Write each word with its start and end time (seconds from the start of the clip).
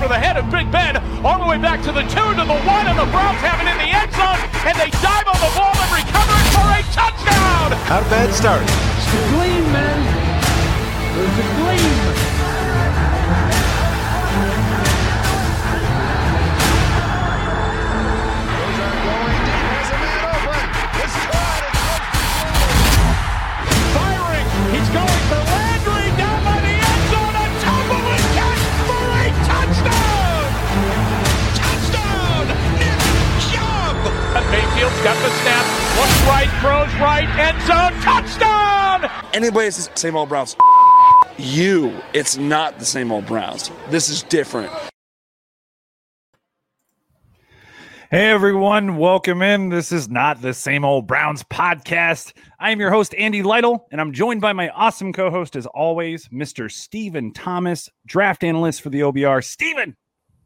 over 0.00 0.08
the 0.08 0.18
head 0.18 0.38
of 0.38 0.50
Big 0.50 0.70
Ben, 0.72 0.96
all 1.22 1.38
the 1.38 1.44
way 1.44 1.58
back 1.58 1.82
to 1.82 1.92
the 1.92 2.00
two, 2.08 2.28
to 2.32 2.44
the 2.48 2.58
one, 2.64 2.86
and 2.88 2.96
the 2.96 3.04
Browns 3.12 3.36
have 3.44 3.60
it 3.60 3.68
in 3.68 3.76
the 3.76 3.92
end 3.92 4.08
zone, 4.16 4.40
and 4.64 4.72
they 4.80 4.88
dive 5.04 5.28
on 5.28 5.36
the 5.36 5.52
ball 5.52 5.76
and 5.76 5.92
recover 5.92 6.36
it 6.40 6.48
for 6.56 6.64
a 6.72 6.80
touchdown. 6.88 7.76
Not 7.84 8.00
a 8.00 8.08
bad 8.08 8.32
start. 8.32 8.62
It's 8.64 9.12
the 9.12 9.20
gleam, 9.36 9.64
man. 9.76 10.00
There's 11.16 11.36
a 11.36 11.48
gleam. 11.60 11.69
Mayfield's 34.80 35.04
got 35.04 35.22
the 35.22 35.30
snap, 35.42 35.98
looks 35.98 36.22
right, 36.22 36.48
throws 36.62 37.00
right, 37.02 37.28
end 37.38 37.60
zone, 37.66 37.92
touchdown. 38.00 39.10
anybody 39.34 39.66
that 39.66 39.72
says 39.72 39.90
same 39.94 40.16
old 40.16 40.30
Browns, 40.30 40.56
you. 41.36 42.00
It's 42.14 42.38
not 42.38 42.78
the 42.78 42.86
same 42.86 43.12
old 43.12 43.26
Browns. 43.26 43.70
This 43.90 44.08
is 44.08 44.22
different. 44.22 44.72
Hey 48.10 48.30
everyone, 48.30 48.96
welcome 48.96 49.42
in. 49.42 49.68
This 49.68 49.92
is 49.92 50.08
not 50.08 50.40
the 50.40 50.54
same 50.54 50.86
old 50.86 51.06
Browns 51.06 51.42
podcast. 51.42 52.32
I 52.58 52.70
am 52.70 52.80
your 52.80 52.90
host, 52.90 53.14
Andy 53.18 53.42
Lytle, 53.42 53.86
and 53.92 54.00
I'm 54.00 54.14
joined 54.14 54.40
by 54.40 54.54
my 54.54 54.70
awesome 54.70 55.12
co 55.12 55.30
host, 55.30 55.56
as 55.56 55.66
always, 55.66 56.26
Mr. 56.28 56.72
Steven 56.72 57.34
Thomas, 57.34 57.90
draft 58.06 58.42
analyst 58.42 58.80
for 58.80 58.88
the 58.88 59.00
OBR. 59.00 59.44
Steven, 59.44 59.94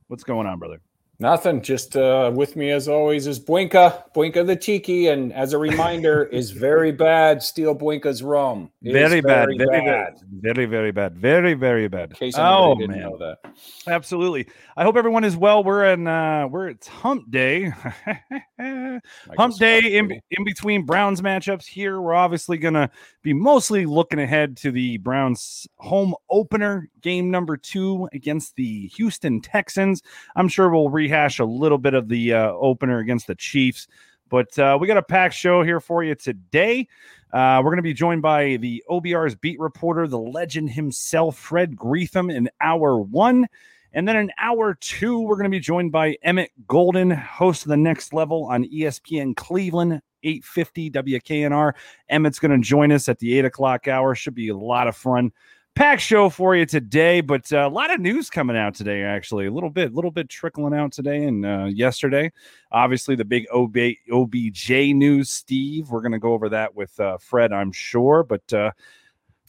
what's 0.09 0.25
going 0.25 0.49
on, 0.49 0.59
brother? 0.59 0.81
Nothing. 1.21 1.63
Just 1.63 1.97
uh, 1.97 2.33
with 2.35 2.57
me 2.57 2.71
as 2.71 2.89
always 2.89 3.27
is 3.29 3.39
Buinka, 3.39 4.03
Buinka 4.15 4.45
the 4.45 4.57
Tiki, 4.57 5.07
and 5.07 5.33
as 5.33 5.53
a 5.53 5.59
reminder, 5.59 6.25
is 6.33 6.51
very 6.51 6.91
bad. 6.91 7.41
Steal 7.43 7.75
Buinka's 7.75 8.23
rum. 8.23 8.71
Is 8.83 8.93
Very, 8.93 9.21
bad, 9.21 9.49
very 9.57 9.81
bad. 9.87 10.15
very, 10.33 10.67
very 10.67 10.91
bad, 10.91 11.17
very, 11.17 11.55
very 11.55 11.87
bad. 11.89 12.15
Oh 12.37 12.75
didn't 12.77 12.91
man, 12.91 13.01
know 13.01 13.17
that. 13.19 13.39
absolutely. 13.87 14.49
I 14.77 14.83
hope 14.83 14.97
everyone 14.97 15.23
is 15.23 15.37
well. 15.37 15.63
We're 15.63 15.85
in, 15.93 16.07
uh, 16.09 16.49
we're 16.49 16.69
it's 16.69 16.89
Hump 16.89 17.31
Day, 17.31 17.67
Hump 18.59 19.57
Day 19.59 19.79
in, 19.81 20.21
in 20.31 20.45
between 20.45 20.83
Browns 20.83 21.21
matchups. 21.23 21.65
Here, 21.67 22.01
we're 22.01 22.15
obviously 22.15 22.59
gonna 22.59 22.91
be 23.23 23.33
mostly 23.33 23.87
looking 23.87 24.19
ahead 24.19 24.57
to 24.59 24.73
the 24.73 24.99
Browns 24.99 25.67
home 25.77 26.15
opener, 26.29 26.91
game 27.05 27.31
number 27.31 27.57
two 27.57 28.09
against 28.13 28.57
the 28.57 28.89
Houston 28.89 29.41
Texans. 29.41 30.03
I'm 30.35 30.49
sure 30.49 30.71
we'll 30.71 30.89
rehash 30.89 31.39
a 31.39 31.45
little 31.45 31.79
bit 31.79 31.95
of 31.95 32.09
the 32.09 32.33
uh, 32.33 32.51
opener 32.53 32.99
against 32.99 33.27
the 33.29 33.35
Chiefs, 33.37 33.87
but 34.31 34.59
uh, 34.59 34.77
we 34.81 34.89
got 34.89 34.97
a 34.97 35.03
packed 35.03 35.35
show 35.35 35.63
here 35.63 35.79
for 35.79 36.03
you 36.03 36.17
today. 36.17 36.89
Uh, 37.33 37.61
we're 37.63 37.71
going 37.71 37.77
to 37.77 37.83
be 37.83 37.93
joined 37.93 38.23
by 38.23 38.57
the 38.57 38.83
OBR's 38.89 39.35
beat 39.35 39.61
reporter, 39.61 40.09
the 40.09 40.19
legend 40.19 40.71
himself, 40.71 41.37
Fred 41.37 41.77
Greetham, 41.77 42.35
in 42.35 42.49
hour 42.61 42.99
one. 42.99 43.47
And 43.93 44.09
then 44.09 44.17
in 44.17 44.31
hour 44.41 44.75
two, 44.81 45.21
we're 45.21 45.37
going 45.37 45.45
to 45.45 45.51
be 45.51 45.61
joined 45.61 45.93
by 45.93 46.17
Emmett 46.23 46.51
Golden, 46.67 47.11
host 47.11 47.63
of 47.63 47.69
the 47.69 47.77
next 47.77 48.13
level 48.13 48.45
on 48.47 48.65
ESPN 48.65 49.37
Cleveland, 49.37 50.01
850 50.25 50.91
WKNR. 50.91 51.73
Emmett's 52.09 52.39
going 52.39 52.51
to 52.51 52.67
join 52.67 52.91
us 52.91 53.09
at 53.09 53.19
the 53.19 53.39
eight 53.39 53.45
o'clock 53.45 53.87
hour. 53.87 54.15
Should 54.15 54.35
be 54.35 54.49
a 54.49 54.57
lot 54.57 54.89
of 54.89 54.97
fun. 54.97 55.33
Pack 55.75 55.99
show 55.99 56.29
for 56.31 56.55
you 56.55 56.67
today, 56.67 57.21
but 57.21 57.53
uh, 57.53 57.67
a 57.67 57.69
lot 57.69 57.93
of 57.93 57.99
news 57.99 58.31
coming 58.31 58.57
out 58.57 58.77
today. 58.77 59.03
Actually, 59.03 59.47
a 59.47 59.51
little 59.51 59.71
bit, 59.71 59.93
little 59.93 60.13
bit 60.13 60.29
trickling 60.29 60.73
out 60.73 60.93
today 60.93 61.25
and 61.25 61.45
uh, 61.45 61.65
yesterday. 61.65 62.31
Obviously, 62.71 63.17
the 63.17 63.25
big 63.25 63.45
OB, 63.53 63.77
OBJ 64.13 64.71
news. 64.95 65.31
Steve, 65.31 65.91
we're 65.91 66.01
going 66.01 66.13
to 66.13 66.21
go 66.21 66.33
over 66.33 66.49
that 66.51 66.77
with 66.77 66.99
uh, 67.01 67.19
Fred, 67.19 67.53
I'm 67.53 67.73
sure. 67.73 68.23
But 68.23 68.53
uh, 68.53 68.71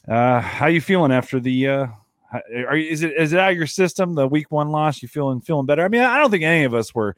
uh, 0.08 0.42
how 0.42 0.66
you 0.66 0.82
feeling 0.82 1.12
after 1.12 1.40
the? 1.40 1.68
Uh, 1.68 1.88
are 2.34 2.76
is 2.76 3.04
it 3.04 3.14
is 3.14 3.32
it 3.32 3.40
out 3.40 3.52
of 3.52 3.58
your 3.58 3.68
system? 3.68 4.16
The 4.16 4.28
week 4.28 4.50
one 4.50 4.70
loss, 4.70 5.04
you 5.04 5.08
feeling 5.08 5.42
feeling 5.42 5.68
better? 5.68 5.86
I 5.86 5.90
mean, 5.90 6.02
I 6.02 6.18
don't 6.18 6.32
think 6.32 6.44
any 6.44 6.64
of 6.64 6.74
us 6.74 6.96
were 6.96 7.16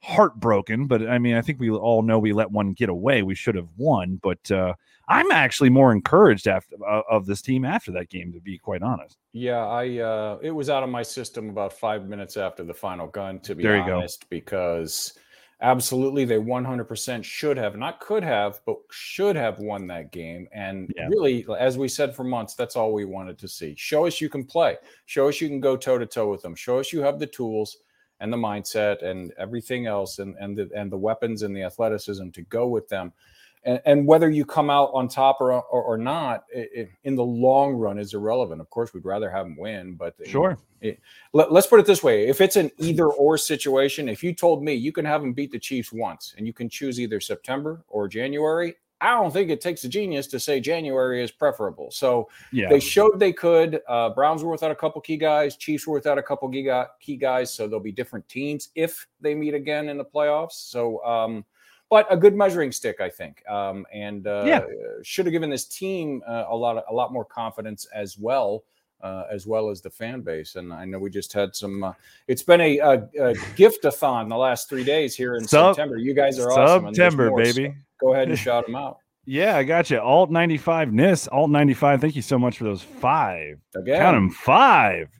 heartbroken, 0.00 0.88
but 0.88 1.08
I 1.08 1.18
mean, 1.18 1.36
I 1.36 1.42
think 1.42 1.60
we 1.60 1.70
all 1.70 2.02
know 2.02 2.18
we 2.18 2.32
let 2.32 2.50
one 2.50 2.72
get 2.72 2.88
away. 2.88 3.22
We 3.22 3.36
should 3.36 3.54
have 3.54 3.68
won, 3.76 4.18
but 4.20 4.50
uh, 4.50 4.74
I'm 5.08 5.30
actually 5.32 5.70
more 5.70 5.92
encouraged 5.92 6.46
after 6.46 6.76
uh, 6.86 7.02
of 7.10 7.26
this 7.26 7.42
team 7.42 7.64
after 7.64 7.90
that 7.92 8.08
game, 8.10 8.32
to 8.32 8.40
be 8.40 8.58
quite 8.58 8.82
honest. 8.82 9.16
Yeah, 9.32 9.66
I 9.66 9.98
uh, 9.98 10.38
it 10.42 10.50
was 10.50 10.70
out 10.70 10.82
of 10.82 10.90
my 10.90 11.02
system 11.02 11.50
about 11.50 11.72
five 11.72 12.08
minutes 12.08 12.36
after 12.36 12.64
the 12.64 12.74
final 12.74 13.06
gun. 13.06 13.40
To 13.40 13.54
be 13.54 13.64
There 13.64 13.76
you 13.76 13.84
go. 13.86 13.98
honest, 13.98 14.28
because 14.30 15.18
absolutely 15.60 16.24
they 16.24 16.38
100% 16.38 17.24
should 17.24 17.56
have, 17.56 17.76
not 17.76 18.00
could 18.00 18.22
have, 18.22 18.60
but 18.64 18.78
should 18.90 19.36
have 19.36 19.58
won 19.58 19.86
that 19.88 20.12
game. 20.12 20.48
And 20.52 20.92
Yeah. 20.96 21.08
really, 21.08 21.44
as 21.58 21.76
we 21.76 21.88
said 21.88 22.14
for 22.14 22.24
months, 22.24 22.54
that's 22.54 22.76
all 22.76 22.92
we 22.92 23.04
wanted 23.04 23.38
to 23.38 23.48
see. 23.48 23.74
Show 23.76 24.06
us 24.06 24.20
you 24.20 24.28
can 24.28 24.44
play. 24.44 24.76
Show 25.06 25.28
us 25.28 25.40
you 25.40 25.48
can 25.48 25.60
go 25.60 25.76
toe 25.76 25.98
to 25.98 26.06
toe 26.06 26.30
with 26.30 26.42
them. 26.42 26.54
Show 26.54 26.78
us 26.78 26.92
you 26.92 27.00
have 27.02 27.18
the 27.18 27.26
tools 27.26 27.78
and 28.20 28.32
the 28.32 28.36
mindset 28.36 29.02
and 29.02 29.32
everything 29.38 29.86
else, 29.86 30.18
and 30.20 30.36
and 30.40 30.56
the 30.56 30.68
and 30.74 30.90
the 30.90 30.98
weapons 30.98 31.42
and 31.42 31.54
the 31.56 31.62
athleticism 31.62 32.30
to 32.30 32.42
go 32.42 32.66
with 32.66 32.88
them. 32.88 33.12
And, 33.64 33.80
and 33.84 34.06
whether 34.06 34.30
you 34.30 34.44
come 34.44 34.70
out 34.70 34.90
on 34.94 35.08
top 35.08 35.40
or 35.40 35.52
or, 35.52 35.82
or 35.82 35.98
not, 35.98 36.44
it, 36.52 36.70
it- 36.74 36.88
in 37.04 37.14
the 37.16 37.24
long 37.24 37.74
run 37.74 37.98
is 37.98 38.14
irrelevant. 38.14 38.60
Of 38.60 38.70
course, 38.70 38.92
we'd 38.94 39.04
rather 39.04 39.30
have 39.30 39.46
them 39.46 39.56
win, 39.56 39.94
but 39.94 40.14
Sure. 40.24 40.56
it- 40.80 41.00
let, 41.32 41.50
us 41.50 41.66
put 41.66 41.80
it 41.80 41.86
this 41.86 42.02
way: 42.02 42.28
if 42.28 42.40
it's 42.40 42.56
an 42.56 42.70
either 42.78 43.06
or 43.06 43.36
situation, 43.38 44.08
if 44.08 44.22
you 44.22 44.32
told 44.34 44.62
me 44.62 44.74
you 44.74 44.92
can 44.92 45.04
have 45.04 45.20
them 45.20 45.32
beat 45.32 45.50
the 45.52 45.58
Chiefs 45.58 45.92
once 45.92 46.34
and 46.36 46.46
you 46.46 46.52
can 46.52 46.68
choose 46.68 47.00
either 47.00 47.20
September 47.20 47.84
or 47.88 48.08
January, 48.08 48.74
I 49.00 49.10
don't 49.10 49.32
think 49.32 49.48
it 49.50 49.60
takes 49.60 49.84
a 49.84 49.88
genius 49.88 50.26
to 50.28 50.40
say 50.40 50.58
January 50.60 51.22
is 51.22 51.30
preferable. 51.30 51.90
So 51.90 52.28
Yeah, 52.52 52.68
they 52.68 52.80
showed 52.80 53.18
they 53.20 53.32
could. 53.32 53.80
Uh, 53.88 54.10
Browns 54.10 54.42
were 54.42 54.50
without 54.50 54.72
a 54.72 54.74
couple 54.74 55.00
key 55.00 55.16
guys. 55.16 55.56
Chiefs 55.56 55.86
were 55.86 55.94
without 55.94 56.18
a 56.18 56.22
couple 56.22 56.48
key, 56.48 56.68
key 57.00 57.16
guys. 57.16 57.52
So 57.52 57.66
there'll 57.68 57.78
be 57.80 57.92
different 57.92 58.28
teams 58.28 58.70
if 58.74 59.06
they 59.20 59.34
meet 59.36 59.54
again 59.54 59.88
in 59.88 59.98
the 59.98 60.04
playoffs. 60.04 60.52
So, 60.52 61.04
um, 61.04 61.44
but 61.90 62.06
a 62.10 62.16
good 62.16 62.34
measuring 62.34 62.72
stick, 62.72 63.00
I 63.00 63.08
think, 63.08 63.42
um, 63.48 63.86
and 63.92 64.26
uh, 64.26 64.44
Yeah. 64.46 64.60
should 65.02 65.26
have 65.26 65.32
given 65.32 65.50
this 65.50 65.64
team 65.66 66.22
uh, 66.26 66.44
a 66.48 66.56
lot, 66.56 66.76
of, 66.76 66.84
a 66.88 66.92
lot 66.94 67.12
more 67.12 67.24
confidence 67.24 67.86
as 67.94 68.18
well. 68.18 68.64
Uh, 69.00 69.22
as 69.30 69.46
well 69.46 69.70
as 69.70 69.80
the 69.80 69.88
fan 69.88 70.22
base, 70.22 70.56
and 70.56 70.72
I 70.72 70.84
know 70.84 70.98
we 70.98 71.08
just 71.08 71.32
had 71.32 71.54
some. 71.54 71.84
Uh, 71.84 71.92
it's 72.26 72.42
been 72.42 72.60
a, 72.60 72.78
a, 72.78 73.08
a 73.22 73.34
gift-a-thon 73.54 74.28
the 74.28 74.36
last 74.36 74.68
three 74.68 74.82
days 74.82 75.14
here 75.14 75.36
in 75.36 75.46
Sub- 75.46 75.76
September. 75.76 75.98
You 75.98 76.14
guys 76.14 76.36
are 76.40 76.50
awesome. 76.50 76.92
September, 76.92 77.30
more, 77.30 77.44
so 77.44 77.52
baby. 77.52 77.76
go 78.00 78.12
ahead 78.14 78.28
and 78.28 78.36
shout 78.46 78.66
them 78.66 78.74
out 78.74 78.98
Yeah, 79.24 79.56
I 79.56 79.62
got 79.62 79.88
you. 79.88 80.00
Alt 80.00 80.32
95 80.32 80.92
NIS, 80.92 81.28
Alt 81.28 81.48
95. 81.48 82.00
Thank 82.00 82.16
you 82.16 82.22
so 82.22 82.40
much 82.40 82.58
for 82.58 82.64
those 82.64 82.82
five. 82.82 83.60
again. 83.76 84.00
Count 84.00 84.16
them 84.16 84.30
five 84.30 85.10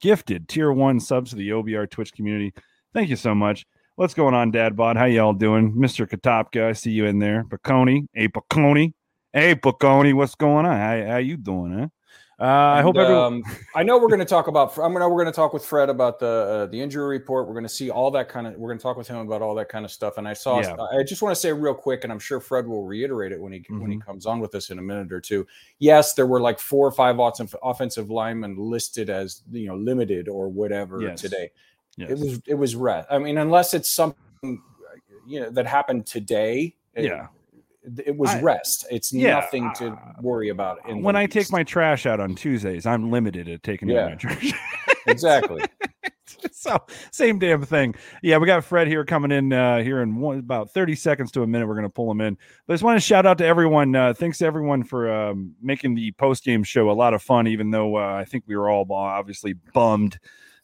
gifted 0.00 0.48
tier 0.48 0.72
one 0.72 0.98
subs 0.98 1.28
to 1.28 1.36
the 1.36 1.50
OBR 1.50 1.90
Twitch 1.90 2.14
community. 2.14 2.54
Thank 2.94 3.10
you 3.10 3.16
so 3.16 3.34
much. 3.34 3.66
What's 4.00 4.14
going 4.14 4.32
on, 4.32 4.50
Dad 4.50 4.76
Bod? 4.76 4.96
How 4.96 5.04
y'all 5.04 5.34
doing? 5.34 5.74
Mr. 5.74 6.08
Katopka, 6.08 6.64
I 6.68 6.72
see 6.72 6.90
you 6.90 7.04
in 7.04 7.18
there. 7.18 7.44
Baconi. 7.44 8.06
Hey, 8.14 8.28
Baconi. 8.28 8.94
Hey, 9.30 9.54
Baconi. 9.54 10.14
What's 10.14 10.34
going 10.34 10.64
on? 10.64 10.74
How, 10.74 11.06
how 11.06 11.16
you 11.18 11.36
doing, 11.36 11.78
huh? 11.78 11.86
Uh, 12.42 12.78
I 12.78 12.80
hope 12.80 12.96
everyone. 12.96 13.22
um, 13.22 13.42
I 13.76 13.82
know 13.82 13.98
we're 13.98 14.08
going 14.08 14.20
to 14.20 14.24
talk 14.24 14.46
about. 14.46 14.74
I'm 14.78 14.94
gonna 14.94 15.06
we're 15.06 15.22
going 15.22 15.30
to 15.30 15.36
talk 15.36 15.52
with 15.52 15.62
Fred 15.66 15.90
about 15.90 16.18
the 16.18 16.26
uh, 16.26 16.66
the 16.72 16.80
injury 16.80 17.06
report. 17.18 17.46
We're 17.46 17.52
going 17.52 17.64
to 17.66 17.68
see 17.68 17.90
all 17.90 18.10
that 18.12 18.30
kind 18.30 18.46
of. 18.46 18.54
We're 18.54 18.70
going 18.70 18.78
to 18.78 18.82
talk 18.82 18.96
with 18.96 19.06
him 19.06 19.18
about 19.18 19.42
all 19.42 19.54
that 19.56 19.68
kind 19.68 19.84
of 19.84 19.90
stuff. 19.90 20.16
And 20.16 20.26
I 20.26 20.32
saw. 20.32 20.60
Yeah. 20.62 20.76
I 20.98 21.02
just 21.02 21.20
want 21.20 21.34
to 21.36 21.38
say 21.38 21.52
real 21.52 21.74
quick, 21.74 22.02
and 22.04 22.10
I'm 22.10 22.18
sure 22.18 22.40
Fred 22.40 22.66
will 22.66 22.86
reiterate 22.86 23.32
it 23.32 23.38
when 23.42 23.52
he 23.52 23.62
when 23.68 23.90
he 23.90 23.98
Mm-hmm. 23.98 24.06
comes 24.06 24.24
on 24.24 24.40
with 24.40 24.54
us 24.54 24.70
in 24.70 24.78
a 24.78 24.82
minute 24.82 25.12
or 25.12 25.20
two. 25.20 25.46
Yes, 25.78 26.14
there 26.14 26.26
were 26.26 26.40
like 26.40 26.58
four 26.58 26.86
or 26.86 26.92
five 26.92 27.18
offensive 27.18 27.54
offensive 27.62 28.08
linemen 28.08 28.56
listed 28.56 29.10
as 29.10 29.42
you 29.52 29.66
know 29.68 29.76
limited 29.76 30.26
or 30.26 30.48
whatever 30.48 31.02
Yes. 31.02 31.20
today. 31.20 31.50
Yes. 32.00 32.10
It 32.10 32.18
was 32.18 32.42
it 32.46 32.54
was 32.54 32.76
rest. 32.76 33.08
I 33.10 33.18
mean, 33.18 33.38
unless 33.38 33.74
it's 33.74 33.90
something 33.90 34.62
you 35.26 35.40
know 35.40 35.50
that 35.50 35.66
happened 35.66 36.06
today. 36.06 36.74
it- 36.94 37.04
Yeah. 37.04 37.28
It 38.04 38.14
was 38.14 38.28
I- 38.30 38.42
rest. 38.42 38.86
It's 38.90 39.10
Yeah, 39.10 39.36
nothing 39.36 39.70
to 39.76 39.88
uh, 39.92 39.96
worry 40.20 40.50
about. 40.50 40.86
In 40.88 41.02
when 41.02 41.16
I 41.16 41.24
take 41.26 41.50
my 41.50 41.62
trash 41.64 42.04
out 42.04 42.20
on 42.20 42.34
Tuesdays, 42.34 42.84
I'm 42.84 43.10
limited 43.10 43.48
at 43.48 43.62
taking 43.62 43.90
out 43.90 43.94
Yeah. 43.94 44.08
my 44.10 44.14
trash. 44.16 44.52
exactly. 45.06 45.62
so 46.52 46.78
same 47.10 47.38
damn 47.38 47.62
thing. 47.62 47.94
Yeah, 48.22 48.36
we 48.36 48.46
got 48.46 48.64
Fred 48.64 48.86
here 48.86 49.04
coming 49.06 49.30
in 49.30 49.52
uh, 49.52 49.82
here 49.82 50.02
in 50.02 50.16
one, 50.16 50.38
about 50.40 50.70
30 50.72 50.94
seconds 50.94 51.32
to 51.32 51.42
a 51.42 51.46
minute. 51.46 51.66
We're 51.66 51.74
going 51.74 51.86
to 51.86 51.92
pull 51.92 52.10
him 52.10 52.20
in. 52.20 52.36
But 52.66 52.74
I 52.74 52.74
just 52.74 52.84
want 52.84 52.96
to 52.96 53.00
shout 53.00 53.24
out 53.24 53.38
to 53.38 53.46
everyone. 53.46 53.96
Uh, 53.96 54.12
thanks 54.12 54.38
to 54.38 54.44
everyone 54.46 54.84
for 54.84 55.10
um, 55.10 55.54
making 55.62 55.94
the 55.94 56.12
post 56.12 56.44
game 56.44 56.62
show 56.62 56.90
a 56.90 56.92
lot 56.92 57.14
of 57.14 57.22
fun, 57.22 57.46
even 57.46 57.70
though 57.70 57.96
uh, 57.96 58.14
I 58.14 58.26
think 58.26 58.44
we 58.46 58.56
were 58.56 58.68
all 58.68 58.86
obviously 58.92 59.54
bummed 59.72 60.18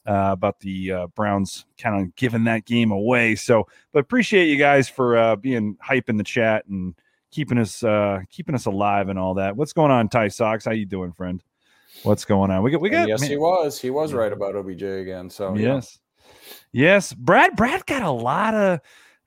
uh, 0.06 0.30
about 0.32 0.60
the 0.60 0.92
uh, 0.92 1.06
Browns 1.08 1.66
kind 1.78 2.00
of 2.00 2.14
giving 2.16 2.44
that 2.44 2.64
game 2.64 2.90
away. 2.90 3.34
So, 3.34 3.66
but 3.92 4.00
appreciate 4.00 4.46
you 4.46 4.56
guys 4.56 4.88
for 4.88 5.16
uh, 5.16 5.36
being 5.36 5.76
hype 5.80 6.08
in 6.08 6.16
the 6.16 6.24
chat 6.24 6.66
and 6.66 6.94
keeping 7.30 7.58
us 7.58 7.82
uh, 7.82 8.20
keeping 8.30 8.54
us 8.54 8.66
alive 8.66 9.08
and 9.08 9.18
all 9.18 9.34
that. 9.34 9.56
What's 9.56 9.72
going 9.72 9.90
on, 9.90 10.08
Ty 10.08 10.28
Sox? 10.28 10.64
How 10.64 10.72
you 10.72 10.86
doing, 10.86 11.12
friend? 11.12 11.42
what's 12.02 12.24
going 12.24 12.50
on. 12.50 12.62
We 12.62 12.70
got 12.70 12.80
we 12.80 12.90
got 12.90 13.00
And 13.02 13.08
yes, 13.08 13.20
man- 13.20 13.30
he 13.30 13.36
was. 13.36 13.80
He 13.80 13.90
was 13.90 14.12
right 14.12 14.32
about 14.32 14.54
OBJ 14.56 14.82
again. 14.82 15.30
So 15.30 15.54
yeah. 15.54 15.74
Yes. 15.74 15.98
Yes. 16.72 17.12
Brad 17.12 17.56
Brad 17.56 17.86
got 17.86 18.02
a 18.02 18.10
lot 18.10 18.54
of 18.54 18.80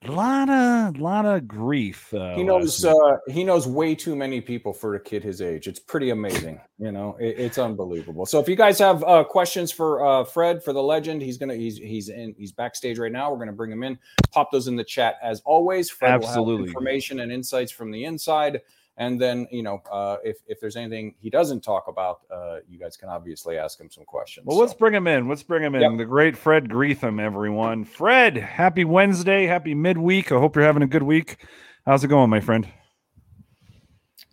lot 0.07 0.49
of 0.49 0.97
lot 0.97 1.25
of 1.25 1.47
grief. 1.47 2.13
Uh, 2.13 2.35
he 2.35 2.43
knows 2.43 2.85
uh, 2.85 3.17
he 3.27 3.43
knows 3.43 3.67
way 3.67 3.93
too 3.93 4.15
many 4.15 4.39
people 4.39 4.71
for 4.71 4.95
a 4.95 4.99
kid 4.99 5.23
his 5.23 5.41
age. 5.41 5.67
It's 5.67 5.79
pretty 5.79 6.11
amazing. 6.11 6.61
You 6.77 6.91
know, 6.91 7.17
it, 7.19 7.37
it's 7.37 7.57
unbelievable. 7.57 8.25
So 8.25 8.39
if 8.39 8.47
you 8.47 8.55
guys 8.55 8.79
have 8.79 9.03
uh, 9.03 9.25
questions 9.25 9.71
for 9.71 10.05
uh, 10.05 10.23
Fred 10.23 10.63
for 10.63 10.71
the 10.71 10.81
legend, 10.81 11.21
he's 11.21 11.37
gonna 11.37 11.55
he's 11.55 11.77
he's 11.77 12.09
in 12.09 12.33
he's 12.37 12.51
backstage 12.51 12.97
right 12.97 13.11
now. 13.11 13.31
We're 13.31 13.39
gonna 13.39 13.51
bring 13.51 13.71
him 13.71 13.83
in. 13.83 13.99
Pop 14.31 14.51
those 14.51 14.67
in 14.67 14.77
the 14.77 14.83
chat 14.83 15.15
as 15.21 15.41
always. 15.41 15.89
Fred 15.89 16.19
will 16.19 16.27
have 16.27 16.29
Absolutely. 16.29 16.67
information 16.67 17.19
and 17.19 17.31
insights 17.31 17.71
from 17.71 17.91
the 17.91 18.05
inside. 18.05 18.61
And 18.99 19.19
then 19.19 19.47
you 19.49 19.63
know 19.63 19.81
uh, 19.91 20.17
if 20.23 20.37
if 20.45 20.59
there's 20.59 20.75
anything 20.75 21.15
he 21.19 21.29
doesn't 21.29 21.61
talk 21.61 21.87
about, 21.87 22.19
uh, 22.29 22.57
you 22.69 22.77
guys 22.77 22.97
can 22.97 23.07
obviously 23.07 23.57
ask 23.57 23.79
him 23.79 23.89
some 23.89 24.03
questions. 24.03 24.45
Well, 24.45 24.57
let's 24.57 24.73
bring 24.73 24.93
him 24.93 25.07
in. 25.07 25.29
Let's 25.29 25.41
bring 25.41 25.63
him 25.63 25.73
in. 25.73 25.81
Yep. 25.81 25.97
The 25.97 26.05
great 26.05 26.37
Fred 26.37 26.69
Greetham, 26.69 27.19
everyone. 27.19 27.85
Fred, 27.85 28.35
happy 28.35 28.83
Wednesday. 28.83 29.45
Happy 29.45 29.73
midweek. 29.73 30.33
I 30.33 30.37
hope 30.37 30.55
you're 30.55 30.65
having 30.65 30.83
a 30.83 30.87
good 30.87 31.03
week. 31.03 31.37
How's 31.85 32.03
it 32.03 32.09
going, 32.09 32.29
my 32.29 32.41
friend? 32.41 32.67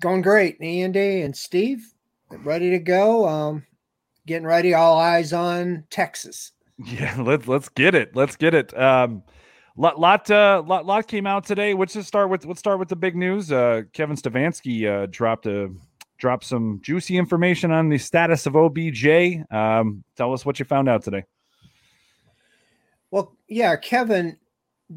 Going 0.00 0.20
great. 0.20 0.60
Andy 0.60 1.22
and 1.22 1.34
Steve, 1.34 1.86
ready 2.30 2.70
to 2.70 2.80
go. 2.80 3.26
Um, 3.26 3.64
getting 4.26 4.46
ready. 4.46 4.74
All 4.74 4.98
eyes 4.98 5.32
on 5.32 5.84
Texas. 5.90 6.52
Yeah, 6.84 7.18
let's 7.22 7.48
let's 7.48 7.70
get 7.70 7.94
it. 7.94 8.14
Let's 8.14 8.36
get 8.36 8.52
it. 8.52 8.78
Um, 8.78 9.22
lot 9.76 9.98
lot 10.00 10.30
uh, 10.30 10.62
lot 10.66 10.86
lot 10.86 11.06
came 11.06 11.26
out 11.26 11.44
today. 11.44 11.74
Let's 11.74 11.94
just 11.94 12.08
start 12.08 12.30
with 12.30 12.44
let's 12.44 12.58
start 12.60 12.78
with 12.78 12.88
the 12.88 12.96
big 12.96 13.16
news. 13.16 13.52
Uh, 13.52 13.82
Kevin 13.92 14.16
Stefanski 14.16 14.86
uh, 14.86 15.06
dropped 15.10 15.46
a 15.46 15.70
dropped 16.18 16.44
some 16.44 16.80
juicy 16.82 17.16
information 17.18 17.70
on 17.70 17.88
the 17.88 17.98
status 17.98 18.46
of 18.46 18.56
OBJ. 18.56 19.06
Um, 19.50 20.02
tell 20.16 20.32
us 20.32 20.46
what 20.46 20.58
you 20.58 20.64
found 20.64 20.88
out 20.88 21.02
today. 21.02 21.24
Well, 23.10 23.36
yeah, 23.48 23.76
Kevin 23.76 24.36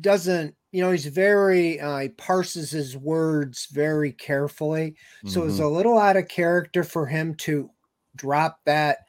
doesn't. 0.01 0.55
You 0.71 0.83
know, 0.83 0.91
he's 0.91 1.07
very. 1.07 1.79
Uh, 1.79 1.97
he 1.99 2.09
parses 2.09 2.69
his 2.69 2.95
words 2.95 3.67
very 3.71 4.11
carefully. 4.11 4.95
So 5.25 5.45
it's 5.45 5.57
Mhm. 5.59 5.63
a 5.63 5.67
little 5.67 5.97
out 5.97 6.15
of 6.17 6.27
character 6.27 6.83
for 6.83 7.07
him 7.07 7.33
to 7.35 7.71
drop 8.15 8.59
that, 8.65 8.99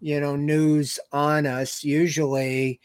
you 0.00 0.18
know, 0.18 0.34
news 0.34 0.98
on 1.12 1.46
us. 1.46 1.84
Usually 1.84 2.80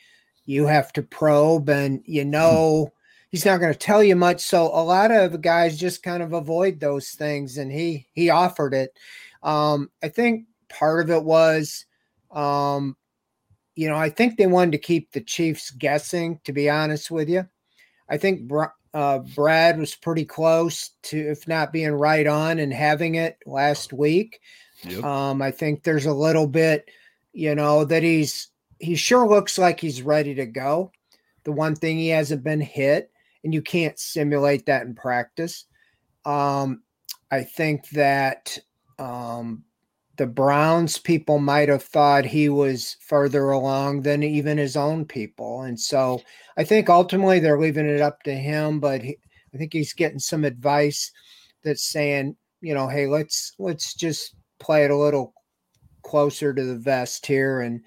you 0.52 0.68
have 0.68 0.92
to 0.94 1.02
probe 1.02 1.70
and 1.70 2.02
you 2.06 2.26
know 2.26 2.92
he's 3.30 3.46
not 3.46 3.60
going 3.60 3.72
to 3.72 3.80
tell 3.80 4.04
you 4.04 4.16
much. 4.16 4.42
So 4.42 4.66
a 4.66 4.84
lot 4.84 5.12
of 5.12 5.42
guys 5.42 5.80
just 5.80 6.04
kind 6.04 6.22
of 6.22 6.34
avoid 6.34 6.80
those 6.80 7.12
things 7.12 7.58
and 7.58 7.72
he 7.72 8.08
he 8.14 8.30
offered 8.30 8.74
it. 8.74 8.98
Um, 9.44 9.90
I 10.04 10.10
think 10.10 10.46
part 10.70 11.02
of 11.02 11.10
it 11.10 11.24
was 11.24 11.86
um, 12.32 12.96
you 13.76 13.88
know, 13.88 13.96
I 13.96 14.10
think 14.10 14.38
they 14.38 14.48
wanted 14.48 14.74
to 14.74 14.78
keep 14.78 15.12
the 15.12 15.22
Chiefs 15.22 15.72
guessing, 15.72 16.40
to 16.44 16.54
be 16.54 16.70
honest 16.70 17.10
with 17.10 17.30
you. 17.30 17.48
I 18.10 18.18
think 18.18 18.48
Br- 18.48 18.66
uh, 18.94 19.20
Brad 19.20 19.80
was 19.80 19.96
pretty 19.96 20.26
close 20.26 20.92
to, 21.04 21.18
if 21.18 21.48
not 21.48 21.72
being 21.72 21.92
right 21.92 22.28
on 22.28 22.60
and 22.60 22.74
having 22.74 23.16
it 23.16 23.38
last 23.46 23.94
week. 23.94 24.42
Yep. 24.84 25.04
Um, 25.04 25.42
I 25.42 25.52
think 25.52 25.84
there's 25.84 26.06
a 26.06 26.14
little 26.14 26.48
bit, 26.48 26.90
you 27.34 27.56
know, 27.56 27.86
that 27.86 28.04
he's 28.04 28.51
he 28.82 28.96
sure 28.96 29.28
looks 29.28 29.58
like 29.58 29.80
he's 29.80 30.02
ready 30.02 30.34
to 30.36 30.46
go. 30.46 30.92
The 31.44 31.52
one 31.52 31.76
thing 31.76 31.98
he 31.98 32.10
hasn't 32.10 32.44
been 32.44 32.62
hit, 32.62 33.12
and 33.44 33.54
you 33.54 33.62
can't 33.62 33.98
simulate 33.98 34.66
that 34.66 34.86
in 34.86 34.96
practice. 34.96 35.66
Um, 36.26 36.84
I 37.32 37.44
think 37.44 37.90
that 37.90 38.58
um, 39.00 39.64
the 40.18 40.28
Browns 40.28 40.98
people 40.98 41.40
might 41.40 41.70
have 41.70 41.84
thought 41.84 42.26
he 42.26 42.50
was 42.50 42.98
further 43.08 43.52
along 43.52 44.02
than 44.02 44.24
even 44.24 44.58
his 44.58 44.76
own 44.76 45.06
people, 45.06 45.62
and 45.64 45.80
so 45.80 46.22
I 46.58 46.64
think 46.64 46.90
ultimately 46.90 47.40
they're 47.40 47.60
leaving 47.60 47.88
it 47.88 48.02
up 48.02 48.24
to 48.24 48.34
him. 48.34 48.80
But 48.80 49.02
he, 49.02 49.18
I 49.54 49.58
think 49.58 49.74
he's 49.74 49.94
getting 49.94 50.20
some 50.20 50.44
advice 50.44 51.12
that's 51.64 51.84
saying, 51.84 52.36
you 52.62 52.74
know, 52.74 52.88
hey, 52.88 53.08
let's 53.08 53.54
let's 53.60 53.94
just 53.94 54.36
play 54.60 54.86
it 54.86 54.92
a 54.92 54.98
little 54.98 55.34
closer 56.04 56.54
to 56.54 56.64
the 56.64 56.78
vest 56.78 57.26
here, 57.26 57.62
and 57.62 57.82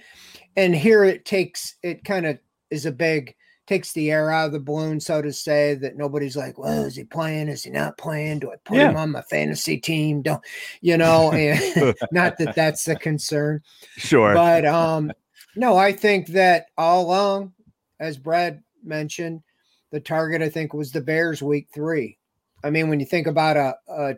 and 0.56 0.74
here 0.74 1.04
it 1.04 1.24
takes 1.24 1.76
it 1.82 2.04
kind 2.04 2.26
of 2.26 2.38
is 2.70 2.86
a 2.86 2.92
big 2.92 3.34
takes 3.66 3.92
the 3.92 4.10
air 4.10 4.30
out 4.30 4.46
of 4.46 4.52
the 4.52 4.60
balloon, 4.60 5.00
so 5.00 5.22
to 5.22 5.32
say, 5.32 5.74
that 5.74 5.96
nobody's 5.96 6.36
like, 6.36 6.58
well, 6.58 6.84
is 6.84 6.96
he 6.96 7.04
playing? 7.04 7.48
Is 7.48 7.64
he 7.64 7.70
not 7.70 7.96
playing? 7.96 8.40
Do 8.40 8.52
I 8.52 8.56
put 8.64 8.76
him 8.76 8.96
on 8.96 9.12
my 9.12 9.22
fantasy 9.22 9.78
team? 9.78 10.22
Don't 10.22 10.42
you 10.80 10.96
know? 10.96 11.32
And 11.32 11.94
not 12.12 12.36
that 12.38 12.54
that's 12.54 12.84
the 12.84 12.96
concern, 12.96 13.62
Sure. 13.96 14.34
but 14.34 14.66
um, 14.66 15.12
no, 15.56 15.76
I 15.76 15.92
think 15.92 16.28
that 16.28 16.66
all 16.76 17.06
along, 17.06 17.52
as 18.00 18.18
Brad 18.18 18.62
mentioned, 18.82 19.42
the 19.90 20.00
target 20.00 20.42
I 20.42 20.48
think 20.48 20.74
was 20.74 20.92
the 20.92 21.00
Bears 21.00 21.42
week 21.42 21.68
three. 21.72 22.18
I 22.62 22.70
mean, 22.70 22.88
when 22.88 23.00
you 23.00 23.06
think 23.06 23.26
about 23.26 23.56
a, 23.56 23.76
a 23.88 24.14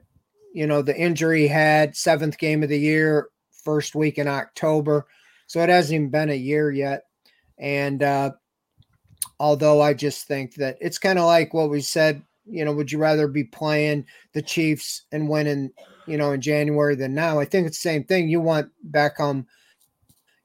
you 0.52 0.66
know, 0.66 0.82
the 0.82 0.96
injury 0.96 1.42
he 1.42 1.48
had 1.48 1.96
seventh 1.96 2.38
game 2.38 2.62
of 2.62 2.68
the 2.68 2.78
year, 2.78 3.28
first 3.64 3.94
week 3.94 4.18
in 4.18 4.26
October, 4.26 5.06
so 5.46 5.60
it 5.62 5.68
hasn't 5.68 5.94
even 5.94 6.10
been 6.10 6.30
a 6.30 6.34
year 6.34 6.70
yet. 6.70 7.04
And 7.58 8.02
uh, 8.02 8.32
although 9.38 9.80
I 9.80 9.94
just 9.94 10.26
think 10.26 10.54
that 10.56 10.76
it's 10.80 10.98
kind 10.98 11.18
of 11.18 11.26
like 11.26 11.54
what 11.54 11.70
we 11.70 11.80
said, 11.80 12.22
you 12.44 12.64
know, 12.64 12.72
would 12.72 12.92
you 12.92 12.98
rather 12.98 13.28
be 13.28 13.44
playing 13.44 14.06
the 14.32 14.42
Chiefs 14.42 15.02
and 15.12 15.28
winning, 15.28 15.70
you 16.06 16.16
know, 16.16 16.32
in 16.32 16.40
January 16.40 16.94
than 16.94 17.14
now? 17.14 17.38
I 17.40 17.44
think 17.44 17.66
it's 17.66 17.78
the 17.78 17.88
same 17.88 18.04
thing. 18.04 18.28
You 18.28 18.40
want 18.40 18.70
Beckham, 18.90 19.46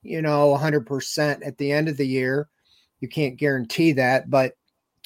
you 0.01 0.21
know, 0.21 0.57
100% 0.57 1.45
at 1.45 1.57
the 1.57 1.71
end 1.71 1.89
of 1.89 1.97
the 1.97 2.07
year. 2.07 2.49
You 2.99 3.07
can't 3.07 3.37
guarantee 3.37 3.93
that, 3.93 4.29
but, 4.29 4.53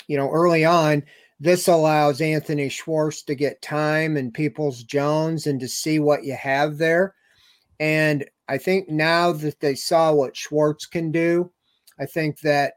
you 0.07 0.18
know, 0.18 0.30
early 0.30 0.65
on, 0.65 1.03
this 1.39 1.68
allows 1.68 2.21
Anthony 2.21 2.69
Schwartz 2.69 3.24
to 3.24 3.36
get 3.36 3.62
time 3.62 4.15
and 4.15 4.33
Peoples 4.33 4.83
Jones 4.83 5.47
and 5.47 5.59
to 5.59 5.68
see 5.68 6.00
what 6.00 6.24
you 6.24 6.36
have 6.36 6.77
there. 6.77 7.13
And 7.80 8.25
I 8.48 8.57
think 8.57 8.89
now 8.89 9.31
that 9.31 9.60
they 9.60 9.75
saw 9.75 10.13
what 10.13 10.38
Schwartz 10.38 10.86
can 10.86 11.12
do, 11.12 11.51
I 12.00 12.06
think 12.06 12.39
that 12.42 12.74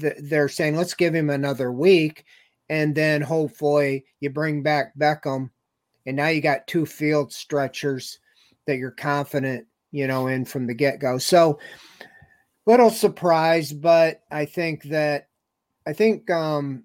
th- 0.00 0.16
they're 0.18 0.48
saying, 0.48 0.76
let's 0.76 0.94
give 0.94 1.14
him 1.14 1.30
another 1.30 1.72
week. 1.72 2.24
And 2.68 2.94
then 2.94 3.22
hopefully 3.22 4.04
you 4.20 4.30
bring 4.30 4.62
back 4.62 4.96
Beckham. 4.98 5.50
And 6.04 6.16
now 6.16 6.28
you 6.28 6.40
got 6.40 6.66
two 6.66 6.86
field 6.86 7.32
stretchers 7.32 8.18
that 8.66 8.76
you're 8.76 8.90
confident, 8.90 9.66
you 9.92 10.06
know, 10.06 10.26
in 10.26 10.44
from 10.44 10.66
the 10.66 10.74
get 10.74 11.00
go. 11.00 11.18
So, 11.18 11.58
little 12.66 12.90
surprise, 12.90 13.72
but 13.72 14.22
I 14.30 14.44
think 14.44 14.84
that 14.84 15.28
I 15.86 15.92
think 15.92 16.28
um, 16.30 16.84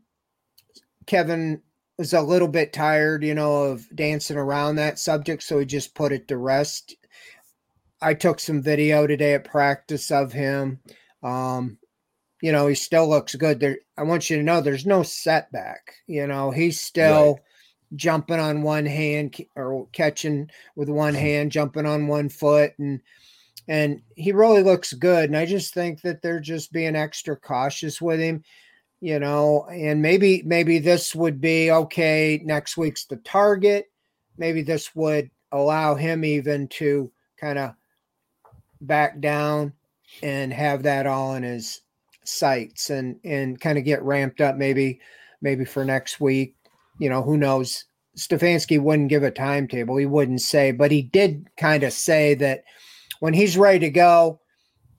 Kevin 1.07 1.61
was 1.97 2.13
a 2.13 2.21
little 2.21 2.47
bit 2.47 2.73
tired, 2.73 3.23
you 3.23 3.35
know, 3.35 3.63
of 3.63 3.87
dancing 3.95 4.37
around 4.37 4.75
that 4.75 4.99
subject, 4.99 5.43
so 5.43 5.59
he 5.59 5.65
just 5.65 5.95
put 5.95 6.11
it 6.11 6.27
to 6.27 6.37
rest. 6.37 6.95
I 8.01 8.13
took 8.13 8.39
some 8.39 8.61
video 8.61 9.05
today 9.05 9.35
at 9.35 9.43
practice 9.43 10.09
of 10.11 10.33
him. 10.33 10.79
Um, 11.23 11.77
you 12.41 12.51
know, 12.51 12.67
he 12.67 12.75
still 12.75 13.07
looks 13.07 13.35
good. 13.35 13.59
There, 13.59 13.77
I 13.97 14.03
want 14.03 14.29
you 14.29 14.37
to 14.37 14.43
know 14.43 14.61
there's 14.61 14.85
no 14.85 15.03
setback. 15.03 15.93
You 16.07 16.25
know, 16.25 16.49
he's 16.49 16.81
still 16.81 17.39
jumping 17.95 18.39
on 18.39 18.63
one 18.63 18.85
hand 18.85 19.35
or 19.55 19.87
catching 19.91 20.49
with 20.75 20.89
one 20.89 21.13
hand, 21.13 21.51
jumping 21.51 21.85
on 21.85 22.07
one 22.07 22.29
foot, 22.29 22.73
and 22.79 23.01
and 23.67 24.01
he 24.15 24.31
really 24.31 24.63
looks 24.63 24.93
good. 24.93 25.25
And 25.25 25.37
I 25.37 25.45
just 25.45 25.73
think 25.73 26.01
that 26.01 26.21
they're 26.21 26.39
just 26.39 26.73
being 26.73 26.95
extra 26.95 27.37
cautious 27.37 28.01
with 28.01 28.19
him, 28.19 28.43
you 28.99 29.19
know. 29.19 29.67
And 29.71 30.01
maybe 30.01 30.41
maybe 30.43 30.79
this 30.79 31.13
would 31.13 31.39
be 31.39 31.69
okay. 31.71 32.41
Next 32.43 32.75
week's 32.77 33.05
the 33.05 33.17
target. 33.17 33.85
Maybe 34.37 34.63
this 34.63 34.95
would 34.95 35.29
allow 35.51 35.93
him 35.93 36.25
even 36.25 36.67
to 36.69 37.11
kind 37.39 37.59
of 37.59 37.75
back 38.81 39.19
down 39.19 39.73
and 40.21 40.51
have 40.51 40.83
that 40.83 41.07
all 41.07 41.35
in 41.35 41.43
his 41.43 41.81
sights 42.23 42.89
and 42.89 43.19
and 43.23 43.59
kind 43.59 43.77
of 43.77 43.85
get 43.85 44.03
ramped 44.03 44.41
up 44.41 44.55
maybe 44.55 44.99
maybe 45.41 45.65
for 45.65 45.85
next 45.85 46.19
week. 46.19 46.55
You 46.99 47.09
know 47.09 47.21
who 47.21 47.37
knows? 47.37 47.85
Stefanski 48.17 48.79
wouldn't 48.81 49.09
give 49.09 49.23
a 49.23 49.31
timetable 49.31 49.95
he 49.95 50.05
wouldn't 50.05 50.41
say 50.41 50.71
but 50.71 50.91
he 50.91 51.01
did 51.01 51.47
kind 51.55 51.83
of 51.83 51.93
say 51.93 52.33
that 52.35 52.65
when 53.21 53.33
he's 53.33 53.57
ready 53.57 53.79
to 53.79 53.89
go 53.89 54.41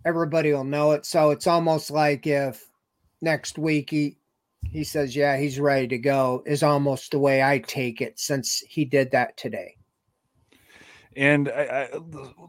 everybody 0.04 0.52
will 0.52 0.64
know 0.64 0.92
it. 0.92 1.04
So 1.04 1.30
it's 1.30 1.46
almost 1.46 1.90
like 1.90 2.26
if 2.26 2.64
next 3.20 3.58
week 3.58 3.90
he 3.90 4.16
he 4.70 4.84
says 4.84 5.16
yeah 5.16 5.36
he's 5.36 5.58
ready 5.58 5.88
to 5.88 5.98
go 5.98 6.42
is 6.46 6.62
almost 6.62 7.10
the 7.10 7.18
way 7.18 7.42
i 7.42 7.58
take 7.58 8.00
it 8.00 8.18
since 8.18 8.62
he 8.68 8.84
did 8.84 9.10
that 9.10 9.36
today 9.36 9.76
And 11.16 11.48
I, 11.48 11.88
I, 11.92 11.98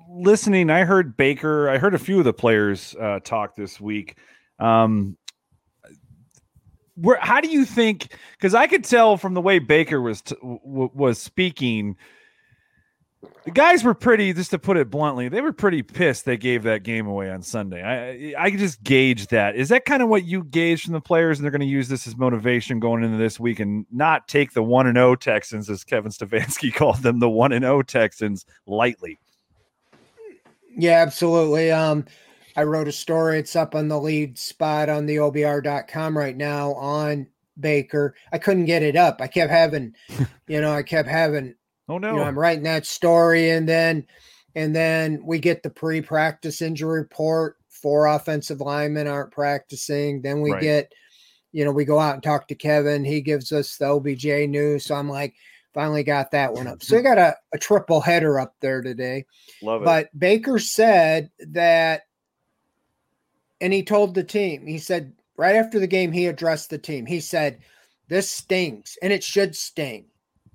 listening, 0.10 0.70
I 0.70 0.84
heard 0.86 1.18
Baker. 1.18 1.70
I 1.70 1.78
heard 1.78 1.94
a 1.94 2.00
few 2.00 2.20
of 2.20 2.26
the 2.26 2.34
players 2.34 2.96
uh, 3.00 3.20
talk 3.20 3.56
this 3.56 3.80
week. 3.80 4.18
Um, 4.60 5.18
where 6.96 7.18
how 7.20 7.42
do 7.42 7.50
you 7.50 7.66
think? 7.66 8.16
Because 8.34 8.54
I 8.54 8.68
could 8.68 8.84
tell 8.84 9.18
from 9.18 9.34
the 9.34 9.42
way 9.42 9.60
Baker 9.60 10.02
was 10.02 10.22
t- 10.22 10.36
w- 10.42 10.92
was 10.94 11.20
speaking 11.20 11.98
the 13.46 13.52
guys 13.52 13.84
were 13.84 13.94
pretty, 13.94 14.34
just 14.34 14.52
to 14.52 14.60
put 14.60 14.78
it 14.78 14.90
bluntly, 14.90 15.28
they 15.28 15.42
were 15.42 15.52
pretty 15.52 15.84
pissed 15.84 16.26
they 16.26 16.38
gave 16.38 16.64
that 16.64 16.84
game 16.84 17.08
away 17.08 17.30
on 17.30 17.42
Sunday. 17.42 17.84
I 17.84 18.42
I 18.42 18.52
just 18.52 18.84
gauge 18.84 19.28
that. 19.28 19.56
Is 19.56 19.70
that 19.70 19.86
kind 19.86 20.02
of 20.02 20.10
what 20.10 20.24
you 20.24 20.44
gauge 20.46 20.84
from 20.84 20.94
the 20.94 21.02
players, 21.02 21.38
and 21.38 21.44
they're 21.44 21.52
going 21.52 21.62
to 21.62 21.68
use 21.68 21.90
this 21.90 22.08
as 22.08 22.16
motivation 22.16 22.80
going 22.80 23.04
into 23.04 23.18
this 23.18 23.40
week 23.40 23.60
and 23.60 23.86
not 23.92 24.28
take 24.28 24.54
the 24.54 24.64
one 24.64 24.88
and 24.88 24.96
zero 24.96 25.12
oh 25.12 25.16
Texans, 25.16 25.70
as 25.70 25.84
Kevin 25.84 26.12
Stefanski 26.12 26.74
called 26.76 26.98
them, 26.98 27.20
the 27.20 27.30
one 27.30 27.52
and 27.52 27.64
zero 27.64 27.80
oh 27.80 27.82
Texans 27.82 28.46
lightly? 28.66 29.20
Yeah, 30.76 31.02
absolutely. 31.02 31.72
Um, 31.72 32.06
I 32.56 32.64
wrote 32.64 32.88
a 32.88 32.94
story. 32.94 33.40
It's 33.40 33.56
up 33.56 33.76
on 33.76 33.88
the 33.88 34.00
lead 34.00 34.38
spot 34.38 34.90
on 34.90 35.06
the 35.06 35.18
OBR.com 35.18 36.18
right 36.18 36.36
now 36.36 36.74
on 36.74 37.28
Baker. 37.60 38.16
I 38.32 38.38
couldn't 38.38 38.66
get 38.66 38.84
it 38.84 38.96
up. 38.96 39.22
I 39.22 39.28
kept 39.28 39.52
having, 39.52 39.96
you 40.48 40.62
know, 40.62 40.72
I 40.72 40.84
kept 40.84 41.10
having 41.10 41.56
Oh 41.90 41.98
no. 41.98 42.12
You 42.12 42.18
know, 42.18 42.24
I'm 42.24 42.38
writing 42.40 42.64
that 42.64 42.86
story 42.86 43.52
and 43.52 43.68
then 43.68 44.06
and 44.56 44.76
then 44.76 45.22
we 45.24 45.40
get 45.40 45.64
the 45.64 45.70
pre-practice 45.70 46.62
injury 46.62 47.00
report. 47.00 47.58
Four 47.70 48.08
offensive 48.08 48.62
linemen 48.62 49.08
aren't 49.08 49.32
practicing. 49.32 50.22
Then 50.22 50.42
we 50.42 50.52
right. 50.52 50.62
get, 50.62 50.94
you 51.52 51.66
know, 51.66 51.72
we 51.72 51.86
go 51.86 52.00
out 52.00 52.14
and 52.14 52.24
talk 52.24 52.48
to 52.48 52.56
Kevin. 52.56 53.04
He 53.04 53.20
gives 53.20 53.52
us 53.52 53.76
the 53.78 53.88
OBJ 53.88 54.26
news. 54.50 54.86
So 54.86 54.96
I'm 54.96 55.10
like, 55.10 55.34
finally 55.74 56.04
got 56.04 56.32
that 56.32 56.54
one 56.54 56.68
up. 56.68 56.84
So 56.84 56.96
we 56.96 57.02
got 57.02 57.18
a, 57.18 57.36
a 57.54 57.58
triple 57.58 58.00
header 58.00 58.40
up 58.40 58.56
there 58.62 58.82
today. 58.82 59.26
Love 59.62 59.82
it. 59.82 59.86
But 59.86 60.18
Baker 60.18 60.60
said 60.60 61.30
that, 61.40 62.04
and 63.60 63.74
he 63.74 63.84
told 63.84 64.14
the 64.14 64.24
team, 64.24 64.66
he 64.66 64.78
said 64.78 65.14
right 65.36 65.56
after 65.56 65.80
the 65.80 65.88
game, 65.88 66.12
he 66.12 66.28
addressed 66.28 66.70
the 66.70 66.78
team. 66.78 67.06
He 67.06 67.20
said, 67.20 67.60
This 68.08 68.30
stings 68.30 68.98
and 69.02 69.12
it 69.12 69.24
should 69.24 69.56
sting. 69.56 70.06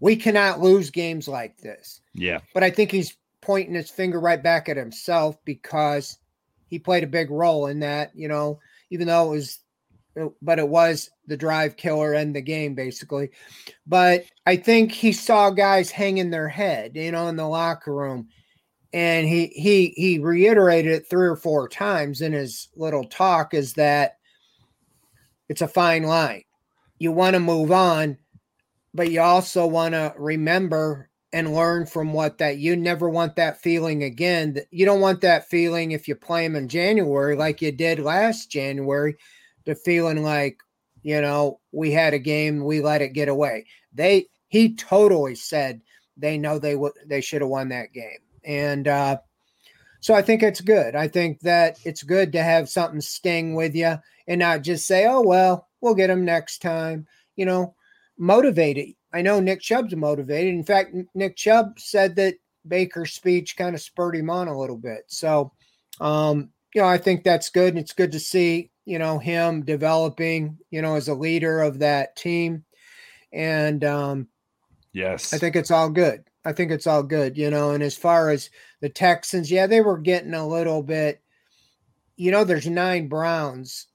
We 0.00 0.17
cannot 0.17 0.61
lose 0.61 0.90
games 0.90 1.28
like 1.28 1.59
this. 1.59 2.00
Yeah. 2.14 2.40
But 2.55 2.62
I 2.62 2.71
think 2.71 2.90
he's 2.90 3.17
pointing 3.40 3.75
his 3.75 3.90
finger 3.90 4.21
right 4.21 4.43
back 4.43 4.69
at 4.69 4.76
himself 4.76 5.37
because 5.45 6.19
he 6.69 6.78
played 6.78 7.05
a 7.05 7.09
big 7.09 7.31
role 7.31 7.67
in 7.67 7.81
that, 7.81 8.12
you 8.14 8.28
know, 8.28 8.61
even 8.90 9.07
though 9.07 9.33
it 9.33 9.37
was 9.37 9.59
but 10.43 10.59
it 10.59 10.69
was 10.69 11.11
the 11.26 11.37
drive 11.37 11.76
killer 11.76 12.12
and 12.14 12.35
the 12.35 12.40
game 12.40 12.75
basically. 12.75 13.31
But 13.87 14.25
I 14.47 14.57
think 14.57 14.93
he 14.93 15.12
saw 15.12 15.50
guys 15.50 15.90
hanging 15.90 16.31
their 16.31 16.49
head, 16.49 16.97
you 16.97 17.12
know, 17.12 17.28
in 17.28 17.37
the 17.37 17.47
locker 17.47 17.95
room. 17.95 18.28
And 18.93 19.28
he 19.28 19.49
he 19.49 19.93
he 19.97 20.19
reiterated 20.19 20.93
it 20.93 21.11
three 21.11 21.28
or 21.28 21.37
four 21.37 21.69
times 21.69 22.23
in 22.23 22.33
his 22.33 22.69
little 22.75 23.05
talk 23.05 23.52
is 23.52 23.75
that 23.75 24.17
it's 25.49 25.61
a 25.61 25.69
fine 25.69 26.05
line. 26.05 26.45
You 26.99 27.12
want 27.12 27.35
to 27.35 27.40
move 27.40 27.71
on, 27.71 28.17
but 28.99 29.12
you 29.12 29.21
also 29.21 29.64
want 29.64 29.95
to 29.95 30.12
remember 30.19 31.09
and 31.33 31.55
learn 31.55 31.87
from 31.87 32.12
what 32.12 32.38
that 32.38 32.59
you 32.59 32.75
never 32.75 33.09
want 33.09 33.37
that 33.37 33.62
feeling 33.62 34.02
again. 34.02 34.59
You 34.73 34.87
don't 34.87 35.00
want 35.00 35.21
that 35.21 35.49
feeling 35.49 35.93
if 35.93 36.09
you 36.09 36.17
play 36.17 36.43
them 36.43 36.57
in 36.57 36.69
January 36.69 37.37
like 37.37 37.62
you 37.62 37.71
did 37.71 38.00
last 38.00 38.50
January, 38.50 39.14
the 39.67 39.76
feeling 39.76 40.25
like, 40.25 40.59
you 41.02 41.21
know, 41.21 41.61
we 41.71 41.93
had 41.93 42.12
a 42.12 42.19
game, 42.19 42.64
we 42.64 42.81
let 42.81 43.00
it 43.00 43.12
get 43.12 43.28
away. 43.28 43.67
They 43.95 44.26
he 44.49 44.75
totally 44.75 45.37
said 45.37 45.81
they 46.17 46.37
know 46.37 46.59
they 46.59 46.75
would 46.75 46.95
they 47.07 47.21
should 47.21 47.43
have 47.43 47.50
won 47.50 47.69
that 47.69 47.93
game. 47.93 48.19
And 48.45 48.88
uh 48.88 49.19
so 50.00 50.12
I 50.12 50.23
think 50.23 50.43
it's 50.43 50.61
good. 50.61 50.97
I 50.97 51.07
think 51.07 51.38
that 51.43 51.78
it's 51.85 52.02
good 52.02 52.33
to 52.33 52.43
have 52.43 52.69
something 52.69 53.00
sting 53.00 53.55
with 53.55 53.76
you 53.76 53.95
and 54.26 54.40
not 54.40 54.62
just 54.62 54.88
say, 54.88 55.07
"Oh 55.07 55.23
well, 55.23 55.69
we'll 55.81 55.95
get 55.95 56.09
them 56.09 56.25
next 56.25 56.62
time." 56.62 57.07
You 57.37 57.47
know, 57.47 57.76
motivated. 58.18 58.94
I 59.12 59.22
know 59.22 59.40
Nick 59.40 59.60
Chubb's 59.60 59.94
motivated. 59.96 60.54
In 60.54 60.64
fact, 60.64 60.94
Nick 61.14 61.37
Chubb 61.37 61.78
said 61.80 62.16
that 62.16 62.34
Baker's 62.66 63.12
speech 63.12 63.56
kind 63.56 63.75
of 63.75 63.80
spurred 63.80 64.16
him 64.16 64.28
on 64.28 64.48
a 64.48 64.58
little 64.58 64.76
bit. 64.76 65.04
So, 65.06 65.52
um, 66.00 66.50
you 66.75 66.82
know, 66.82 66.88
I 66.88 66.98
think 66.98 67.25
that's 67.25 67.48
good. 67.48 67.70
And 67.70 67.78
it's 67.78 67.92
good 67.94 68.12
to 68.12 68.20
see, 68.20 68.70
you 68.84 68.98
know, 68.98 69.18
him 69.18 69.64
developing, 69.64 70.58
you 70.70 70.82
know, 70.82 70.96
as 70.96 71.08
a 71.08 71.14
leader 71.14 71.60
of 71.60 71.78
that 71.78 72.16
team. 72.16 72.64
And 73.32 73.84
um, 73.84 74.28
yes, 74.92 75.32
I 75.32 75.38
think 75.38 75.56
it's 75.56 75.70
all 75.70 75.90
good. 75.90 76.25
I 76.44 76.52
think 76.52 76.70
it's 76.70 76.87
all 76.87 77.02
good, 77.02 77.37
you 77.37 77.50
know. 77.50 77.70
And 77.72 77.82
as 77.82 77.96
far 77.96 78.30
as 78.30 78.50
the 78.80 78.88
Texans, 78.88 79.50
yeah, 79.50 79.66
they 79.66 79.80
were 79.80 79.98
getting 79.98 80.34
a 80.34 80.46
little 80.46 80.82
bit, 80.82 81.20
you 82.16 82.30
know, 82.30 82.44
there's 82.44 82.66
nine 82.66 83.08
Browns 83.08 83.87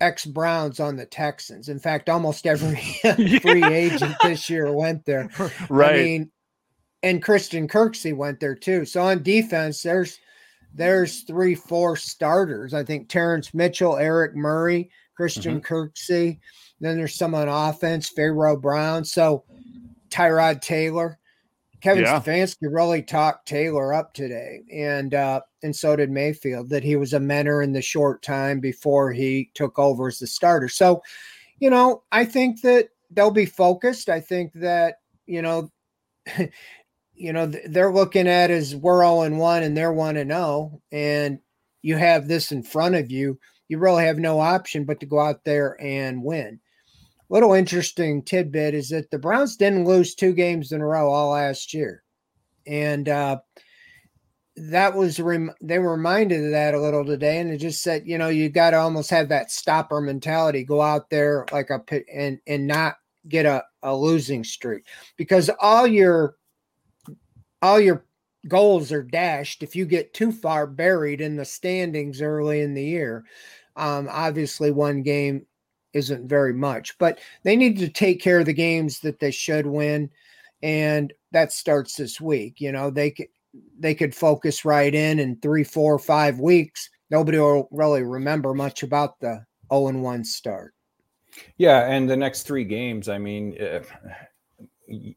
ex 0.00 0.24
Browns 0.24 0.80
on 0.80 0.96
the 0.96 1.06
Texans. 1.06 1.68
In 1.68 1.78
fact, 1.78 2.08
almost 2.08 2.46
every 2.46 2.76
free 3.40 3.64
agent 3.64 4.14
this 4.22 4.48
year 4.48 4.72
went 4.72 5.04
there. 5.04 5.30
Right. 5.68 5.90
I 5.90 6.02
mean, 6.02 6.30
and 7.02 7.22
Christian 7.22 7.68
Kirksey 7.68 8.16
went 8.16 8.40
there 8.40 8.54
too. 8.54 8.84
So 8.84 9.02
on 9.02 9.22
defense, 9.22 9.82
there's 9.82 10.18
there's 10.74 11.22
three, 11.22 11.54
four 11.54 11.96
starters. 11.96 12.74
I 12.74 12.84
think 12.84 13.08
Terrence 13.08 13.54
Mitchell, 13.54 13.96
Eric 13.96 14.34
Murray, 14.34 14.90
Christian 15.16 15.60
mm-hmm. 15.60 15.74
Kirksey. 15.74 16.40
Then 16.80 16.96
there's 16.96 17.14
some 17.14 17.34
on 17.34 17.48
offense, 17.48 18.08
Pharaoh 18.08 18.56
Brown. 18.56 19.04
So 19.04 19.44
Tyrod 20.10 20.60
Taylor. 20.60 21.18
Kevin 21.80 22.04
yeah. 22.04 22.20
Stefanski 22.20 22.56
really 22.62 23.02
talked 23.02 23.46
Taylor 23.46 23.94
up 23.94 24.12
today, 24.12 24.62
and 24.72 25.14
uh, 25.14 25.40
and 25.62 25.74
so 25.74 25.94
did 25.96 26.10
Mayfield. 26.10 26.70
That 26.70 26.82
he 26.82 26.96
was 26.96 27.12
a 27.12 27.20
mentor 27.20 27.62
in 27.62 27.72
the 27.72 27.82
short 27.82 28.22
time 28.22 28.60
before 28.60 29.12
he 29.12 29.50
took 29.54 29.78
over 29.78 30.08
as 30.08 30.18
the 30.18 30.26
starter. 30.26 30.68
So, 30.68 31.02
you 31.60 31.70
know, 31.70 32.02
I 32.10 32.24
think 32.24 32.62
that 32.62 32.88
they'll 33.10 33.30
be 33.30 33.46
focused. 33.46 34.08
I 34.08 34.20
think 34.20 34.52
that 34.54 34.96
you 35.26 35.40
know, 35.40 35.70
you 37.14 37.32
know, 37.32 37.46
they're 37.46 37.92
looking 37.92 38.26
at 38.26 38.50
as 38.50 38.74
we're 38.74 39.04
all 39.04 39.22
in 39.22 39.36
one 39.36 39.62
and 39.62 39.76
they're 39.76 39.92
one 39.92 40.16
and 40.16 40.30
zero, 40.30 40.80
and 40.90 41.38
you 41.82 41.96
have 41.96 42.26
this 42.26 42.50
in 42.50 42.62
front 42.62 42.96
of 42.96 43.10
you. 43.10 43.38
You 43.68 43.78
really 43.78 44.04
have 44.04 44.18
no 44.18 44.40
option 44.40 44.84
but 44.84 44.98
to 45.00 45.06
go 45.06 45.20
out 45.20 45.44
there 45.44 45.76
and 45.80 46.24
win 46.24 46.58
little 47.28 47.52
interesting 47.52 48.22
tidbit 48.22 48.74
is 48.74 48.88
that 48.90 49.10
the 49.10 49.18
Browns 49.18 49.56
didn't 49.56 49.84
lose 49.84 50.14
two 50.14 50.32
games 50.32 50.72
in 50.72 50.80
a 50.80 50.86
row 50.86 51.10
all 51.10 51.32
last 51.32 51.74
year, 51.74 52.02
and 52.66 53.08
uh, 53.08 53.38
that 54.56 54.94
was 54.94 55.20
rem- 55.20 55.54
they 55.62 55.78
were 55.78 55.92
reminded 55.92 56.44
of 56.44 56.50
that 56.50 56.74
a 56.74 56.80
little 56.80 57.04
today, 57.04 57.38
and 57.38 57.50
it 57.50 57.58
just 57.58 57.82
said 57.82 58.02
you 58.06 58.18
know 58.18 58.28
you 58.28 58.48
got 58.48 58.70
to 58.70 58.78
almost 58.78 59.10
have 59.10 59.28
that 59.28 59.50
stopper 59.50 60.00
mentality, 60.00 60.64
go 60.64 60.80
out 60.80 61.10
there 61.10 61.46
like 61.52 61.70
a 61.70 61.78
pit 61.78 62.04
and 62.12 62.38
and 62.46 62.66
not 62.66 62.96
get 63.28 63.46
a, 63.46 63.62
a 63.82 63.94
losing 63.94 64.44
streak 64.44 64.84
because 65.16 65.50
all 65.60 65.86
your 65.86 66.36
all 67.60 67.80
your 67.80 68.04
goals 68.46 68.92
are 68.92 69.02
dashed 69.02 69.62
if 69.62 69.74
you 69.74 69.84
get 69.84 70.14
too 70.14 70.32
far 70.32 70.66
buried 70.66 71.20
in 71.20 71.36
the 71.36 71.44
standings 71.44 72.22
early 72.22 72.60
in 72.60 72.74
the 72.74 72.84
year. 72.84 73.24
Um, 73.76 74.08
obviously, 74.10 74.70
one 74.70 75.02
game 75.02 75.46
isn't 75.98 76.28
very 76.28 76.54
much, 76.54 76.96
but 76.98 77.18
they 77.42 77.56
need 77.56 77.78
to 77.78 77.88
take 77.88 78.22
care 78.22 78.40
of 78.40 78.46
the 78.46 78.52
games 78.52 79.00
that 79.00 79.20
they 79.20 79.30
should 79.30 79.66
win. 79.66 80.10
And 80.62 81.12
that 81.32 81.52
starts 81.52 81.96
this 81.96 82.20
week. 82.20 82.60
You 82.60 82.72
know, 82.72 82.90
they 82.90 83.10
could 83.10 83.28
they 83.78 83.94
could 83.94 84.14
focus 84.14 84.64
right 84.64 84.94
in 84.94 85.18
in 85.18 85.36
three, 85.36 85.64
four, 85.64 85.98
five 85.98 86.40
weeks. 86.40 86.88
Nobody 87.10 87.38
will 87.38 87.68
really 87.70 88.02
remember 88.02 88.54
much 88.54 88.82
about 88.82 89.18
the 89.20 89.44
0 89.72 89.88
and 89.88 90.02
1 90.02 90.24
start. 90.24 90.74
Yeah, 91.56 91.90
and 91.90 92.08
the 92.08 92.16
next 92.16 92.42
three 92.42 92.64
games, 92.64 93.08
I 93.08 93.18
mean, 93.18 93.56
uh, 93.60 93.80
you 94.88 95.14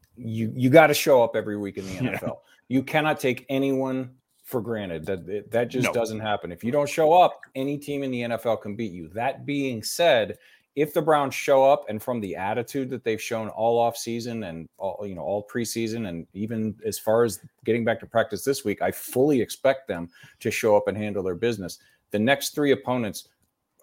you 0.54 0.70
got 0.70 0.88
to 0.88 0.94
show 0.94 1.22
up 1.22 1.34
every 1.34 1.56
week 1.56 1.78
in 1.78 1.86
the 1.86 1.94
NFL. 1.94 2.22
Yeah. 2.22 2.32
You 2.68 2.82
cannot 2.82 3.18
take 3.20 3.44
anyone 3.48 4.10
for 4.44 4.60
granted 4.60 5.06
that 5.06 5.50
that 5.50 5.68
just 5.68 5.86
no. 5.86 5.92
doesn't 5.92 6.20
happen. 6.20 6.52
If 6.52 6.62
you 6.62 6.70
don't 6.70 6.88
show 6.88 7.12
up, 7.12 7.40
any 7.54 7.78
team 7.78 8.02
in 8.02 8.10
the 8.10 8.22
NFL 8.22 8.62
can 8.62 8.76
beat 8.76 8.92
you. 8.92 9.08
That 9.08 9.46
being 9.46 9.82
said, 9.82 10.38
if 10.74 10.94
the 10.94 11.02
Browns 11.02 11.34
show 11.34 11.64
up 11.64 11.84
and 11.88 12.02
from 12.02 12.20
the 12.20 12.34
attitude 12.34 12.88
that 12.90 13.04
they've 13.04 13.20
shown 13.20 13.48
all 13.48 13.78
off 13.78 13.96
season 13.96 14.44
and 14.44 14.68
all 14.78 15.06
you 15.06 15.14
know 15.14 15.22
all 15.22 15.46
preseason 15.46 16.08
and 16.08 16.26
even 16.32 16.74
as 16.84 16.98
far 16.98 17.24
as 17.24 17.40
getting 17.64 17.84
back 17.84 18.00
to 18.00 18.06
practice 18.06 18.44
this 18.44 18.64
week, 18.64 18.80
I 18.80 18.90
fully 18.90 19.40
expect 19.40 19.86
them 19.86 20.08
to 20.40 20.50
show 20.50 20.76
up 20.76 20.88
and 20.88 20.96
handle 20.96 21.22
their 21.22 21.34
business. 21.34 21.78
The 22.10 22.18
next 22.18 22.54
three 22.54 22.72
opponents 22.72 23.28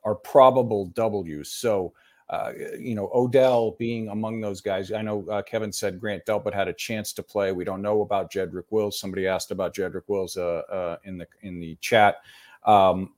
are 0.03 0.15
probable 0.15 0.87
W's. 0.87 1.51
So 1.51 1.93
uh, 2.29 2.51
you 2.79 2.93
know, 2.93 3.09
Odell 3.13 3.71
being 3.79 4.09
among 4.09 4.39
those 4.39 4.61
guys. 4.61 4.91
I 4.91 5.01
know 5.01 5.25
uh, 5.31 5.41
Kevin 5.41 5.71
said 5.71 5.99
Grant 5.99 6.25
Delpit 6.27 6.53
had 6.53 6.67
a 6.67 6.73
chance 6.73 7.11
to 7.13 7.23
play. 7.23 7.51
We 7.51 7.63
don't 7.63 7.81
know 7.81 8.01
about 8.01 8.31
Jedrick 8.31 8.65
Wills. 8.69 8.99
Somebody 8.99 9.25
asked 9.25 9.49
about 9.49 9.73
Jedrick 9.73 10.03
Wills 10.07 10.37
uh, 10.37 10.61
uh 10.71 10.97
in 11.05 11.17
the 11.17 11.27
in 11.41 11.59
the 11.59 11.75
chat. 11.81 12.17
Um, 12.65 13.13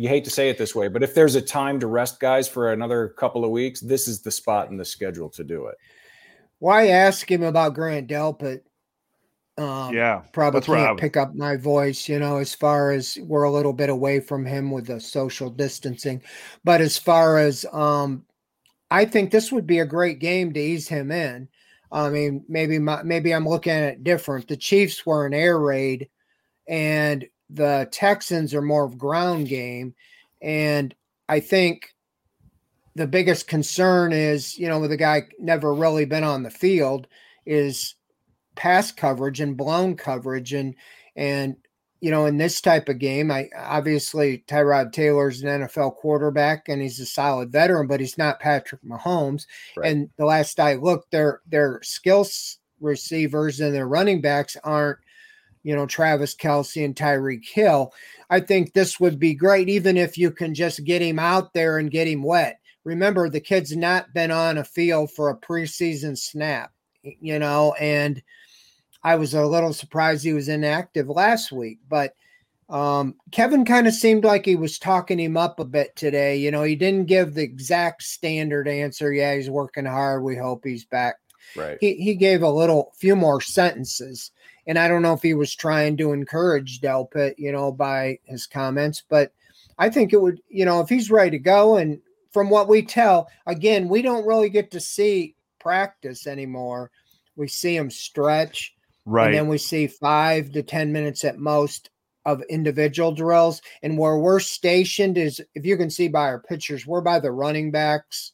you 0.00 0.08
hate 0.08 0.24
to 0.24 0.30
say 0.30 0.48
it 0.48 0.56
this 0.56 0.74
way, 0.74 0.88
but 0.88 1.02
if 1.02 1.14
there's 1.14 1.34
a 1.34 1.42
time 1.42 1.78
to 1.78 1.86
rest 1.86 2.20
guys 2.20 2.48
for 2.48 2.72
another 2.72 3.08
couple 3.18 3.44
of 3.44 3.50
weeks, 3.50 3.80
this 3.80 4.08
is 4.08 4.22
the 4.22 4.30
spot 4.30 4.70
in 4.70 4.78
the 4.78 4.84
schedule 4.84 5.28
to 5.28 5.44
do 5.44 5.66
it. 5.66 5.74
Why 6.58 6.88
ask 6.88 7.30
him 7.30 7.42
about 7.42 7.74
Grant 7.74 8.08
Delpit? 8.08 8.62
Um, 9.58 9.94
yeah, 9.94 10.22
probably 10.32 10.62
can't 10.62 10.98
pick 10.98 11.18
up 11.18 11.34
my 11.34 11.56
voice, 11.56 12.08
you 12.08 12.18
know, 12.18 12.38
as 12.38 12.54
far 12.54 12.92
as 12.92 13.18
we're 13.20 13.42
a 13.42 13.50
little 13.50 13.74
bit 13.74 13.90
away 13.90 14.20
from 14.20 14.46
him 14.46 14.70
with 14.70 14.86
the 14.86 14.98
social 15.00 15.50
distancing. 15.50 16.22
But 16.64 16.80
as 16.80 16.96
far 16.96 17.36
as, 17.36 17.66
um, 17.70 18.24
I 18.90 19.04
think 19.04 19.30
this 19.30 19.52
would 19.52 19.66
be 19.66 19.80
a 19.80 19.84
great 19.84 20.18
game 20.18 20.54
to 20.54 20.60
ease 20.60 20.88
him 20.88 21.10
in. 21.10 21.46
I 21.92 22.08
mean, 22.08 22.42
maybe 22.48 22.78
my, 22.78 23.02
maybe 23.02 23.34
I'm 23.34 23.46
looking 23.46 23.72
at 23.72 23.92
it 23.92 24.04
different. 24.04 24.48
The 24.48 24.56
Chiefs 24.56 25.04
were 25.04 25.26
an 25.26 25.34
air 25.34 25.58
raid, 25.58 26.08
and 26.66 27.26
the 27.52 27.88
Texans 27.90 28.54
are 28.54 28.62
more 28.62 28.84
of 28.84 28.98
ground 28.98 29.48
game. 29.48 29.94
And 30.40 30.94
I 31.28 31.40
think 31.40 31.94
the 32.94 33.06
biggest 33.06 33.48
concern 33.48 34.12
is, 34.12 34.58
you 34.58 34.68
know, 34.68 34.80
with 34.80 34.92
a 34.92 34.96
guy 34.96 35.22
never 35.38 35.74
really 35.74 36.04
been 36.04 36.24
on 36.24 36.42
the 36.42 36.50
field, 36.50 37.06
is 37.46 37.94
pass 38.56 38.92
coverage 38.92 39.40
and 39.40 39.56
blown 39.56 39.96
coverage 39.96 40.52
and 40.52 40.74
and 41.16 41.56
you 42.00 42.10
know 42.10 42.26
in 42.26 42.36
this 42.36 42.60
type 42.60 42.88
of 42.88 42.98
game 42.98 43.30
i 43.30 43.48
obviously 43.56 44.44
tyrod 44.48 44.92
taylor's 44.92 45.42
an 45.42 45.62
nfl 45.62 45.94
quarterback 45.94 46.68
and 46.68 46.82
he's 46.82 47.00
a 47.00 47.06
solid 47.06 47.50
veteran 47.50 47.86
but 47.86 48.00
he's 48.00 48.18
not 48.18 48.40
patrick 48.40 48.82
mahomes 48.82 49.46
right. 49.76 49.90
and 49.90 50.10
the 50.18 50.24
last 50.24 50.58
i 50.60 50.74
looked 50.74 51.10
their 51.10 51.40
their 51.46 51.80
skills 51.82 52.58
receivers 52.80 53.60
and 53.60 53.74
their 53.74 53.88
running 53.88 54.20
backs 54.20 54.56
aren't 54.64 54.98
you 55.62 55.74
know 55.74 55.86
travis 55.86 56.34
Kelce 56.34 56.84
and 56.84 56.96
tyreek 56.96 57.46
hill 57.48 57.92
i 58.30 58.40
think 58.40 58.72
this 58.72 58.98
would 58.98 59.18
be 59.18 59.34
great 59.34 59.68
even 59.68 59.96
if 59.96 60.16
you 60.16 60.30
can 60.30 60.54
just 60.54 60.84
get 60.84 61.02
him 61.02 61.18
out 61.18 61.52
there 61.52 61.78
and 61.78 61.90
get 61.90 62.08
him 62.08 62.22
wet 62.22 62.58
remember 62.84 63.28
the 63.28 63.40
kid's 63.40 63.76
not 63.76 64.12
been 64.14 64.30
on 64.30 64.58
a 64.58 64.64
field 64.64 65.10
for 65.12 65.30
a 65.30 65.36
preseason 65.36 66.16
snap 66.16 66.72
you 67.02 67.38
know, 67.38 67.74
and 67.74 68.22
I 69.02 69.16
was 69.16 69.34
a 69.34 69.44
little 69.44 69.72
surprised 69.72 70.24
he 70.24 70.32
was 70.32 70.48
inactive 70.48 71.08
last 71.08 71.52
week, 71.52 71.78
but 71.88 72.14
um, 72.68 73.16
Kevin 73.32 73.64
kind 73.64 73.86
of 73.86 73.94
seemed 73.94 74.24
like 74.24 74.44
he 74.44 74.56
was 74.56 74.78
talking 74.78 75.18
him 75.18 75.36
up 75.36 75.58
a 75.58 75.64
bit 75.64 75.96
today. 75.96 76.36
You 76.36 76.50
know, 76.50 76.62
he 76.62 76.76
didn't 76.76 77.06
give 77.06 77.34
the 77.34 77.42
exact 77.42 78.02
standard 78.02 78.68
answer. 78.68 79.12
Yeah, 79.12 79.34
he's 79.34 79.50
working 79.50 79.86
hard. 79.86 80.22
We 80.22 80.36
hope 80.36 80.64
he's 80.64 80.84
back. 80.84 81.16
Right. 81.56 81.78
He 81.80 81.94
he 81.94 82.14
gave 82.14 82.42
a 82.42 82.50
little 82.50 82.92
few 82.96 83.16
more 83.16 83.40
sentences, 83.40 84.30
and 84.66 84.78
I 84.78 84.88
don't 84.88 85.02
know 85.02 85.14
if 85.14 85.22
he 85.22 85.34
was 85.34 85.54
trying 85.54 85.96
to 85.98 86.12
encourage 86.12 86.80
Delpit, 86.80 87.34
you 87.38 87.52
know, 87.52 87.72
by 87.72 88.18
his 88.24 88.46
comments, 88.46 89.02
but 89.08 89.32
I 89.78 89.88
think 89.88 90.12
it 90.12 90.20
would, 90.20 90.40
you 90.48 90.64
know, 90.64 90.80
if 90.80 90.88
he's 90.88 91.10
ready 91.10 91.30
to 91.30 91.38
go, 91.38 91.76
and 91.76 92.00
from 92.32 92.50
what 92.50 92.68
we 92.68 92.82
tell, 92.82 93.28
again, 93.46 93.88
we 93.88 94.02
don't 94.02 94.26
really 94.26 94.50
get 94.50 94.70
to 94.72 94.80
see 94.80 95.34
practice 95.58 96.26
anymore. 96.26 96.90
We 97.36 97.48
see 97.48 97.76
them 97.76 97.90
stretch, 97.90 98.74
right? 99.06 99.26
And 99.26 99.34
then 99.34 99.48
we 99.48 99.58
see 99.58 99.86
five 99.86 100.52
to 100.52 100.62
ten 100.62 100.92
minutes 100.92 101.24
at 101.24 101.38
most 101.38 101.90
of 102.26 102.42
individual 102.50 103.12
drills. 103.12 103.62
And 103.82 103.96
where 103.96 104.18
we're 104.18 104.40
stationed 104.40 105.16
is, 105.16 105.40
if 105.54 105.64
you 105.64 105.78
can 105.78 105.88
see 105.88 106.08
by 106.08 106.24
our 106.28 106.40
pictures, 106.40 106.86
we're 106.86 107.00
by 107.00 107.18
the 107.18 107.32
running 107.32 107.70
backs, 107.70 108.32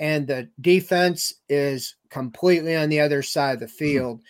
and 0.00 0.26
the 0.26 0.48
defense 0.60 1.34
is 1.48 1.94
completely 2.08 2.74
on 2.74 2.88
the 2.88 3.00
other 3.00 3.22
side 3.22 3.54
of 3.54 3.60
the 3.60 3.66
hmm. 3.66 3.72
field. 3.72 4.22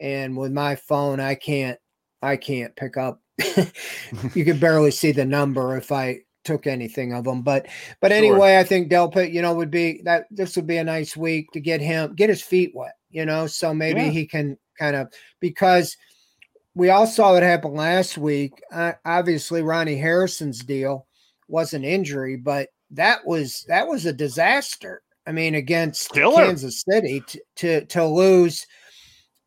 and 0.00 0.36
with 0.36 0.52
my 0.52 0.74
phone, 0.74 1.20
I 1.20 1.36
can't, 1.36 1.78
I 2.22 2.36
can't 2.36 2.74
pick 2.74 2.96
up. 2.96 3.20
you 4.34 4.44
can 4.44 4.58
barely 4.58 4.90
see 4.90 5.12
the 5.12 5.24
number 5.24 5.76
if 5.76 5.92
I 5.92 6.20
took 6.42 6.66
anything 6.66 7.12
of 7.12 7.24
them. 7.24 7.42
But 7.42 7.66
but 8.00 8.10
anyway, 8.10 8.50
sure. 8.50 8.58
I 8.58 8.64
think 8.64 8.90
Delpit, 8.90 9.32
you 9.32 9.42
know, 9.42 9.54
would 9.54 9.70
be 9.70 10.00
that 10.04 10.24
this 10.30 10.56
would 10.56 10.66
be 10.66 10.78
a 10.78 10.84
nice 10.84 11.16
week 11.16 11.52
to 11.52 11.60
get 11.60 11.80
him 11.80 12.14
get 12.16 12.30
his 12.30 12.42
feet 12.42 12.72
wet, 12.74 12.94
you 13.10 13.24
know, 13.24 13.46
so 13.46 13.72
maybe 13.72 14.00
yeah. 14.00 14.10
he 14.10 14.26
can 14.26 14.56
kind 14.78 14.96
of 14.96 15.12
because 15.40 15.96
we 16.74 16.90
all 16.90 17.06
saw 17.06 17.34
what 17.34 17.42
happened 17.42 17.74
last 17.74 18.18
week. 18.18 18.52
Uh, 18.72 18.92
obviously, 19.04 19.62
Ronnie 19.62 19.98
Harrison's 19.98 20.60
deal 20.60 21.06
was 21.48 21.74
an 21.74 21.84
injury, 21.84 22.36
but 22.36 22.68
that 22.90 23.26
was 23.26 23.64
that 23.68 23.86
was 23.86 24.06
a 24.06 24.12
disaster. 24.12 25.02
I 25.28 25.32
mean, 25.32 25.54
against 25.54 26.04
Stiller. 26.04 26.46
Kansas 26.46 26.82
City 26.88 27.20
to, 27.20 27.40
to 27.56 27.84
to 27.86 28.06
lose 28.06 28.66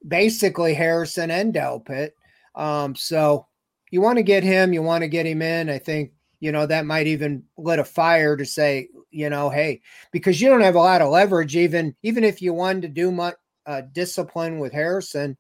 basically 0.07 0.75
Harrison 0.75 1.31
and 1.31 1.53
Delpit. 1.53 2.11
Um, 2.55 2.95
so 2.95 3.47
you 3.89 4.00
want 4.00 4.17
to 4.17 4.23
get 4.23 4.43
him, 4.43 4.73
you 4.73 4.83
want 4.83 5.01
to 5.01 5.07
get 5.07 5.25
him 5.25 5.41
in. 5.41 5.69
I 5.69 5.79
think 5.79 6.11
you 6.41 6.51
know, 6.51 6.65
that 6.65 6.85
might 6.85 7.07
even 7.07 7.43
lit 7.57 7.79
a 7.79 7.83
fire 7.83 8.35
to 8.35 8.45
say, 8.45 8.89
you 9.11 9.29
know, 9.29 9.50
hey, 9.50 9.81
because 10.11 10.41
you 10.41 10.50
don't 10.50 10.61
have 10.61 10.75
a 10.75 10.79
lot 10.79 11.01
of 11.01 11.09
leverage, 11.09 11.55
even 11.55 11.96
even 12.03 12.24
if 12.24 12.41
you 12.41 12.53
wanted 12.53 12.81
to 12.81 12.87
do 12.89 13.11
much 13.11 13.35
uh, 13.65 13.81
discipline 13.94 14.59
with 14.59 14.74
Harrison, 14.74 15.37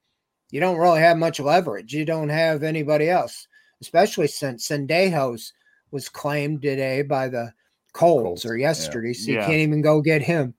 you 0.51 0.59
don't 0.59 0.77
really 0.77 0.99
have 0.99 1.17
much 1.17 1.39
leverage. 1.39 1.93
You 1.93 2.05
don't 2.05 2.29
have 2.29 2.63
anybody 2.63 3.09
else, 3.09 3.47
especially 3.81 4.27
since 4.27 4.67
Sendejo's 4.67 5.53
was 5.89 6.07
claimed 6.07 6.61
today 6.61 7.01
by 7.01 7.27
the 7.27 7.51
Colts, 7.93 8.23
Colts. 8.23 8.45
or 8.45 8.57
yesterday, 8.57 9.09
yeah. 9.09 9.13
so 9.13 9.31
you 9.31 9.37
yeah. 9.37 9.45
can't 9.45 9.59
even 9.59 9.81
go 9.81 10.01
get 10.01 10.21
him. 10.21 10.53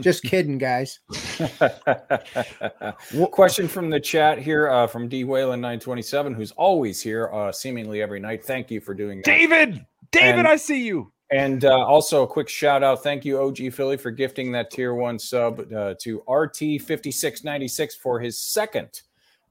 Just 0.00 0.22
kidding, 0.24 0.58
guys. 0.58 1.00
Question 3.30 3.68
from 3.68 3.90
the 3.90 4.00
chat 4.00 4.38
here 4.38 4.70
uh, 4.70 4.86
from 4.86 5.08
D 5.08 5.24
Whalen 5.24 5.60
927, 5.60 6.34
who's 6.34 6.52
always 6.52 7.00
here, 7.00 7.30
uh, 7.32 7.52
seemingly 7.52 8.02
every 8.02 8.20
night. 8.20 8.44
Thank 8.44 8.70
you 8.70 8.80
for 8.80 8.94
doing 8.94 9.18
that. 9.18 9.24
David, 9.24 9.84
David, 10.10 10.40
and, 10.40 10.48
I 10.48 10.56
see 10.56 10.84
you. 10.84 11.12
And 11.30 11.64
uh, 11.64 11.84
also 11.84 12.22
a 12.22 12.26
quick 12.26 12.48
shout 12.48 12.82
out. 12.82 13.02
Thank 13.02 13.24
you, 13.24 13.40
OG 13.40 13.72
Philly, 13.72 13.96
for 13.96 14.10
gifting 14.10 14.52
that 14.52 14.70
tier 14.70 14.94
one 14.94 15.18
sub 15.18 15.60
uh, 15.72 15.94
to 16.00 16.22
RT5696 16.28 17.96
for 17.98 18.20
his 18.20 18.38
second 18.38 19.02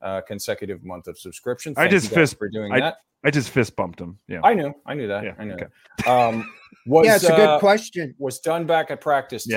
uh, 0.01 0.21
consecutive 0.21 0.83
month 0.83 1.07
of 1.07 1.17
subscription. 1.17 1.75
Thank 1.75 1.87
I 1.87 1.91
just 1.91 2.11
fist 2.11 2.37
for 2.37 2.49
doing 2.49 2.71
I, 2.71 2.79
that. 2.79 2.97
I 3.23 3.31
just 3.31 3.49
fist 3.49 3.75
bumped 3.75 3.99
him. 3.99 4.17
Yeah, 4.27 4.41
I 4.43 4.53
knew, 4.53 4.73
I 4.85 4.95
knew 4.95 5.07
that. 5.07 5.23
Yeah, 5.23 5.33
I 5.37 5.45
knew 5.45 5.53
okay. 5.53 5.65
that. 5.99 6.07
Um, 6.07 6.51
was, 6.85 7.05
yeah, 7.07 7.15
it's 7.15 7.25
a 7.25 7.35
good 7.35 7.49
uh, 7.49 7.59
question. 7.59 8.15
Was 8.17 8.39
done 8.39 8.65
back 8.65 8.89
at 8.91 9.01
practice 9.01 9.43
today. 9.43 9.55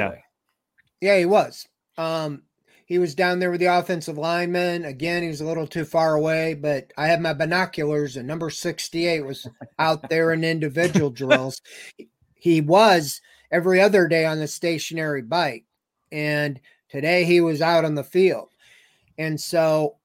Yeah. 1.01 1.15
Yeah, 1.15 1.19
he 1.19 1.27
was. 1.27 1.67
Um, 1.99 2.43
he 2.87 2.99
was 2.99 3.15
down 3.15 3.39
there 3.39 3.51
with 3.51 3.61
the 3.61 3.67
offensive 3.67 4.19
lineman. 4.19 4.85
Again, 4.85 5.23
he 5.23 5.29
was 5.29 5.41
a 5.41 5.47
little 5.47 5.67
too 5.67 5.85
far 5.85 6.15
away, 6.15 6.55
but 6.55 6.93
I 6.97 7.07
had 7.07 7.21
my 7.21 7.33
binoculars, 7.33 8.17
and 8.17 8.29
number 8.29 8.51
68 8.51 9.23
was 9.23 9.47
out 9.79 10.09
there 10.09 10.33
in 10.33 10.45
individual 10.45 11.11
drills. 11.11 11.61
He 12.35 12.61
was 12.61 13.21
every 13.51 13.81
other 13.81 14.07
day 14.07 14.27
on 14.27 14.39
the 14.39 14.47
stationary 14.47 15.23
bike, 15.23 15.65
and 16.13 16.61
today 16.91 17.25
he 17.25 17.41
was 17.41 17.63
out 17.63 17.85
on 17.85 17.95
the 17.95 18.05
field. 18.05 18.51
And 19.17 19.41
so, 19.41 19.97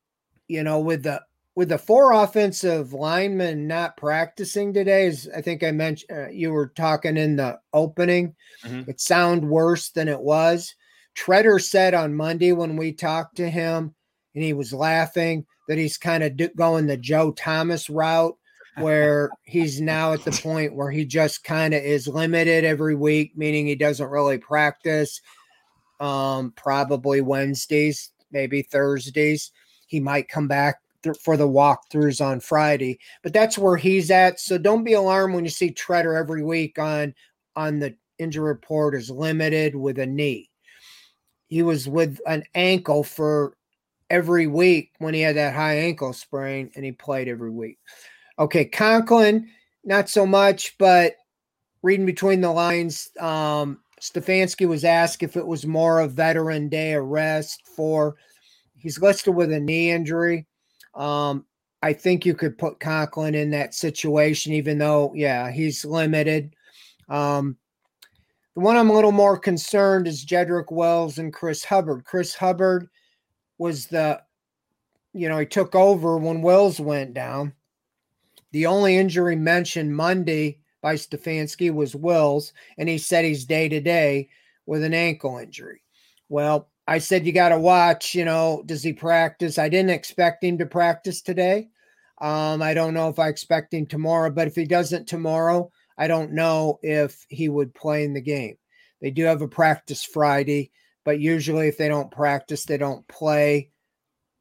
you 0.47 0.63
know, 0.63 0.79
with 0.79 1.03
the 1.03 1.21
with 1.55 1.69
the 1.69 1.77
four 1.77 2.13
offensive 2.13 2.93
linemen 2.93 3.67
not 3.67 3.97
practicing 3.97 4.73
today, 4.73 5.07
as 5.07 5.27
I 5.35 5.41
think 5.41 5.63
I 5.63 5.71
mentioned, 5.71 6.17
uh, 6.17 6.29
you 6.29 6.51
were 6.51 6.67
talking 6.67 7.17
in 7.17 7.35
the 7.35 7.59
opening, 7.73 8.35
mm-hmm. 8.63 8.89
it 8.89 9.01
sounded 9.01 9.47
worse 9.47 9.89
than 9.89 10.07
it 10.07 10.19
was. 10.19 10.73
Tretter 11.17 11.61
said 11.61 11.93
on 11.93 12.15
Monday 12.15 12.53
when 12.53 12.77
we 12.77 12.93
talked 12.93 13.37
to 13.37 13.49
him, 13.49 13.93
and 14.35 14.43
he 14.43 14.53
was 14.53 14.71
laughing 14.71 15.45
that 15.67 15.77
he's 15.77 15.97
kind 15.97 16.23
of 16.23 16.55
going 16.55 16.87
the 16.87 16.97
Joe 16.97 17.31
Thomas 17.31 17.89
route, 17.89 18.37
where 18.77 19.29
he's 19.43 19.81
now 19.81 20.13
at 20.13 20.23
the 20.23 20.31
point 20.31 20.75
where 20.75 20.89
he 20.89 21.03
just 21.03 21.43
kind 21.43 21.73
of 21.73 21.83
is 21.83 22.07
limited 22.07 22.63
every 22.63 22.95
week, 22.95 23.33
meaning 23.35 23.67
he 23.67 23.75
doesn't 23.75 24.09
really 24.09 24.37
practice. 24.37 25.19
Um, 25.99 26.53
probably 26.55 27.19
Wednesdays, 27.19 28.11
maybe 28.31 28.61
Thursdays. 28.61 29.51
He 29.87 29.99
might 29.99 30.29
come 30.29 30.47
back 30.47 30.77
th- 31.03 31.17
for 31.23 31.37
the 31.37 31.47
walkthroughs 31.47 32.23
on 32.25 32.39
Friday, 32.39 32.99
but 33.23 33.33
that's 33.33 33.57
where 33.57 33.77
he's 33.77 34.11
at. 34.11 34.39
So 34.39 34.57
don't 34.57 34.83
be 34.83 34.93
alarmed 34.93 35.35
when 35.35 35.45
you 35.45 35.51
see 35.51 35.71
Tretter 35.71 36.17
every 36.17 36.43
week 36.43 36.79
on 36.79 37.13
on 37.55 37.79
the 37.79 37.95
injury 38.17 38.47
report 38.47 38.95
is 38.95 39.09
limited 39.09 39.75
with 39.75 39.97
a 39.99 40.05
knee 40.05 40.49
he 41.49 41.63
was 41.63 41.89
with 41.89 42.21
an 42.27 42.43
ankle 42.55 43.03
for 43.03 43.57
every 44.09 44.47
week 44.47 44.91
when 44.99 45.13
he 45.13 45.21
had 45.21 45.35
that 45.35 45.53
high 45.53 45.75
ankle 45.75 46.13
sprain 46.13 46.71
and 46.75 46.85
he 46.85 46.91
played 46.91 47.27
every 47.27 47.49
week. 47.49 47.77
Okay, 48.37 48.65
Conklin, 48.65 49.49
not 49.83 50.09
so 50.09 50.25
much, 50.25 50.77
but 50.77 51.13
reading 51.81 52.05
between 52.05 52.39
the 52.39 52.51
lines, 52.51 53.09
um, 53.19 53.79
Stefanski 53.99 54.67
was 54.67 54.85
asked 54.85 55.23
if 55.23 55.35
it 55.35 55.45
was 55.45 55.65
more 55.65 55.99
a 55.99 56.07
veteran 56.07 56.69
day 56.69 56.93
arrest 56.93 57.63
for 57.75 58.15
he's 58.77 59.01
listed 59.01 59.35
with 59.35 59.51
a 59.51 59.59
knee 59.59 59.91
injury. 59.91 60.45
Um, 60.95 61.45
I 61.81 61.93
think 61.93 62.25
you 62.25 62.33
could 62.33 62.57
put 62.57 62.79
Conklin 62.79 63.35
in 63.35 63.51
that 63.51 63.73
situation, 63.73 64.53
even 64.53 64.77
though, 64.77 65.13
yeah, 65.15 65.49
he's 65.49 65.85
limited. 65.85 66.55
Um, 67.07 67.57
the 68.55 68.61
one 68.61 68.75
I'm 68.75 68.89
a 68.89 68.93
little 68.93 69.13
more 69.13 69.37
concerned 69.37 70.07
is 70.07 70.25
Jedrick 70.25 70.71
Wills 70.71 71.17
and 71.17 71.33
Chris 71.33 71.63
Hubbard. 71.63 72.03
Chris 72.03 72.35
Hubbard 72.35 72.89
was 73.57 73.87
the, 73.87 74.21
you 75.13 75.29
know, 75.29 75.37
he 75.37 75.45
took 75.45 75.75
over 75.75 76.17
when 76.17 76.41
Wills 76.41 76.79
went 76.79 77.13
down. 77.13 77.53
The 78.51 78.65
only 78.65 78.97
injury 78.97 79.35
mentioned 79.35 79.95
Monday 79.95 80.59
by 80.81 80.95
Stefanski 80.95 81.73
was 81.73 81.95
Wills, 81.95 82.51
and 82.77 82.89
he 82.89 82.97
said 82.97 83.23
he's 83.23 83.45
day 83.45 83.69
to 83.69 83.79
day 83.79 84.29
with 84.65 84.83
an 84.83 84.93
ankle 84.93 85.37
injury. 85.37 85.81
Well, 86.29 86.69
I 86.87 86.99
said 86.99 87.25
you 87.25 87.33
got 87.33 87.49
to 87.49 87.59
watch. 87.59 88.15
You 88.15 88.25
know, 88.25 88.63
does 88.65 88.83
he 88.83 88.93
practice? 88.93 89.57
I 89.57 89.69
didn't 89.69 89.91
expect 89.91 90.43
him 90.43 90.57
to 90.59 90.65
practice 90.65 91.21
today. 91.21 91.69
Um, 92.21 92.61
I 92.61 92.73
don't 92.73 92.93
know 92.93 93.09
if 93.09 93.19
I 93.19 93.27
expect 93.27 93.73
him 93.73 93.85
tomorrow, 93.85 94.29
but 94.29 94.47
if 94.47 94.55
he 94.55 94.65
doesn't 94.65 95.07
tomorrow, 95.07 95.71
I 95.97 96.07
don't 96.07 96.33
know 96.33 96.79
if 96.81 97.25
he 97.29 97.49
would 97.49 97.73
play 97.73 98.03
in 98.03 98.13
the 98.13 98.21
game. 98.21 98.55
They 99.01 99.11
do 99.11 99.23
have 99.23 99.41
a 99.41 99.47
practice 99.47 100.03
Friday, 100.03 100.71
but 101.05 101.19
usually 101.19 101.67
if 101.67 101.77
they 101.77 101.87
don't 101.87 102.11
practice, 102.11 102.65
they 102.65 102.77
don't 102.77 103.07
play 103.07 103.71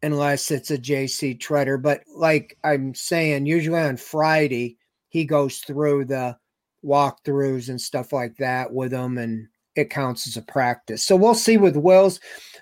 unless 0.02 0.50
it's 0.50 0.70
a 0.70 0.78
JC 0.78 1.38
Tretter. 1.38 1.80
But 1.80 2.02
like 2.14 2.56
I'm 2.64 2.94
saying, 2.94 3.46
usually 3.46 3.78
on 3.78 3.96
Friday, 3.96 4.78
he 5.08 5.24
goes 5.24 5.58
through 5.58 6.06
the 6.06 6.36
walkthroughs 6.84 7.68
and 7.68 7.80
stuff 7.80 8.12
like 8.12 8.36
that 8.36 8.72
with 8.72 8.90
them, 8.90 9.18
and 9.18 9.48
it 9.78 9.90
counts 9.90 10.26
as 10.26 10.36
a 10.36 10.42
practice. 10.42 11.04
So 11.04 11.14
we'll 11.14 11.34
see 11.34 11.56
with 11.56 11.76
Wills. 11.76 12.20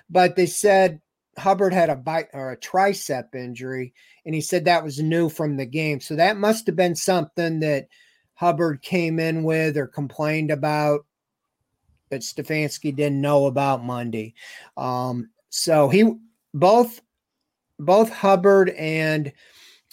But 0.09 0.35
they 0.35 0.45
said 0.45 1.01
Hubbard 1.37 1.73
had 1.73 1.89
a 1.89 1.95
bite 1.95 2.27
or 2.33 2.51
a 2.51 2.57
tricep 2.57 3.35
injury, 3.35 3.93
and 4.25 4.35
he 4.35 4.41
said 4.41 4.65
that 4.65 4.83
was 4.83 4.99
new 4.99 5.27
from 5.27 5.57
the 5.57 5.65
game. 5.65 5.99
So 5.99 6.15
that 6.15 6.37
must 6.37 6.67
have 6.67 6.75
been 6.75 6.95
something 6.95 7.59
that 7.61 7.87
Hubbard 8.35 8.81
came 8.81 9.19
in 9.19 9.43
with 9.43 9.77
or 9.77 9.87
complained 9.87 10.51
about 10.51 11.05
that 12.09 12.21
Stefanski 12.21 12.95
didn't 12.95 13.19
know 13.19 13.47
about 13.47 13.83
Monday. 13.83 14.35
Um, 14.77 15.31
so 15.49 15.89
he 15.89 16.13
both 16.53 17.01
both 17.79 18.11
Hubbard 18.11 18.69
and 18.69 19.33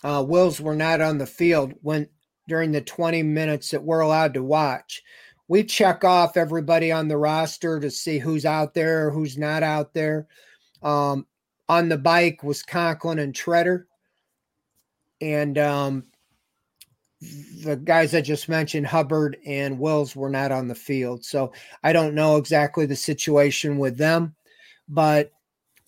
uh, 0.03 0.25
Wills 0.27 0.61
were 0.61 0.77
not 0.77 1.01
on 1.01 1.19
the 1.19 1.27
field 1.27 1.75
when 1.81 2.09
during 2.47 2.73
the 2.73 2.81
20 2.81 3.23
minutes 3.23 3.71
that 3.71 3.83
we're 3.83 4.01
allowed 4.01 4.35
to 4.35 4.43
watch. 4.43 5.03
We 5.49 5.65
check 5.65 6.05
off 6.05 6.37
everybody 6.37 6.91
on 6.91 7.09
the 7.09 7.19
roster 7.19 7.79
to 7.79 7.91
see 7.91 8.19
who's 8.19 8.47
out 8.47 8.75
there, 8.75 9.11
who's 9.11 9.37
not 9.37 9.63
out 9.63 9.93
there. 9.93 10.27
Um, 10.83 11.27
on 11.69 11.89
the 11.89 11.99
bike 11.99 12.43
was 12.43 12.63
Conklin 12.63 13.19
and 13.19 13.35
Tretter. 13.35 13.85
And 15.21 15.59
um, 15.59 16.05
the 17.63 17.77
guys 17.77 18.15
I 18.15 18.21
just 18.21 18.49
mentioned, 18.49 18.87
Hubbard 18.87 19.37
and 19.47 19.79
Wills, 19.79 20.15
were 20.17 20.31
not 20.31 20.53
on 20.53 20.69
the 20.69 20.75
field. 20.75 21.25
So 21.25 21.53
I 21.83 21.93
don't 21.93 22.15
know 22.15 22.37
exactly 22.37 22.87
the 22.87 22.97
situation 22.97 23.79
with 23.79 23.97
them, 23.97 24.35
but 24.89 25.33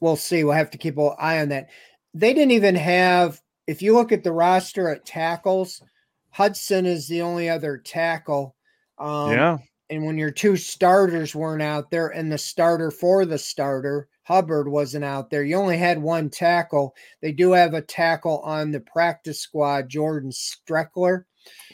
we'll 0.00 0.16
see. 0.16 0.44
We'll 0.44 0.54
have 0.54 0.70
to 0.70 0.78
keep 0.78 0.98
an 0.98 1.12
eye 1.18 1.40
on 1.40 1.48
that. 1.50 1.68
They 2.14 2.32
didn't 2.32 2.52
even 2.52 2.74
have, 2.74 3.40
if 3.66 3.82
you 3.82 3.94
look 3.94 4.12
at 4.12 4.24
the 4.24 4.32
roster 4.32 4.88
at 4.88 5.04
tackles, 5.04 5.82
Hudson 6.30 6.86
is 6.86 7.08
the 7.08 7.22
only 7.22 7.48
other 7.48 7.78
tackle. 7.78 8.55
Um, 8.98 9.32
yeah. 9.32 9.58
And 9.88 10.04
when 10.04 10.18
your 10.18 10.32
two 10.32 10.56
starters 10.56 11.34
weren't 11.34 11.62
out 11.62 11.90
there 11.90 12.08
and 12.08 12.30
the 12.30 12.38
starter 12.38 12.90
for 12.90 13.24
the 13.24 13.38
starter, 13.38 14.08
Hubbard 14.24 14.66
wasn't 14.66 15.04
out 15.04 15.30
there. 15.30 15.44
You 15.44 15.56
only 15.56 15.78
had 15.78 16.02
one 16.02 16.28
tackle. 16.28 16.96
They 17.22 17.30
do 17.30 17.52
have 17.52 17.74
a 17.74 17.82
tackle 17.82 18.40
on 18.40 18.72
the 18.72 18.80
practice 18.80 19.40
squad, 19.40 19.88
Jordan 19.88 20.30
Streckler. 20.30 21.24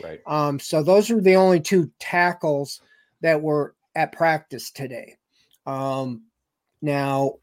Right. 0.02 0.20
Um, 0.26 0.58
so 0.58 0.82
those 0.82 1.10
are 1.10 1.20
the 1.20 1.36
only 1.36 1.60
two 1.60 1.90
tackles 1.98 2.82
that 3.22 3.40
were 3.40 3.74
at 3.94 4.12
practice 4.12 4.70
today. 4.70 5.16
Um, 5.64 6.24
now, 6.82 7.36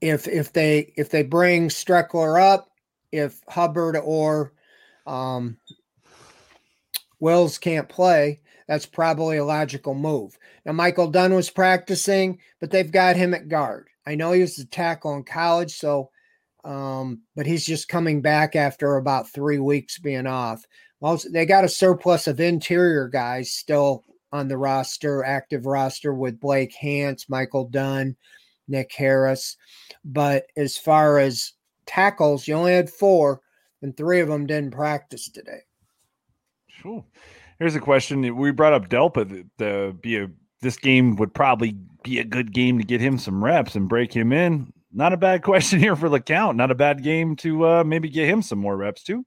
if 0.00 0.28
if 0.28 0.52
they 0.52 0.92
if 0.96 1.10
they 1.10 1.24
bring 1.24 1.68
Streckler 1.68 2.40
up, 2.40 2.68
if 3.10 3.40
Hubbard 3.48 3.96
or 3.96 4.52
um, 5.06 5.56
Wills 7.20 7.58
can't 7.58 7.88
play, 7.88 8.40
that's 8.68 8.86
probably 8.86 9.36
a 9.36 9.44
logical 9.44 9.94
move. 9.94 10.36
Now, 10.64 10.72
Michael 10.72 11.08
Dunn 11.08 11.34
was 11.34 11.50
practicing, 11.50 12.40
but 12.60 12.70
they've 12.70 12.90
got 12.90 13.16
him 13.16 13.32
at 13.34 13.48
guard. 13.48 13.88
I 14.06 14.14
know 14.14 14.32
he 14.32 14.40
was 14.40 14.58
a 14.58 14.66
tackle 14.66 15.14
in 15.16 15.24
college, 15.24 15.72
so, 15.72 16.10
um, 16.64 17.22
but 17.34 17.46
he's 17.46 17.64
just 17.64 17.88
coming 17.88 18.22
back 18.22 18.56
after 18.56 18.96
about 18.96 19.30
three 19.30 19.58
weeks 19.58 19.98
being 19.98 20.26
off. 20.26 20.64
Well, 21.00 21.20
they 21.30 21.46
got 21.46 21.64
a 21.64 21.68
surplus 21.68 22.26
of 22.26 22.40
interior 22.40 23.08
guys 23.08 23.52
still 23.52 24.04
on 24.32 24.48
the 24.48 24.58
roster, 24.58 25.24
active 25.24 25.66
roster 25.66 26.12
with 26.12 26.40
Blake 26.40 26.74
Hance, 26.74 27.28
Michael 27.28 27.68
Dunn, 27.68 28.16
Nick 28.66 28.92
Harris. 28.92 29.56
But 30.04 30.46
as 30.56 30.76
far 30.76 31.18
as 31.18 31.52
tackles, 31.86 32.48
you 32.48 32.54
only 32.54 32.72
had 32.72 32.90
four, 32.90 33.40
and 33.82 33.96
three 33.96 34.20
of 34.20 34.28
them 34.28 34.46
didn't 34.46 34.72
practice 34.72 35.28
today. 35.28 35.65
Sure. 36.86 37.04
Here's 37.58 37.74
a 37.74 37.80
question. 37.80 38.36
We 38.36 38.52
brought 38.52 38.72
up 38.72 38.88
Delpit. 38.88 39.48
The, 39.58 39.96
be 40.00 40.18
a 40.18 40.28
this 40.62 40.76
game 40.76 41.16
would 41.16 41.34
probably 41.34 41.76
be 42.04 42.20
a 42.20 42.24
good 42.24 42.52
game 42.52 42.78
to 42.78 42.84
get 42.84 43.00
him 43.00 43.18
some 43.18 43.44
reps 43.44 43.74
and 43.74 43.88
break 43.88 44.12
him 44.12 44.32
in. 44.32 44.72
Not 44.92 45.12
a 45.12 45.16
bad 45.16 45.42
question 45.42 45.80
here 45.80 45.96
for 45.96 46.08
LeCounte. 46.08 46.54
Not 46.54 46.70
a 46.70 46.76
bad 46.76 47.02
game 47.02 47.34
to 47.36 47.66
uh, 47.66 47.84
maybe 47.84 48.08
get 48.08 48.28
him 48.28 48.40
some 48.40 48.60
more 48.60 48.76
reps 48.76 49.02
too. 49.02 49.26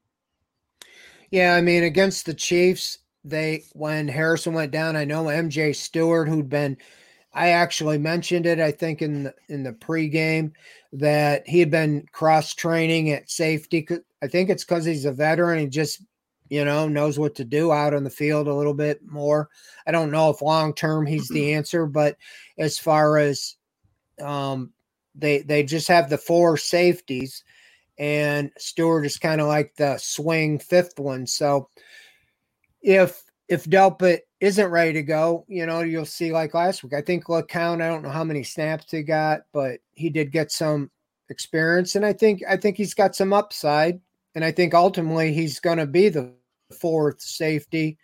Yeah, 1.32 1.54
I 1.54 1.62
mean 1.62 1.84
against 1.84 2.26
the 2.26 2.34
Chiefs, 2.34 3.00
they 3.26 3.64
when 3.74 4.08
Harrison 4.08 4.54
went 4.54 4.72
down, 4.72 4.96
I 4.96 5.04
know 5.04 5.26
MJ 5.26 5.76
Stewart, 5.76 6.30
who'd 6.30 6.50
been, 6.50 6.78
I 7.34 7.50
actually 7.50 7.98
mentioned 7.98 8.46
it, 8.46 8.62
I 8.62 8.72
think 8.72 9.02
in 9.02 9.24
the, 9.24 9.34
in 9.50 9.64
the 9.64 9.74
pregame 9.74 10.54
that 10.94 11.46
he 11.46 11.60
had 11.60 11.70
been 11.70 12.06
cross 12.14 12.54
training 12.54 13.10
at 13.12 13.30
safety. 13.30 13.86
I 14.24 14.28
think 14.28 14.50
it's 14.50 14.64
because 14.64 14.86
he's 14.86 15.06
a 15.06 15.12
veteran. 15.12 15.60
He 15.60 15.68
just 15.68 16.02
you 16.50 16.66
know, 16.66 16.88
knows 16.88 17.20
what 17.20 17.36
to 17.36 17.46
do 17.46 17.72
out 17.72 17.94
on 17.94 18.04
the 18.04 18.10
field 18.10 18.48
a 18.48 18.54
little 18.54 18.74
bit 18.74 19.02
more. 19.06 19.50
I 19.88 19.92
don't 19.92 20.12
know 20.12 20.30
if 20.30 20.42
long 20.42 20.74
term 20.74 21.06
he's 21.06 21.30
the 21.30 21.54
answer, 21.54 21.86
but 21.86 22.18
as 22.58 22.78
far 22.78 23.18
as 23.18 23.56
um, 24.22 24.74
they 25.16 25.40
they 25.40 25.64
just 25.64 25.88
have 25.88 26.10
the 26.10 26.18
four 26.18 26.58
safeties, 26.58 27.44
and 27.98 28.52
Stewart 28.58 29.06
is 29.06 29.18
kind 29.18 29.42
of 29.42 29.48
like 29.48 29.76
the 29.76 29.98
swing 29.98 30.60
fifth 30.60 31.00
one. 31.00 31.28
So 31.28 31.70
if 32.82 33.24
if 33.48 33.66
Delpit 33.66 34.20
isn't 34.40 34.72
ready 34.72 34.94
to 34.94 35.04
go, 35.04 35.46
you 35.48 35.66
know, 35.66 35.82
you'll 35.82 36.06
see 36.06 36.32
like 36.32 36.54
last 36.54 36.84
week. 36.84 36.94
I 36.94 37.02
think 37.02 37.26
LeCounte, 37.26 37.82
I 37.82 37.90
don't 37.90 38.04
know 38.04 38.10
how 38.10 38.24
many 38.24 38.44
snaps 38.44 38.92
he 38.92 39.04
got, 39.04 39.42
but 39.54 39.80
he 39.94 40.10
did 40.10 40.32
get 40.32 40.52
some 40.52 40.90
experience, 41.30 41.96
and 41.96 42.06
I 42.06 42.14
think 42.14 42.42
I 42.50 42.58
think 42.58 42.78
he's 42.78 42.96
got 42.96 43.16
some 43.16 43.34
upside. 43.34 44.02
And 44.36 44.46
I 44.46 44.52
think 44.52 44.76
ultimately 44.76 45.34
he's 45.34 45.60
going 45.60 45.80
to 45.80 45.88
be 45.88 46.08
the 46.08 46.32
fourth 46.74 47.22
safety, 47.22 47.98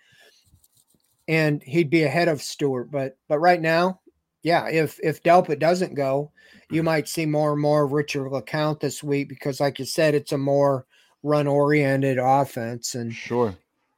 and 1.27 1.61
he'd 1.63 1.89
be 1.89 2.03
ahead 2.03 2.27
of 2.27 2.41
Stewart. 2.41 2.91
But 2.91 3.17
but 3.27 3.39
right 3.39 3.61
now, 3.61 4.01
yeah, 4.43 4.67
if 4.67 4.99
if 5.01 5.23
Delpit 5.23 5.59
doesn't 5.59 5.95
go, 5.95 6.31
you 6.69 6.81
mm-hmm. 6.81 6.85
might 6.85 7.07
see 7.07 7.25
more 7.25 7.53
and 7.53 7.61
more 7.61 7.87
Richard 7.87 8.31
LeCounte 8.31 8.79
this 8.79 9.03
week 9.03 9.29
because, 9.29 9.59
like 9.59 9.79
you 9.79 9.85
said, 9.85 10.15
it's 10.15 10.31
a 10.31 10.37
more 10.37 10.85
run 11.23 11.47
oriented 11.47 12.19
offense, 12.19 12.95
and 12.95 13.13
sure, 13.13 13.55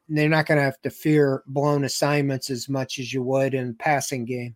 they're 0.10 0.30
not 0.30 0.46
going 0.46 0.58
to 0.58 0.64
have 0.64 0.82
to 0.82 0.90
fear 0.90 1.44
blown 1.48 1.84
assignments 1.84 2.50
as 2.50 2.70
much 2.70 3.00
as 3.00 3.14
you 3.14 3.22
would 3.24 3.54
in 3.54 3.76
passing 3.76 4.26
game. 4.26 4.56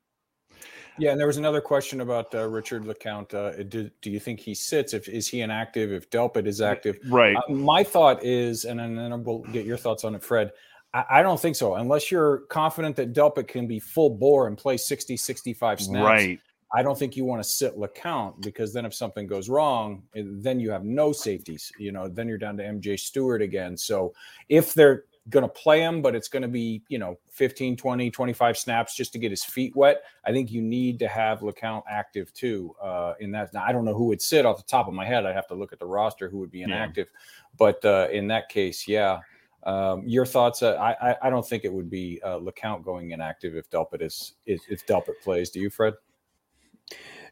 Yeah, 0.98 1.12
and 1.12 1.20
there 1.20 1.28
was 1.28 1.38
another 1.38 1.62
question 1.62 2.02
about 2.02 2.34
uh, 2.36 2.48
Richard 2.48 2.84
LeCounte. 2.84 3.34
Uh, 3.34 3.64
do, 3.64 3.90
do, 4.02 4.12
you 4.12 4.20
think 4.20 4.40
he 4.40 4.54
sits? 4.54 4.94
If 4.94 5.08
is 5.08 5.28
he 5.28 5.42
inactive? 5.42 5.92
If 5.92 6.10
Delpit 6.10 6.48
is 6.48 6.62
active, 6.62 7.00
right? 7.08 7.36
Uh, 7.36 7.54
my 7.54 7.84
thought 7.84 8.24
is, 8.24 8.66
and 8.66 8.80
then 8.80 9.24
we'll 9.24 9.40
get 9.40 9.66
your 9.66 9.78
thoughts 9.78 10.04
on 10.04 10.16
it, 10.16 10.24
Fred. 10.24 10.52
I, 10.94 11.06
I, 11.10 11.22
don't 11.22 11.40
think 11.40 11.56
so, 11.56 11.76
unless 11.76 12.12
you're 12.12 12.40
confident 12.50 12.96
that 12.98 13.14
Delpit 13.14 13.48
can 13.48 13.68
be 13.68 13.80
full 13.80 14.10
bore 14.10 14.48
and 14.48 14.58
play 14.58 14.78
60, 14.78 15.16
65 15.16 15.82
snaps. 15.82 16.04
Right. 16.04 16.40
I 16.74 16.84
don't 16.84 16.98
think 16.98 17.18
you 17.18 17.26
want 17.26 17.44
to 17.44 17.50
sit 17.50 17.78
LeCounte 17.78 18.42
because 18.42 18.74
then 18.74 18.86
if 18.86 18.94
something 18.94 19.28
goes 19.28 19.50
wrong, 19.50 20.04
then 20.14 20.60
you 20.60 20.72
have 20.72 20.86
no 20.86 21.12
safeties. 21.12 21.72
You 21.78 21.92
know, 21.92 22.08
then 22.08 22.30
you're 22.30 22.38
down 22.38 22.56
to 22.58 22.64
MJ 22.64 22.98
Stewart 22.98 23.42
again. 23.42 23.76
So 23.76 24.14
if 24.48 24.74
they're 24.74 25.04
going 25.32 25.44
to 25.44 25.50
play 25.50 25.82
him, 25.82 26.02
but 26.02 26.14
it's 26.14 26.28
going 26.28 26.44
to 26.44 26.48
be, 26.48 26.84
you 26.88 27.00
know, 27.00 27.18
15, 27.32 27.78
20, 27.78 28.12
25 28.12 28.58
snaps 28.58 28.96
just 28.96 29.14
to 29.14 29.20
get 29.20 29.32
his 29.32 29.44
feet 29.44 29.76
wet. 29.76 30.04
I 30.26 30.32
think 30.32 30.52
you 30.52 30.62
need 30.62 31.00
to 31.00 31.08
have 31.08 31.40
LeCounte 31.40 31.84
active 31.90 32.32
too 32.34 32.76
uh, 32.82 33.14
in 33.20 33.32
that. 33.32 33.54
Now, 33.54 33.64
I 33.64 33.72
don't 33.72 33.86
know 33.86 33.96
who 33.96 34.06
would 34.06 34.22
sit 34.22 34.46
off 34.46 34.58
the 34.58 34.64
top 34.64 34.88
of 34.88 34.94
my 34.94 35.06
head. 35.06 35.26
I'd 35.26 35.36
have 35.36 35.48
to 35.48 35.56
look 35.56 35.74
at 35.74 35.80
the 35.80 35.88
roster 35.88 36.30
who 36.30 36.38
would 36.40 36.52
be 36.52 36.62
inactive. 36.62 37.08
Yeah. 37.12 37.20
But 37.58 37.86
uh, 37.86 38.08
in 38.12 38.28
that 38.28 38.50
case, 38.50 38.88
yeah. 38.88 39.20
Um, 39.64 40.04
your 40.08 40.26
thoughts? 40.26 40.64
Uh, 40.64 40.76
I, 40.76 41.16
I 41.22 41.30
don't 41.30 41.48
think 41.48 41.66
it 41.66 41.74
would 41.74 41.90
be 41.90 42.20
uh, 42.24 42.40
LeCounte 42.40 42.84
going 42.84 43.12
inactive 43.12 43.56
if 43.56 43.70
Delpit 43.70 44.02
is 44.02 44.34
if 44.46 44.86
Delpit 44.88 45.22
plays. 45.24 45.52
Do 45.52 45.60
you, 45.60 45.70
Fred? 45.70 45.94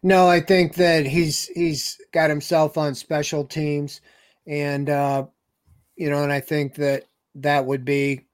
No, 0.01 0.27
I 0.27 0.39
think 0.39 0.75
that 0.75 1.05
he's 1.05 1.47
he's 1.47 1.99
got 2.11 2.29
himself 2.29 2.77
on 2.77 2.95
special 2.95 3.43
teams, 3.45 4.01
and 4.47 4.89
uh, 4.89 5.25
you 5.95 6.09
know, 6.09 6.23
and 6.23 6.31
I 6.31 6.39
think 6.39 6.75
that 6.75 7.03
that 7.41 7.65
would 7.65 7.85
be 7.85 8.25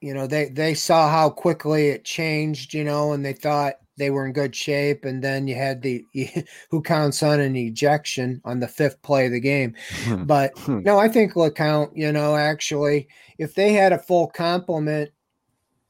you 0.00 0.14
know 0.14 0.26
they 0.26 0.48
they 0.48 0.74
saw 0.74 1.08
how 1.10 1.28
quickly 1.28 1.88
it 1.88 2.04
changed 2.04 2.72
you 2.72 2.84
know 2.84 3.12
and 3.12 3.24
they 3.24 3.32
thought 3.32 3.74
they 4.00 4.10
were 4.10 4.26
in 4.26 4.32
good 4.32 4.56
shape. 4.56 5.04
And 5.04 5.22
then 5.22 5.46
you 5.46 5.54
had 5.54 5.82
the 5.82 6.04
who 6.70 6.82
counts 6.82 7.22
on 7.22 7.38
an 7.38 7.54
ejection 7.54 8.40
on 8.44 8.58
the 8.58 8.66
fifth 8.66 9.00
play 9.02 9.26
of 9.26 9.32
the 9.32 9.40
game. 9.40 9.76
But 10.24 10.52
no 10.66 10.98
i 10.98 11.06
think 11.06 11.34
LeCounte 11.34 11.92
you 11.94 12.10
know 12.10 12.34
actually 12.34 13.08
if 13.38 13.54
they 13.54 13.72
had 13.74 13.92
a 13.92 13.98
full 13.98 14.26
complement 14.26 15.10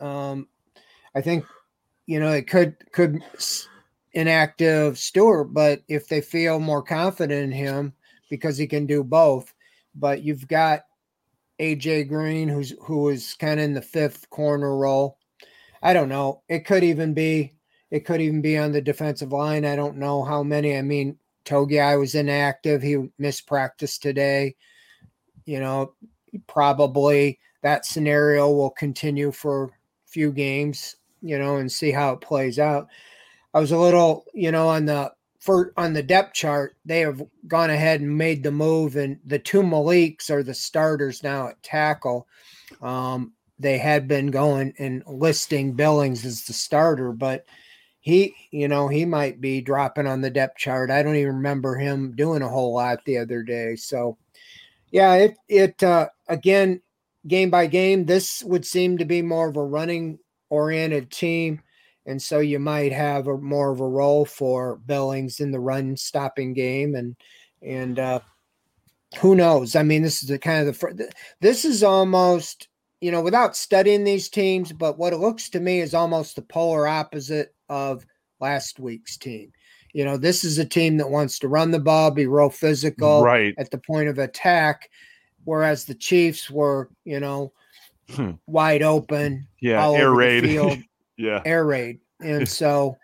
um 0.00 0.48
i 1.14 1.20
think 1.20 1.44
you 2.06 2.18
know 2.18 2.32
it 2.32 2.48
could 2.48 2.76
could 2.92 3.22
inactive 4.12 4.98
Stewart. 4.98 5.54
But 5.54 5.82
if 5.88 6.08
they 6.08 6.20
feel 6.20 6.58
more 6.58 6.82
confident 6.82 7.44
in 7.44 7.52
him 7.52 7.92
because 8.28 8.58
he 8.58 8.66
can 8.66 8.84
do 8.86 9.04
both 9.04 9.54
but 9.94 10.22
you've 10.22 10.46
got 10.48 10.82
AJ 11.60 12.08
Green, 12.08 12.48
who's 12.48 12.74
who 12.82 13.02
was 13.02 13.34
kind 13.34 13.60
of 13.60 13.64
in 13.64 13.74
the 13.74 13.82
fifth 13.82 14.30
corner 14.30 14.76
role. 14.76 15.18
I 15.82 15.92
don't 15.92 16.08
know. 16.08 16.42
It 16.48 16.66
could 16.66 16.84
even 16.84 17.14
be 17.14 17.54
It 17.90 18.04
could 18.04 18.20
even 18.20 18.40
be 18.40 18.56
on 18.56 18.72
the 18.72 18.80
defensive 18.80 19.32
line. 19.32 19.64
I 19.64 19.76
don't 19.76 19.96
know 19.96 20.22
how 20.24 20.42
many. 20.42 20.76
I 20.76 20.82
mean, 20.82 21.18
Togiai 21.44 21.98
was 21.98 22.14
inactive. 22.14 22.82
He 22.82 23.08
missed 23.18 23.46
practice 23.46 23.98
today. 23.98 24.54
You 25.44 25.60
know, 25.60 25.94
probably 26.46 27.40
that 27.62 27.84
scenario 27.84 28.50
will 28.50 28.70
continue 28.70 29.32
for 29.32 29.64
a 29.64 29.70
few 30.06 30.32
games, 30.32 30.96
you 31.20 31.38
know, 31.38 31.56
and 31.56 31.70
see 31.70 31.90
how 31.90 32.12
it 32.12 32.20
plays 32.20 32.58
out. 32.58 32.88
I 33.52 33.60
was 33.60 33.72
a 33.72 33.78
little, 33.78 34.24
you 34.32 34.52
know, 34.52 34.68
on 34.68 34.84
the 34.86 35.12
for 35.40 35.72
on 35.76 35.94
the 35.94 36.02
depth 36.02 36.34
chart, 36.34 36.76
they 36.84 37.00
have 37.00 37.22
gone 37.48 37.70
ahead 37.70 38.00
and 38.00 38.16
made 38.16 38.42
the 38.42 38.52
move, 38.52 38.96
and 38.96 39.18
the 39.24 39.38
two 39.38 39.62
Maliks 39.62 40.30
are 40.30 40.42
the 40.42 40.54
starters 40.54 41.22
now 41.22 41.48
at 41.48 41.62
tackle. 41.62 42.28
Um, 42.82 43.32
they 43.58 43.78
had 43.78 44.06
been 44.06 44.30
going 44.30 44.74
and 44.78 45.02
listing 45.06 45.72
Billings 45.72 46.24
as 46.24 46.44
the 46.44 46.52
starter, 46.52 47.12
but 47.12 47.46
he, 48.00 48.34
you 48.50 48.68
know, 48.68 48.88
he 48.88 49.04
might 49.04 49.40
be 49.40 49.60
dropping 49.60 50.06
on 50.06 50.20
the 50.20 50.30
depth 50.30 50.58
chart. 50.58 50.90
I 50.90 51.02
don't 51.02 51.16
even 51.16 51.36
remember 51.36 51.74
him 51.76 52.12
doing 52.12 52.42
a 52.42 52.48
whole 52.48 52.74
lot 52.74 53.04
the 53.04 53.18
other 53.18 53.42
day. 53.42 53.76
So, 53.76 54.18
yeah, 54.90 55.14
it 55.14 55.36
it 55.48 55.82
uh, 55.82 56.08
again, 56.28 56.82
game 57.26 57.50
by 57.50 57.66
game, 57.66 58.04
this 58.04 58.42
would 58.44 58.66
seem 58.66 58.98
to 58.98 59.04
be 59.06 59.22
more 59.22 59.48
of 59.48 59.56
a 59.56 59.64
running 59.64 60.18
oriented 60.50 61.10
team 61.10 61.62
and 62.06 62.20
so 62.20 62.40
you 62.40 62.58
might 62.58 62.92
have 62.92 63.26
a 63.26 63.36
more 63.36 63.70
of 63.70 63.80
a 63.80 63.88
role 63.88 64.24
for 64.24 64.76
Billings 64.86 65.40
in 65.40 65.50
the 65.50 65.60
run 65.60 65.96
stopping 65.96 66.52
game, 66.52 66.94
and 66.94 67.16
and 67.62 67.98
uh, 67.98 68.20
who 69.18 69.34
knows? 69.34 69.76
I 69.76 69.82
mean, 69.82 70.02
this 70.02 70.22
is 70.22 70.28
the 70.28 70.38
kind 70.38 70.68
of 70.68 70.78
the 70.78 71.10
this 71.40 71.64
is 71.64 71.82
almost 71.82 72.68
you 73.00 73.10
know 73.10 73.20
without 73.20 73.56
studying 73.56 74.04
these 74.04 74.28
teams, 74.28 74.72
but 74.72 74.98
what 74.98 75.12
it 75.12 75.18
looks 75.18 75.48
to 75.50 75.60
me 75.60 75.80
is 75.80 75.94
almost 75.94 76.36
the 76.36 76.42
polar 76.42 76.86
opposite 76.86 77.54
of 77.68 78.06
last 78.40 78.80
week's 78.80 79.16
team. 79.16 79.52
You 79.92 80.04
know, 80.04 80.16
this 80.16 80.44
is 80.44 80.58
a 80.58 80.64
team 80.64 80.98
that 80.98 81.10
wants 81.10 81.38
to 81.40 81.48
run 81.48 81.72
the 81.72 81.80
ball, 81.80 82.10
be 82.10 82.26
real 82.26 82.50
physical, 82.50 83.22
right 83.22 83.54
at 83.58 83.70
the 83.70 83.78
point 83.78 84.08
of 84.08 84.18
attack, 84.18 84.88
whereas 85.44 85.84
the 85.84 85.94
Chiefs 85.94 86.48
were, 86.48 86.88
you 87.04 87.20
know, 87.20 87.52
Hmm. 88.14 88.32
wide 88.46 88.82
open, 88.82 89.46
Yeah, 89.60 89.84
all 89.84 89.96
air 89.96 90.12
raid. 90.12 90.44
yeah. 91.20 91.42
air 91.44 91.64
raid. 91.64 92.00
And 92.20 92.48
so 92.60 92.96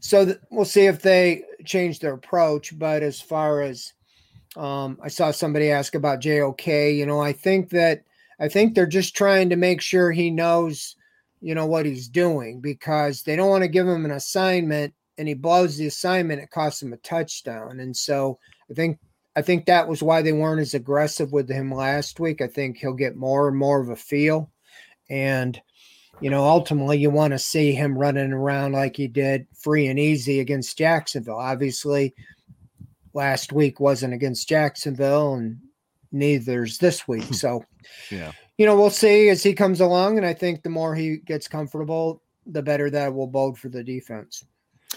so 0.00 0.24
th- 0.26 0.38
we'll 0.50 0.64
see 0.64 0.86
if 0.86 1.00
they 1.00 1.44
change 1.64 1.98
their 1.98 2.12
approach 2.12 2.78
but 2.78 3.02
as 3.02 3.22
far 3.22 3.62
as 3.62 3.94
um 4.54 4.98
i 5.02 5.08
saw 5.08 5.30
somebody 5.30 5.70
ask 5.70 5.94
about 5.94 6.20
jok 6.20 6.94
you 6.94 7.06
know 7.06 7.20
i 7.20 7.32
think 7.32 7.70
that 7.70 8.02
i 8.38 8.46
think 8.46 8.74
they're 8.74 8.86
just 8.86 9.16
trying 9.16 9.48
to 9.48 9.56
make 9.56 9.80
sure 9.80 10.12
he 10.12 10.30
knows 10.30 10.94
you 11.44 11.54
know 11.54 11.66
what 11.66 11.84
he's 11.84 12.08
doing 12.08 12.58
because 12.58 13.22
they 13.22 13.36
don't 13.36 13.50
want 13.50 13.62
to 13.62 13.68
give 13.68 13.86
him 13.86 14.06
an 14.06 14.12
assignment 14.12 14.94
and 15.18 15.28
he 15.28 15.34
blows 15.34 15.76
the 15.76 15.86
assignment 15.86 16.40
it 16.40 16.50
costs 16.50 16.82
him 16.82 16.94
a 16.94 16.96
touchdown. 16.98 17.80
And 17.80 17.94
so 17.94 18.38
i 18.70 18.74
think 18.74 18.98
i 19.36 19.42
think 19.42 19.66
that 19.66 19.86
was 19.86 20.02
why 20.02 20.22
they 20.22 20.32
weren't 20.32 20.62
as 20.62 20.72
aggressive 20.72 21.32
with 21.32 21.50
him 21.50 21.70
last 21.70 22.18
week. 22.18 22.40
I 22.40 22.46
think 22.46 22.78
he'll 22.78 22.94
get 22.94 23.14
more 23.14 23.46
and 23.46 23.58
more 23.58 23.78
of 23.78 23.90
a 23.90 23.96
feel. 23.96 24.50
And 25.10 25.60
you 26.20 26.30
know, 26.30 26.44
ultimately 26.44 26.98
you 26.98 27.10
want 27.10 27.32
to 27.32 27.38
see 27.38 27.72
him 27.72 27.96
running 27.98 28.32
around 28.32 28.72
like 28.72 28.96
he 28.96 29.08
did 29.08 29.46
free 29.54 29.86
and 29.88 29.98
easy 29.98 30.40
against 30.40 30.78
Jacksonville. 30.78 31.36
Obviously, 31.38 32.14
last 33.12 33.52
week 33.52 33.80
wasn't 33.80 34.14
against 34.14 34.48
Jacksonville, 34.48 35.34
and 35.34 35.58
neither's 36.12 36.78
this 36.78 37.06
week. 37.08 37.24
So, 37.34 37.64
Yeah. 38.10 38.32
you 38.58 38.66
know, 38.66 38.76
we'll 38.76 38.90
see 38.90 39.28
as 39.28 39.42
he 39.42 39.52
comes 39.52 39.80
along. 39.80 40.16
And 40.16 40.26
I 40.26 40.32
think 40.32 40.62
the 40.62 40.70
more 40.70 40.94
he 40.94 41.18
gets 41.18 41.48
comfortable, 41.48 42.22
the 42.46 42.62
better 42.62 42.90
that 42.90 43.12
will 43.14 43.26
bode 43.26 43.58
for 43.58 43.68
the 43.68 43.82
defense. 43.82 44.44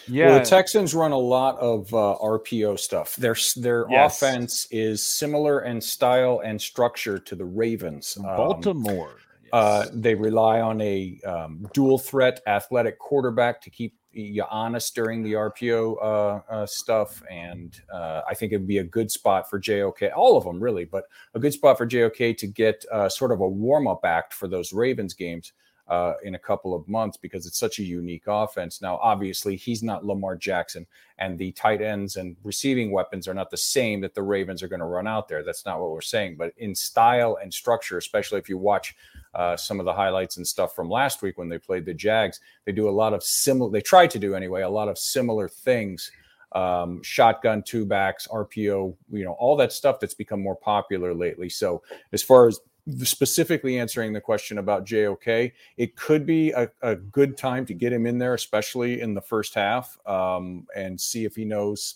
Yeah. 0.07 0.27
Well, 0.27 0.39
the 0.39 0.45
Texans 0.45 0.93
run 0.93 1.11
a 1.11 1.17
lot 1.17 1.57
of 1.59 1.91
uh, 1.93 2.15
RPO 2.21 2.77
stuff. 2.79 3.15
Their 3.15 3.35
their 3.55 3.85
Yes. 3.89 4.21
offense 4.21 4.67
is 4.69 5.03
similar 5.03 5.61
in 5.65 5.81
style 5.81 6.41
and 6.45 6.61
structure 6.61 7.17
to 7.17 7.35
the 7.35 7.45
Ravens. 7.45 8.15
Um, 8.17 8.23
Baltimore. 8.23 9.15
Uh, 9.53 9.85
they 9.93 10.15
rely 10.15 10.61
on 10.61 10.79
a 10.81 11.19
um, 11.25 11.67
dual 11.73 11.97
threat 11.97 12.41
athletic 12.47 12.99
quarterback 12.99 13.61
to 13.61 13.69
keep 13.69 13.93
you 14.17 14.43
honest 14.49 14.95
during 14.95 15.21
the 15.21 15.33
RPO 15.33 15.97
uh, 16.01 16.51
uh, 16.51 16.65
stuff. 16.65 17.21
And 17.29 17.79
uh, 17.93 18.21
I 18.27 18.33
think 18.33 18.51
it'd 18.51 18.67
be 18.67 18.79
a 18.79 18.83
good 18.83 19.11
spot 19.11 19.49
for 19.49 19.59
JOK, 19.59 20.11
all 20.15 20.37
of 20.37 20.43
them 20.43 20.59
really, 20.59 20.85
but 20.85 21.05
a 21.35 21.39
good 21.39 21.53
spot 21.53 21.77
for 21.77 21.85
JOK 21.85 22.37
to 22.37 22.47
get 22.47 22.83
uh, 22.91 23.09
sort 23.09 23.31
of 23.31 23.41
a 23.41 23.47
warm 23.47 23.87
up 23.87 24.01
act 24.03 24.33
for 24.33 24.47
those 24.47 24.73
Ravens 24.73 25.13
games. 25.13 25.53
Uh, 25.89 26.15
in 26.23 26.35
a 26.35 26.39
couple 26.39 26.75
of 26.75 26.85
months 26.89 27.15
because 27.15 27.45
it's 27.45 27.57
such 27.57 27.79
a 27.79 27.81
unique 27.81 28.25
offense. 28.27 28.81
Now, 28.81 28.97
obviously, 29.01 29.55
he's 29.55 29.81
not 29.81 30.05
Lamar 30.05 30.35
Jackson, 30.35 30.85
and 31.17 31.39
the 31.39 31.53
tight 31.53 31.81
ends 31.81 32.17
and 32.17 32.35
receiving 32.43 32.91
weapons 32.91 33.25
are 33.25 33.33
not 33.33 33.49
the 33.49 33.55
same 33.55 34.01
that 34.01 34.13
the 34.13 34.21
Ravens 34.21 34.61
are 34.61 34.67
going 34.67 34.81
to 34.81 34.85
run 34.85 35.07
out 35.07 35.29
there. 35.29 35.43
That's 35.43 35.65
not 35.65 35.79
what 35.79 35.91
we're 35.91 36.01
saying. 36.01 36.35
But 36.35 36.51
in 36.57 36.75
style 36.75 37.37
and 37.41 37.53
structure, 37.53 37.97
especially 37.97 38.39
if 38.39 38.49
you 38.49 38.57
watch 38.57 38.97
uh, 39.37 39.55
some 39.55 39.79
of 39.79 39.85
the 39.85 39.93
highlights 39.93 40.37
and 40.37 40.47
stuff 40.47 40.75
from 40.75 40.89
last 40.89 41.21
week 41.21 41.37
when 41.37 41.47
they 41.47 41.59
played 41.59 41.85
the 41.85 41.93
Jags, 41.93 42.39
they 42.65 42.71
do 42.71 42.89
a 42.89 42.91
lot 42.91 43.13
of 43.13 43.23
similar. 43.23 43.69
They 43.69 43.81
try 43.81 44.07
to 44.07 44.17
do 44.17 44.33
anyway 44.33 44.63
a 44.63 44.69
lot 44.69 44.89
of 44.89 44.97
similar 44.97 45.47
things. 45.47 46.11
Um, 46.53 47.03
shotgun 47.03 47.61
two 47.61 47.85
backs, 47.85 48.27
RPO, 48.27 48.95
you 49.11 49.25
know, 49.25 49.33
all 49.33 49.55
that 49.57 49.71
stuff 49.71 49.99
that's 49.99 50.15
become 50.15 50.41
more 50.41 50.55
popular 50.55 51.13
lately. 51.13 51.49
So 51.49 51.83
as 52.13 52.23
far 52.23 52.47
as 52.47 52.59
specifically 53.03 53.77
answering 53.77 54.11
the 54.11 54.21
question 54.21 54.57
about 54.57 54.85
JOK, 54.85 55.51
it 55.77 55.95
could 55.95 56.25
be 56.25 56.51
a, 56.51 56.69
a 56.81 56.95
good 56.95 57.37
time 57.37 57.65
to 57.67 57.75
get 57.75 57.93
him 57.93 58.07
in 58.07 58.17
there, 58.17 58.33
especially 58.33 59.01
in 59.01 59.13
the 59.13 59.21
first 59.21 59.53
half, 59.53 59.99
um, 60.07 60.65
and 60.75 60.99
see 60.99 61.25
if 61.25 61.35
he 61.35 61.45
knows, 61.45 61.95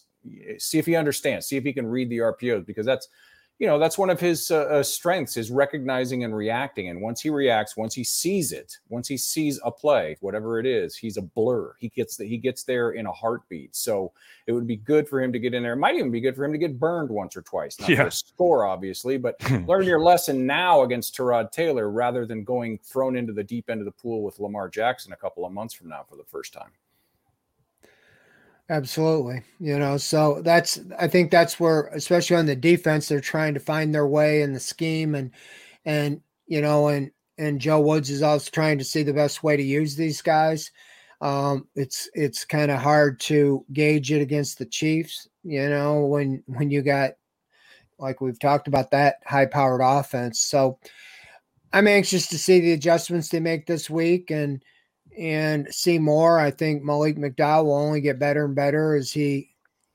see 0.59 0.77
if 0.77 0.85
he 0.85 0.95
understands, 0.95 1.47
see 1.47 1.57
if 1.57 1.63
he 1.63 1.73
can 1.73 1.87
read 1.87 2.09
the 2.09 2.19
RPOs, 2.19 2.65
because 2.65 2.85
that's, 2.85 3.07
you 3.61 3.67
know, 3.67 3.77
that's 3.77 3.95
one 3.95 4.09
of 4.09 4.19
his 4.19 4.49
uh, 4.49 4.61
uh, 4.61 4.81
strengths 4.81 5.37
is 5.37 5.51
recognizing 5.51 6.23
and 6.23 6.35
reacting. 6.35 6.89
And 6.89 6.99
once 6.99 7.21
he 7.21 7.29
reacts, 7.29 7.77
once 7.77 7.93
he 7.93 8.03
sees 8.03 8.53
it, 8.53 8.79
once 8.89 9.07
he 9.07 9.17
sees 9.17 9.59
a 9.63 9.69
play, 9.69 10.17
whatever 10.19 10.59
it 10.59 10.65
is, 10.65 10.95
he's 10.95 11.17
a 11.17 11.21
blur. 11.21 11.75
He 11.77 11.89
gets 11.89 12.17
the, 12.17 12.25
he 12.25 12.37
gets 12.39 12.63
there 12.63 12.93
in 12.93 13.05
a 13.05 13.11
heartbeat. 13.11 13.75
So 13.75 14.13
it 14.47 14.51
would 14.53 14.65
be 14.65 14.77
good 14.77 15.07
for 15.07 15.21
him 15.21 15.31
to 15.31 15.37
get 15.37 15.53
in 15.53 15.61
there. 15.61 15.73
It 15.73 15.77
might 15.77 15.93
even 15.93 16.09
be 16.09 16.19
good 16.21 16.35
for 16.35 16.43
him 16.43 16.51
to 16.53 16.57
get 16.57 16.79
burned 16.79 17.11
once 17.11 17.37
or 17.37 17.43
twice, 17.43 17.79
not 17.79 17.87
Yeah. 17.91 17.97
for 17.97 18.07
a 18.07 18.11
score, 18.11 18.65
obviously, 18.65 19.19
but 19.19 19.39
learn 19.67 19.83
your 19.83 19.99
lesson 19.99 20.47
now 20.47 20.81
against 20.81 21.15
Tyrod 21.15 21.51
Taylor 21.51 21.91
rather 21.91 22.25
than 22.25 22.43
going 22.43 22.79
thrown 22.83 23.15
into 23.15 23.31
the 23.31 23.43
deep 23.43 23.69
end 23.69 23.79
of 23.79 23.85
the 23.85 23.91
pool 23.91 24.23
with 24.23 24.39
Lamar 24.39 24.69
Jackson 24.69 25.13
a 25.13 25.15
couple 25.15 25.45
of 25.45 25.51
months 25.51 25.75
from 25.75 25.87
now 25.87 26.03
for 26.09 26.15
the 26.15 26.23
first 26.23 26.51
time. 26.51 26.71
Absolutely. 28.71 29.43
You 29.59 29.77
know, 29.77 29.97
so 29.97 30.41
that's 30.43 30.79
I 30.97 31.09
think 31.09 31.29
that's 31.29 31.59
where 31.59 31.87
especially 31.87 32.37
on 32.37 32.45
the 32.45 32.55
defense 32.55 33.09
they're 33.09 33.19
trying 33.19 33.53
to 33.53 33.59
find 33.59 33.93
their 33.93 34.07
way 34.07 34.41
in 34.43 34.53
the 34.53 34.61
scheme 34.61 35.13
and 35.13 35.31
and 35.85 36.21
you 36.47 36.61
know 36.61 36.87
and 36.87 37.11
and 37.37 37.59
Joe 37.59 37.81
Woods 37.81 38.09
is 38.09 38.21
also 38.23 38.49
trying 38.49 38.77
to 38.77 38.85
see 38.85 39.03
the 39.03 39.13
best 39.13 39.43
way 39.43 39.57
to 39.57 39.63
use 39.63 39.97
these 39.97 40.21
guys. 40.21 40.71
Um 41.21 41.67
it's 41.75 42.09
it's 42.13 42.45
kind 42.45 42.71
of 42.71 42.79
hard 42.79 43.19
to 43.21 43.65
gauge 43.73 44.11
it 44.13 44.21
against 44.21 44.57
the 44.59 44.65
Chiefs, 44.67 45.27
you 45.43 45.69
know, 45.69 46.05
when 46.05 46.41
when 46.47 46.71
you 46.71 46.81
got 46.81 47.13
like 47.99 48.21
we've 48.21 48.39
talked 48.39 48.67
about 48.69 48.91
that 48.91 49.17
high 49.25 49.47
powered 49.47 49.81
offense. 49.83 50.41
So 50.41 50.79
I'm 51.73 51.87
anxious 51.87 52.27
to 52.27 52.37
see 52.39 52.59
the 52.59 52.73
adjustments 52.73 53.29
they 53.29 53.39
make 53.39 53.65
this 53.67 53.89
week 53.89 54.31
and 54.31 54.63
and 55.17 55.67
see 55.73 55.99
more. 55.99 56.39
I 56.39 56.51
think 56.51 56.83
Malik 56.83 57.17
McDowell 57.17 57.65
will 57.65 57.75
only 57.75 58.01
get 58.01 58.19
better 58.19 58.45
and 58.45 58.55
better 58.55 58.95
as 58.95 59.11
he, 59.11 59.49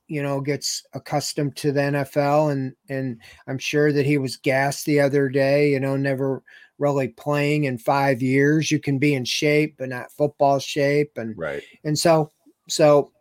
you 0.08 0.22
know, 0.22 0.40
gets 0.40 0.84
accustomed 0.92 1.56
to 1.56 1.72
the 1.72 1.80
NFL. 1.80 2.52
And 2.52 2.74
and 2.88 3.20
I'm 3.46 3.58
sure 3.58 3.92
that 3.92 4.06
he 4.06 4.18
was 4.18 4.36
gassed 4.36 4.86
the 4.86 5.00
other 5.00 5.28
day. 5.28 5.70
You 5.70 5.80
know, 5.80 5.96
never 5.96 6.42
really 6.78 7.08
playing 7.08 7.64
in 7.64 7.78
five 7.78 8.20
years. 8.20 8.70
You 8.70 8.78
can 8.78 8.98
be 8.98 9.14
in 9.14 9.24
shape, 9.24 9.76
but 9.78 9.88
not 9.88 10.12
football 10.12 10.58
shape. 10.58 11.16
And 11.16 11.36
Right. 11.36 11.62
and 11.84 11.98
so 11.98 12.32
so 12.68 13.12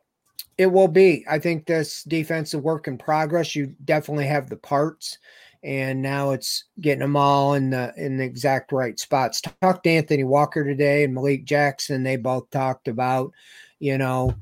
it 0.57 0.67
will 0.67 0.87
be. 0.87 1.25
I 1.29 1.39
think 1.39 1.65
this 1.65 2.03
defensive 2.03 2.61
work 2.61 2.87
in 2.87 2.97
progress. 2.97 3.55
You 3.55 3.75
definitely 3.83 4.25
have 4.27 4.49
the 4.49 4.57
parts. 4.57 5.17
And 5.65 6.03
now 6.03 6.29
it's 6.29 6.65
getting 6.79 6.99
them 6.99 7.17
all 7.17 7.55
in 7.55 7.71
the 7.71 7.91
in 7.97 8.17
the 8.17 8.23
exact 8.23 8.71
right 8.71 8.99
spots. 8.99 9.41
Talked 9.41 9.85
to 9.85 9.89
Anthony 9.89 10.23
Walker 10.23 10.63
today 10.63 11.03
and 11.03 11.13
Malik 11.15 11.43
Jackson. 11.43 12.03
They 12.03 12.17
both 12.17 12.51
talked 12.51 12.87
about, 12.87 13.31
you 13.79 13.97
know, 13.97 14.35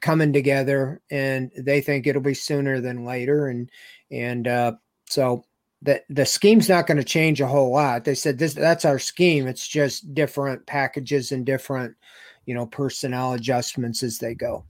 coming 0.00 0.32
together, 0.32 1.00
and 1.10 1.50
they 1.58 1.80
think 1.80 2.06
it'll 2.06 2.22
be 2.22 2.34
sooner 2.34 2.80
than 2.80 3.04
later. 3.04 3.48
And 3.48 3.70
and 4.12 4.46
uh, 4.46 4.72
so 5.08 5.44
the 5.82 6.00
the 6.08 6.24
scheme's 6.24 6.68
not 6.68 6.86
going 6.86 6.98
to 6.98 7.04
change 7.04 7.40
a 7.40 7.46
whole 7.48 7.72
lot. 7.72 8.04
They 8.04 8.14
said 8.14 8.38
this 8.38 8.54
that's 8.54 8.84
our 8.84 9.00
scheme. 9.00 9.48
It's 9.48 9.66
just 9.66 10.14
different 10.14 10.64
packages 10.66 11.32
and 11.32 11.44
different, 11.44 11.96
you 12.46 12.54
know, 12.54 12.66
personnel 12.66 13.32
adjustments 13.32 14.04
as 14.04 14.18
they 14.18 14.34
go. 14.34 14.64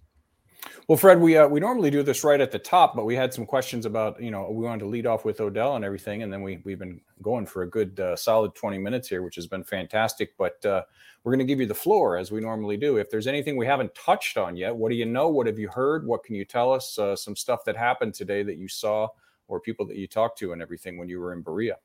Well, 0.88 0.98
Fred, 0.98 1.20
we 1.20 1.36
uh, 1.36 1.46
we 1.46 1.60
normally 1.60 1.90
do 1.90 2.02
this 2.02 2.24
right 2.24 2.40
at 2.40 2.50
the 2.50 2.58
top, 2.58 2.94
but 2.96 3.04
we 3.04 3.14
had 3.14 3.32
some 3.32 3.46
questions 3.46 3.86
about 3.86 4.20
you 4.22 4.30
know 4.30 4.50
we 4.50 4.64
wanted 4.64 4.80
to 4.80 4.86
lead 4.86 5.06
off 5.06 5.24
with 5.24 5.40
Odell 5.40 5.76
and 5.76 5.84
everything, 5.84 6.22
and 6.22 6.32
then 6.32 6.42
we 6.42 6.60
we've 6.64 6.78
been 6.78 7.00
going 7.22 7.46
for 7.46 7.62
a 7.62 7.70
good 7.70 7.98
uh, 8.00 8.16
solid 8.16 8.54
twenty 8.54 8.78
minutes 8.78 9.08
here, 9.08 9.22
which 9.22 9.36
has 9.36 9.46
been 9.46 9.62
fantastic. 9.62 10.36
But 10.36 10.64
uh, 10.66 10.82
we're 11.22 11.32
going 11.32 11.46
to 11.46 11.50
give 11.50 11.60
you 11.60 11.66
the 11.66 11.74
floor 11.74 12.16
as 12.16 12.32
we 12.32 12.40
normally 12.40 12.76
do. 12.76 12.96
If 12.96 13.10
there's 13.10 13.26
anything 13.28 13.56
we 13.56 13.66
haven't 13.66 13.94
touched 13.94 14.36
on 14.36 14.56
yet, 14.56 14.74
what 14.74 14.90
do 14.90 14.96
you 14.96 15.06
know? 15.06 15.28
What 15.28 15.46
have 15.46 15.58
you 15.58 15.68
heard? 15.68 16.04
What 16.06 16.24
can 16.24 16.34
you 16.34 16.44
tell 16.44 16.72
us? 16.72 16.98
Uh, 16.98 17.14
some 17.14 17.36
stuff 17.36 17.64
that 17.64 17.76
happened 17.76 18.14
today 18.14 18.42
that 18.42 18.56
you 18.56 18.66
saw, 18.66 19.08
or 19.46 19.60
people 19.60 19.86
that 19.86 19.96
you 19.96 20.08
talked 20.08 20.38
to, 20.38 20.52
and 20.52 20.60
everything 20.60 20.98
when 20.98 21.08
you 21.08 21.20
were 21.20 21.32
in 21.32 21.42
Berea. 21.42 21.76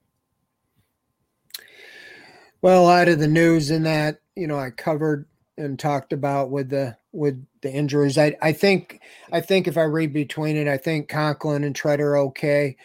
Well, 2.63 2.89
out 2.89 3.07
of 3.07 3.19
the 3.19 3.27
news 3.27 3.69
in 3.69 3.83
that 3.83 4.21
you 4.35 4.47
know 4.47 4.57
I 4.57 4.71
covered 4.71 5.27
and 5.57 5.79
talked 5.79 6.13
about 6.13 6.51
with 6.51 6.69
the 6.69 6.95
with 7.11 7.43
the 7.61 7.71
injuries. 7.71 8.17
I 8.17 8.35
I 8.41 8.51
think 8.51 9.01
I 9.31 9.41
think 9.41 9.67
if 9.67 9.77
I 9.77 9.83
read 9.83 10.13
between 10.13 10.55
it, 10.55 10.67
I 10.67 10.77
think 10.77 11.09
Conklin 11.09 11.63
and 11.63 11.75
Tretter 11.75 11.99
are 11.99 12.17
okay. 12.17 12.77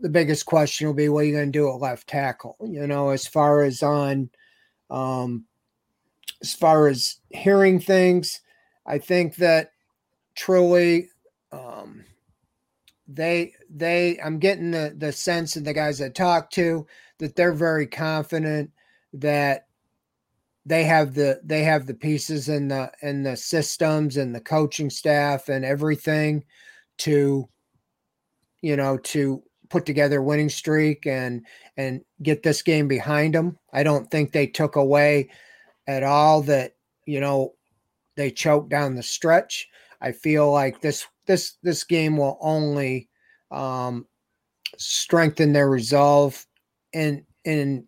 The 0.00 0.08
biggest 0.08 0.46
question 0.46 0.86
will 0.86 0.94
be 0.94 1.08
what 1.08 1.20
are 1.20 1.24
you 1.24 1.34
going 1.34 1.52
to 1.52 1.58
do 1.58 1.68
at 1.68 1.80
left 1.80 2.08
tackle? 2.08 2.56
You 2.60 2.86
know, 2.86 3.10
as 3.10 3.26
far 3.26 3.62
as 3.62 3.82
on, 3.82 4.30
um, 4.88 5.44
as 6.40 6.54
far 6.54 6.88
as 6.88 7.18
hearing 7.28 7.78
things, 7.80 8.40
I 8.86 8.98
think 8.98 9.36
that 9.36 9.72
truly, 10.34 11.10
um, 11.52 12.04
they 13.06 13.52
they 13.68 14.18
I'm 14.24 14.38
getting 14.38 14.70
the 14.70 14.94
the 14.96 15.12
sense 15.12 15.56
of 15.56 15.64
the 15.64 15.74
guys 15.74 16.00
I 16.00 16.08
talk 16.08 16.50
to 16.52 16.86
that 17.18 17.36
they're 17.36 17.52
very 17.52 17.86
confident 17.86 18.70
that 19.12 19.66
they 20.70 20.84
have 20.84 21.14
the 21.14 21.40
they 21.42 21.64
have 21.64 21.86
the 21.86 21.94
pieces 21.94 22.48
and 22.48 22.70
the 22.70 22.92
and 23.02 23.26
the 23.26 23.36
systems 23.36 24.16
and 24.16 24.32
the 24.32 24.40
coaching 24.40 24.88
staff 24.88 25.48
and 25.48 25.64
everything 25.64 26.44
to 26.96 27.48
you 28.62 28.76
know 28.76 28.96
to 28.98 29.42
put 29.68 29.84
together 29.84 30.20
a 30.20 30.22
winning 30.22 30.48
streak 30.48 31.08
and 31.08 31.44
and 31.76 32.02
get 32.22 32.44
this 32.44 32.62
game 32.62 32.86
behind 32.86 33.34
them. 33.34 33.58
I 33.72 33.82
don't 33.82 34.08
think 34.12 34.30
they 34.30 34.46
took 34.46 34.76
away 34.76 35.30
at 35.88 36.04
all 36.04 36.40
that 36.42 36.76
you 37.04 37.18
know 37.18 37.54
they 38.16 38.30
choked 38.30 38.68
down 38.68 38.94
the 38.94 39.02
stretch. 39.02 39.68
I 40.00 40.12
feel 40.12 40.52
like 40.52 40.80
this 40.80 41.04
this 41.26 41.56
this 41.64 41.82
game 41.82 42.16
will 42.16 42.38
only 42.40 43.08
um, 43.50 44.06
strengthen 44.78 45.52
their 45.52 45.68
resolve 45.68 46.46
and 46.94 47.24
and 47.44 47.86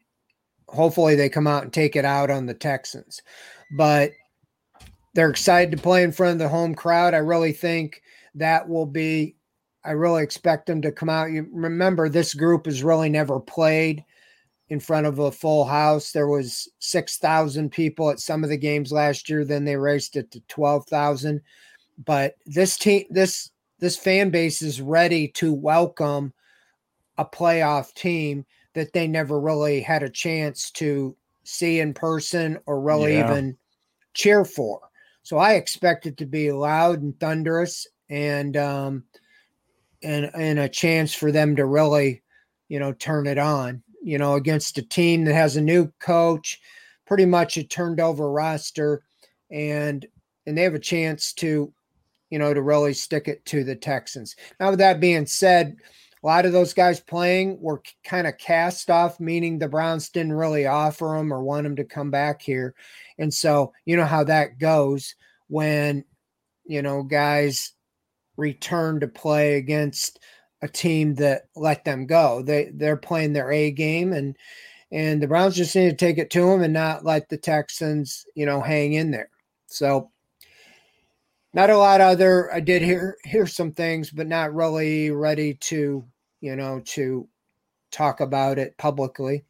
hopefully 0.72 1.14
they 1.14 1.28
come 1.28 1.46
out 1.46 1.62
and 1.62 1.72
take 1.72 1.96
it 1.96 2.04
out 2.04 2.30
on 2.30 2.46
the 2.46 2.54
Texans. 2.54 3.22
But 3.76 4.12
they're 5.14 5.30
excited 5.30 5.70
to 5.72 5.82
play 5.82 6.02
in 6.02 6.12
front 6.12 6.32
of 6.32 6.38
the 6.38 6.48
home 6.48 6.74
crowd. 6.74 7.14
I 7.14 7.18
really 7.18 7.52
think 7.52 8.02
that 8.34 8.68
will 8.68 8.86
be 8.86 9.36
I 9.84 9.92
really 9.92 10.22
expect 10.22 10.66
them 10.66 10.80
to 10.82 10.92
come 10.92 11.08
out. 11.08 11.32
You 11.32 11.48
remember 11.52 12.08
this 12.08 12.34
group 12.34 12.66
has 12.66 12.84
really 12.84 13.08
never 13.08 13.40
played 13.40 14.04
in 14.68 14.78
front 14.78 15.06
of 15.06 15.18
a 15.18 15.32
full 15.32 15.64
house. 15.64 16.12
There 16.12 16.28
was 16.28 16.68
6,000 16.78 17.70
people 17.70 18.08
at 18.08 18.20
some 18.20 18.44
of 18.44 18.50
the 18.50 18.56
games 18.56 18.92
last 18.92 19.28
year, 19.28 19.44
then 19.44 19.64
they 19.64 19.76
raised 19.76 20.16
it 20.16 20.30
to 20.30 20.40
12,000. 20.42 21.40
But 22.04 22.36
this 22.46 22.78
team 22.78 23.04
this 23.10 23.50
this 23.80 23.96
fan 23.96 24.30
base 24.30 24.62
is 24.62 24.80
ready 24.80 25.28
to 25.28 25.52
welcome 25.52 26.32
a 27.18 27.24
playoff 27.24 27.92
team 27.94 28.46
that 28.74 28.92
they 28.92 29.06
never 29.06 29.38
really 29.38 29.80
had 29.80 30.02
a 30.02 30.10
chance 30.10 30.70
to 30.72 31.16
see 31.44 31.80
in 31.80 31.92
person 31.92 32.58
or 32.66 32.80
really 32.80 33.14
yeah. 33.14 33.30
even 33.30 33.56
cheer 34.14 34.44
for. 34.44 34.80
So 35.22 35.38
I 35.38 35.54
expect 35.54 36.06
it 36.06 36.16
to 36.18 36.26
be 36.26 36.52
loud 36.52 37.02
and 37.02 37.18
thunderous 37.18 37.86
and 38.10 38.56
um 38.56 39.04
and 40.02 40.30
and 40.34 40.58
a 40.58 40.68
chance 40.68 41.14
for 41.14 41.30
them 41.30 41.56
to 41.56 41.64
really, 41.64 42.22
you 42.68 42.78
know, 42.78 42.92
turn 42.92 43.26
it 43.26 43.38
on, 43.38 43.82
you 44.02 44.18
know, 44.18 44.34
against 44.34 44.78
a 44.78 44.82
team 44.82 45.24
that 45.24 45.34
has 45.34 45.56
a 45.56 45.62
new 45.62 45.92
coach, 46.00 46.60
pretty 47.06 47.24
much 47.24 47.56
a 47.56 47.64
turned 47.64 48.00
over 48.00 48.30
roster 48.30 49.02
and 49.50 50.06
and 50.46 50.58
they 50.58 50.62
have 50.62 50.74
a 50.74 50.80
chance 50.80 51.32
to 51.34 51.72
you 52.30 52.38
know 52.38 52.52
to 52.52 52.62
really 52.62 52.94
stick 52.94 53.28
it 53.28 53.44
to 53.46 53.62
the 53.62 53.76
Texans. 53.76 54.34
Now 54.58 54.70
with 54.70 54.78
that 54.80 55.00
being 55.00 55.26
said, 55.26 55.76
a 56.22 56.26
lot 56.26 56.46
of 56.46 56.52
those 56.52 56.72
guys 56.72 57.00
playing 57.00 57.60
were 57.60 57.82
kind 58.04 58.26
of 58.26 58.38
cast 58.38 58.90
off, 58.90 59.18
meaning 59.18 59.58
the 59.58 59.68
Browns 59.68 60.08
didn't 60.08 60.34
really 60.34 60.66
offer 60.66 61.14
them 61.16 61.32
or 61.32 61.42
want 61.42 61.64
them 61.64 61.76
to 61.76 61.84
come 61.84 62.10
back 62.10 62.42
here. 62.42 62.74
And 63.18 63.32
so, 63.32 63.72
you 63.84 63.96
know 63.96 64.04
how 64.04 64.24
that 64.24 64.58
goes 64.58 65.16
when, 65.48 66.04
you 66.64 66.80
know, 66.80 67.02
guys 67.02 67.72
return 68.36 69.00
to 69.00 69.08
play 69.08 69.56
against 69.56 70.20
a 70.62 70.68
team 70.68 71.14
that 71.16 71.42
let 71.56 71.84
them 71.84 72.06
go. 72.06 72.42
They 72.42 72.70
they're 72.72 72.96
playing 72.96 73.32
their 73.32 73.50
A 73.50 73.72
game 73.72 74.12
and 74.12 74.36
and 74.92 75.22
the 75.22 75.26
Browns 75.26 75.56
just 75.56 75.74
need 75.74 75.90
to 75.90 75.96
take 75.96 76.18
it 76.18 76.30
to 76.30 76.46
them 76.46 76.62
and 76.62 76.72
not 76.72 77.04
let 77.04 77.28
the 77.28 77.36
Texans, 77.38 78.26
you 78.34 78.46
know, 78.46 78.60
hang 78.60 78.92
in 78.92 79.10
there. 79.10 79.30
So 79.66 80.10
not 81.54 81.70
a 81.70 81.76
lot 81.76 82.00
other 82.00 82.52
I 82.52 82.60
did 82.60 82.82
hear 82.82 83.16
hear 83.24 83.46
some 83.46 83.72
things, 83.72 84.10
but 84.10 84.28
not 84.28 84.54
really 84.54 85.10
ready 85.10 85.54
to 85.54 86.04
you 86.42 86.56
know, 86.56 86.82
to 86.84 87.26
talk 87.90 88.20
about 88.20 88.58
it 88.58 88.76
publicly. 88.76 89.44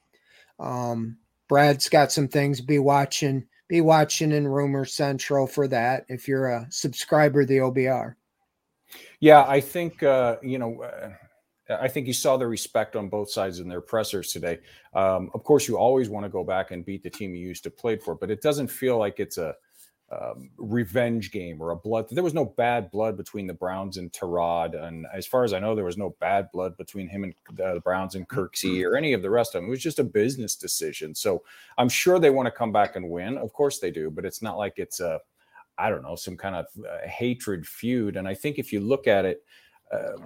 Um, 0.60 1.16
Brad's 1.48 1.88
got 1.88 2.12
some 2.12 2.28
things. 2.28 2.60
Be 2.60 2.78
watching, 2.78 3.46
be 3.68 3.80
watching 3.80 4.30
in 4.30 4.46
Rumor 4.46 4.84
Central 4.84 5.46
for 5.48 5.66
that 5.68 6.04
if 6.08 6.28
you're 6.28 6.48
a 6.48 6.66
subscriber 6.70 7.44
the 7.44 7.58
OBR. 7.58 8.14
Yeah, 9.18 9.44
I 9.48 9.60
think 9.60 10.02
uh, 10.02 10.36
you 10.42 10.58
know. 10.58 10.82
Uh, 10.82 11.10
I 11.70 11.88
think 11.88 12.06
you 12.06 12.12
saw 12.12 12.36
the 12.36 12.46
respect 12.46 12.96
on 12.96 13.08
both 13.08 13.30
sides 13.30 13.60
in 13.60 13.68
their 13.68 13.80
pressers 13.80 14.32
today. 14.32 14.58
Um, 14.94 15.30
of 15.32 15.44
course, 15.44 15.68
you 15.68 15.78
always 15.78 16.10
want 16.10 16.26
to 16.26 16.28
go 16.28 16.44
back 16.44 16.70
and 16.70 16.84
beat 16.84 17.02
the 17.02 17.08
team 17.08 17.34
you 17.34 17.46
used 17.46 17.62
to 17.62 17.70
play 17.70 17.96
for, 17.96 18.14
but 18.14 18.30
it 18.30 18.42
doesn't 18.42 18.68
feel 18.68 18.98
like 18.98 19.20
it's 19.20 19.38
a 19.38 19.54
um, 20.12 20.50
revenge 20.58 21.30
game 21.30 21.60
or 21.60 21.70
a 21.70 21.76
blood. 21.76 22.06
There 22.10 22.24
was 22.24 22.34
no 22.34 22.44
bad 22.44 22.90
blood 22.90 23.16
between 23.16 23.46
the 23.46 23.54
Browns 23.54 23.96
and 23.96 24.12
Tyrod, 24.12 24.74
and 24.74 25.06
as 25.12 25.26
far 25.26 25.44
as 25.44 25.52
I 25.52 25.58
know, 25.58 25.74
there 25.74 25.84
was 25.84 25.96
no 25.96 26.16
bad 26.20 26.50
blood 26.52 26.76
between 26.76 27.08
him 27.08 27.24
and 27.24 27.34
uh, 27.60 27.74
the 27.74 27.80
Browns 27.80 28.14
and 28.14 28.28
Kirksey 28.28 28.84
or 28.84 28.96
any 28.96 29.12
of 29.12 29.22
the 29.22 29.30
rest 29.30 29.54
of 29.54 29.62
them. 29.62 29.68
It 29.68 29.70
was 29.70 29.82
just 29.82 29.98
a 29.98 30.04
business 30.04 30.56
decision. 30.56 31.14
So 31.14 31.42
I'm 31.78 31.88
sure 31.88 32.18
they 32.18 32.30
want 32.30 32.46
to 32.46 32.50
come 32.50 32.72
back 32.72 32.96
and 32.96 33.08
win. 33.08 33.38
Of 33.38 33.52
course 33.52 33.78
they 33.78 33.90
do, 33.90 34.10
but 34.10 34.24
it's 34.24 34.42
not 34.42 34.58
like 34.58 34.74
it's 34.76 35.00
a, 35.00 35.20
I 35.78 35.88
don't 35.88 36.02
know, 36.02 36.16
some 36.16 36.36
kind 36.36 36.56
of 36.56 36.66
uh, 36.84 37.06
hatred 37.06 37.66
feud. 37.66 38.16
And 38.16 38.28
I 38.28 38.34
think 38.34 38.58
if 38.58 38.72
you 38.72 38.80
look 38.80 39.06
at 39.06 39.24
it, 39.24 39.42
uh, 39.90 40.16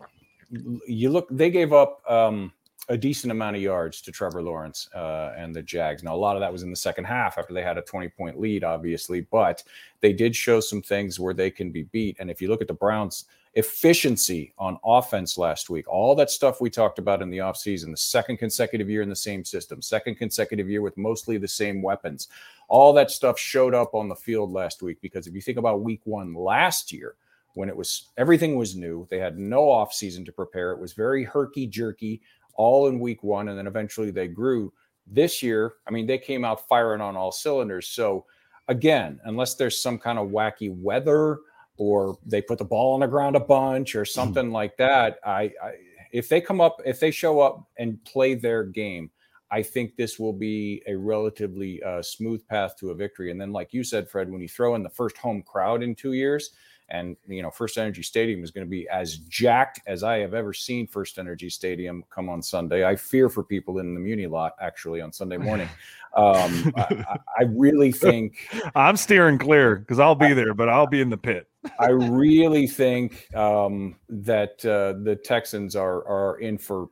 you 0.86 1.10
look, 1.10 1.28
they 1.30 1.50
gave 1.50 1.72
up. 1.72 2.02
Um, 2.10 2.52
a 2.88 2.96
decent 2.96 3.32
amount 3.32 3.56
of 3.56 3.62
yards 3.62 4.00
to 4.00 4.12
Trevor 4.12 4.42
Lawrence 4.42 4.88
uh, 4.94 5.32
and 5.36 5.54
the 5.54 5.62
Jags. 5.62 6.02
Now, 6.02 6.14
a 6.14 6.16
lot 6.16 6.36
of 6.36 6.40
that 6.40 6.52
was 6.52 6.62
in 6.62 6.70
the 6.70 6.76
second 6.76 7.04
half 7.04 7.36
after 7.36 7.52
they 7.52 7.62
had 7.62 7.78
a 7.78 7.82
20 7.82 8.08
point 8.10 8.38
lead, 8.38 8.62
obviously, 8.62 9.22
but 9.22 9.62
they 10.00 10.12
did 10.12 10.36
show 10.36 10.60
some 10.60 10.82
things 10.82 11.18
where 11.18 11.34
they 11.34 11.50
can 11.50 11.70
be 11.72 11.82
beat. 11.84 12.16
And 12.20 12.30
if 12.30 12.40
you 12.40 12.48
look 12.48 12.62
at 12.62 12.68
the 12.68 12.74
Browns' 12.74 13.24
efficiency 13.54 14.52
on 14.58 14.78
offense 14.84 15.36
last 15.36 15.68
week, 15.68 15.88
all 15.88 16.14
that 16.14 16.30
stuff 16.30 16.60
we 16.60 16.70
talked 16.70 17.00
about 17.00 17.22
in 17.22 17.30
the 17.30 17.38
offseason, 17.38 17.90
the 17.90 17.96
second 17.96 18.36
consecutive 18.36 18.88
year 18.88 19.02
in 19.02 19.08
the 19.08 19.16
same 19.16 19.44
system, 19.44 19.82
second 19.82 20.14
consecutive 20.14 20.70
year 20.70 20.82
with 20.82 20.96
mostly 20.96 21.38
the 21.38 21.48
same 21.48 21.82
weapons, 21.82 22.28
all 22.68 22.92
that 22.92 23.10
stuff 23.10 23.38
showed 23.38 23.74
up 23.74 23.94
on 23.94 24.08
the 24.08 24.14
field 24.14 24.52
last 24.52 24.80
week. 24.80 24.98
Because 25.00 25.26
if 25.26 25.34
you 25.34 25.40
think 25.40 25.58
about 25.58 25.82
week 25.82 26.02
one 26.04 26.34
last 26.34 26.92
year, 26.92 27.16
when 27.56 27.70
it 27.70 27.76
was 27.76 28.10
everything 28.18 28.56
was 28.56 28.76
new. 28.76 29.06
They 29.10 29.18
had 29.18 29.38
no 29.38 29.70
off 29.70 29.94
season 29.94 30.26
to 30.26 30.32
prepare. 30.32 30.72
It 30.72 30.78
was 30.78 30.92
very 30.92 31.24
herky 31.24 31.66
jerky 31.66 32.20
all 32.56 32.88
in 32.88 33.00
week 33.00 33.22
one, 33.22 33.48
and 33.48 33.58
then 33.58 33.66
eventually 33.66 34.10
they 34.10 34.28
grew. 34.28 34.72
This 35.06 35.42
year, 35.42 35.74
I 35.86 35.90
mean, 35.90 36.06
they 36.06 36.18
came 36.18 36.44
out 36.44 36.66
firing 36.68 37.00
on 37.00 37.16
all 37.16 37.30
cylinders. 37.30 37.88
So, 37.88 38.26
again, 38.68 39.20
unless 39.24 39.54
there's 39.54 39.80
some 39.80 39.98
kind 39.98 40.18
of 40.18 40.28
wacky 40.28 40.74
weather 40.74 41.38
or 41.76 42.18
they 42.26 42.42
put 42.42 42.58
the 42.58 42.64
ball 42.64 42.94
on 42.94 43.00
the 43.00 43.06
ground 43.06 43.36
a 43.36 43.40
bunch 43.40 43.94
or 43.94 44.02
mm-hmm. 44.02 44.12
something 44.12 44.46
mm-hmm. 44.46 44.54
like 44.54 44.76
that, 44.78 45.18
I, 45.24 45.52
I 45.62 45.72
if 46.12 46.28
they 46.28 46.40
come 46.40 46.60
up, 46.60 46.80
if 46.84 46.98
they 46.98 47.10
show 47.10 47.40
up 47.40 47.68
and 47.78 48.02
play 48.04 48.34
their 48.34 48.64
game, 48.64 49.10
I 49.50 49.62
think 49.62 49.96
this 49.96 50.18
will 50.18 50.32
be 50.32 50.82
a 50.86 50.94
relatively 50.96 51.82
uh, 51.82 52.02
smooth 52.02 52.46
path 52.48 52.76
to 52.78 52.90
a 52.90 52.94
victory. 52.94 53.30
And 53.30 53.40
then, 53.40 53.52
like 53.52 53.72
you 53.72 53.84
said, 53.84 54.08
Fred, 54.08 54.30
when 54.30 54.40
you 54.40 54.48
throw 54.48 54.74
in 54.74 54.82
the 54.82 54.90
first 54.90 55.16
home 55.16 55.42
crowd 55.42 55.82
in 55.82 55.94
two 55.94 56.14
years, 56.14 56.50
and 56.88 57.16
you 57.26 57.42
know, 57.42 57.50
First 57.50 57.78
Energy 57.78 58.02
Stadium 58.02 58.44
is 58.44 58.50
going 58.50 58.66
to 58.66 58.70
be 58.70 58.88
as 58.88 59.16
jacked 59.16 59.80
as 59.86 60.02
I 60.02 60.18
have 60.18 60.34
ever 60.34 60.52
seen 60.52 60.86
First 60.86 61.18
Energy 61.18 61.50
Stadium 61.50 62.04
come 62.10 62.28
on 62.28 62.42
Sunday. 62.42 62.86
I 62.86 62.94
fear 62.94 63.28
for 63.28 63.42
people 63.42 63.78
in 63.78 63.94
the 63.94 64.00
Muni 64.00 64.26
lot 64.26 64.54
actually 64.60 65.00
on 65.00 65.12
Sunday 65.12 65.36
morning. 65.36 65.68
Um, 66.16 66.72
I, 66.76 67.18
I, 67.40 67.42
really 67.42 67.92
think 67.92 68.48
I'm 68.74 68.96
steering 68.96 69.36
clear 69.36 69.76
because 69.76 69.98
I'll 69.98 70.14
be 70.14 70.32
there, 70.32 70.54
but 70.54 70.70
I'll 70.70 70.86
be 70.86 71.02
in 71.02 71.10
the 71.10 71.18
pit. 71.18 71.46
I 71.78 71.90
really 71.90 72.66
think 72.66 73.34
um, 73.34 73.96
that 74.08 74.64
uh, 74.64 74.98
the 75.02 75.16
Texans 75.16 75.76
are 75.76 76.06
are 76.06 76.38
in 76.38 76.56
for. 76.56 76.88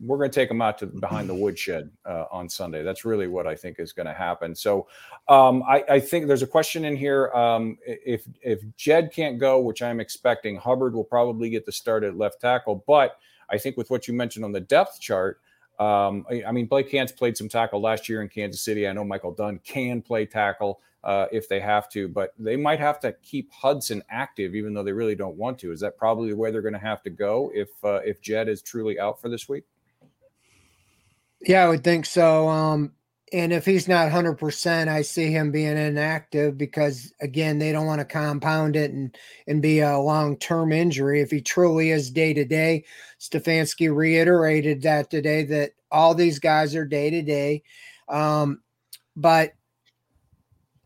We're 0.00 0.18
going 0.18 0.30
to 0.30 0.34
take 0.34 0.48
them 0.48 0.62
out 0.62 0.78
to 0.78 0.86
behind 0.86 1.28
the 1.28 1.34
woodshed 1.34 1.90
uh, 2.06 2.26
on 2.30 2.48
Sunday. 2.48 2.84
That's 2.84 3.04
really 3.04 3.26
what 3.26 3.48
I 3.48 3.56
think 3.56 3.80
is 3.80 3.92
going 3.92 4.06
to 4.06 4.14
happen. 4.14 4.54
So, 4.54 4.86
um, 5.28 5.64
I, 5.64 5.84
I, 5.88 6.00
think 6.00 6.28
there's 6.28 6.42
a 6.42 6.46
question 6.46 6.84
in 6.84 6.96
here. 6.96 7.32
Um, 7.32 7.78
if 7.84 8.28
if 8.40 8.60
Jed 8.76 9.12
can't 9.12 9.38
go, 9.38 9.58
which 9.58 9.82
I'm 9.82 9.98
expecting, 9.98 10.56
Hubbard 10.56 10.94
will 10.94 11.04
probably 11.04 11.50
get 11.50 11.66
the 11.66 11.72
start 11.72 12.04
at 12.04 12.16
left 12.16 12.40
tackle. 12.40 12.84
But 12.86 13.18
I 13.50 13.58
think 13.58 13.76
with 13.76 13.90
what 13.90 14.06
you 14.06 14.14
mentioned 14.14 14.44
on 14.44 14.52
the 14.52 14.60
depth 14.60 15.00
chart. 15.00 15.40
Um, 15.78 16.24
I, 16.30 16.44
I 16.46 16.52
mean, 16.52 16.66
Blake 16.66 16.90
Hance 16.90 17.12
played 17.12 17.36
some 17.36 17.48
tackle 17.48 17.80
last 17.80 18.08
year 18.08 18.22
in 18.22 18.28
Kansas 18.28 18.60
City. 18.60 18.86
I 18.86 18.92
know 18.92 19.04
Michael 19.04 19.32
Dunn 19.32 19.58
can 19.64 20.02
play 20.02 20.24
tackle 20.26 20.80
uh, 21.02 21.26
if 21.32 21.48
they 21.48 21.60
have 21.60 21.88
to, 21.90 22.08
but 22.08 22.32
they 22.38 22.56
might 22.56 22.80
have 22.80 23.00
to 23.00 23.12
keep 23.22 23.52
Hudson 23.52 24.02
active, 24.08 24.54
even 24.54 24.72
though 24.72 24.82
they 24.82 24.92
really 24.92 25.14
don't 25.14 25.36
want 25.36 25.58
to. 25.60 25.72
Is 25.72 25.80
that 25.80 25.98
probably 25.98 26.30
the 26.30 26.36
way 26.36 26.50
they're 26.50 26.62
going 26.62 26.74
to 26.74 26.78
have 26.78 27.02
to 27.02 27.10
go 27.10 27.50
if 27.54 27.68
uh, 27.84 28.00
if 28.04 28.20
Jed 28.22 28.48
is 28.48 28.62
truly 28.62 28.98
out 28.98 29.20
for 29.20 29.28
this 29.28 29.48
week? 29.48 29.64
Yeah, 31.40 31.64
I 31.64 31.68
would 31.68 31.84
think 31.84 32.06
so. 32.06 32.48
Um, 32.48 32.92
and 33.34 33.52
if 33.52 33.66
he's 33.66 33.88
not 33.88 34.12
100%, 34.12 34.86
I 34.86 35.02
see 35.02 35.32
him 35.32 35.50
being 35.50 35.76
inactive 35.76 36.56
because, 36.56 37.12
again, 37.20 37.58
they 37.58 37.72
don't 37.72 37.86
want 37.86 37.98
to 37.98 38.04
compound 38.04 38.76
it 38.76 38.92
and, 38.92 39.18
and 39.48 39.60
be 39.60 39.80
a 39.80 39.98
long 39.98 40.36
term 40.36 40.70
injury. 40.70 41.20
If 41.20 41.32
he 41.32 41.40
truly 41.40 41.90
is 41.90 42.12
day 42.12 42.32
to 42.32 42.44
day, 42.44 42.84
Stefanski 43.18 43.92
reiterated 43.92 44.82
that 44.82 45.10
today 45.10 45.42
that 45.46 45.72
all 45.90 46.14
these 46.14 46.38
guys 46.38 46.76
are 46.76 46.84
day 46.84 47.10
to 47.10 47.22
day. 47.22 47.64
But 49.16 49.54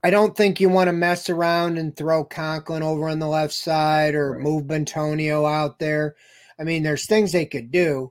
I 0.02 0.08
don't 0.08 0.34
think 0.34 0.58
you 0.58 0.70
want 0.70 0.88
to 0.88 0.92
mess 0.92 1.28
around 1.28 1.76
and 1.76 1.94
throw 1.94 2.24
Conklin 2.24 2.82
over 2.82 3.10
on 3.10 3.18
the 3.18 3.28
left 3.28 3.52
side 3.52 4.14
or 4.14 4.32
right. 4.32 4.40
move 4.40 4.64
Bitonio 4.64 5.46
out 5.46 5.78
there. 5.78 6.16
I 6.58 6.64
mean, 6.64 6.82
there's 6.82 7.06
things 7.06 7.32
they 7.32 7.44
could 7.44 7.70
do, 7.70 8.10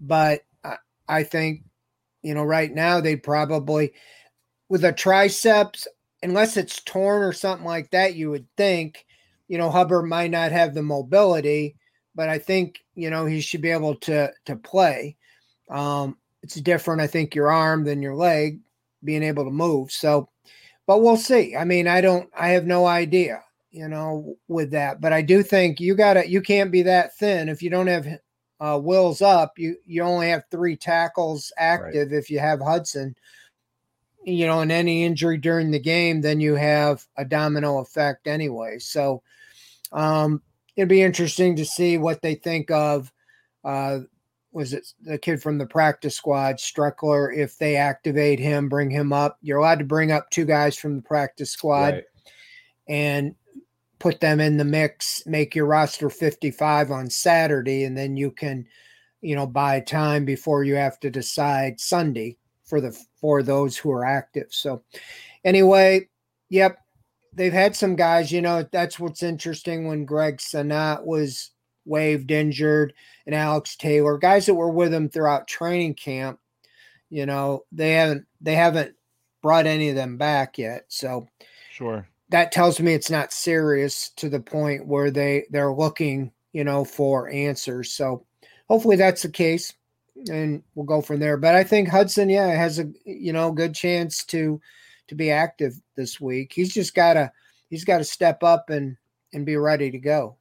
but 0.00 0.42
I, 0.62 0.76
I 1.08 1.22
think, 1.24 1.64
you 2.22 2.34
know, 2.34 2.42
right 2.44 2.72
now 2.72 3.00
they 3.00 3.16
probably, 3.16 3.92
with 4.68 4.84
a 4.84 4.92
triceps, 4.92 5.86
unless 6.22 6.56
it's 6.56 6.82
torn 6.82 7.22
or 7.22 7.32
something 7.32 7.66
like 7.66 7.90
that, 7.90 8.14
you 8.14 8.30
would 8.30 8.46
think, 8.56 9.04
you 9.48 9.58
know, 9.58 9.70
Hubbard 9.70 10.06
might 10.06 10.30
not 10.30 10.52
have 10.52 10.74
the 10.74 10.82
mobility, 10.82 11.76
but 12.14 12.28
I 12.28 12.38
think, 12.38 12.80
you 12.94 13.10
know, 13.10 13.26
he 13.26 13.40
should 13.40 13.62
be 13.62 13.70
able 13.70 13.96
to 13.96 14.32
to 14.46 14.56
play. 14.56 15.16
Um, 15.70 16.16
it's 16.42 16.54
different, 16.56 17.00
I 17.00 17.06
think, 17.06 17.34
your 17.34 17.50
arm 17.50 17.84
than 17.84 18.02
your 18.02 18.14
leg 18.14 18.60
being 19.04 19.22
able 19.22 19.44
to 19.44 19.50
move. 19.50 19.90
So 19.90 20.28
but 20.86 21.00
we'll 21.00 21.16
see. 21.16 21.56
I 21.56 21.64
mean, 21.64 21.86
I 21.86 22.00
don't, 22.00 22.28
I 22.38 22.48
have 22.48 22.66
no 22.66 22.86
idea, 22.86 23.42
you 23.70 23.88
know, 23.88 24.36
with 24.48 24.72
that. 24.72 25.00
But 25.00 25.12
I 25.12 25.22
do 25.22 25.42
think 25.42 25.80
you 25.80 25.94
got 25.94 26.14
to, 26.14 26.28
you 26.28 26.42
can't 26.42 26.72
be 26.72 26.82
that 26.82 27.16
thin 27.16 27.48
if 27.48 27.62
you 27.62 27.70
don't 27.70 27.86
have 27.86 28.06
uh, 28.62 28.78
Wills 28.78 29.20
up. 29.20 29.58
You 29.58 29.76
you 29.84 30.02
only 30.02 30.28
have 30.28 30.44
three 30.50 30.76
tackles 30.76 31.52
active 31.58 32.12
right. 32.12 32.18
if 32.18 32.30
you 32.30 32.38
have 32.38 32.60
Hudson. 32.60 33.16
You 34.24 34.46
know, 34.46 34.60
and 34.60 34.70
any 34.70 35.02
injury 35.02 35.36
during 35.36 35.72
the 35.72 35.80
game, 35.80 36.20
then 36.20 36.38
you 36.38 36.54
have 36.54 37.04
a 37.16 37.24
domino 37.24 37.78
effect 37.78 38.28
anyway. 38.28 38.78
So, 38.78 39.20
um, 39.90 40.42
it'd 40.76 40.88
be 40.88 41.02
interesting 41.02 41.56
to 41.56 41.64
see 41.64 41.98
what 41.98 42.22
they 42.22 42.36
think 42.36 42.70
of 42.70 43.12
uh, 43.64 44.00
was 44.52 44.74
it 44.74 44.86
the 45.00 45.18
kid 45.18 45.42
from 45.42 45.58
the 45.58 45.66
practice 45.66 46.16
squad, 46.16 46.56
Streckler? 46.56 47.36
If 47.36 47.58
they 47.58 47.74
activate 47.74 48.38
him, 48.38 48.68
bring 48.68 48.90
him 48.90 49.12
up. 49.12 49.38
You're 49.42 49.58
allowed 49.58 49.80
to 49.80 49.84
bring 49.84 50.12
up 50.12 50.30
two 50.30 50.44
guys 50.44 50.76
from 50.76 50.94
the 50.94 51.02
practice 51.02 51.50
squad 51.50 51.94
right. 51.94 52.04
and 52.86 53.34
put 54.02 54.18
them 54.18 54.40
in 54.40 54.56
the 54.56 54.64
mix, 54.64 55.22
make 55.26 55.54
your 55.54 55.66
roster 55.66 56.10
55 56.10 56.90
on 56.90 57.08
Saturday, 57.08 57.84
and 57.84 57.96
then 57.96 58.16
you 58.16 58.32
can, 58.32 58.66
you 59.20 59.36
know, 59.36 59.46
buy 59.46 59.78
time 59.78 60.24
before 60.24 60.64
you 60.64 60.74
have 60.74 60.98
to 60.98 61.08
decide 61.08 61.78
Sunday 61.78 62.36
for 62.64 62.80
the 62.80 62.98
for 63.20 63.44
those 63.44 63.76
who 63.76 63.92
are 63.92 64.04
active. 64.04 64.48
So 64.50 64.82
anyway, 65.44 66.08
yep. 66.50 66.78
They've 67.32 67.52
had 67.52 67.76
some 67.76 67.94
guys, 67.94 68.32
you 68.32 68.42
know, 68.42 68.66
that's 68.72 68.98
what's 68.98 69.22
interesting 69.22 69.86
when 69.86 70.04
Greg 70.04 70.38
Senat 70.38 71.06
was 71.06 71.52
waived 71.84 72.32
injured 72.32 72.92
and 73.24 73.36
Alex 73.36 73.76
Taylor, 73.76 74.18
guys 74.18 74.46
that 74.46 74.54
were 74.54 74.68
with 74.68 74.92
him 74.92 75.08
throughout 75.08 75.46
training 75.46 75.94
camp, 75.94 76.40
you 77.08 77.24
know, 77.24 77.64
they 77.70 77.92
haven't 77.92 78.26
they 78.40 78.56
haven't 78.56 78.96
brought 79.42 79.66
any 79.66 79.90
of 79.90 79.94
them 79.94 80.16
back 80.16 80.58
yet. 80.58 80.86
So 80.88 81.28
sure. 81.70 82.08
That 82.32 82.52
tells 82.52 82.80
me 82.80 82.94
it's 82.94 83.10
not 83.10 83.32
serious 83.32 84.10
to 84.16 84.28
the 84.28 84.40
point 84.40 84.86
where 84.86 85.10
they 85.10 85.44
they're 85.50 85.72
looking, 85.72 86.32
you 86.52 86.64
know, 86.64 86.84
for 86.84 87.30
answers. 87.30 87.92
So 87.92 88.26
hopefully 88.68 88.96
that's 88.96 89.22
the 89.22 89.28
case 89.28 89.72
and 90.28 90.62
we'll 90.74 90.86
go 90.86 91.00
from 91.00 91.20
there. 91.20 91.36
But 91.36 91.54
I 91.54 91.64
think 91.64 91.88
Hudson, 91.88 92.28
yeah, 92.28 92.48
has 92.48 92.78
a 92.78 92.90
you 93.04 93.32
know 93.32 93.52
good 93.52 93.74
chance 93.74 94.24
to 94.26 94.60
to 95.08 95.14
be 95.14 95.30
active 95.30 95.74
this 95.96 96.20
week. 96.20 96.52
He's 96.52 96.72
just 96.72 96.94
gotta 96.94 97.32
he's 97.70 97.84
got 97.84 97.98
to 97.98 98.04
step 98.04 98.42
up 98.42 98.70
and 98.70 98.96
and 99.32 99.46
be 99.46 99.56
ready 99.56 99.90
to 99.90 99.98
go. 99.98 100.36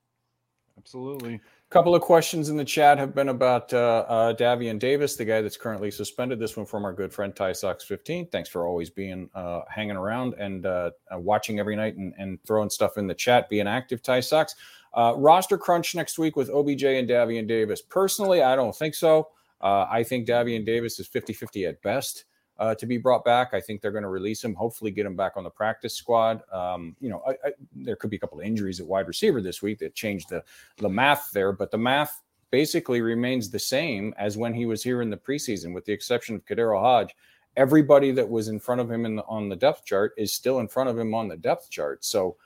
Absolutely. 0.78 1.40
Couple 1.72 1.96
of 1.96 2.02
questions 2.02 2.50
in 2.50 2.58
the 2.58 2.66
chat 2.66 2.98
have 2.98 3.16
been 3.16 3.30
about 3.30 3.74
uh, 3.74 4.04
uh, 4.10 4.34
Davion 4.34 4.78
Davis, 4.78 5.16
the 5.16 5.24
guy 5.24 5.42
that's 5.42 5.56
currently 5.56 5.90
suspended. 5.90 6.38
This 6.38 6.58
one 6.58 6.66
from 6.66 6.84
our 6.84 6.92
good 6.92 7.14
friend 7.14 7.34
Ty 7.34 7.54
Sox 7.54 7.82
15. 7.86 8.28
Thanks 8.28 8.50
for 8.50 8.68
always 8.68 8.90
being 8.90 9.30
uh, 9.34 9.62
hanging 9.70 9.96
around 9.96 10.34
and 10.34 10.66
uh, 10.66 10.92
uh, 11.10 11.18
watching 11.18 11.62
every 11.62 11.78
night 11.78 11.96
and, 11.96 12.14
and, 12.18 12.44
throwing 12.46 12.70
stuff 12.70 12.98
in 12.98 13.08
the 13.08 13.14
chat, 13.14 13.48
being 13.48 13.70
active, 13.70 14.04
Ty 14.04 14.20
Sox. 14.20 14.54
Uh, 14.94 15.14
roster 15.16 15.58
crunch 15.58 15.96
next 15.96 16.20
week 16.20 16.36
with 16.36 16.50
OBJ 16.50 16.84
and 16.84 17.08
Davion 17.08 17.48
Davis. 17.48 17.82
Personally, 17.82 18.44
I 18.44 18.58
don't 18.58 18.76
think 18.76 18.94
so. 18.94 19.30
I 19.62 20.04
think 20.04 20.28
Davion 20.28 20.66
Davis 20.66 21.00
is 21.00 21.08
50 21.08 21.32
50 21.32 21.68
at 21.68 21.82
best 21.82 22.26
uh, 22.62 22.76
to 22.76 22.86
be 22.86 22.98
brought 22.98 23.26
back. 23.26 23.56
I 23.56 23.60
think 23.60 23.82
they're 23.82 23.92
going 23.92 24.04
to 24.04 24.10
release 24.10 24.44
him, 24.44 24.54
hopefully 24.54 24.92
get 24.92 25.08
him 25.08 25.16
back 25.16 25.34
on 25.36 25.44
the 25.44 25.50
practice 25.50 25.96
squad. 25.96 26.44
Um, 26.54 26.96
you 27.02 27.10
know, 27.10 27.24
I, 27.28 27.32
I, 27.32 27.52
there 27.76 27.96
could 27.96 28.12
be 28.12 28.18
a 28.18 28.20
couple 28.20 28.40
of 28.40 28.46
injuries 28.46 28.80
at 28.80 28.86
wide 28.86 29.08
receiver 29.08 29.42
this 29.42 29.64
week 29.64 29.80
that 29.80 29.96
changed 29.96 30.30
the 30.30 30.44
the 30.78 30.88
math 30.88 31.32
there, 31.34 31.52
but 31.52 31.72
the 31.72 31.80
math 31.80 32.22
basically 32.52 33.02
remains 33.02 33.50
the 33.50 33.58
same 33.58 34.14
as 34.18 34.38
when 34.38 34.54
he 34.54 34.68
was 34.68 34.84
here 34.84 35.02
in 35.02 35.10
the 35.10 35.18
preseason, 35.18 35.74
with 35.74 35.86
the 35.86 35.92
exception 35.92 36.36
of 36.36 36.46
KhaDarel 36.46 36.80
Hodge. 36.80 37.16
Everybody 37.58 38.12
that 38.12 38.30
was 38.30 38.48
in 38.48 38.60
front 38.60 38.80
of 38.80 38.92
him 38.92 39.06
in 39.06 39.16
the, 39.16 39.24
on 39.24 39.50
the 39.50 39.56
depth 39.56 39.84
chart 39.84 40.14
is 40.16 40.32
still 40.32 40.60
in 40.60 40.68
front 40.68 40.90
of 40.90 41.00
him 41.00 41.16
on 41.16 41.28
the 41.28 41.38
depth 41.38 41.70
chart. 41.70 42.06
So, 42.06 42.38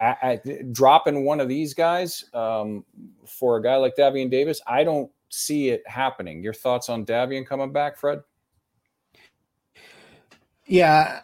at, 0.00 0.18
at, 0.22 0.72
dropping 0.72 1.24
one 1.24 1.40
of 1.40 1.48
these 1.48 1.74
guys 1.74 2.26
um, 2.32 2.84
for 3.26 3.56
a 3.56 3.62
guy 3.62 3.76
like 3.76 3.96
Davion 3.96 4.30
Davis, 4.30 4.60
I 4.66 4.84
don't 4.84 5.10
see 5.30 5.70
it 5.70 5.82
happening. 5.86 6.42
Your 6.42 6.54
thoughts 6.54 6.88
on 6.88 7.04
Davion 7.04 7.46
coming 7.46 7.72
back, 7.72 7.96
Fred? 7.96 8.22
Yeah, 10.66 11.20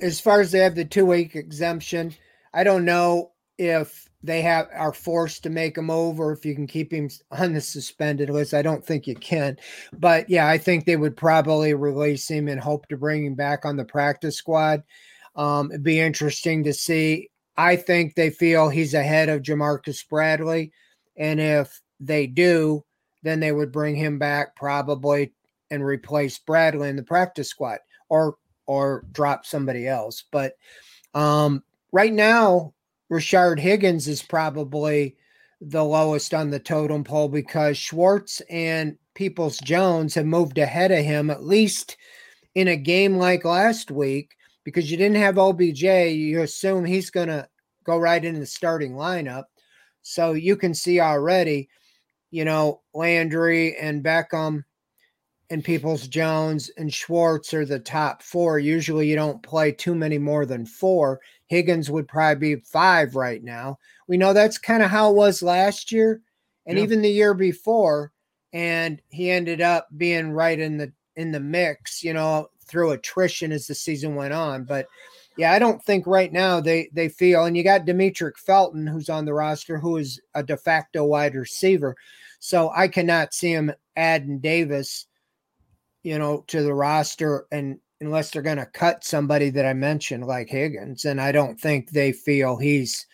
as 0.00 0.20
far 0.20 0.40
as 0.40 0.52
they 0.52 0.58
have 0.58 0.74
the 0.74 0.84
two 0.84 1.06
week 1.06 1.34
exemption, 1.36 2.14
I 2.52 2.64
don't 2.64 2.84
know 2.84 3.32
if 3.58 4.08
they 4.22 4.42
have 4.42 4.68
are 4.74 4.92
forced 4.92 5.42
to 5.42 5.50
make 5.50 5.76
him 5.76 5.90
over 5.90 6.32
if 6.32 6.44
you 6.46 6.54
can 6.54 6.66
keep 6.66 6.92
him 6.92 7.08
on 7.30 7.52
the 7.52 7.60
suspended 7.60 8.30
list. 8.30 8.54
I 8.54 8.62
don't 8.62 8.84
think 8.84 9.06
you 9.06 9.14
can, 9.14 9.56
but 9.92 10.28
yeah, 10.28 10.48
I 10.48 10.58
think 10.58 10.84
they 10.84 10.96
would 10.96 11.16
probably 11.16 11.74
release 11.74 12.28
him 12.28 12.48
and 12.48 12.60
hope 12.60 12.88
to 12.88 12.96
bring 12.96 13.24
him 13.24 13.34
back 13.34 13.64
on 13.64 13.76
the 13.76 13.84
practice 13.84 14.36
squad. 14.36 14.82
Um, 15.36 15.70
it'd 15.70 15.82
be 15.82 16.00
interesting 16.00 16.64
to 16.64 16.72
see. 16.72 17.30
I 17.56 17.76
think 17.76 18.14
they 18.14 18.30
feel 18.30 18.68
he's 18.68 18.94
ahead 18.94 19.28
of 19.28 19.42
Jamarcus 19.42 20.08
Bradley, 20.08 20.72
and 21.16 21.40
if 21.40 21.80
they 22.00 22.26
do, 22.26 22.84
then 23.22 23.40
they 23.40 23.52
would 23.52 23.72
bring 23.72 23.94
him 23.94 24.18
back 24.18 24.56
probably 24.56 25.32
and 25.70 25.84
replace 25.84 26.38
Bradley 26.38 26.88
in 26.88 26.96
the 26.96 27.02
practice 27.02 27.48
squad, 27.48 27.78
or 28.08 28.36
or 28.66 29.04
drop 29.12 29.46
somebody 29.46 29.86
else. 29.86 30.24
But 30.30 30.54
um, 31.14 31.62
right 31.92 32.12
now, 32.12 32.74
Rashard 33.10 33.58
Higgins 33.58 34.08
is 34.08 34.22
probably 34.22 35.16
the 35.60 35.84
lowest 35.84 36.34
on 36.34 36.50
the 36.50 36.58
totem 36.58 37.04
pole 37.04 37.28
because 37.28 37.76
Schwartz 37.78 38.40
and 38.50 38.96
Peoples 39.14 39.58
Jones 39.58 40.14
have 40.14 40.26
moved 40.26 40.58
ahead 40.58 40.90
of 40.90 41.04
him, 41.04 41.30
at 41.30 41.44
least 41.44 41.96
in 42.54 42.68
a 42.68 42.76
game 42.76 43.16
like 43.16 43.44
last 43.44 43.90
week, 43.90 44.36
because 44.64 44.90
you 44.90 44.96
didn't 44.96 45.16
have 45.16 45.38
OBJ. 45.38 45.82
You 45.82 46.42
assume 46.42 46.84
he's 46.84 47.10
going 47.10 47.28
to 47.28 47.48
go 47.84 47.96
right 47.98 48.24
in 48.24 48.40
the 48.40 48.46
starting 48.46 48.92
lineup. 48.92 49.44
So 50.02 50.32
you 50.32 50.56
can 50.56 50.74
see 50.74 51.00
already, 51.00 51.68
you 52.30 52.44
know, 52.44 52.82
Landry 52.92 53.76
and 53.76 54.04
Beckham 54.04 54.64
and 55.54 55.62
Peoples 55.62 56.08
Jones 56.08 56.68
and 56.78 56.92
Schwartz 56.92 57.54
are 57.54 57.64
the 57.64 57.78
top 57.78 58.24
four. 58.24 58.58
Usually 58.58 59.08
you 59.08 59.14
don't 59.14 59.40
play 59.40 59.70
too 59.70 59.94
many 59.94 60.18
more 60.18 60.44
than 60.44 60.66
four. 60.66 61.20
Higgins 61.46 61.88
would 61.88 62.08
probably 62.08 62.56
be 62.56 62.62
five 62.62 63.14
right 63.14 63.40
now. 63.40 63.78
We 64.08 64.16
know 64.16 64.32
that's 64.32 64.58
kind 64.58 64.82
of 64.82 64.90
how 64.90 65.10
it 65.10 65.14
was 65.14 65.44
last 65.44 65.92
year 65.92 66.20
and 66.66 66.76
yeah. 66.76 66.82
even 66.82 67.02
the 67.02 67.08
year 67.08 67.34
before. 67.34 68.10
And 68.52 69.00
he 69.10 69.30
ended 69.30 69.60
up 69.60 69.86
being 69.96 70.32
right 70.32 70.58
in 70.58 70.76
the 70.76 70.92
in 71.14 71.30
the 71.30 71.38
mix, 71.38 72.02
you 72.02 72.14
know, 72.14 72.48
through 72.66 72.90
attrition 72.90 73.52
as 73.52 73.68
the 73.68 73.76
season 73.76 74.16
went 74.16 74.34
on. 74.34 74.64
But 74.64 74.86
yeah, 75.38 75.52
I 75.52 75.60
don't 75.60 75.80
think 75.84 76.04
right 76.08 76.32
now 76.32 76.60
they 76.60 76.88
they 76.92 77.08
feel, 77.08 77.44
and 77.44 77.56
you 77.56 77.62
got 77.62 77.86
Demetric 77.86 78.38
Felton 78.38 78.88
who's 78.88 79.08
on 79.08 79.24
the 79.24 79.34
roster, 79.34 79.78
who 79.78 79.98
is 79.98 80.20
a 80.34 80.42
de 80.42 80.56
facto 80.56 81.04
wide 81.04 81.36
receiver. 81.36 81.94
So 82.40 82.72
I 82.74 82.88
cannot 82.88 83.34
see 83.34 83.52
him 83.52 83.72
adding 83.94 84.40
Davis, 84.40 85.06
you 86.04 86.18
know, 86.18 86.44
to 86.46 86.62
the 86.62 86.72
roster, 86.72 87.46
and 87.50 87.80
unless 88.00 88.30
they're 88.30 88.42
going 88.42 88.58
to 88.58 88.66
cut 88.66 89.02
somebody 89.02 89.50
that 89.50 89.66
I 89.66 89.72
mentioned 89.72 90.26
like 90.26 90.48
Higgins, 90.48 91.04
and 91.04 91.20
I 91.20 91.32
don't 91.32 91.58
think 91.58 91.90
they 91.90 92.12
feel 92.12 92.56
he's 92.56 93.06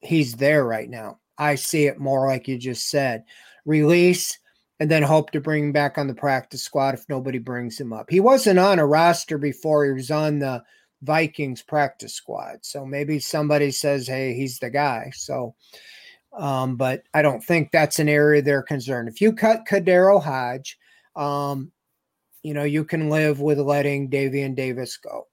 he's 0.00 0.34
there 0.36 0.64
right 0.64 0.88
now. 0.88 1.18
I 1.36 1.56
see 1.56 1.86
it 1.86 1.98
more 1.98 2.26
like 2.26 2.48
you 2.48 2.56
just 2.56 2.88
said, 2.88 3.24
release 3.66 4.38
and 4.80 4.90
then 4.90 5.02
hope 5.02 5.30
to 5.32 5.40
bring 5.40 5.64
him 5.64 5.72
back 5.72 5.98
on 5.98 6.06
the 6.06 6.14
practice 6.14 6.62
squad 6.62 6.94
if 6.94 7.08
nobody 7.08 7.38
brings 7.38 7.78
him 7.78 7.92
up. 7.92 8.08
He 8.08 8.20
wasn't 8.20 8.58
on 8.58 8.78
a 8.78 8.86
roster 8.86 9.36
before; 9.36 9.84
he 9.84 9.92
was 9.92 10.10
on 10.10 10.38
the 10.38 10.62
Vikings 11.02 11.62
practice 11.62 12.14
squad. 12.14 12.58
So 12.62 12.86
maybe 12.86 13.18
somebody 13.18 13.70
says, 13.70 14.06
hey, 14.06 14.34
he's 14.34 14.58
the 14.58 14.70
guy. 14.70 15.10
So, 15.14 15.54
um, 16.32 16.76
but 16.76 17.02
I 17.12 17.22
don't 17.22 17.42
think 17.42 17.70
that's 17.70 17.98
an 17.98 18.08
area 18.08 18.40
they're 18.40 18.62
concerned. 18.62 19.08
If 19.08 19.20
you 19.20 19.32
cut 19.32 19.66
KhaDarel 19.68 20.22
Hodge, 20.22 20.78
um, 21.16 21.72
you 22.42 22.54
know, 22.54 22.64
you 22.64 22.84
can 22.84 23.08
live 23.08 23.40
with 23.40 23.58
letting 23.58 24.10
Davion 24.10 24.54
Davis 24.54 24.96
go. 24.96 25.26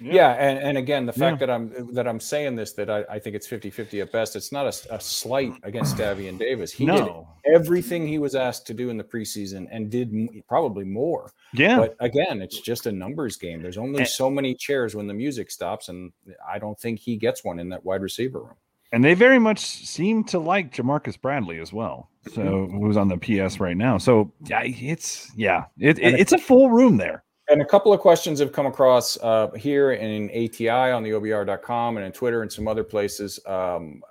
Yeah. 0.00 0.12
yeah, 0.12 0.32
and, 0.34 0.58
and 0.60 0.78
again, 0.78 1.06
the 1.06 1.12
fact 1.12 1.40
yeah. 1.40 1.46
that 1.46 1.50
I'm 1.50 1.92
that 1.94 2.06
I'm 2.06 2.20
saying 2.20 2.54
this 2.54 2.72
that 2.74 2.88
I, 2.88 3.04
I 3.10 3.18
think 3.18 3.34
it's 3.34 3.48
50-50 3.48 4.02
at 4.02 4.12
best. 4.12 4.36
It's 4.36 4.52
not 4.52 4.66
a, 4.66 4.94
a 4.94 5.00
slight 5.00 5.54
against 5.64 5.96
Davion 5.96 6.38
Davis. 6.38 6.72
He 6.72 6.86
no. 6.86 7.26
did 7.44 7.54
everything 7.54 8.06
he 8.06 8.18
was 8.18 8.36
asked 8.36 8.66
to 8.68 8.74
do 8.74 8.90
in 8.90 8.96
the 8.96 9.02
preseason 9.02 9.66
and 9.72 9.90
did 9.90 10.12
probably 10.48 10.84
more. 10.84 11.32
Yeah. 11.52 11.78
But 11.78 11.96
again, 11.98 12.42
it's 12.42 12.60
just 12.60 12.86
a 12.86 12.92
numbers 12.92 13.36
game. 13.36 13.60
There's 13.60 13.78
only 13.78 14.00
and, 14.00 14.08
so 14.08 14.30
many 14.30 14.54
chairs 14.54 14.94
when 14.94 15.08
the 15.08 15.14
music 15.14 15.50
stops, 15.50 15.88
and 15.88 16.12
I 16.48 16.58
don't 16.60 16.78
think 16.78 17.00
he 17.00 17.16
gets 17.16 17.42
one 17.42 17.58
in 17.58 17.68
that 17.70 17.84
wide 17.84 18.02
receiver 18.02 18.40
room. 18.40 18.56
And 18.92 19.04
they 19.04 19.14
very 19.14 19.38
much 19.38 19.60
seem 19.60 20.24
to 20.24 20.38
like 20.38 20.72
Jamarcus 20.72 21.20
Bradley 21.20 21.60
as 21.60 21.72
well. 21.72 22.08
So 22.34 22.42
mm-hmm. 22.42 22.78
who's 22.78 22.96
on 22.96 23.08
the 23.08 23.18
PS 23.18 23.60
right 23.60 23.76
now. 23.76 23.98
So 23.98 24.32
yeah, 24.46 24.62
it's 24.64 25.30
yeah, 25.36 25.64
it, 25.78 25.98
it 25.98 26.14
it's 26.14 26.32
a 26.32 26.38
full 26.38 26.70
room 26.70 26.96
there. 26.96 27.24
And 27.50 27.62
a 27.62 27.64
couple 27.64 27.92
of 27.92 28.00
questions 28.00 28.40
have 28.40 28.52
come 28.52 28.66
across 28.66 29.16
uh, 29.22 29.50
here 29.52 29.92
in 29.92 30.28
ATI 30.30 30.68
on 30.68 31.02
the 31.02 31.10
OBR.com 31.10 31.96
and 31.96 32.04
in 32.04 32.12
Twitter 32.12 32.42
and 32.42 32.52
some 32.52 32.68
other 32.68 32.84
places. 32.84 33.40
Um, 33.46 34.02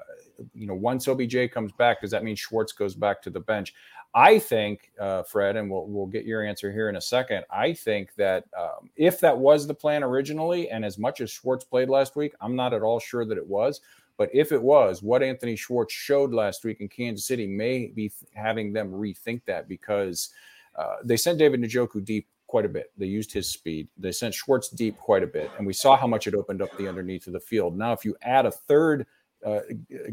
you 0.54 0.66
know, 0.66 0.74
once 0.74 1.08
OBJ 1.08 1.52
comes 1.52 1.72
back, 1.74 2.02
does 2.02 2.12
that 2.12 2.24
mean 2.24 2.36
Schwartz 2.36 2.72
goes 2.72 2.96
back 2.96 3.22
to 3.24 3.30
the 3.30 3.40
bench? 3.40 3.74
I 4.16 4.40
think, 4.40 4.92
uh, 5.00 5.22
Fred, 5.24 5.58
and 5.58 5.70
we'll 5.70 5.86
we'll 5.86 6.08
get 6.08 6.26
your 6.26 6.44
answer 6.44 6.72
here 6.72 6.90
in 6.90 6.96
a 6.96 7.02
second. 7.02 7.44
I 7.52 7.74
think 7.74 8.16
that 8.16 8.46
um, 8.58 8.90
if 8.96 9.20
that 9.20 9.38
was 9.38 9.68
the 9.68 9.74
plan 9.74 10.04
originally, 10.04 10.70
and 10.70 10.84
as 10.84 10.98
much 10.98 11.22
as 11.22 11.30
Schwartz 11.30 11.66
played 11.66 11.90
last 11.90 12.16
week, 12.16 12.34
I'm 12.42 12.56
not 12.56 12.74
at 12.74 12.82
all 12.82 13.00
sure 13.00 13.26
that 13.26 13.38
it 13.38 13.46
was. 13.46 13.82
But 14.18 14.30
if 14.34 14.52
it 14.52 14.62
was, 14.62 15.04
what 15.04 15.22
Anthony 15.22 15.56
Schwartz 15.56 15.94
showed 15.94 16.34
last 16.34 16.64
week 16.64 16.82
in 16.82 16.90
Kansas 16.90 17.28
City 17.28 17.46
may 17.48 17.88
be 17.88 18.12
having 18.34 18.74
them 18.74 18.92
rethink 18.92 19.42
that 19.46 19.68
because 19.68 20.30
uh, 20.76 20.96
they 21.04 21.18
sent 21.18 21.38
David 21.38 21.62
Njoku 21.62 22.04
deep 22.04 22.28
quite 22.48 22.66
a 22.66 22.70
bit. 22.70 22.92
They 22.98 23.06
used 23.06 23.32
his 23.32 23.50
speed. 23.50 23.88
They 23.98 24.12
sent 24.12 24.34
Schwartz 24.34 24.70
deep 24.70 24.98
quite 24.98 25.24
a 25.24 25.28
bit, 25.28 25.52
and 25.58 25.68
we 25.68 25.74
saw 25.74 25.96
how 25.96 26.08
much 26.08 26.28
it 26.28 26.34
opened 26.34 26.62
up 26.62 26.76
the 26.78 26.88
underneath 26.88 27.28
of 27.28 27.34
the 27.34 27.40
field. 27.40 27.78
Now, 27.78 27.92
if 27.92 28.04
you 28.06 28.16
add 28.22 28.46
a 28.46 28.52
third 28.52 29.06
uh, 29.46 29.60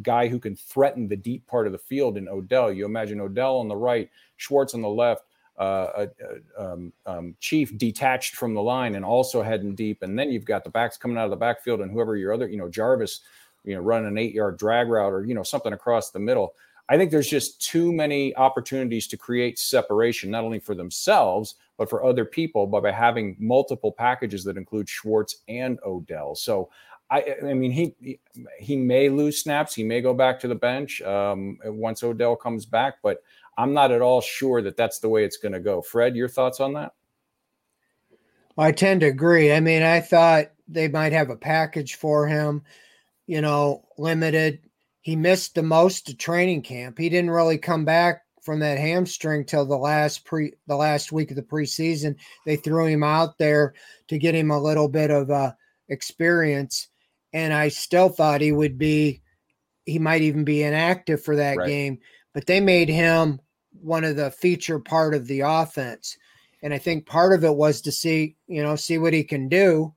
guy 0.02 0.28
who 0.28 0.38
can 0.38 0.54
threaten 0.54 1.08
the 1.08 1.16
deep 1.16 1.46
part 1.46 1.66
of 1.66 1.72
the 1.72 1.78
field 1.78 2.18
in 2.18 2.28
Odell, 2.28 2.72
you 2.72 2.84
imagine 2.84 3.20
Odell 3.20 3.56
on 3.56 3.68
the 3.68 3.76
right, 3.76 4.10
Schwartz 4.36 4.74
on 4.74 4.82
the 4.82 4.88
left. 4.88 5.22
Uh, 5.56 5.62
uh, 5.96 6.06
um, 6.58 6.92
um, 7.06 7.36
Chief 7.38 7.78
detached 7.78 8.34
from 8.34 8.54
the 8.54 8.62
line 8.62 8.96
and 8.96 9.04
also 9.04 9.40
heading 9.40 9.76
deep, 9.76 10.02
and 10.02 10.18
then 10.18 10.28
you've 10.28 10.44
got 10.44 10.64
the 10.64 10.70
backs 10.70 10.96
coming 10.96 11.16
out 11.16 11.26
of 11.26 11.30
the 11.30 11.36
backfield, 11.36 11.80
and 11.80 11.92
whoever 11.92 12.16
your 12.16 12.32
other, 12.32 12.48
you 12.48 12.56
know, 12.56 12.68
Jarvis, 12.68 13.20
you 13.64 13.74
know, 13.74 13.80
run 13.80 14.04
an 14.04 14.18
eight-yard 14.18 14.58
drag 14.58 14.88
route 14.88 15.12
or 15.12 15.24
you 15.24 15.34
know 15.34 15.42
something 15.42 15.72
across 15.72 16.10
the 16.10 16.18
middle. 16.18 16.54
I 16.88 16.98
think 16.98 17.10
there's 17.10 17.30
just 17.30 17.62
too 17.62 17.92
many 17.92 18.36
opportunities 18.36 19.06
to 19.08 19.16
create 19.16 19.58
separation, 19.58 20.30
not 20.30 20.44
only 20.44 20.58
for 20.58 20.74
themselves, 20.74 21.54
but 21.78 21.88
for 21.88 22.04
other 22.04 22.26
people 22.26 22.66
by, 22.66 22.80
by 22.80 22.90
having 22.90 23.36
multiple 23.38 23.90
packages 23.90 24.44
that 24.44 24.58
include 24.58 24.88
Schwartz 24.88 25.36
and 25.48 25.78
Odell. 25.86 26.34
So 26.34 26.68
I, 27.10 27.36
I 27.42 27.54
mean, 27.54 27.70
he 27.70 28.18
he 28.58 28.76
may 28.76 29.08
lose 29.08 29.40
snaps. 29.40 29.74
He 29.74 29.84
may 29.84 30.00
go 30.00 30.14
back 30.14 30.40
to 30.40 30.48
the 30.48 30.54
bench 30.54 31.02
um, 31.02 31.58
once 31.64 32.02
Odell 32.02 32.36
comes 32.36 32.66
back, 32.66 32.96
but 33.02 33.22
I'm 33.56 33.72
not 33.72 33.92
at 33.92 34.02
all 34.02 34.20
sure 34.20 34.62
that 34.62 34.76
that's 34.76 34.98
the 34.98 35.08
way 35.08 35.24
it's 35.24 35.36
going 35.36 35.52
to 35.52 35.60
go. 35.60 35.80
Fred, 35.80 36.16
your 36.16 36.28
thoughts 36.28 36.60
on 36.60 36.72
that? 36.74 36.92
I 38.56 38.72
tend 38.72 39.00
to 39.00 39.06
agree. 39.06 39.52
I 39.52 39.60
mean, 39.60 39.82
I 39.82 40.00
thought 40.00 40.46
they 40.66 40.88
might 40.88 41.12
have 41.12 41.30
a 41.30 41.36
package 41.36 41.96
for 41.96 42.26
him, 42.26 42.62
you 43.26 43.40
know, 43.40 43.84
limited. 43.98 44.60
He 45.00 45.16
missed 45.16 45.54
the 45.54 45.62
most 45.62 46.08
of 46.08 46.18
training 46.18 46.62
camp. 46.62 46.98
He 46.98 47.08
didn't 47.08 47.30
really 47.30 47.58
come 47.58 47.84
back 47.84 48.22
from 48.44 48.60
that 48.60 48.78
hamstring 48.78 49.44
till 49.44 49.64
the 49.64 49.76
last 49.76 50.24
pre 50.24 50.52
the 50.66 50.76
last 50.76 51.12
week 51.12 51.30
of 51.30 51.36
the 51.36 51.42
preseason. 51.42 52.16
They 52.44 52.56
threw 52.56 52.86
him 52.86 53.02
out 53.02 53.38
there 53.38 53.74
to 54.08 54.18
get 54.18 54.34
him 54.34 54.50
a 54.50 54.60
little 54.60 54.88
bit 54.88 55.10
of 55.10 55.30
uh, 55.30 55.52
experience, 55.88 56.88
and 57.32 57.52
I 57.52 57.68
still 57.68 58.10
thought 58.10 58.40
he 58.40 58.52
would 58.52 58.78
be 58.78 59.22
he 59.86 59.98
might 59.98 60.22
even 60.22 60.44
be 60.44 60.62
inactive 60.62 61.22
for 61.22 61.36
that 61.36 61.56
right. 61.56 61.66
game. 61.66 61.98
But 62.32 62.46
they 62.46 62.60
made 62.60 62.88
him 62.88 63.40
one 63.80 64.04
of 64.04 64.16
the 64.16 64.30
feature 64.30 64.78
part 64.78 65.14
of 65.14 65.26
the 65.26 65.40
offense, 65.40 66.16
and 66.62 66.74
I 66.74 66.78
think 66.78 67.06
part 67.06 67.32
of 67.32 67.44
it 67.44 67.54
was 67.54 67.80
to 67.82 67.92
see 67.92 68.36
you 68.46 68.62
know 68.62 68.76
see 68.76 68.98
what 68.98 69.14
he 69.14 69.24
can 69.24 69.48
do. 69.48 69.94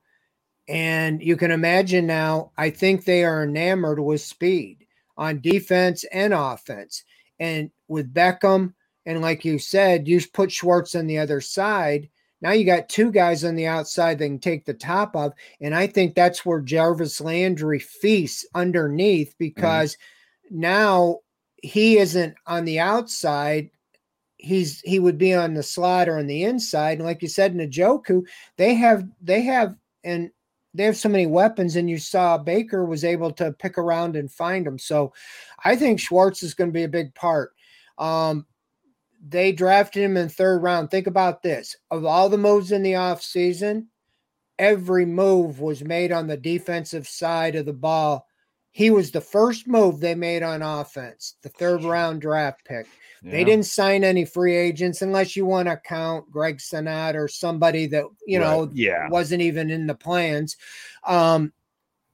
And 0.68 1.22
you 1.22 1.36
can 1.36 1.50
imagine 1.50 2.06
now, 2.06 2.52
I 2.58 2.70
think 2.70 3.04
they 3.04 3.24
are 3.24 3.42
enamored 3.42 3.98
with 3.98 4.20
speed 4.20 4.86
on 5.16 5.40
defense 5.40 6.04
and 6.12 6.34
offense. 6.34 7.04
And 7.40 7.70
with 7.88 8.12
Beckham, 8.12 8.74
and 9.06 9.22
like 9.22 9.44
you 9.44 9.58
said, 9.58 10.06
you 10.06 10.20
put 10.32 10.52
Schwartz 10.52 10.94
on 10.94 11.06
the 11.06 11.18
other 11.18 11.40
side. 11.40 12.10
Now 12.42 12.52
you 12.52 12.66
got 12.66 12.90
two 12.90 13.10
guys 13.10 13.42
on 13.42 13.54
the 13.54 13.66
outside 13.66 14.18
that 14.18 14.26
can 14.26 14.38
take 14.38 14.66
the 14.66 14.74
top 14.74 15.16
of. 15.16 15.32
And 15.60 15.74
I 15.74 15.86
think 15.86 16.14
that's 16.14 16.44
where 16.44 16.60
Jarvis 16.60 17.20
Landry 17.20 17.78
feasts 17.78 18.46
underneath 18.54 19.30
mm-hmm. 19.30 19.36
because 19.38 19.94
mm-hmm. 19.94 20.60
now 20.60 21.18
he 21.56 21.96
isn't 21.96 22.34
on 22.46 22.66
the 22.66 22.80
outside. 22.80 23.70
He's 24.36 24.80
he 24.82 25.00
would 25.00 25.18
be 25.18 25.34
on 25.34 25.54
the 25.54 25.62
slot 25.62 26.08
or 26.08 26.18
on 26.18 26.26
the 26.26 26.44
inside. 26.44 26.98
And 26.98 27.06
like 27.06 27.22
you 27.22 27.28
said, 27.28 27.54
Njoku, 27.54 28.24
they 28.56 28.74
have 28.74 29.08
they 29.22 29.40
have 29.42 29.74
and 30.04 30.30
they 30.74 30.84
have 30.84 30.96
so 30.96 31.08
many 31.08 31.26
weapons, 31.26 31.76
and 31.76 31.88
you 31.88 31.98
saw 31.98 32.38
Baker 32.38 32.84
was 32.84 33.04
able 33.04 33.32
to 33.32 33.52
pick 33.52 33.78
around 33.78 34.16
and 34.16 34.30
find 34.30 34.66
them. 34.66 34.78
So 34.78 35.12
I 35.64 35.76
think 35.76 35.98
Schwartz 35.98 36.42
is 36.42 36.54
going 36.54 36.70
to 36.70 36.74
be 36.74 36.84
a 36.84 36.88
big 36.88 37.14
part. 37.14 37.52
Um, 37.96 38.46
they 39.26 39.50
drafted 39.50 40.04
him 40.04 40.16
in 40.16 40.28
third 40.28 40.62
round. 40.62 40.90
Think 40.90 41.06
about 41.06 41.42
this 41.42 41.74
of 41.90 42.04
all 42.04 42.28
the 42.28 42.38
moves 42.38 42.70
in 42.70 42.82
the 42.82 42.92
offseason, 42.92 43.86
every 44.58 45.06
move 45.06 45.60
was 45.60 45.82
made 45.82 46.12
on 46.12 46.26
the 46.26 46.36
defensive 46.36 47.08
side 47.08 47.56
of 47.56 47.66
the 47.66 47.72
ball. 47.72 48.27
He 48.78 48.90
was 48.90 49.10
the 49.10 49.20
first 49.20 49.66
move 49.66 49.98
they 49.98 50.14
made 50.14 50.44
on 50.44 50.62
offense, 50.62 51.34
the 51.42 51.48
third 51.48 51.82
round 51.82 52.20
draft 52.20 52.64
pick. 52.64 52.86
Yeah. 53.24 53.32
They 53.32 53.42
didn't 53.42 53.66
sign 53.66 54.04
any 54.04 54.24
free 54.24 54.54
agents 54.54 55.02
unless 55.02 55.34
you 55.34 55.44
want 55.44 55.66
to 55.66 55.76
count 55.84 56.30
Greg 56.30 56.58
Senat 56.58 57.16
or 57.16 57.26
somebody 57.26 57.88
that, 57.88 58.04
you 58.24 58.38
know, 58.38 58.70
yeah. 58.72 59.08
wasn't 59.08 59.42
even 59.42 59.68
in 59.68 59.88
the 59.88 59.96
plans. 59.96 60.56
Um, 61.04 61.52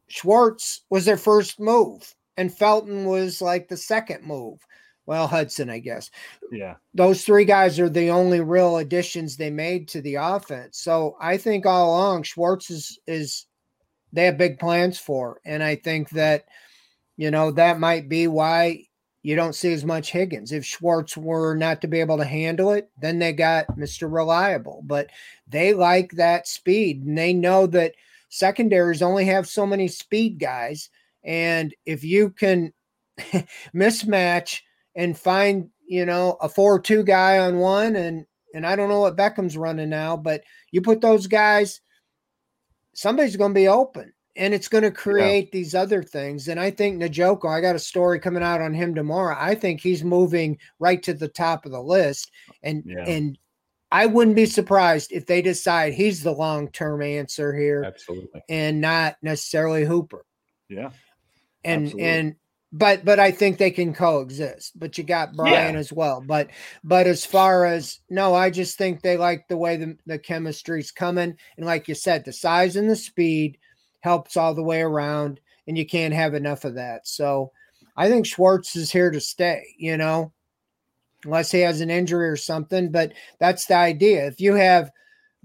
Schwartz 0.09 0.87
was 0.89 1.05
their 1.05 1.19
first 1.19 1.61
move, 1.61 2.15
and 2.39 2.51
Felton 2.57 3.05
was 3.05 3.43
like 3.43 3.69
the 3.69 3.77
second 3.77 4.25
move. 4.25 4.59
Well, 5.05 5.27
Hudson, 5.27 5.69
I 5.69 5.81
guess. 5.81 6.11
Yeah. 6.51 6.77
Those 6.95 7.27
three 7.27 7.45
guys 7.45 7.79
are 7.79 7.91
the 7.91 8.09
only 8.09 8.41
real 8.41 8.79
additions 8.79 9.37
they 9.37 9.51
made 9.51 9.87
to 9.89 10.01
the 10.01 10.15
offense. 10.15 10.79
So 10.79 11.19
I 11.21 11.37
think 11.37 11.67
all 11.67 11.91
along 11.91 12.23
Schwartz 12.23 12.71
is 12.71 12.99
is 13.07 13.45
they 14.15 14.25
have 14.25 14.39
big 14.39 14.59
plans 14.59 14.99
for. 14.99 15.41
And 15.45 15.63
I 15.63 15.77
think 15.77 16.11
that, 16.11 16.47
you 17.17 17.31
know, 17.31 17.51
that 17.53 17.81
might 17.81 18.09
be 18.09 18.27
why 18.29 18.87
you 19.23 19.35
don't 19.37 19.55
see 19.55 19.73
as 19.73 19.85
much 19.85 20.13
Higgins. 20.13 20.53
If 20.53 20.65
Schwartz 20.65 21.17
were 21.17 21.55
not 21.55 21.81
to 21.81 21.89
be 21.89 22.01
able 22.01 22.19
to 22.19 22.25
handle 22.25 22.73
it, 22.73 22.91
then 23.01 23.19
they 23.19 23.33
got 23.33 23.67
Mr. 23.77 24.13
Reliable. 24.13 24.83
But 24.85 25.09
they 25.49 25.75
like 25.75 26.13
that 26.13 26.47
speed 26.47 27.05
and 27.05 27.17
they 27.17 27.33
know 27.33 27.67
that 27.69 27.95
secondaries 28.29 29.03
only 29.03 29.25
have 29.25 29.49
so 29.49 29.67
many 29.67 29.89
speed 29.89 30.39
guys. 30.39 30.91
And 31.25 31.75
if 31.87 32.05
you 32.05 32.31
can 32.31 32.73
mismatch 33.75 34.61
and 34.95 35.19
find, 35.19 35.71
you 35.89 36.05
know, 36.05 36.37
a 36.41 36.49
4 36.49 36.81
2 36.81 37.03
guy 37.03 37.39
on 37.39 37.59
one, 37.59 37.97
and 37.97 38.27
and 38.55 38.65
I 38.65 38.77
don't 38.77 38.89
know 38.89 39.01
what 39.01 39.17
Beckham's 39.17 39.57
running 39.57 39.89
now, 39.89 40.17
but 40.17 40.43
you 40.71 40.81
put 40.81 41.01
those 41.01 41.27
guys, 41.27 41.81
somebody's 42.95 43.37
going 43.37 43.53
to 43.53 43.61
be 43.61 43.69
open 43.69 44.13
and 44.37 44.53
it's 44.53 44.69
going 44.69 44.83
to 44.83 44.91
create 44.91 45.47
yeah. 45.47 45.51
these 45.53 45.75
other 45.75 46.03
things. 46.03 46.49
And 46.49 46.59
I 46.59 46.71
think 46.71 47.01
Njoku, 47.01 47.49
I 47.49 47.61
got 47.61 47.77
a 47.77 47.81
story 47.81 48.19
coming 48.19 48.43
out 48.43 48.61
on 48.61 48.75
him 48.75 48.95
tomorrow. 48.95 49.37
I 49.39 49.55
think 49.55 49.81
he's 49.81 50.03
moving 50.03 50.59
right 50.79 51.03
to 51.05 51.15
the 51.15 51.29
top 51.29 51.67
of 51.67 51.73
the 51.73 51.83
list, 51.83 52.31
and 52.63 52.83
yeah. 52.85 53.05
and 53.07 53.39
I 53.93 54.07
wouldn't 54.07 54.37
be 54.37 54.47
surprised 54.47 55.13
if 55.13 55.27
they 55.27 55.41
decide 55.41 55.95
he's 55.95 56.23
the 56.23 56.33
long 56.33 56.69
term 56.71 57.03
answer 57.03 57.55
here. 57.55 57.85
Absolutely. 57.85 58.43
And 58.49 58.81
not 58.81 59.17
necessarily 59.23 59.85
Hooper. 59.85 60.25
Yeah. 60.69 60.91
And 61.63 61.85
Absolutely. 61.85 62.11
and 62.11 62.35
but 62.75 63.05
but 63.05 63.21
I 63.21 63.31
think 63.31 63.57
they 63.57 63.71
can 63.71 63.95
coexist. 63.95 64.79
But 64.79 64.99
you 64.99 65.05
got 65.05 65.37
Brian 65.37 65.75
yeah. 65.75 65.81
as 65.81 65.93
well. 65.93 66.21
But 66.27 66.51
but 66.83 67.07
as 67.07 67.25
far 67.25 67.67
as 67.67 68.01
no, 68.11 68.35
I 68.35 68.51
just 68.51 68.77
think 68.77 69.01
they 69.01 69.17
like 69.17 69.47
the 69.47 69.57
way 69.57 69.77
the, 69.77 69.97
the 70.07 70.19
chemistry's 70.19 70.91
coming. 70.91 71.37
And 71.57 71.67
like 71.67 71.87
you 71.87 71.95
said, 71.95 72.25
the 72.25 72.33
size 72.33 72.75
and 72.75 72.91
the 72.91 72.97
speed 72.97 73.59
helps 74.01 74.37
all 74.37 74.55
the 74.55 74.63
way 74.63 74.83
around, 74.83 75.41
and 75.69 75.79
you 75.79 75.87
can't 75.87 76.13
have 76.13 76.35
enough 76.35 76.65
of 76.65 76.75
that. 76.75 77.07
So 77.07 77.53
I 77.97 78.09
think 78.09 78.27
Schwartz 78.27 78.75
is 78.75 78.91
here 78.91 79.13
to 79.13 79.21
stay, 79.21 79.63
you 79.79 79.97
know, 79.97 80.33
unless 81.25 81.53
he 81.53 81.61
has 81.61 81.81
an 81.81 81.91
injury 81.91 82.29
or 82.29 82.37
something. 82.37 82.91
But 82.91 83.13
that's 83.39 83.67
the 83.67 83.77
idea. 83.77 84.27
If 84.27 84.41
you 84.41 84.55
have 84.55 84.91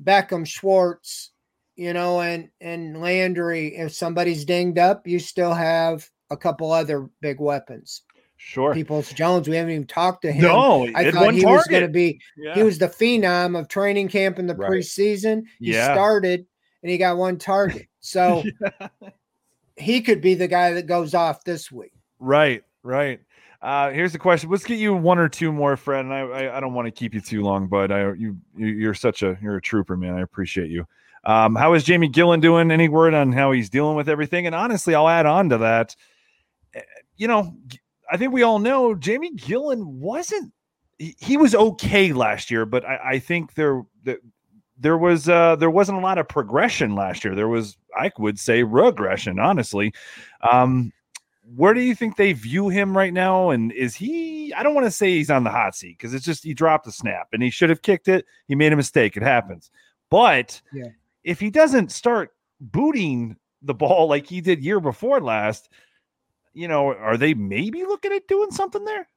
Beckham, 0.03 0.47
Schwartz, 0.47 1.30
you 1.75 1.93
know, 1.93 2.21
and 2.21 2.49
and 2.59 2.99
Landry, 2.99 3.77
if 3.77 3.93
somebody's 3.93 4.45
dinged 4.45 4.80
up, 4.80 5.05
you 5.05 5.19
still 5.19 5.53
have 5.53 6.09
a 6.30 6.38
couple 6.38 6.71
other 6.71 7.09
big 7.21 7.39
weapons. 7.39 8.03
Sure. 8.38 8.73
Peoples 8.73 9.11
Jones, 9.11 9.49
we 9.49 9.57
haven't 9.57 9.73
even 9.73 9.88
talked 9.88 10.21
to 10.21 10.32
him. 10.32 10.43
No, 10.43 10.88
I 10.95 11.11
thought 11.11 11.34
he 11.34 11.41
target. 11.41 11.57
was 11.57 11.67
going 11.67 11.84
to 11.84 11.89
be, 11.89 12.21
yeah. 12.38 12.55
he 12.55 12.63
was 12.63 12.77
the 12.77 12.88
phenom 12.88 13.59
of 13.59 13.67
training 13.67 14.07
camp 14.07 14.39
in 14.39 14.47
the 14.47 14.55
right. 14.55 14.71
preseason. 14.71 15.43
He 15.59 15.73
yeah. 15.73 15.93
started 15.93 16.45
and 16.82 16.89
he 16.89 16.97
got 16.97 17.17
one 17.17 17.38
target. 17.38 17.88
So 17.99 18.43
yeah. 18.61 18.88
he 19.75 20.01
could 20.01 20.21
be 20.21 20.36
the 20.36 20.47
guy 20.47 20.71
that 20.71 20.88
goes 20.88 21.13
off 21.13 21.43
this 21.43 21.69
week. 21.69 21.91
Right, 22.17 22.63
right. 22.82 23.19
Uh, 23.61 23.91
here's 23.91 24.13
the 24.13 24.19
question. 24.19 24.49
Let's 24.49 24.63
get 24.63 24.80
you 24.80 24.93
one 24.93 25.19
or 25.19 25.27
two 25.27 25.51
more, 25.51 25.75
Fred. 25.75 26.05
And 26.05 26.13
I, 26.13 26.21
I, 26.21 26.57
I 26.57 26.59
don't 26.61 26.73
want 26.73 26.86
to 26.86 26.91
keep 26.91 27.13
you 27.13 27.19
too 27.19 27.41
long, 27.41 27.67
but 27.67 27.91
I, 27.91 28.13
you, 28.13 28.38
you're 28.55 28.93
such 28.93 29.21
a, 29.21 29.38
you're 29.41 29.57
a 29.57 29.61
trooper, 29.61 29.97
man. 29.97 30.13
I 30.13 30.21
appreciate 30.21 30.69
you. 30.69 30.86
Um, 31.25 31.55
how 31.55 31.73
is 31.73 31.84
Jamie 31.84 32.09
Gillan 32.09 32.39
doing? 32.39 32.71
Any 32.71 32.88
word 32.88 33.13
on 33.13 33.34
how 33.34 33.51
he's 33.51 33.69
dealing 33.69 33.97
with 33.97 34.07
everything? 34.07 34.45
And 34.45 34.55
honestly, 34.55 34.95
I'll 34.95 35.09
add 35.09 35.25
on 35.25 35.49
to 35.49 35.57
that 35.57 35.93
you 37.20 37.28
know, 37.28 37.53
I 38.11 38.17
think 38.17 38.34
we 38.34 38.41
all 38.41 38.57
know 38.57 38.95
Jamie 38.95 39.36
Gillan 39.36 39.86
wasn't 39.86 40.51
he, 40.97 41.15
he 41.20 41.38
was 41.38 41.53
okay 41.53 42.11
last 42.13 42.49
year, 42.49 42.65
but 42.65 42.84
I, 42.86 42.99
I 43.03 43.20
think 43.20 43.53
there 43.53 43.84
that 44.05 44.20
there 44.80 44.97
was 44.97 45.30
uh 45.30 45.57
there 45.57 45.70
wasn't 45.70 45.99
a 45.99 46.01
lot 46.01 46.17
of 46.17 46.28
progression 46.28 46.95
last 46.95 47.24
year. 47.24 47.36
There 47.36 47.49
was 47.49 47.78
I 47.95 48.11
would 48.17 48.39
say 48.39 48.63
regression, 48.63 49.38
honestly. 49.38 49.93
Um 50.49 50.91
where 51.55 51.74
do 51.74 51.82
you 51.82 51.95
think 51.95 52.15
they 52.15 52.32
view 52.34 52.70
him 52.70 52.95
right 52.95 53.13
now? 53.13 53.49
And 53.49 53.72
is 53.74 53.95
he 53.95 54.53
I 54.53 54.63
don't 54.63 54.74
want 54.74 54.88
to 54.88 54.91
say 54.91 55.11
he's 55.11 55.30
on 55.30 55.43
the 55.43 55.49
hot 55.49 55.76
seat 55.76 55.97
because 55.97 56.13
it's 56.13 56.26
just 56.26 56.43
he 56.43 56.53
dropped 56.53 56.86
the 56.86 56.91
snap 56.91 57.28
and 57.34 57.43
he 57.43 57.49
should 57.49 57.70
have 57.70 57.82
kicked 57.82 58.07
it. 58.07 58.26
He 58.47 58.55
made 58.55 58.72
a 58.72 58.78
mistake. 58.78 59.17
It 59.17 59.24
happens. 59.24 59.70
But 60.09 60.61
yeah. 60.74 60.89
if 61.24 61.39
he 61.39 61.49
doesn't 61.49 61.91
start 61.91 62.34
booting 62.61 63.36
the 63.61 63.74
ball 63.74 64.07
like 64.07 64.26
he 64.26 64.39
did 64.39 64.63
year 64.63 64.80
before 64.80 65.20
last, 65.20 65.70
you 66.54 66.68
know, 66.68 66.93
are 66.93 67.18
they 67.18 67.34
maybe 67.34 67.84
looking 67.84 68.12
at 68.12 68.28
doing 68.28 68.52
something 68.52 68.86
there? 68.86 69.08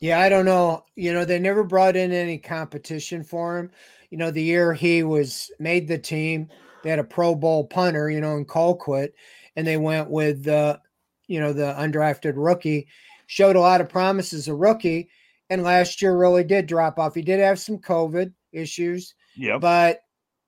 Yeah, 0.00 0.20
I 0.20 0.28
don't 0.28 0.44
know. 0.44 0.84
You 0.96 1.12
know, 1.12 1.24
they 1.24 1.38
never 1.38 1.62
brought 1.62 1.94
in 1.94 2.12
any 2.12 2.38
competition 2.38 3.22
for 3.22 3.58
him. 3.58 3.70
You 4.10 4.18
know, 4.18 4.30
the 4.30 4.42
year 4.42 4.74
he 4.74 5.04
was 5.04 5.50
made 5.58 5.86
the 5.86 5.98
team, 5.98 6.48
they 6.82 6.90
had 6.90 6.98
a 6.98 7.04
Pro 7.04 7.34
Bowl 7.34 7.64
punter, 7.64 8.10
you 8.10 8.20
know, 8.20 8.36
in 8.36 8.44
Colquitt, 8.44 9.12
and 9.56 9.66
they 9.66 9.76
went 9.76 10.10
with 10.10 10.44
the, 10.44 10.80
you 11.28 11.40
know, 11.40 11.52
the 11.52 11.74
undrafted 11.78 12.34
rookie. 12.36 12.88
Showed 13.26 13.56
a 13.56 13.60
lot 13.60 13.80
of 13.80 13.88
promise 13.88 14.32
as 14.32 14.48
a 14.48 14.54
rookie, 14.54 15.08
and 15.48 15.62
last 15.62 16.02
year 16.02 16.16
really 16.16 16.44
did 16.44 16.66
drop 16.66 16.98
off. 16.98 17.14
He 17.14 17.22
did 17.22 17.40
have 17.40 17.58
some 17.58 17.78
COVID 17.78 18.32
issues, 18.52 19.14
yeah, 19.36 19.56
but 19.56 20.00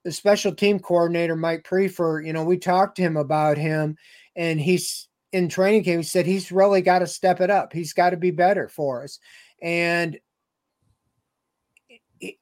the 0.05 0.13
special 0.13 0.55
team 0.55 0.79
coordinator 0.79 1.35
Mike 1.35 1.65
Priefer, 1.65 2.25
you 2.25 2.33
know, 2.33 2.45
we 2.45 2.59
talked 2.59 2.97
to 2.97 3.03
him 3.03 3.17
about 3.17 3.57
him, 3.57 3.97
and 4.37 4.61
he's 4.61 5.09
in 5.33 5.49
training 5.49 5.85
camp. 5.85 6.03
He 6.03 6.03
said 6.05 6.27
he's 6.27 6.53
really 6.53 6.83
got 6.83 7.01
to 7.01 7.07
step 7.07 7.41
it 7.41 7.51
up. 7.51 7.73
He's 7.73 7.93
got 7.93 8.11
to 8.11 8.17
be 8.17 8.31
better 8.31 8.69
for 8.69 9.03
us. 9.03 9.19
And 9.61 10.19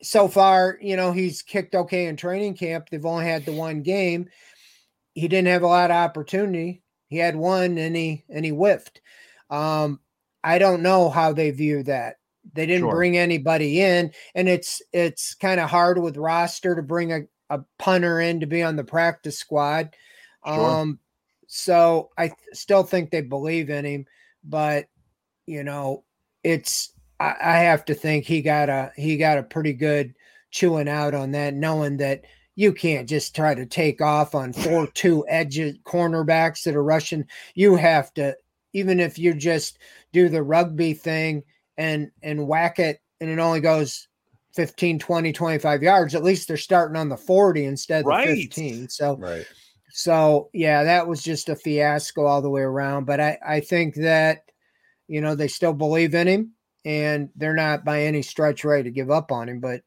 so 0.02 0.28
far, 0.28 0.78
you 0.80 0.96
know, 0.96 1.12
he's 1.12 1.42
kicked 1.42 1.74
okay 1.74 2.06
in 2.06 2.16
training 2.16 2.54
camp. 2.54 2.88
They've 2.90 3.04
only 3.06 3.24
had 3.24 3.44
the 3.44 3.52
one 3.52 3.82
game. 3.82 4.28
He 5.14 5.28
didn't 5.28 5.48
have 5.48 5.62
a 5.62 5.68
lot 5.68 5.90
of 5.90 5.96
opportunity. 5.96 6.82
He 7.08 7.18
had 7.18 7.36
one 7.36 7.78
and 7.78 7.94
he 7.94 8.24
and 8.28 8.44
he 8.44 8.50
whiffed. 8.50 9.00
Um, 9.50 10.00
I 10.42 10.58
don't 10.58 10.82
know 10.82 11.10
how 11.10 11.32
they 11.32 11.50
view 11.50 11.82
that. 11.84 12.16
They 12.54 12.66
didn't 12.66 12.82
sure. 12.82 12.94
bring 12.94 13.16
anybody 13.16 13.80
in, 13.80 14.12
and 14.34 14.48
it's 14.48 14.82
it's 14.92 15.34
kind 15.34 15.60
of 15.60 15.70
hard 15.70 15.98
with 15.98 16.16
roster 16.16 16.74
to 16.74 16.82
bring 16.82 17.12
a, 17.12 17.20
a 17.52 17.64
punter 17.78 18.18
in 18.18 18.40
to 18.40 18.46
be 18.46 18.62
on 18.62 18.76
the 18.76 18.84
practice 18.84 19.38
squad. 19.38 19.94
Sure. 20.46 20.70
Um, 20.70 20.98
so 21.46 22.10
I 22.16 22.28
th- 22.28 22.38
still 22.54 22.82
think 22.82 23.10
they 23.10 23.20
believe 23.20 23.68
in 23.68 23.84
him, 23.84 24.06
but 24.42 24.86
you 25.46 25.62
know, 25.62 26.04
it's 26.42 26.92
I, 27.20 27.34
I 27.40 27.56
have 27.58 27.84
to 27.86 27.94
think 27.94 28.24
he 28.24 28.40
got 28.40 28.70
a 28.70 28.90
he 28.96 29.18
got 29.18 29.38
a 29.38 29.42
pretty 29.42 29.74
good 29.74 30.14
chewing 30.50 30.88
out 30.88 31.14
on 31.14 31.32
that, 31.32 31.54
knowing 31.54 31.98
that 31.98 32.24
you 32.54 32.72
can't 32.72 33.08
just 33.08 33.36
try 33.36 33.54
to 33.54 33.66
take 33.66 34.00
off 34.00 34.34
on 34.34 34.54
four 34.54 34.86
two 34.94 35.24
edges 35.28 35.76
cornerbacks 35.84 36.62
that 36.64 36.74
are 36.74 36.82
rushing. 36.82 37.26
You 37.54 37.76
have 37.76 38.12
to, 38.14 38.34
even 38.72 38.98
if 38.98 39.18
you 39.18 39.34
just 39.34 39.78
do 40.12 40.30
the 40.30 40.42
rugby 40.42 40.94
thing 40.94 41.42
and 41.76 42.10
and 42.22 42.48
whack 42.48 42.78
it 42.78 43.00
and 43.20 43.28
it 43.28 43.38
only 43.38 43.60
goes 43.60 44.08
15, 44.54 44.98
20, 44.98 45.32
25 45.32 45.82
yards, 45.82 46.14
at 46.14 46.22
least 46.22 46.48
they're 46.48 46.56
starting 46.56 46.96
on 46.96 47.08
the 47.08 47.16
40 47.16 47.64
instead 47.64 48.00
of 48.00 48.06
right. 48.06 48.28
15. 48.28 48.88
So, 48.88 49.16
right. 49.16 49.46
So, 49.90 50.48
yeah, 50.52 50.84
that 50.84 51.06
was 51.06 51.22
just 51.22 51.48
a 51.48 51.56
fiasco 51.56 52.24
all 52.24 52.42
the 52.42 52.50
way 52.50 52.62
around. 52.62 53.04
But 53.04 53.20
I, 53.20 53.38
I 53.46 53.60
think 53.60 53.94
that, 53.96 54.44
you 55.08 55.20
know, 55.20 55.34
they 55.34 55.48
still 55.48 55.72
believe 55.72 56.14
in 56.14 56.26
him 56.26 56.52
and 56.84 57.30
they're 57.36 57.54
not 57.54 57.84
by 57.84 58.02
any 58.02 58.22
stretch 58.22 58.64
ready 58.64 58.84
to 58.84 58.90
give 58.90 59.10
up 59.10 59.32
on 59.32 59.48
him. 59.48 59.60
But 59.60 59.82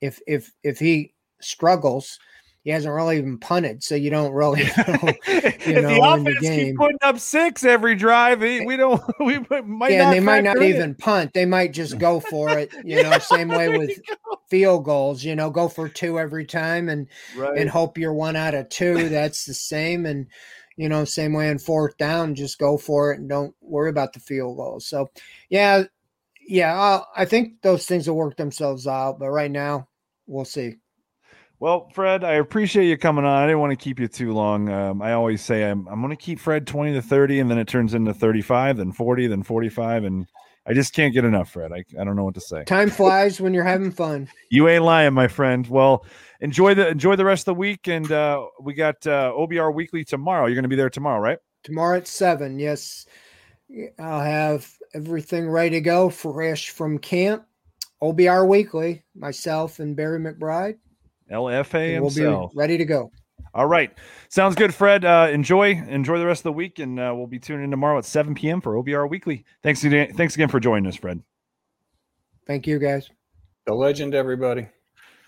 if, 0.00 0.20
if, 0.26 0.52
if 0.62 0.78
he 0.78 1.14
struggles, 1.40 2.18
he 2.66 2.72
hasn't 2.72 2.92
really 2.92 3.18
even 3.18 3.38
punted, 3.38 3.84
so 3.84 3.94
you 3.94 4.10
don't 4.10 4.32
really 4.32 4.64
know. 4.76 5.12
You 5.64 5.82
know, 5.82 5.88
the 5.88 6.00
offense 6.02 6.40
the 6.40 6.64
keep 6.64 6.76
putting 6.76 6.98
up 7.00 7.20
six 7.20 7.62
every 7.62 7.94
drive. 7.94 8.40
We 8.40 8.76
don't. 8.76 9.00
We 9.20 9.38
might. 9.64 9.92
Yeah, 9.92 10.10
they 10.10 10.18
might 10.18 10.42
not 10.42 10.60
even 10.60 10.96
punt. 10.96 11.32
They 11.32 11.46
might 11.46 11.72
just 11.72 11.96
go 11.96 12.18
for 12.18 12.58
it. 12.58 12.74
You 12.84 13.04
know, 13.04 13.18
same 13.20 13.50
way 13.50 13.68
with 13.68 14.00
field 14.50 14.84
goals. 14.84 15.22
You 15.22 15.36
know, 15.36 15.48
go 15.48 15.68
for 15.68 15.88
two 15.88 16.18
every 16.18 16.44
time 16.44 16.88
and 16.88 17.06
right. 17.36 17.56
and 17.56 17.70
hope 17.70 17.98
you're 17.98 18.12
one 18.12 18.34
out 18.34 18.54
of 18.54 18.68
two. 18.68 19.10
That's 19.10 19.44
the 19.44 19.54
same. 19.54 20.04
And 20.04 20.26
you 20.76 20.88
know, 20.88 21.04
same 21.04 21.34
way 21.34 21.50
in 21.50 21.60
fourth 21.60 21.96
down, 21.98 22.34
just 22.34 22.58
go 22.58 22.78
for 22.78 23.12
it 23.12 23.20
and 23.20 23.28
don't 23.28 23.54
worry 23.60 23.90
about 23.90 24.12
the 24.12 24.18
field 24.18 24.56
goals. 24.56 24.88
So, 24.88 25.08
yeah, 25.50 25.84
yeah, 26.48 26.76
I'll, 26.76 27.08
I 27.16 27.26
think 27.26 27.62
those 27.62 27.86
things 27.86 28.08
will 28.08 28.16
work 28.16 28.36
themselves 28.36 28.88
out. 28.88 29.20
But 29.20 29.30
right 29.30 29.52
now, 29.52 29.86
we'll 30.26 30.44
see. 30.44 30.78
Well, 31.58 31.88
Fred, 31.94 32.22
I 32.22 32.34
appreciate 32.34 32.86
you 32.86 32.98
coming 32.98 33.24
on. 33.24 33.42
I 33.42 33.46
didn't 33.46 33.60
want 33.60 33.70
to 33.70 33.82
keep 33.82 33.98
you 33.98 34.08
too 34.08 34.32
long. 34.32 34.68
Um, 34.68 35.00
I 35.00 35.12
always 35.12 35.42
say 35.42 35.64
I'm, 35.64 35.88
I'm 35.88 36.02
going 36.02 36.14
to 36.14 36.22
keep 36.22 36.38
Fred 36.38 36.66
20 36.66 36.92
to 36.92 37.02
30, 37.02 37.40
and 37.40 37.50
then 37.50 37.58
it 37.58 37.66
turns 37.66 37.94
into 37.94 38.12
35, 38.12 38.76
then 38.76 38.92
40, 38.92 39.26
then 39.28 39.42
45. 39.42 40.04
And 40.04 40.26
I 40.66 40.74
just 40.74 40.92
can't 40.92 41.14
get 41.14 41.24
enough, 41.24 41.50
Fred. 41.50 41.72
I, 41.72 41.82
I 41.98 42.04
don't 42.04 42.14
know 42.14 42.24
what 42.24 42.34
to 42.34 42.42
say. 42.42 42.64
Time 42.64 42.90
flies 42.90 43.40
when 43.40 43.54
you're 43.54 43.64
having 43.64 43.90
fun. 43.90 44.28
You 44.50 44.68
ain't 44.68 44.84
lying, 44.84 45.12
my 45.12 45.28
friend. 45.28 45.66
Well, 45.66 46.06
enjoy 46.40 46.74
the 46.74 46.86
enjoy 46.86 47.16
the 47.16 47.24
rest 47.24 47.42
of 47.42 47.56
the 47.56 47.58
week. 47.58 47.88
And 47.88 48.10
uh, 48.12 48.46
we 48.60 48.74
got 48.74 49.04
uh, 49.06 49.32
OBR 49.36 49.74
Weekly 49.74 50.04
tomorrow. 50.04 50.46
You're 50.46 50.54
going 50.54 50.62
to 50.62 50.68
be 50.68 50.76
there 50.76 50.88
tomorrow, 50.88 51.20
right? 51.20 51.38
Tomorrow 51.64 51.98
at 51.98 52.06
7. 52.06 52.60
Yes. 52.60 53.06
I'll 53.98 54.20
have 54.20 54.70
everything 54.94 55.50
ready 55.50 55.70
to 55.70 55.80
go, 55.80 56.10
fresh 56.10 56.70
from 56.70 56.98
camp. 56.98 57.44
OBR 58.02 58.46
Weekly, 58.46 59.02
myself 59.16 59.80
and 59.80 59.96
Barry 59.96 60.20
McBride. 60.20 60.76
LFA 61.30 61.94
himself. 61.94 62.40
We'll 62.40 62.48
be 62.48 62.58
ready 62.58 62.78
to 62.78 62.84
go. 62.84 63.10
All 63.54 63.66
right. 63.66 63.90
Sounds 64.28 64.54
good, 64.54 64.74
Fred. 64.74 65.04
Uh, 65.04 65.28
enjoy 65.30 65.70
enjoy 65.70 66.18
the 66.18 66.26
rest 66.26 66.40
of 66.40 66.44
the 66.44 66.52
week, 66.52 66.78
and 66.78 67.00
uh, 67.00 67.12
we'll 67.16 67.26
be 67.26 67.38
tuning 67.38 67.64
in 67.64 67.70
tomorrow 67.70 67.98
at 67.98 68.04
7 68.04 68.34
p.m. 68.34 68.60
for 68.60 68.74
OBR 68.74 69.08
Weekly. 69.08 69.44
Thanks 69.62 69.82
again, 69.84 70.12
thanks 70.14 70.34
again 70.34 70.48
for 70.48 70.60
joining 70.60 70.86
us, 70.86 70.96
Fred. 70.96 71.22
Thank 72.46 72.66
you, 72.66 72.78
guys. 72.78 73.10
The 73.66 73.74
legend, 73.74 74.14
everybody. 74.14 74.68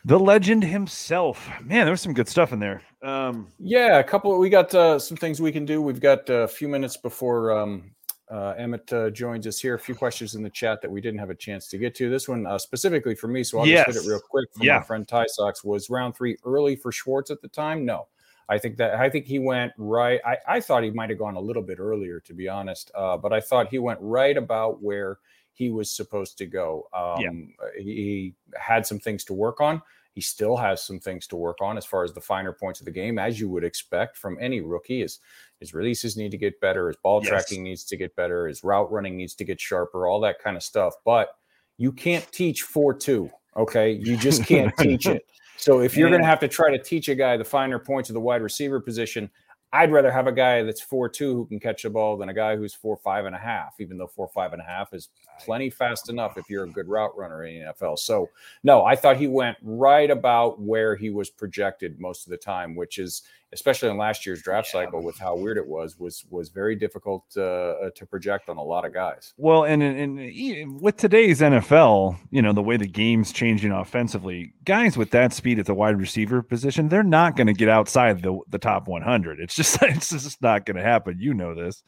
The 0.04 0.18
legend 0.18 0.62
himself. 0.62 1.48
Man, 1.60 1.84
there 1.84 1.92
was 1.92 2.00
some 2.00 2.14
good 2.14 2.28
stuff 2.28 2.52
in 2.52 2.60
there. 2.60 2.82
Um, 3.02 3.48
yeah, 3.58 3.98
a 3.98 4.04
couple. 4.04 4.38
We 4.38 4.48
got 4.48 4.74
uh, 4.74 4.98
some 4.98 5.16
things 5.16 5.40
we 5.40 5.50
can 5.50 5.64
do. 5.64 5.82
We've 5.82 6.00
got 6.00 6.28
a 6.28 6.46
few 6.46 6.68
minutes 6.68 6.96
before 6.96 7.52
um, 7.52 7.90
uh, 8.30 8.54
Emmett 8.58 8.92
uh, 8.92 9.10
joins 9.10 9.46
us 9.46 9.58
here. 9.58 9.74
A 9.74 9.78
few 9.78 9.94
questions 9.94 10.34
in 10.34 10.42
the 10.42 10.50
chat 10.50 10.82
that 10.82 10.90
we 10.90 11.00
didn't 11.00 11.18
have 11.18 11.30
a 11.30 11.34
chance 11.34 11.68
to 11.68 11.78
get 11.78 11.94
to. 11.96 12.10
This 12.10 12.28
one 12.28 12.46
uh, 12.46 12.58
specifically 12.58 13.14
for 13.14 13.28
me, 13.28 13.42
so 13.42 13.60
I'll 13.60 13.66
yes. 13.66 13.86
just 13.86 13.98
hit 13.98 14.06
it 14.06 14.10
real 14.10 14.20
quick. 14.20 14.52
From 14.52 14.66
yeah. 14.66 14.78
my 14.78 14.84
friend 14.84 15.06
Ty 15.06 15.26
Sox 15.28 15.64
was 15.64 15.90
round 15.90 16.16
three 16.16 16.36
early 16.44 16.76
for 16.76 16.92
Schwartz 16.92 17.30
at 17.30 17.40
the 17.40 17.48
time. 17.48 17.84
No, 17.84 18.08
I 18.48 18.58
think 18.58 18.76
that 18.78 18.94
I 18.94 19.10
think 19.10 19.26
he 19.26 19.38
went 19.38 19.72
right. 19.76 20.20
I, 20.24 20.36
I 20.46 20.60
thought 20.60 20.82
he 20.82 20.90
might 20.90 21.10
have 21.10 21.18
gone 21.18 21.36
a 21.36 21.40
little 21.40 21.62
bit 21.62 21.78
earlier, 21.78 22.20
to 22.20 22.34
be 22.34 22.48
honest, 22.48 22.90
uh, 22.94 23.16
but 23.16 23.32
I 23.32 23.40
thought 23.40 23.68
he 23.68 23.78
went 23.78 23.98
right 24.02 24.36
about 24.36 24.82
where 24.82 25.18
he 25.52 25.70
was 25.70 25.90
supposed 25.90 26.38
to 26.38 26.46
go. 26.46 26.88
Um, 26.94 27.20
yeah. 27.20 27.82
He 27.82 28.34
had 28.56 28.86
some 28.86 29.00
things 29.00 29.24
to 29.24 29.34
work 29.34 29.60
on. 29.60 29.82
He 30.14 30.20
still 30.20 30.56
has 30.56 30.82
some 30.82 30.98
things 30.98 31.26
to 31.28 31.36
work 31.36 31.58
on 31.60 31.76
as 31.76 31.84
far 31.84 32.02
as 32.02 32.12
the 32.12 32.20
finer 32.20 32.52
points 32.52 32.80
of 32.80 32.86
the 32.86 32.92
game, 32.92 33.18
as 33.18 33.38
you 33.38 33.48
would 33.48 33.64
expect 33.64 34.16
from 34.16 34.36
any 34.40 34.60
rookie. 34.60 35.00
His, 35.00 35.20
his 35.60 35.74
releases 35.74 36.16
need 36.16 36.30
to 36.30 36.38
get 36.38 36.60
better, 36.60 36.88
his 36.88 36.96
ball 37.02 37.20
yes. 37.22 37.30
tracking 37.30 37.62
needs 37.62 37.84
to 37.84 37.96
get 37.96 38.14
better, 38.16 38.46
his 38.46 38.62
route 38.62 38.90
running 38.92 39.16
needs 39.16 39.34
to 39.34 39.44
get 39.44 39.60
sharper, 39.60 40.06
all 40.06 40.20
that 40.20 40.38
kind 40.38 40.56
of 40.56 40.62
stuff. 40.62 40.94
But 41.04 41.30
you 41.76 41.92
can't 41.92 42.30
teach 42.32 42.62
4 42.62 42.94
2. 42.94 43.30
Okay. 43.56 43.92
You 43.92 44.16
just 44.16 44.44
can't 44.44 44.76
teach 44.78 45.06
it. 45.06 45.26
So 45.56 45.80
if 45.80 45.96
you're 45.96 46.10
going 46.10 46.22
to 46.22 46.26
have 46.26 46.40
to 46.40 46.48
try 46.48 46.70
to 46.70 46.78
teach 46.78 47.08
a 47.08 47.14
guy 47.14 47.36
the 47.36 47.44
finer 47.44 47.78
points 47.78 48.08
of 48.08 48.14
the 48.14 48.20
wide 48.20 48.42
receiver 48.42 48.80
position, 48.80 49.28
I'd 49.72 49.92
rather 49.92 50.10
have 50.10 50.26
a 50.26 50.32
guy 50.32 50.62
that's 50.62 50.80
four 50.80 51.08
two 51.08 51.34
who 51.34 51.46
can 51.46 51.60
catch 51.60 51.82
the 51.82 51.90
ball 51.90 52.16
than 52.16 52.30
a 52.30 52.34
guy 52.34 52.56
who's 52.56 52.72
four 52.72 52.96
five 52.96 53.26
and 53.26 53.34
a 53.34 53.38
half. 53.38 53.74
Even 53.80 53.98
though 53.98 54.06
four 54.06 54.28
five 54.28 54.52
and 54.52 54.62
a 54.62 54.64
half 54.64 54.94
is 54.94 55.08
plenty 55.40 55.68
fast 55.68 56.08
enough 56.08 56.38
if 56.38 56.48
you're 56.48 56.64
a 56.64 56.70
good 56.70 56.88
route 56.88 57.16
runner 57.18 57.44
in 57.44 57.60
the 57.60 57.72
NFL. 57.72 57.98
So 57.98 58.30
no, 58.62 58.84
I 58.84 58.96
thought 58.96 59.18
he 59.18 59.26
went 59.26 59.58
right 59.62 60.10
about 60.10 60.60
where 60.60 60.96
he 60.96 61.10
was 61.10 61.28
projected 61.28 62.00
most 62.00 62.26
of 62.26 62.30
the 62.30 62.38
time, 62.38 62.76
which 62.76 62.98
is 62.98 63.24
especially 63.52 63.88
in 63.88 63.96
last 63.96 64.26
year's 64.26 64.42
draft 64.42 64.68
yeah. 64.68 64.84
cycle 64.84 65.02
with 65.02 65.18
how 65.18 65.34
weird 65.34 65.56
it 65.56 65.66
was 65.66 65.98
was 65.98 66.24
was 66.30 66.50
very 66.50 66.76
difficult 66.76 67.24
uh, 67.36 67.42
uh 67.42 67.90
to 67.94 68.06
project 68.06 68.48
on 68.48 68.56
a 68.56 68.62
lot 68.62 68.84
of 68.84 68.92
guys 68.92 69.34
well 69.36 69.64
and, 69.64 69.82
and, 69.82 70.18
and 70.18 70.80
with 70.80 70.96
today's 70.96 71.40
nfl 71.40 72.16
you 72.30 72.42
know 72.42 72.52
the 72.52 72.62
way 72.62 72.76
the 72.76 72.86
game's 72.86 73.32
changing 73.32 73.72
offensively 73.72 74.52
guys 74.64 74.96
with 74.96 75.10
that 75.10 75.32
speed 75.32 75.58
at 75.58 75.66
the 75.66 75.74
wide 75.74 75.98
receiver 75.98 76.42
position 76.42 76.88
they're 76.88 77.02
not 77.02 77.36
going 77.36 77.46
to 77.46 77.52
get 77.52 77.68
outside 77.68 78.22
the, 78.22 78.38
the 78.48 78.58
top 78.58 78.86
100 78.88 79.40
it's 79.40 79.54
just 79.54 79.78
it's 79.82 80.10
just 80.10 80.42
not 80.42 80.66
going 80.66 80.76
to 80.76 80.82
happen 80.82 81.16
you 81.18 81.34
know 81.34 81.54
this 81.54 81.82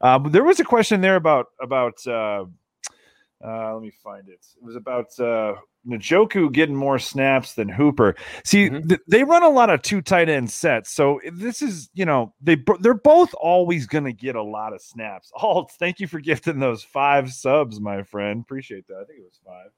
uh, 0.00 0.18
there 0.18 0.44
was 0.44 0.60
a 0.60 0.64
question 0.64 1.00
there 1.00 1.16
about 1.16 1.46
about 1.60 2.06
uh, 2.06 2.44
uh, 3.44 3.72
let 3.74 3.82
me 3.82 3.90
find 3.90 4.28
it. 4.28 4.44
It 4.56 4.62
was 4.62 4.76
about 4.76 5.18
uh, 5.18 5.54
Njoku 5.86 6.52
getting 6.52 6.76
more 6.76 6.98
snaps 6.98 7.54
than 7.54 7.68
Hooper. 7.68 8.14
See, 8.44 8.68
mm-hmm. 8.68 8.88
th- 8.88 9.00
they 9.08 9.24
run 9.24 9.42
a 9.42 9.48
lot 9.48 9.70
of 9.70 9.82
two 9.82 10.02
tight 10.02 10.28
end 10.28 10.50
sets, 10.50 10.90
so 10.90 11.20
this 11.32 11.62
is 11.62 11.88
you 11.94 12.04
know 12.04 12.34
they 12.40 12.56
they're 12.80 12.94
both 12.94 13.32
always 13.34 13.86
going 13.86 14.04
to 14.04 14.12
get 14.12 14.36
a 14.36 14.42
lot 14.42 14.72
of 14.72 14.82
snaps. 14.82 15.32
Oh, 15.42 15.66
thank 15.78 16.00
you 16.00 16.06
for 16.06 16.20
gifting 16.20 16.60
those 16.60 16.82
five 16.82 17.32
subs, 17.32 17.80
my 17.80 18.02
friend. 18.02 18.42
Appreciate 18.42 18.86
that. 18.88 18.96
I 18.96 19.04
think 19.04 19.20
it 19.20 19.24
was 19.24 19.40
five. 19.44 19.70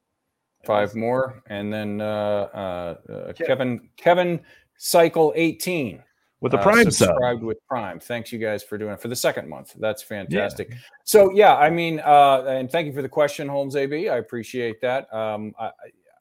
Five 0.64 0.94
more, 0.94 1.42
and 1.46 1.72
then 1.72 2.00
uh, 2.00 2.48
uh, 2.53 3.12
uh 3.12 3.32
Kevin 3.32 3.88
Kevin 3.96 4.40
Cycle 4.76 5.32
eighteen 5.36 6.03
with 6.43 6.53
the 6.53 6.59
uh, 6.59 6.62
Prime 6.62 6.88
uh, 6.88 6.90
subscribed 6.90 7.40
sub. 7.40 7.47
with 7.47 7.66
Prime. 7.66 8.01
Thanks 8.01 8.32
you 8.32 8.38
guys 8.38 8.62
for 8.62 8.76
doing 8.76 8.93
it 8.93 9.01
for 9.01 9.09
the 9.09 9.16
second 9.16 9.49
month. 9.49 9.74
That's 9.78 10.03
fantastic. 10.03 10.70
Yeah. 10.70 10.76
So 11.05 11.32
yeah, 11.32 11.55
I 11.57 11.70
mean, 11.70 12.01
uh, 12.01 12.45
and 12.47 12.70
thank 12.70 12.86
you 12.86 12.93
for 12.93 13.01
the 13.01 13.09
question, 13.09 13.49
Holmes 13.49 13.76
AB. 13.76 14.09
I 14.09 14.18
appreciate 14.18 14.80
that. 14.82 15.12
Um, 15.14 15.55
I, 15.59 15.70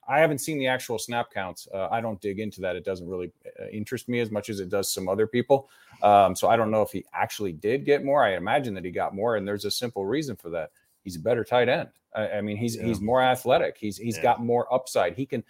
I 0.08 0.20
haven't 0.20 0.38
seen 0.38 0.60
the 0.60 0.68
actual 0.68 1.00
snap 1.00 1.32
counts. 1.34 1.68
Uh, 1.74 1.88
I 1.92 2.02
don't 2.02 2.22
dig 2.22 2.40
into 2.40 2.62
that. 2.62 2.76
It 2.76 2.86
doesn't 2.86 3.08
really 3.08 3.32
uh, 3.60 3.68
interest 3.72 4.08
me 4.08 4.20
as 4.20 4.30
much 4.30 4.50
as 4.50 4.60
it 4.60 4.70
does 4.70 4.94
some 4.94 5.10
other 5.10 5.26
people. 5.26 5.70
Um, 6.04 6.36
so 6.36 6.48
I 6.48 6.56
don't 6.56 6.70
know 6.70 6.84
if 6.84 6.92
he 6.92 7.04
actually 7.14 7.54
did 7.54 7.84
get 7.84 8.04
more. 8.04 8.24
I 8.24 8.36
imagine 8.36 8.74
that 8.76 8.86
he 8.86 8.92
got 8.92 9.16
more, 9.16 9.38
and 9.38 9.48
there's 9.48 9.66
a 9.66 9.72
simple 9.72 10.06
reason 10.06 10.36
for 10.36 10.50
that. 10.52 10.72
He's 11.04 11.16
a 11.16 11.20
better 11.20 11.44
tight 11.44 11.68
end. 11.68 11.90
I, 12.14 12.30
I 12.30 12.42
mean, 12.42 12.58
he's 12.58 12.76
yeah. 12.76 12.84
he's 12.84 13.02
more 13.02 13.24
athletic. 13.24 13.78
He's 13.80 13.98
he's 13.98 14.18
yeah. 14.18 14.24
got 14.24 14.44
more 14.44 14.72
upside. 14.72 15.16
He 15.16 15.26
can 15.26 15.44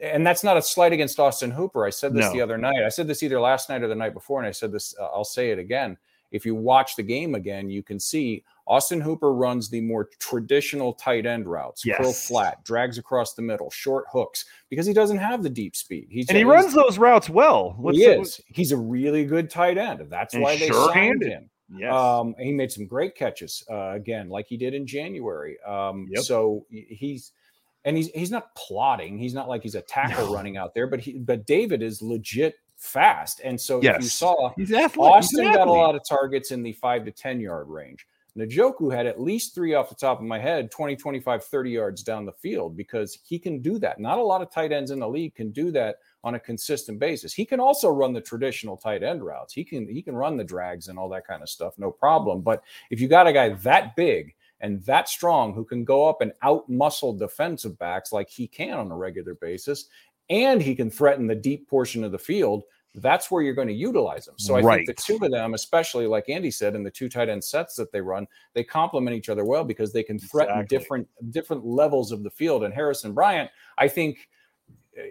and 0.00 0.26
that's 0.26 0.44
not 0.44 0.56
a 0.56 0.62
slight 0.62 0.92
against 0.92 1.18
Austin 1.18 1.50
Hooper. 1.50 1.84
I 1.84 1.90
said 1.90 2.14
this 2.14 2.26
no. 2.26 2.32
the 2.32 2.40
other 2.40 2.58
night. 2.58 2.84
I 2.84 2.88
said 2.88 3.06
this 3.06 3.22
either 3.22 3.40
last 3.40 3.68
night 3.68 3.82
or 3.82 3.88
the 3.88 3.94
night 3.94 4.14
before, 4.14 4.40
and 4.40 4.48
I 4.48 4.52
said 4.52 4.72
this. 4.72 4.94
Uh, 4.98 5.04
I'll 5.04 5.24
say 5.24 5.50
it 5.50 5.58
again. 5.58 5.96
If 6.32 6.44
you 6.44 6.54
watch 6.54 6.96
the 6.96 7.02
game 7.02 7.34
again, 7.34 7.70
you 7.70 7.82
can 7.82 8.00
see 8.00 8.44
Austin 8.66 9.00
Hooper 9.00 9.32
runs 9.32 9.68
the 9.68 9.80
more 9.80 10.10
traditional 10.18 10.92
tight 10.92 11.24
end 11.24 11.46
routes, 11.46 11.84
yes. 11.84 11.98
curl 11.98 12.12
flat, 12.12 12.64
drags 12.64 12.98
across 12.98 13.34
the 13.34 13.42
middle, 13.42 13.70
short 13.70 14.06
hooks, 14.10 14.44
because 14.68 14.86
he 14.86 14.92
doesn't 14.92 15.18
have 15.18 15.42
the 15.42 15.50
deep 15.50 15.76
speed. 15.76 16.08
He's 16.10 16.28
and 16.28 16.36
he 16.36 16.44
runs 16.44 16.74
those 16.74 16.98
routes 16.98 17.30
well. 17.30 17.74
What's 17.78 17.98
he 17.98 18.06
the, 18.06 18.20
is. 18.20 18.40
He's 18.48 18.72
a 18.72 18.76
really 18.76 19.24
good 19.24 19.50
tight 19.50 19.78
end. 19.78 20.06
That's 20.10 20.34
why 20.34 20.56
they 20.58 20.66
sure 20.66 20.88
signed 20.88 21.22
handed. 21.22 21.28
him. 21.28 21.50
Yes. 21.74 21.92
Um, 21.92 22.34
he 22.38 22.52
made 22.52 22.70
some 22.70 22.86
great 22.86 23.14
catches 23.14 23.64
uh, 23.70 23.92
again, 23.92 24.28
like 24.28 24.46
he 24.48 24.56
did 24.56 24.74
in 24.74 24.86
January. 24.86 25.58
Um, 25.62 26.06
yep. 26.10 26.24
So 26.24 26.66
he's 26.70 27.32
and 27.86 27.96
he's 27.96 28.10
he's 28.10 28.30
not 28.30 28.54
plotting. 28.54 29.16
He's 29.16 29.32
not 29.32 29.48
like 29.48 29.62
he's 29.62 29.76
a 29.76 29.80
tackle 29.80 30.26
no. 30.26 30.34
running 30.34 30.58
out 30.58 30.74
there, 30.74 30.86
but 30.86 31.00
he 31.00 31.12
but 31.12 31.46
David 31.46 31.82
is 31.82 32.02
legit 32.02 32.56
fast. 32.76 33.40
And 33.42 33.58
so 33.58 33.80
yes. 33.80 33.96
if 33.96 34.02
you 34.02 34.08
saw 34.08 34.52
he's 34.56 34.72
Austin 34.72 35.52
got 35.52 35.68
a 35.68 35.72
lot 35.72 35.94
of 35.94 36.02
targets 36.06 36.50
in 36.50 36.62
the 36.62 36.72
five 36.72 37.04
to 37.06 37.10
10 37.10 37.40
yard 37.40 37.68
range. 37.68 38.06
Njoku 38.36 38.94
had 38.94 39.06
at 39.06 39.18
least 39.18 39.54
three 39.54 39.72
off 39.72 39.88
the 39.88 39.94
top 39.94 40.18
of 40.18 40.26
my 40.26 40.38
head, 40.38 40.70
20, 40.70 40.94
25, 40.94 41.44
30 41.44 41.70
yards 41.70 42.02
down 42.02 42.26
the 42.26 42.32
field 42.32 42.76
because 42.76 43.18
he 43.26 43.38
can 43.38 43.62
do 43.62 43.78
that. 43.78 43.98
Not 43.98 44.18
a 44.18 44.22
lot 44.22 44.42
of 44.42 44.50
tight 44.50 44.72
ends 44.72 44.90
in 44.90 44.98
the 44.98 45.08
league 45.08 45.34
can 45.34 45.52
do 45.52 45.70
that 45.70 45.96
on 46.22 46.34
a 46.34 46.40
consistent 46.40 46.98
basis. 46.98 47.32
He 47.32 47.46
can 47.46 47.60
also 47.60 47.88
run 47.88 48.12
the 48.12 48.20
traditional 48.20 48.76
tight 48.76 49.02
end 49.02 49.24
routes. 49.24 49.54
He 49.54 49.64
can 49.64 49.88
he 49.88 50.02
can 50.02 50.14
run 50.14 50.36
the 50.36 50.44
drags 50.44 50.88
and 50.88 50.98
all 50.98 51.08
that 51.10 51.26
kind 51.26 51.42
of 51.42 51.48
stuff, 51.48 51.78
no 51.78 51.90
problem. 51.90 52.42
But 52.42 52.62
if 52.90 53.00
you 53.00 53.08
got 53.08 53.26
a 53.26 53.32
guy 53.32 53.50
that 53.50 53.96
big 53.96 54.34
and 54.60 54.82
that 54.84 55.08
strong 55.08 55.52
who 55.54 55.64
can 55.64 55.84
go 55.84 56.08
up 56.08 56.20
and 56.20 56.32
out 56.42 56.68
muscle 56.68 57.12
defensive 57.12 57.78
backs 57.78 58.12
like 58.12 58.28
he 58.30 58.46
can 58.46 58.78
on 58.78 58.90
a 58.90 58.96
regular 58.96 59.34
basis, 59.34 59.86
and 60.30 60.62
he 60.62 60.74
can 60.74 60.90
threaten 60.90 61.26
the 61.26 61.34
deep 61.34 61.68
portion 61.68 62.02
of 62.04 62.12
the 62.12 62.18
field, 62.18 62.64
that's 62.96 63.30
where 63.30 63.42
you're 63.42 63.54
going 63.54 63.68
to 63.68 63.74
utilize 63.74 64.24
them. 64.24 64.36
So 64.38 64.54
I 64.54 64.60
right. 64.60 64.76
think 64.86 64.96
the 64.96 65.02
two 65.02 65.18
of 65.22 65.30
them, 65.30 65.54
especially 65.54 66.06
like 66.06 66.28
Andy 66.28 66.50
said, 66.50 66.74
in 66.74 66.82
the 66.82 66.90
two 66.90 67.08
tight 67.08 67.28
end 67.28 67.44
sets 67.44 67.76
that 67.76 67.92
they 67.92 68.00
run, 68.00 68.26
they 68.54 68.64
complement 68.64 69.16
each 69.16 69.28
other 69.28 69.44
well 69.44 69.64
because 69.64 69.92
they 69.92 70.02
can 70.02 70.18
threaten 70.18 70.60
exactly. 70.60 70.78
different 70.78 71.08
different 71.30 71.66
levels 71.66 72.10
of 72.10 72.22
the 72.22 72.30
field. 72.30 72.64
And 72.64 72.72
Harrison 72.72 73.12
Bryant, 73.12 73.50
I 73.76 73.88
think, 73.88 74.28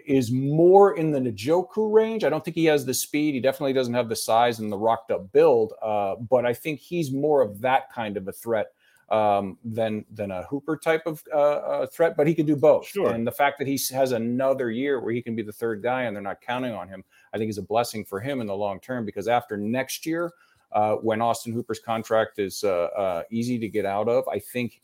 is 0.04 0.32
more 0.32 0.96
in 0.96 1.12
the 1.12 1.20
Njoku 1.20 1.92
range. 1.92 2.24
I 2.24 2.28
don't 2.28 2.44
think 2.44 2.56
he 2.56 2.64
has 2.64 2.84
the 2.84 2.94
speed. 2.94 3.34
He 3.34 3.40
definitely 3.40 3.72
doesn't 3.72 3.94
have 3.94 4.08
the 4.08 4.16
size 4.16 4.58
and 4.58 4.70
the 4.70 4.78
rocked 4.78 5.12
up 5.12 5.32
build. 5.32 5.74
Uh, 5.80 6.16
but 6.16 6.44
I 6.44 6.54
think 6.54 6.80
he's 6.80 7.12
more 7.12 7.40
of 7.40 7.60
that 7.60 7.92
kind 7.92 8.16
of 8.16 8.26
a 8.26 8.32
threat 8.32 8.72
um, 9.08 9.58
than 9.64 10.04
than 10.10 10.30
a 10.30 10.42
Hooper 10.44 10.76
type 10.76 11.02
of 11.06 11.22
uh, 11.32 11.36
uh, 11.36 11.86
threat, 11.86 12.16
but 12.16 12.26
he 12.26 12.34
can 12.34 12.46
do 12.46 12.56
both. 12.56 12.86
Sure. 12.86 13.10
And 13.10 13.26
the 13.26 13.32
fact 13.32 13.58
that 13.58 13.66
he 13.66 13.78
has 13.92 14.12
another 14.12 14.70
year 14.70 15.00
where 15.00 15.12
he 15.12 15.22
can 15.22 15.36
be 15.36 15.42
the 15.42 15.52
third 15.52 15.82
guy 15.82 16.02
and 16.02 16.16
they're 16.16 16.22
not 16.22 16.40
counting 16.40 16.72
on 16.72 16.88
him, 16.88 17.04
I 17.32 17.38
think 17.38 17.50
is 17.50 17.58
a 17.58 17.62
blessing 17.62 18.04
for 18.04 18.20
him 18.20 18.40
in 18.40 18.46
the 18.46 18.56
long 18.56 18.80
term. 18.80 19.04
Because 19.04 19.28
after 19.28 19.56
next 19.56 20.06
year, 20.06 20.32
uh, 20.72 20.94
when 20.96 21.22
Austin 21.22 21.52
Hooper's 21.52 21.78
contract 21.78 22.38
is 22.38 22.64
uh, 22.64 22.88
uh, 22.96 23.22
easy 23.30 23.58
to 23.58 23.68
get 23.68 23.86
out 23.86 24.08
of, 24.08 24.26
I 24.28 24.38
think 24.38 24.82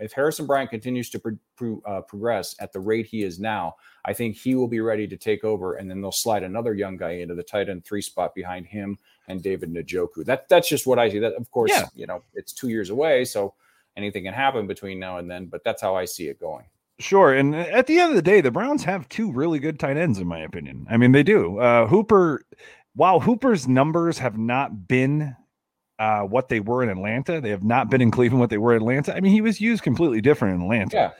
if 0.00 0.12
Harrison 0.12 0.46
Bryant 0.46 0.70
continues 0.70 1.10
to 1.10 1.18
pro- 1.18 1.38
pro- 1.56 1.82
uh, 1.86 2.00
progress 2.02 2.56
at 2.60 2.72
the 2.72 2.80
rate 2.80 3.06
he 3.06 3.22
is 3.22 3.38
now, 3.38 3.76
I 4.04 4.12
think 4.12 4.36
he 4.36 4.54
will 4.54 4.68
be 4.68 4.80
ready 4.80 5.06
to 5.06 5.16
take 5.16 5.44
over, 5.44 5.74
and 5.74 5.90
then 5.90 6.00
they'll 6.00 6.12
slide 6.12 6.42
another 6.42 6.74
young 6.74 6.96
guy 6.96 7.12
into 7.12 7.34
the 7.34 7.42
tight 7.42 7.68
end 7.68 7.84
three 7.84 8.02
spot 8.02 8.34
behind 8.34 8.66
him 8.66 8.98
and 9.28 9.42
David 9.42 9.72
Njoku. 9.72 10.24
That 10.24 10.48
that's 10.48 10.68
just 10.68 10.86
what 10.86 10.98
I 10.98 11.08
see. 11.08 11.18
That 11.18 11.34
of 11.34 11.50
course, 11.50 11.70
yeah. 11.70 11.86
you 11.94 12.06
know, 12.06 12.22
it's 12.34 12.52
two 12.52 12.68
years 12.68 12.90
away, 12.90 13.24
so 13.24 13.54
anything 13.96 14.24
can 14.24 14.34
happen 14.34 14.66
between 14.66 14.98
now 14.98 15.18
and 15.18 15.30
then. 15.30 15.46
But 15.46 15.62
that's 15.64 15.82
how 15.82 15.94
I 15.94 16.04
see 16.04 16.28
it 16.28 16.40
going. 16.40 16.64
Sure, 16.98 17.34
and 17.34 17.54
at 17.54 17.86
the 17.86 17.98
end 17.98 18.10
of 18.10 18.16
the 18.16 18.22
day, 18.22 18.40
the 18.40 18.50
Browns 18.50 18.84
have 18.84 19.08
two 19.08 19.32
really 19.32 19.58
good 19.58 19.78
tight 19.78 19.96
ends, 19.96 20.18
in 20.18 20.26
my 20.26 20.40
opinion. 20.40 20.86
I 20.90 20.98
mean, 20.98 21.12
they 21.12 21.22
do. 21.22 21.58
Uh, 21.58 21.86
Hooper, 21.86 22.44
while 22.94 23.20
Hooper's 23.20 23.66
numbers 23.66 24.18
have 24.18 24.36
not 24.36 24.86
been 24.86 25.34
uh, 26.00 26.22
what 26.22 26.48
they 26.48 26.60
were 26.60 26.82
in 26.82 26.88
Atlanta, 26.88 27.42
they 27.42 27.50
have 27.50 27.62
not 27.62 27.90
been 27.90 28.00
in 28.00 28.10
Cleveland 28.10 28.40
what 28.40 28.48
they 28.48 28.58
were 28.58 28.74
in 28.74 28.80
Atlanta. 28.80 29.14
I 29.14 29.20
mean, 29.20 29.32
he 29.32 29.42
was 29.42 29.60
used 29.60 29.82
completely 29.82 30.22
different 30.22 30.56
in 30.56 30.62
Atlanta. 30.62 30.96
Yeah. 30.96 31.10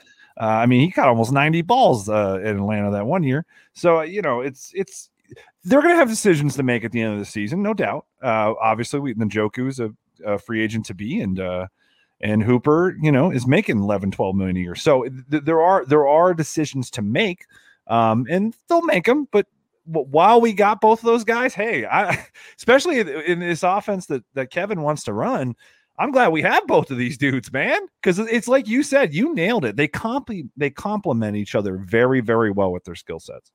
Uh, 0.43 0.49
I 0.49 0.65
mean, 0.65 0.81
he 0.81 0.89
caught 0.89 1.07
almost 1.07 1.31
90 1.31 1.61
balls 1.61 2.09
uh, 2.09 2.39
in 2.43 2.57
Atlanta 2.57 2.89
that 2.89 3.05
one 3.05 3.21
year. 3.21 3.45
So, 3.73 4.01
you 4.01 4.23
know, 4.23 4.41
it's 4.41 4.71
it's 4.73 5.11
they're 5.63 5.81
going 5.81 5.93
to 5.93 5.99
have 5.99 6.09
decisions 6.09 6.55
to 6.55 6.63
make 6.63 6.83
at 6.83 6.91
the 6.91 7.01
end 7.01 7.13
of 7.13 7.19
the 7.19 7.25
season, 7.25 7.61
no 7.61 7.75
doubt. 7.75 8.07
Uh, 8.23 8.55
obviously, 8.59 8.99
we, 8.99 9.13
Njoku 9.13 9.67
is 9.67 9.79
a, 9.79 9.93
a, 10.25 10.39
free 10.39 10.63
agent 10.63 10.87
to 10.87 10.95
be, 10.95 11.21
and 11.21 11.39
uh, 11.39 11.67
and 12.19 12.41
Hooper, 12.41 12.97
you 12.99 13.11
know, 13.11 13.29
is 13.29 13.45
making 13.45 13.77
11, 13.77 14.11
12 14.11 14.35
million 14.35 14.57
a 14.57 14.59
year. 14.59 14.75
So 14.75 15.03
th- 15.03 15.43
there 15.43 15.61
are 15.61 15.85
there 15.85 16.07
are 16.07 16.33
decisions 16.33 16.89
to 16.91 17.03
make, 17.03 17.45
um, 17.85 18.25
and 18.31 18.55
they'll 18.67 18.81
make 18.81 19.05
them. 19.05 19.27
But 19.31 19.45
while 19.85 20.41
we 20.41 20.53
got 20.53 20.81
both 20.81 20.99
of 20.99 21.05
those 21.05 21.23
guys, 21.23 21.53
hey, 21.53 21.85
I, 21.85 22.25
especially 22.57 22.99
in 22.99 23.39
this 23.39 23.63
offense 23.63 24.05
that 24.07 24.23
that 24.33 24.51
Kevin 24.51 24.81
wants 24.81 25.03
to 25.03 25.13
run. 25.13 25.55
I'm 25.99 26.11
glad 26.11 26.29
we 26.29 26.41
have 26.41 26.65
both 26.65 26.89
of 26.89 26.97
these 26.97 27.17
dudes, 27.17 27.51
man, 27.53 27.79
because 28.01 28.17
it's 28.17 28.47
like 28.47 28.67
you 28.67 28.81
said, 28.81 29.13
you 29.13 29.35
nailed 29.35 29.65
it. 29.65 29.75
They 29.75 29.87
comp 29.87 30.29
they 30.57 30.69
complement 30.69 31.37
each 31.37 31.53
other 31.53 31.77
very, 31.77 32.21
very 32.21 32.49
well 32.49 32.71
with 32.71 32.85
their 32.85 32.95
skill 32.95 33.19
sets. 33.19 33.51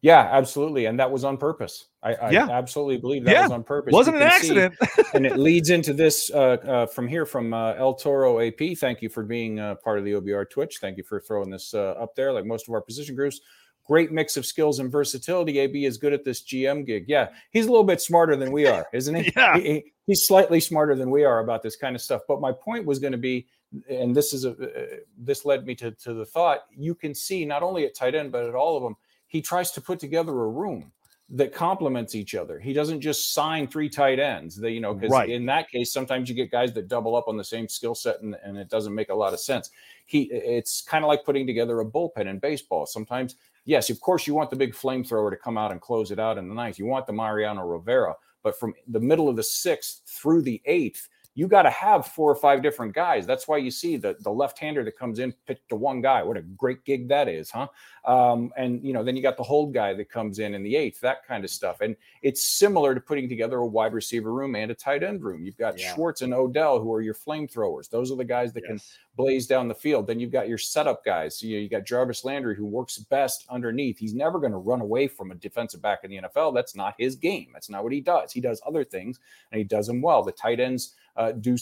Yeah, 0.00 0.28
absolutely, 0.30 0.86
and 0.86 0.98
that 1.00 1.10
was 1.10 1.24
on 1.24 1.36
purpose. 1.36 1.86
I, 2.02 2.14
I 2.14 2.30
yeah. 2.30 2.48
absolutely 2.50 2.98
believe 2.98 3.24
that 3.24 3.32
yeah. 3.32 3.42
was 3.42 3.52
on 3.52 3.64
purpose. 3.64 3.92
Wasn't 3.92 4.16
an 4.16 4.22
accident, 4.22 4.74
see, 4.80 5.02
and 5.14 5.26
it 5.26 5.36
leads 5.36 5.70
into 5.70 5.92
this 5.92 6.30
uh, 6.30 6.56
uh, 6.64 6.86
from 6.86 7.08
here 7.08 7.26
from 7.26 7.52
uh, 7.52 7.74
El 7.74 7.94
Toro 7.94 8.40
AP. 8.40 8.76
Thank 8.76 9.02
you 9.02 9.08
for 9.08 9.24
being 9.24 9.58
uh, 9.58 9.74
part 9.76 9.98
of 9.98 10.04
the 10.04 10.12
OBR 10.12 10.48
Twitch. 10.50 10.78
Thank 10.80 10.96
you 10.98 11.02
for 11.02 11.20
throwing 11.20 11.50
this 11.50 11.74
uh, 11.74 11.94
up 12.00 12.14
there. 12.14 12.32
Like 12.32 12.46
most 12.46 12.68
of 12.68 12.74
our 12.74 12.80
position 12.80 13.16
groups, 13.16 13.40
great 13.88 14.12
mix 14.12 14.36
of 14.36 14.46
skills 14.46 14.78
and 14.78 14.92
versatility. 14.92 15.58
AB 15.58 15.84
is 15.84 15.96
good 15.96 16.12
at 16.12 16.24
this 16.24 16.42
GM 16.42 16.86
gig. 16.86 17.06
Yeah, 17.08 17.30
he's 17.50 17.66
a 17.66 17.70
little 17.70 17.84
bit 17.84 18.00
smarter 18.00 18.36
than 18.36 18.52
we 18.52 18.66
are, 18.66 18.86
isn't 18.92 19.14
he? 19.14 19.32
yeah, 19.36 19.58
he, 19.58 19.92
he's 20.06 20.26
slightly 20.26 20.60
smarter 20.60 20.94
than 20.94 21.10
we 21.10 21.24
are 21.24 21.40
about 21.40 21.62
this 21.62 21.74
kind 21.74 21.96
of 21.96 22.02
stuff. 22.02 22.22
But 22.28 22.40
my 22.40 22.52
point 22.52 22.84
was 22.84 23.00
going 23.00 23.12
to 23.12 23.18
be 23.18 23.48
and 23.90 24.16
this 24.16 24.32
is 24.32 24.46
a 24.46 24.52
uh, 24.52 24.96
this 25.18 25.44
led 25.44 25.66
me 25.66 25.74
to 25.74 25.90
to 25.90 26.14
the 26.14 26.24
thought 26.24 26.60
you 26.74 26.94
can 26.94 27.14
see 27.14 27.44
not 27.44 27.62
only 27.62 27.84
at 27.84 27.94
tight 27.94 28.14
end 28.14 28.32
but 28.32 28.46
at 28.46 28.54
all 28.54 28.78
of 28.78 28.82
them 28.82 28.96
he 29.26 29.42
tries 29.42 29.70
to 29.70 29.80
put 29.82 29.98
together 29.98 30.32
a 30.32 30.48
room 30.48 30.90
that 31.30 31.52
complements 31.52 32.14
each 32.14 32.34
other. 32.34 32.58
He 32.58 32.72
doesn't 32.72 33.02
just 33.02 33.34
sign 33.34 33.66
three 33.66 33.88
tight 33.88 34.18
ends. 34.18 34.56
That 34.56 34.70
you 34.70 34.80
know, 34.80 34.94
because 34.94 35.10
right. 35.10 35.28
in 35.28 35.44
that 35.46 35.70
case, 35.70 35.92
sometimes 35.92 36.28
you 36.28 36.34
get 36.34 36.50
guys 36.50 36.72
that 36.72 36.88
double 36.88 37.14
up 37.14 37.28
on 37.28 37.36
the 37.36 37.44
same 37.44 37.68
skill 37.68 37.94
set, 37.94 38.20
and, 38.22 38.34
and 38.42 38.56
it 38.56 38.70
doesn't 38.70 38.94
make 38.94 39.10
a 39.10 39.14
lot 39.14 39.34
of 39.34 39.40
sense. 39.40 39.70
He, 40.06 40.22
it's 40.32 40.80
kind 40.80 41.04
of 41.04 41.08
like 41.08 41.24
putting 41.24 41.46
together 41.46 41.80
a 41.80 41.84
bullpen 41.84 42.26
in 42.26 42.38
baseball. 42.38 42.86
Sometimes, 42.86 43.36
yes, 43.68 43.90
of 43.90 44.00
course, 44.00 44.26
you 44.26 44.34
want 44.34 44.48
the 44.48 44.56
big 44.56 44.74
flamethrower 44.74 45.30
to 45.30 45.36
come 45.36 45.58
out 45.58 45.70
and 45.70 45.80
close 45.80 46.10
it 46.10 46.18
out 46.18 46.38
in 46.38 46.48
the 46.48 46.54
ninth. 46.54 46.78
You 46.78 46.86
want 46.86 47.06
the 47.06 47.12
Mariano 47.12 47.64
Rivera, 47.64 48.16
but 48.42 48.58
from 48.58 48.74
the 48.88 48.98
middle 48.98 49.28
of 49.28 49.36
the 49.36 49.42
sixth 49.42 50.02
through 50.06 50.42
the 50.42 50.60
eighth, 50.64 51.06
you 51.34 51.46
got 51.46 51.62
to 51.62 51.70
have 51.70 52.06
four 52.06 52.30
or 52.30 52.34
five 52.34 52.62
different 52.62 52.94
guys. 52.94 53.26
That's 53.26 53.46
why 53.46 53.58
you 53.58 53.70
see 53.70 53.96
the 53.96 54.16
the 54.20 54.30
left 54.30 54.58
hander 54.58 54.82
that 54.84 54.98
comes 54.98 55.18
in 55.18 55.32
picked 55.46 55.68
to 55.68 55.76
one 55.76 56.00
guy. 56.00 56.22
What 56.22 56.36
a 56.36 56.42
great 56.42 56.84
gig 56.84 57.08
that 57.08 57.28
is, 57.28 57.50
huh? 57.50 57.68
Um, 58.04 58.50
and 58.56 58.82
you 58.82 58.92
know, 58.92 59.04
then 59.04 59.16
you 59.16 59.22
got 59.22 59.36
the 59.36 59.42
hold 59.42 59.72
guy 59.72 59.94
that 59.94 60.10
comes 60.10 60.38
in 60.38 60.54
in 60.54 60.62
the 60.62 60.74
eighth, 60.74 61.00
that 61.02 61.26
kind 61.26 61.44
of 61.44 61.50
stuff. 61.50 61.80
And 61.80 61.94
it's 62.22 62.42
similar 62.42 62.94
to 62.94 63.00
putting 63.00 63.28
together 63.28 63.58
a 63.58 63.66
wide 63.66 63.92
receiver 63.92 64.32
room 64.32 64.56
and 64.56 64.70
a 64.70 64.74
tight 64.74 65.02
end 65.02 65.22
room. 65.22 65.44
You've 65.44 65.58
got 65.58 65.78
yeah. 65.78 65.94
Schwartz 65.94 66.22
and 66.22 66.34
Odell 66.34 66.80
who 66.80 66.92
are 66.92 67.02
your 67.02 67.14
flamethrowers. 67.14 67.88
Those 67.88 68.10
are 68.10 68.16
the 68.16 68.24
guys 68.24 68.52
that 68.54 68.64
yes. 68.66 68.68
can 68.68 68.80
blaze 69.16 69.46
down 69.46 69.68
the 69.68 69.74
field. 69.74 70.06
Then 70.06 70.18
you've 70.18 70.32
got 70.32 70.48
your 70.48 70.58
setup 70.58 71.04
guys. 71.04 71.38
So 71.38 71.46
you, 71.46 71.58
you 71.58 71.68
got 71.68 71.84
Jarvis 71.84 72.24
Landry 72.24 72.56
who 72.56 72.64
works 72.64 72.98
best 72.98 73.44
underneath. 73.50 73.98
He's 73.98 74.14
never 74.14 74.38
going 74.38 74.52
to 74.52 74.58
run 74.58 74.80
away 74.80 75.06
from 75.06 75.30
a 75.30 75.34
defensive 75.34 75.82
back 75.82 76.00
in 76.02 76.10
the 76.10 76.20
NFL. 76.22 76.54
That's 76.54 76.74
not 76.74 76.94
his 76.98 77.14
game. 77.14 77.48
That's 77.52 77.68
not 77.68 77.84
what 77.84 77.92
he 77.92 78.00
does. 78.00 78.32
He 78.32 78.40
does 78.40 78.62
other 78.66 78.84
things 78.84 79.20
and 79.52 79.58
he 79.58 79.64
does 79.64 79.86
them 79.86 80.00
well. 80.00 80.22
The 80.22 80.32
tight 80.32 80.60
ends 80.60 80.94
uh, 81.18 81.32
do 81.32 81.56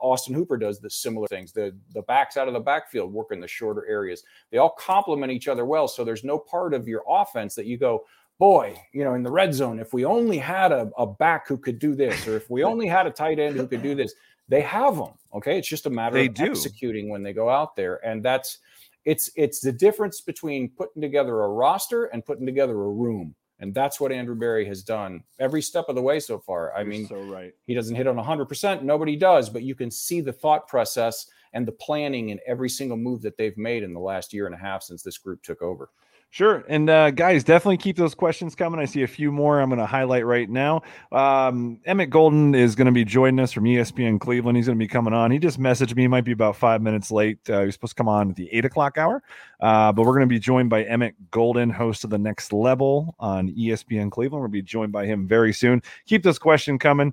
Austin 0.00 0.34
Hooper 0.34 0.56
does 0.56 0.80
the 0.80 0.90
similar 0.90 1.28
things. 1.28 1.52
The 1.52 1.76
the 1.92 2.02
backs 2.02 2.36
out 2.36 2.48
of 2.48 2.54
the 2.54 2.60
backfield 2.60 3.12
work 3.12 3.28
in 3.30 3.40
the 3.40 3.46
shorter 3.46 3.86
areas. 3.86 4.24
They 4.50 4.58
all 4.58 4.74
complement 4.78 5.30
each 5.30 5.48
other 5.48 5.64
well. 5.66 5.86
So 5.86 6.02
there's 6.02 6.24
no 6.24 6.38
part 6.38 6.72
of 6.72 6.88
your 6.88 7.04
offense 7.06 7.54
that 7.56 7.66
you 7.66 7.76
go, 7.76 8.04
boy, 8.38 8.80
you 8.92 9.04
know, 9.04 9.14
in 9.14 9.22
the 9.22 9.30
red 9.30 9.54
zone, 9.54 9.78
if 9.78 9.92
we 9.92 10.06
only 10.06 10.38
had 10.38 10.72
a, 10.72 10.90
a 10.96 11.06
back 11.06 11.46
who 11.46 11.58
could 11.58 11.78
do 11.78 11.94
this, 11.94 12.26
or 12.26 12.36
if 12.36 12.48
we 12.50 12.64
only 12.64 12.86
had 12.86 13.06
a 13.06 13.10
tight 13.10 13.38
end 13.38 13.56
who 13.56 13.66
could 13.66 13.82
do 13.82 13.94
this, 13.94 14.14
they 14.48 14.62
have 14.62 14.96
them. 14.96 15.12
Okay, 15.34 15.58
it's 15.58 15.68
just 15.68 15.86
a 15.86 15.90
matter 15.90 16.14
they 16.14 16.26
of 16.26 16.34
do. 16.34 16.50
executing 16.50 17.10
when 17.10 17.22
they 17.22 17.34
go 17.34 17.50
out 17.50 17.76
there, 17.76 18.04
and 18.06 18.22
that's 18.22 18.58
it's 19.04 19.30
it's 19.36 19.60
the 19.60 19.72
difference 19.72 20.22
between 20.22 20.70
putting 20.70 21.02
together 21.02 21.42
a 21.42 21.48
roster 21.48 22.06
and 22.06 22.24
putting 22.24 22.46
together 22.46 22.72
a 22.72 22.90
room. 22.90 23.34
And 23.62 23.72
that's 23.72 24.00
what 24.00 24.10
Andrew 24.10 24.34
Berry 24.34 24.66
has 24.66 24.82
done 24.82 25.22
every 25.38 25.62
step 25.62 25.88
of 25.88 25.94
the 25.94 26.02
way 26.02 26.18
so 26.18 26.36
far. 26.36 26.74
I 26.74 26.80
You're 26.80 26.88
mean, 26.88 27.06
so 27.06 27.22
right. 27.22 27.54
He 27.64 27.74
doesn't 27.74 27.94
hit 27.94 28.08
on 28.08 28.16
100%. 28.16 28.82
Nobody 28.82 29.14
does, 29.14 29.48
but 29.48 29.62
you 29.62 29.76
can 29.76 29.88
see 29.88 30.20
the 30.20 30.32
thought 30.32 30.66
process 30.66 31.26
and 31.52 31.64
the 31.64 31.72
planning 31.72 32.30
in 32.30 32.40
every 32.44 32.68
single 32.68 32.96
move 32.96 33.22
that 33.22 33.36
they've 33.36 33.56
made 33.56 33.84
in 33.84 33.94
the 33.94 34.00
last 34.00 34.32
year 34.32 34.46
and 34.46 34.54
a 34.54 34.58
half 34.58 34.82
since 34.82 35.04
this 35.04 35.16
group 35.16 35.44
took 35.44 35.62
over. 35.62 35.90
Sure. 36.32 36.64
And 36.66 36.88
uh, 36.88 37.10
guys, 37.10 37.44
definitely 37.44 37.76
keep 37.76 37.98
those 37.98 38.14
questions 38.14 38.54
coming. 38.54 38.80
I 38.80 38.86
see 38.86 39.02
a 39.02 39.06
few 39.06 39.30
more 39.30 39.60
I'm 39.60 39.68
going 39.68 39.78
to 39.78 39.84
highlight 39.84 40.24
right 40.24 40.48
now. 40.48 40.80
Um, 41.12 41.78
Emmett 41.84 42.08
Golden 42.08 42.54
is 42.54 42.74
going 42.74 42.86
to 42.86 42.92
be 42.92 43.04
joining 43.04 43.38
us 43.38 43.52
from 43.52 43.64
ESPN 43.64 44.18
Cleveland. 44.18 44.56
He's 44.56 44.64
going 44.64 44.78
to 44.78 44.82
be 44.82 44.88
coming 44.88 45.12
on. 45.12 45.30
He 45.30 45.38
just 45.38 45.60
messaged 45.60 45.94
me. 45.94 46.04
He 46.04 46.08
might 46.08 46.24
be 46.24 46.32
about 46.32 46.56
five 46.56 46.80
minutes 46.80 47.10
late. 47.10 47.38
Uh, 47.50 47.64
he's 47.64 47.74
supposed 47.74 47.90
to 47.90 47.96
come 47.96 48.08
on 48.08 48.30
at 48.30 48.36
the 48.36 48.48
eight 48.50 48.64
o'clock 48.64 48.96
hour. 48.96 49.22
Uh, 49.60 49.92
but 49.92 50.06
we're 50.06 50.14
going 50.14 50.26
to 50.26 50.26
be 50.26 50.38
joined 50.38 50.70
by 50.70 50.84
Emmett 50.84 51.16
Golden, 51.30 51.68
host 51.68 52.02
of 52.02 52.08
The 52.08 52.16
Next 52.16 52.50
Level 52.50 53.14
on 53.18 53.50
ESPN 53.50 54.10
Cleveland. 54.10 54.40
We'll 54.40 54.50
be 54.50 54.62
joined 54.62 54.90
by 54.90 55.04
him 55.04 55.28
very 55.28 55.52
soon. 55.52 55.82
Keep 56.06 56.22
this 56.22 56.38
question 56.38 56.78
coming. 56.78 57.12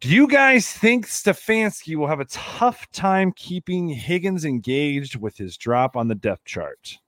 Do 0.00 0.10
you 0.10 0.28
guys 0.28 0.70
think 0.70 1.06
Stefanski 1.06 1.96
will 1.96 2.06
have 2.06 2.20
a 2.20 2.26
tough 2.26 2.86
time 2.92 3.32
keeping 3.34 3.88
Higgins 3.88 4.44
engaged 4.44 5.16
with 5.16 5.38
his 5.38 5.56
drop 5.56 5.96
on 5.96 6.08
the 6.08 6.14
depth 6.14 6.44
chart? 6.44 6.98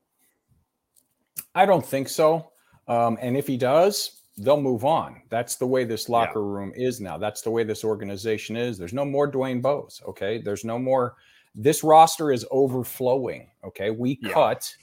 I 1.54 1.66
don't 1.66 1.84
think 1.84 2.08
so. 2.08 2.52
Um, 2.88 3.18
and 3.20 3.36
if 3.36 3.46
he 3.46 3.56
does, 3.56 4.22
they'll 4.38 4.60
move 4.60 4.84
on. 4.84 5.22
That's 5.28 5.56
the 5.56 5.66
way 5.66 5.84
this 5.84 6.08
locker 6.08 6.40
yeah. 6.40 6.54
room 6.58 6.72
is 6.74 7.00
now. 7.00 7.18
That's 7.18 7.42
the 7.42 7.50
way 7.50 7.64
this 7.64 7.84
organization 7.84 8.56
is. 8.56 8.78
There's 8.78 8.92
no 8.92 9.04
more 9.04 9.30
Dwayne 9.30 9.62
Bowe's. 9.62 10.02
Okay. 10.08 10.38
There's 10.38 10.64
no 10.64 10.78
more. 10.78 11.16
This 11.54 11.84
roster 11.84 12.32
is 12.32 12.46
overflowing. 12.50 13.50
Okay. 13.64 13.90
We 13.90 14.18
yeah. 14.22 14.32
cut 14.32 14.74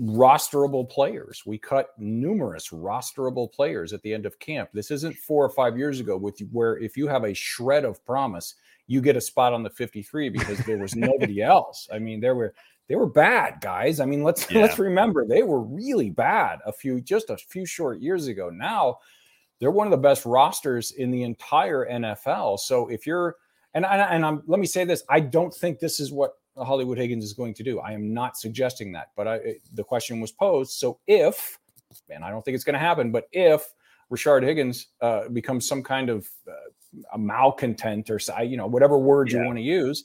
rosterable 0.00 0.88
players. 0.88 1.42
We 1.44 1.58
cut 1.58 1.90
numerous 1.98 2.68
rosterable 2.68 3.52
players 3.52 3.92
at 3.92 4.02
the 4.02 4.14
end 4.14 4.26
of 4.26 4.38
camp. 4.38 4.70
This 4.72 4.90
isn't 4.90 5.16
four 5.16 5.44
or 5.44 5.50
five 5.50 5.76
years 5.76 6.00
ago 6.00 6.16
with 6.16 6.38
where 6.52 6.78
if 6.78 6.96
you 6.96 7.06
have 7.08 7.24
a 7.24 7.34
shred 7.34 7.84
of 7.84 8.04
promise, 8.04 8.54
you 8.86 9.00
get 9.00 9.16
a 9.16 9.20
spot 9.20 9.52
on 9.52 9.62
the 9.62 9.70
53 9.70 10.28
because 10.30 10.58
there 10.60 10.78
was 10.78 10.96
nobody 10.96 11.42
else. 11.42 11.88
I 11.92 11.98
mean, 11.98 12.20
there 12.20 12.34
were 12.34 12.54
they 12.90 12.96
were 12.96 13.06
bad 13.06 13.60
guys. 13.60 14.00
I 14.00 14.04
mean, 14.04 14.24
let's 14.24 14.50
yeah. 14.50 14.62
let's 14.62 14.78
remember 14.78 15.24
they 15.24 15.44
were 15.44 15.60
really 15.60 16.10
bad 16.10 16.58
a 16.66 16.72
few 16.72 17.00
just 17.00 17.30
a 17.30 17.36
few 17.36 17.64
short 17.64 18.00
years 18.00 18.26
ago. 18.26 18.50
Now 18.50 18.98
they're 19.60 19.70
one 19.70 19.86
of 19.86 19.92
the 19.92 19.96
best 19.96 20.26
rosters 20.26 20.90
in 20.90 21.12
the 21.12 21.22
entire 21.22 21.86
NFL. 21.88 22.58
So 22.58 22.88
if 22.88 23.06
you're 23.06 23.36
and 23.74 23.86
and, 23.86 24.02
and 24.02 24.26
I'm 24.26 24.42
let 24.48 24.58
me 24.58 24.66
say 24.66 24.84
this, 24.84 25.04
I 25.08 25.20
don't 25.20 25.54
think 25.54 25.78
this 25.78 26.00
is 26.00 26.10
what 26.10 26.32
Hollywood 26.56 26.98
Higgins 26.98 27.22
is 27.22 27.32
going 27.32 27.54
to 27.54 27.62
do. 27.62 27.78
I 27.78 27.92
am 27.92 28.12
not 28.12 28.36
suggesting 28.36 28.90
that, 28.92 29.12
but 29.16 29.28
I, 29.28 29.38
the 29.72 29.84
question 29.84 30.20
was 30.20 30.32
posed. 30.32 30.72
So 30.72 30.98
if, 31.06 31.60
and 32.10 32.24
I 32.24 32.30
don't 32.30 32.44
think 32.44 32.56
it's 32.56 32.64
going 32.64 32.74
to 32.74 32.80
happen, 32.80 33.12
but 33.12 33.28
if 33.30 33.72
Rashard 34.10 34.42
Higgins 34.42 34.88
uh, 35.00 35.28
becomes 35.28 35.66
some 35.66 35.84
kind 35.84 36.10
of 36.10 36.28
uh, 36.48 36.52
a 37.12 37.18
malcontent 37.18 38.10
or 38.10 38.18
you 38.42 38.56
know 38.56 38.66
whatever 38.66 38.98
word 38.98 39.30
yeah. 39.30 39.38
you 39.38 39.46
want 39.46 39.58
to 39.58 39.62
use, 39.62 40.04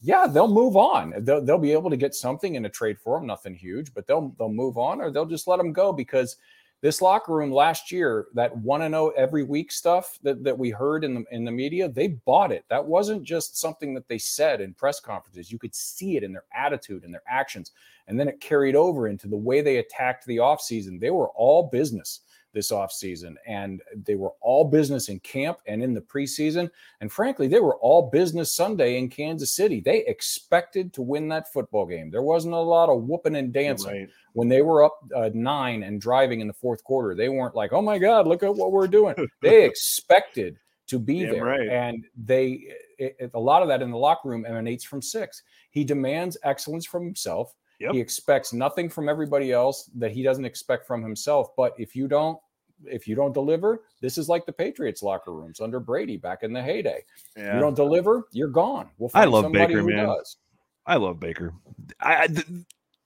yeah, 0.00 0.26
they'll 0.26 0.48
move 0.48 0.76
on. 0.76 1.14
They'll, 1.18 1.44
they'll 1.44 1.58
be 1.58 1.72
able 1.72 1.90
to 1.90 1.96
get 1.96 2.14
something 2.14 2.54
in 2.54 2.64
a 2.64 2.68
trade 2.68 2.98
for 2.98 3.18
him, 3.18 3.26
nothing 3.26 3.54
huge, 3.54 3.94
but 3.94 4.06
they'll 4.06 4.34
they'll 4.38 4.48
move 4.48 4.78
on 4.78 5.00
or 5.00 5.10
they'll 5.10 5.26
just 5.26 5.46
let 5.46 5.60
him 5.60 5.72
go 5.72 5.92
because 5.92 6.36
this 6.82 7.00
locker 7.00 7.32
room 7.32 7.52
last 7.52 7.92
year, 7.92 8.26
that 8.34 8.56
one 8.56 8.82
and 8.82 8.92
zero 8.92 9.06
oh 9.06 9.12
every 9.16 9.44
week 9.44 9.70
stuff 9.70 10.18
that, 10.24 10.42
that 10.42 10.58
we 10.58 10.70
heard 10.70 11.04
in 11.04 11.14
the 11.14 11.24
in 11.30 11.44
the 11.44 11.52
media, 11.52 11.88
they 11.88 12.08
bought 12.08 12.50
it. 12.50 12.64
That 12.68 12.84
wasn't 12.84 13.22
just 13.22 13.56
something 13.56 13.94
that 13.94 14.08
they 14.08 14.18
said 14.18 14.60
in 14.60 14.74
press 14.74 14.98
conferences. 14.98 15.52
You 15.52 15.58
could 15.60 15.74
see 15.74 16.16
it 16.16 16.24
in 16.24 16.32
their 16.32 16.44
attitude 16.52 17.04
and 17.04 17.14
their 17.14 17.22
actions, 17.28 17.70
and 18.08 18.18
then 18.18 18.28
it 18.28 18.40
carried 18.40 18.74
over 18.74 19.06
into 19.06 19.28
the 19.28 19.36
way 19.36 19.60
they 19.60 19.76
attacked 19.76 20.26
the 20.26 20.38
offseason. 20.38 21.00
They 21.00 21.10
were 21.10 21.28
all 21.30 21.68
business 21.68 22.20
this 22.52 22.70
offseason. 22.70 23.34
And 23.46 23.82
they 23.94 24.14
were 24.14 24.32
all 24.40 24.64
business 24.64 25.08
in 25.08 25.20
camp 25.20 25.58
and 25.66 25.82
in 25.82 25.94
the 25.94 26.00
preseason. 26.00 26.70
And 27.00 27.10
frankly, 27.10 27.48
they 27.48 27.60
were 27.60 27.76
all 27.76 28.10
business 28.10 28.54
Sunday 28.54 28.98
in 28.98 29.08
Kansas 29.08 29.54
City. 29.54 29.80
They 29.80 30.04
expected 30.06 30.92
to 30.94 31.02
win 31.02 31.28
that 31.28 31.52
football 31.52 31.86
game. 31.86 32.10
There 32.10 32.22
wasn't 32.22 32.54
a 32.54 32.58
lot 32.58 32.88
of 32.88 33.02
whooping 33.02 33.36
and 33.36 33.52
dancing 33.52 33.92
right. 33.92 34.08
when 34.34 34.48
they 34.48 34.62
were 34.62 34.84
up 34.84 34.98
uh, 35.14 35.30
nine 35.34 35.82
and 35.82 36.00
driving 36.00 36.40
in 36.40 36.46
the 36.46 36.52
fourth 36.52 36.84
quarter. 36.84 37.14
They 37.14 37.28
weren't 37.28 37.54
like, 37.54 37.72
oh 37.72 37.82
my 37.82 37.98
God, 37.98 38.26
look 38.26 38.42
at 38.42 38.54
what 38.54 38.72
we're 38.72 38.86
doing. 38.86 39.14
they 39.42 39.64
expected 39.64 40.58
to 40.88 40.98
be 40.98 41.16
yeah, 41.16 41.32
there. 41.32 41.44
Right. 41.44 41.68
And 41.68 42.04
they, 42.16 42.66
it, 42.98 43.16
it, 43.18 43.30
a 43.34 43.40
lot 43.40 43.62
of 43.62 43.68
that 43.68 43.82
in 43.82 43.90
the 43.90 43.96
locker 43.96 44.28
room 44.28 44.44
emanates 44.46 44.84
from 44.84 45.00
six. 45.00 45.42
He 45.70 45.84
demands 45.84 46.36
excellence 46.42 46.86
from 46.86 47.04
himself. 47.04 47.54
Yep. 47.80 47.92
He 47.92 48.00
expects 48.00 48.52
nothing 48.52 48.88
from 48.88 49.08
everybody 49.08 49.52
else 49.52 49.90
that 49.96 50.12
he 50.12 50.22
doesn't 50.22 50.44
expect 50.44 50.86
from 50.86 51.02
himself. 51.02 51.48
But 51.56 51.74
if 51.78 51.96
you 51.96 52.08
don't, 52.08 52.38
if 52.84 53.06
you 53.06 53.14
don't 53.14 53.32
deliver, 53.32 53.82
this 54.00 54.18
is 54.18 54.28
like 54.28 54.46
the 54.46 54.52
Patriots 54.52 55.02
locker 55.02 55.32
rooms 55.32 55.60
under 55.60 55.80
Brady 55.80 56.16
back 56.16 56.42
in 56.42 56.52
the 56.52 56.62
heyday. 56.62 57.04
Yeah. 57.36 57.54
You 57.54 57.60
don't 57.60 57.74
deliver, 57.74 58.28
you're 58.32 58.48
gone. 58.48 58.90
We'll 58.98 59.10
I 59.14 59.24
love 59.24 59.50
Baker, 59.52 59.82
man. 59.82 60.06
Does. 60.06 60.36
I 60.86 60.96
love 60.96 61.20
Baker. 61.20 61.54
I, 62.00 62.24
I 62.24 62.26
th- 62.26 62.46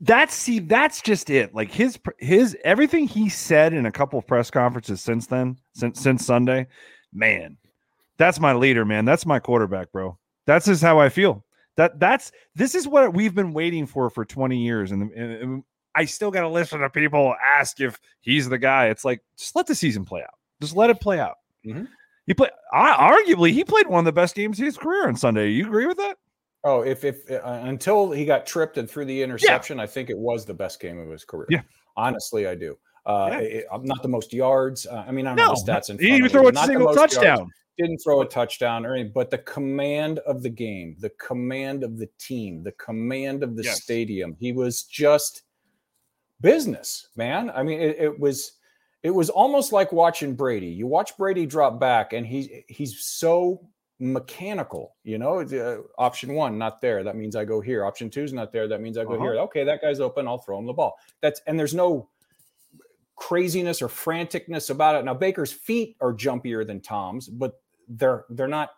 that's 0.00 0.34
see, 0.34 0.58
that's 0.58 1.00
just 1.00 1.30
it. 1.30 1.54
Like 1.54 1.70
his 1.70 1.98
his 2.18 2.56
everything 2.64 3.06
he 3.06 3.28
said 3.30 3.72
in 3.72 3.86
a 3.86 3.92
couple 3.92 4.18
of 4.18 4.26
press 4.26 4.50
conferences 4.50 5.00
since 5.00 5.26
then, 5.26 5.56
since 5.74 6.00
since 6.00 6.26
Sunday, 6.26 6.66
man, 7.14 7.56
that's 8.18 8.38
my 8.38 8.52
leader, 8.52 8.84
man. 8.84 9.06
That's 9.06 9.24
my 9.24 9.38
quarterback, 9.38 9.92
bro. 9.92 10.18
That's 10.46 10.66
just 10.66 10.82
how 10.82 10.98
I 10.98 11.08
feel. 11.08 11.45
That 11.76 12.00
that's 12.00 12.32
this 12.54 12.74
is 12.74 12.88
what 12.88 13.12
we've 13.12 13.34
been 13.34 13.52
waiting 13.52 13.86
for 13.86 14.08
for 14.08 14.24
20 14.24 14.56
years, 14.56 14.92
and, 14.92 15.12
and 15.12 15.62
I 15.94 16.04
still 16.06 16.30
got 16.30 16.42
to 16.42 16.48
listen 16.48 16.80
to 16.80 16.90
people 16.90 17.34
ask 17.42 17.80
if 17.80 17.98
he's 18.20 18.48
the 18.48 18.58
guy. 18.58 18.88
It's 18.88 19.04
like 19.04 19.22
just 19.36 19.54
let 19.54 19.66
the 19.66 19.74
season 19.74 20.04
play 20.04 20.22
out. 20.22 20.34
Just 20.60 20.74
let 20.74 20.90
it 20.90 21.00
play 21.00 21.20
out. 21.20 21.36
Mm-hmm. 21.66 21.84
He 22.26 22.34
played. 22.34 22.50
arguably, 22.74 23.52
he 23.52 23.62
played 23.62 23.86
one 23.86 24.00
of 24.00 24.04
the 24.04 24.12
best 24.12 24.34
games 24.34 24.58
of 24.58 24.64
his 24.64 24.76
career 24.76 25.06
on 25.06 25.16
Sunday. 25.16 25.50
You 25.50 25.66
agree 25.66 25.86
with 25.86 25.98
that? 25.98 26.16
Oh, 26.64 26.80
if 26.80 27.04
if 27.04 27.30
uh, 27.30 27.60
until 27.64 28.10
he 28.10 28.24
got 28.24 28.46
tripped 28.46 28.78
and 28.78 28.90
threw 28.90 29.04
the 29.04 29.22
interception, 29.22 29.76
yeah. 29.76 29.84
I 29.84 29.86
think 29.86 30.10
it 30.10 30.18
was 30.18 30.44
the 30.44 30.54
best 30.54 30.80
game 30.80 30.98
of 30.98 31.08
his 31.08 31.24
career. 31.24 31.46
Yeah, 31.50 31.62
honestly, 31.96 32.46
I 32.46 32.54
do. 32.54 32.76
Uh, 33.04 33.28
yeah. 33.32 33.38
it, 33.38 33.66
not 33.82 34.02
the 34.02 34.08
most 34.08 34.32
yards. 34.32 34.86
Uh, 34.86 35.04
I 35.06 35.12
mean, 35.12 35.26
I 35.26 35.30
don't 35.30 35.36
no, 35.36 35.52
know 35.52 35.54
the 35.64 35.72
stats. 35.72 35.90
In 35.90 35.98
he 35.98 36.06
didn't 36.06 36.18
even 36.18 36.30
throw 36.30 36.48
a 36.48 36.66
single 36.66 36.92
touchdown. 36.92 37.38
Yards 37.38 37.50
didn't 37.78 37.98
throw 37.98 38.22
a 38.22 38.26
touchdown 38.26 38.86
or 38.86 38.94
anything, 38.94 39.12
but 39.14 39.30
the 39.30 39.38
command 39.38 40.18
of 40.20 40.42
the 40.42 40.48
game, 40.48 40.96
the 41.00 41.10
command 41.10 41.84
of 41.84 41.98
the 41.98 42.08
team, 42.18 42.62
the 42.62 42.72
command 42.72 43.42
of 43.42 43.56
the 43.56 43.64
yes. 43.64 43.82
stadium. 43.82 44.36
He 44.38 44.52
was 44.52 44.82
just 44.84 45.42
business, 46.40 47.08
man. 47.16 47.50
I 47.50 47.62
mean, 47.62 47.80
it, 47.80 47.96
it, 47.98 48.18
was 48.20 48.52
it 49.02 49.10
was 49.10 49.30
almost 49.30 49.72
like 49.72 49.92
watching 49.92 50.34
Brady. 50.34 50.68
You 50.68 50.86
watch 50.86 51.16
Brady 51.16 51.46
drop 51.46 51.78
back, 51.78 52.12
and 52.12 52.26
he's 52.26 52.48
he's 52.68 53.00
so 53.04 53.68
mechanical. 53.98 54.96
You 55.04 55.18
know, 55.18 55.40
uh, 55.40 56.00
option 56.00 56.34
one 56.34 56.58
not 56.58 56.80
there. 56.80 57.04
That 57.04 57.16
means 57.16 57.36
I 57.36 57.44
go 57.44 57.60
here. 57.60 57.84
Option 57.84 58.10
two 58.10 58.22
is 58.22 58.32
not 58.32 58.52
there. 58.52 58.68
That 58.68 58.80
means 58.80 58.98
I 58.98 59.04
go 59.04 59.14
uh-huh. 59.14 59.22
here. 59.22 59.34
Okay, 59.40 59.64
that 59.64 59.82
guy's 59.82 60.00
open. 60.00 60.26
I'll 60.26 60.38
throw 60.38 60.58
him 60.58 60.66
the 60.66 60.72
ball. 60.72 60.94
That's 61.20 61.40
and 61.46 61.58
there's 61.58 61.74
no 61.74 62.08
craziness 63.16 63.80
or 63.80 63.88
franticness 63.88 64.70
about 64.70 64.94
it. 64.94 65.04
Now 65.04 65.14
Baker's 65.14 65.52
feet 65.52 65.96
are 66.00 66.12
jumpier 66.12 66.66
than 66.66 66.80
Tom's, 66.80 67.28
but 67.28 67.60
they're 67.88 68.24
they're 68.30 68.48
not 68.48 68.70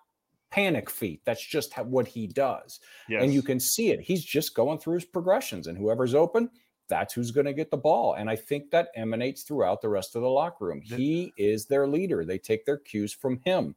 panic 0.51 0.89
feet. 0.89 1.21
That's 1.25 1.45
just 1.45 1.77
what 1.79 2.09
he 2.09 2.27
does. 2.27 2.81
Yes. 3.09 3.23
And 3.23 3.33
you 3.33 3.43
can 3.43 3.61
see 3.61 3.91
it. 3.91 4.01
He's 4.01 4.25
just 4.25 4.55
going 4.55 4.79
through 4.79 4.95
his 4.95 5.05
progressions 5.05 5.67
and 5.67 5.77
whoever's 5.77 6.15
open, 6.15 6.51
that's 6.89 7.13
who's 7.13 7.31
going 7.31 7.47
to 7.47 7.53
get 7.53 7.71
the 7.71 7.77
ball. 7.77 8.15
And 8.15 8.31
I 8.31 8.37
think 8.37 8.71
that 8.71 8.89
emanates 8.97 9.43
throughout 9.43 9.83
the 9.83 9.91
rest 9.91 10.17
of 10.17 10.23
the 10.23 10.29
locker 10.29 10.65
room. 10.65 10.81
He 10.81 11.33
is 11.37 11.67
their 11.67 11.87
leader. 11.87 12.25
They 12.25 12.39
take 12.39 12.65
their 12.65 12.79
cues 12.79 13.13
from 13.13 13.41
him. 13.45 13.75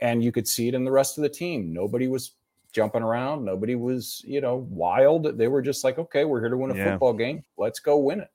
And 0.00 0.22
you 0.22 0.32
could 0.32 0.48
see 0.48 0.68
it 0.68 0.74
in 0.74 0.84
the 0.84 0.90
rest 0.90 1.18
of 1.18 1.22
the 1.22 1.28
team. 1.28 1.72
Nobody 1.72 2.08
was 2.08 2.32
jumping 2.72 3.02
around. 3.02 3.44
Nobody 3.44 3.74
was, 3.74 4.22
you 4.24 4.40
know, 4.40 4.66
wild. 4.70 5.36
They 5.38 5.48
were 5.48 5.62
just 5.62 5.84
like, 5.84 5.98
okay, 5.98 6.24
we're 6.24 6.40
here 6.40 6.48
to 6.48 6.56
win 6.56 6.70
a 6.70 6.76
yeah. 6.76 6.92
football 6.92 7.12
game. 7.12 7.44
Let's 7.56 7.80
go 7.80 7.98
win 7.98 8.20
it. 8.20 8.30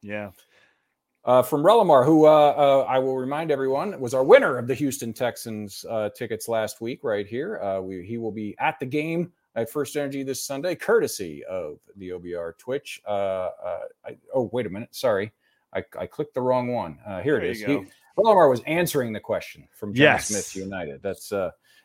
Yeah. 0.00 0.30
Uh, 1.24 1.40
from 1.40 1.62
Relamar, 1.62 2.04
who 2.04 2.26
uh, 2.26 2.30
uh, 2.30 2.86
I 2.88 2.98
will 2.98 3.16
remind 3.16 3.52
everyone 3.52 3.98
was 4.00 4.12
our 4.12 4.24
winner 4.24 4.58
of 4.58 4.66
the 4.66 4.74
Houston 4.74 5.12
Texans 5.12 5.84
uh, 5.88 6.10
tickets 6.16 6.48
last 6.48 6.80
week, 6.80 7.04
right 7.04 7.26
here. 7.26 7.60
Uh, 7.60 7.80
we, 7.80 8.04
he 8.04 8.18
will 8.18 8.32
be 8.32 8.56
at 8.58 8.80
the 8.80 8.86
game 8.86 9.32
at 9.54 9.70
First 9.70 9.96
Energy 9.96 10.24
this 10.24 10.42
Sunday, 10.42 10.74
courtesy 10.74 11.44
of 11.44 11.78
the 11.96 12.10
OBR 12.10 12.58
Twitch. 12.58 13.00
Uh, 13.06 13.50
I, 14.04 14.16
oh, 14.34 14.50
wait 14.52 14.66
a 14.66 14.70
minute. 14.70 14.94
Sorry. 14.94 15.32
I, 15.74 15.84
I 15.98 16.06
clicked 16.06 16.34
the 16.34 16.40
wrong 16.40 16.72
one. 16.72 16.98
here 17.22 17.38
there 17.38 17.42
it 17.44 17.50
is. 17.50 17.60
He, 17.60 17.84
Relamar 18.18 18.50
was 18.50 18.60
answering 18.66 19.12
the 19.12 19.20
question 19.20 19.66
from 19.72 19.94
John 19.94 20.02
yes. 20.02 20.26
Smith 20.26 20.56
United. 20.56 21.02
That's 21.02 21.32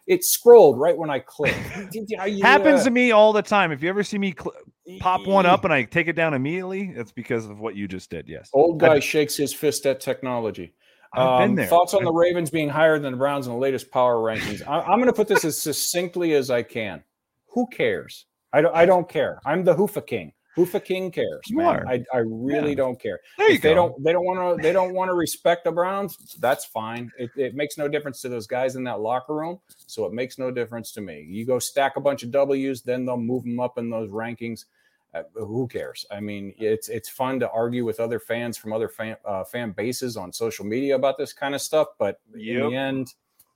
it 0.07 0.23
scrolled 0.23 0.79
right 0.79 0.97
when 0.97 1.09
I 1.09 1.19
clicked. 1.19 1.57
Happens 2.41 2.85
to 2.85 2.89
me 2.89 3.11
all 3.11 3.33
the 3.33 3.41
time. 3.41 3.71
If 3.71 3.83
you 3.83 3.89
ever 3.89 4.03
see 4.03 4.17
me 4.17 4.33
cl- 4.37 4.55
pop 4.99 5.25
one 5.25 5.45
up 5.45 5.63
and 5.63 5.73
I 5.73 5.83
take 5.83 6.07
it 6.07 6.13
down 6.13 6.33
immediately, 6.33 6.93
it's 6.95 7.11
because 7.11 7.45
of 7.45 7.59
what 7.59 7.75
you 7.75 7.87
just 7.87 8.09
did. 8.09 8.27
Yes. 8.27 8.49
Old 8.53 8.79
guy 8.79 8.95
I, 8.95 8.99
shakes 8.99 9.35
his 9.35 9.53
fist 9.53 9.85
at 9.85 9.99
technology. 9.99 10.73
Um, 11.13 11.57
thoughts 11.57 11.93
on 11.93 12.03
the 12.03 12.11
Ravens 12.11 12.49
being 12.49 12.69
higher 12.69 12.99
than 12.99 13.13
the 13.13 13.17
Browns 13.17 13.47
in 13.47 13.53
the 13.53 13.59
latest 13.59 13.91
power 13.91 14.17
rankings? 14.17 14.67
I, 14.67 14.91
am 14.91 14.99
going 14.99 15.07
to 15.07 15.13
put 15.13 15.27
this 15.27 15.45
as 15.45 15.59
succinctly 15.59 16.33
as 16.33 16.51
I 16.51 16.63
can. 16.63 17.03
Who 17.47 17.67
cares? 17.67 18.25
I 18.53 18.61
don't. 18.61 18.75
I 18.75 18.85
don't 18.85 19.07
care. 19.07 19.39
I'm 19.45 19.63
the 19.63 19.75
Hoofa 19.75 20.05
King. 20.05 20.33
Hoofa 20.57 20.83
King 20.83 21.11
cares, 21.11 21.41
you 21.47 21.57
man. 21.57 21.67
Are. 21.67 21.87
I, 21.87 22.03
I 22.11 22.17
really 22.17 22.69
yeah. 22.69 22.75
don't 22.75 22.99
care. 22.99 23.19
They 23.37 23.57
go. 23.57 23.75
don't 23.75 24.03
they 24.03 24.11
don't 24.11 24.25
want 24.25 24.57
to 24.57 24.61
they 24.61 24.73
don't 24.73 24.93
want 24.93 25.09
to 25.09 25.13
respect 25.13 25.63
the 25.63 25.71
Browns, 25.71 26.17
that's 26.39 26.65
fine. 26.65 27.11
It, 27.19 27.29
it 27.35 27.55
makes 27.55 27.77
no 27.77 27.87
difference 27.87 28.21
to 28.21 28.29
those 28.29 28.47
guys 28.47 28.75
in 28.75 28.83
that 28.85 28.99
locker 28.99 29.35
room. 29.35 29.59
So 29.85 30.05
it 30.05 30.13
makes 30.13 30.39
no 30.39 30.49
difference 30.49 30.91
to 30.93 31.01
me. 31.01 31.27
You 31.29 31.45
go 31.45 31.59
stack 31.59 31.95
a 31.95 32.01
bunch 32.01 32.23
of 32.23 32.31
W's, 32.31 32.81
then 32.81 33.05
they'll 33.05 33.17
move 33.17 33.43
them 33.43 33.59
up 33.59 33.77
in 33.77 33.91
those 33.91 34.09
rankings. 34.09 34.65
Uh, 35.13 35.23
who 35.33 35.67
cares? 35.67 36.05
I 36.11 36.19
mean, 36.19 36.53
it's 36.57 36.89
it's 36.89 37.09
fun 37.09 37.39
to 37.39 37.49
argue 37.49 37.85
with 37.85 37.99
other 37.99 38.19
fans 38.19 38.57
from 38.57 38.73
other 38.73 38.89
fan 38.89 39.15
uh, 39.25 39.43
fan 39.43 39.71
bases 39.71 40.17
on 40.17 40.33
social 40.33 40.65
media 40.65 40.95
about 40.95 41.17
this 41.17 41.33
kind 41.33 41.55
of 41.55 41.61
stuff, 41.61 41.87
but 41.97 42.19
yep. 42.35 42.63
in 42.63 42.69
the 42.69 42.75
end, 42.75 43.13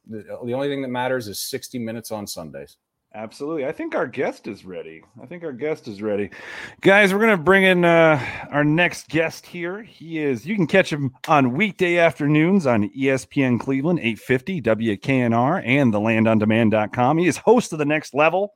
the, 0.07 0.39
the 0.45 0.53
only 0.53 0.69
thing 0.69 0.81
that 0.81 0.87
matters 0.87 1.27
is 1.27 1.39
60 1.39 1.79
minutes 1.79 2.11
on 2.11 2.25
Sundays. 2.25 2.77
Absolutely. 3.13 3.65
I 3.65 3.73
think 3.73 3.93
our 3.93 4.07
guest 4.07 4.47
is 4.47 4.63
ready. 4.63 5.03
I 5.21 5.25
think 5.25 5.43
our 5.43 5.51
guest 5.51 5.89
is 5.89 6.01
ready. 6.01 6.29
Guys, 6.79 7.13
we're 7.13 7.19
going 7.19 7.37
to 7.37 7.43
bring 7.43 7.63
in 7.63 7.83
uh, 7.83 8.25
our 8.51 8.63
next 8.63 9.09
guest 9.09 9.45
here. 9.45 9.83
He 9.83 10.19
is, 10.19 10.45
you 10.45 10.55
can 10.55 10.65
catch 10.65 10.93
him 10.93 11.11
on 11.27 11.51
weekday 11.51 11.97
afternoons 11.97 12.65
on 12.65 12.89
ESPN 12.91 13.59
Cleveland, 13.59 13.99
850 13.99 14.61
WKNR, 14.61 15.61
and 15.65 15.93
the 15.93 15.99
landondemand.com. 15.99 17.17
He 17.17 17.27
is 17.27 17.35
host 17.35 17.73
of 17.73 17.79
The 17.79 17.85
Next 17.85 18.13
Level. 18.13 18.53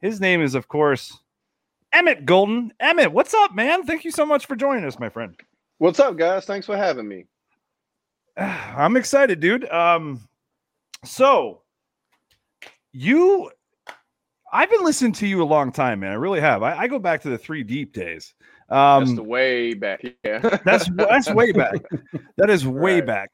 His 0.00 0.20
name 0.20 0.42
is, 0.42 0.54
of 0.54 0.68
course, 0.68 1.18
Emmett 1.92 2.24
Golden. 2.26 2.72
Emmett, 2.80 3.12
what's 3.12 3.34
up, 3.34 3.54
man? 3.54 3.84
Thank 3.84 4.04
you 4.04 4.10
so 4.10 4.26
much 4.26 4.46
for 4.46 4.56
joining 4.56 4.84
us, 4.84 4.98
my 4.98 5.08
friend. 5.08 5.34
What's 5.78 6.00
up, 6.00 6.16
guys? 6.16 6.44
Thanks 6.44 6.66
for 6.66 6.76
having 6.76 7.08
me. 7.08 7.26
I'm 8.36 8.96
excited, 8.96 9.40
dude. 9.40 9.68
Um, 9.70 10.20
so 11.04 11.62
you 12.92 13.50
I've 14.52 14.70
been 14.70 14.84
listening 14.84 15.12
to 15.12 15.26
you 15.26 15.42
a 15.42 15.44
long 15.44 15.72
time, 15.72 16.00
man. 16.00 16.12
I 16.12 16.14
really 16.14 16.40
have. 16.40 16.62
I, 16.62 16.76
I 16.76 16.88
go 16.88 16.98
back 16.98 17.20
to 17.22 17.28
the 17.28 17.38
three 17.38 17.62
deep 17.62 17.92
days. 17.92 18.32
Um, 18.68 19.04
that's 19.04 19.16
the 19.16 19.22
way 19.22 19.74
back. 19.74 20.02
Yeah, 20.24 20.38
that's 20.64 20.88
that's 20.94 21.30
way 21.30 21.52
back. 21.52 21.82
That 22.36 22.50
is 22.50 22.66
way 22.66 22.96
right. 22.96 23.06
back. 23.06 23.30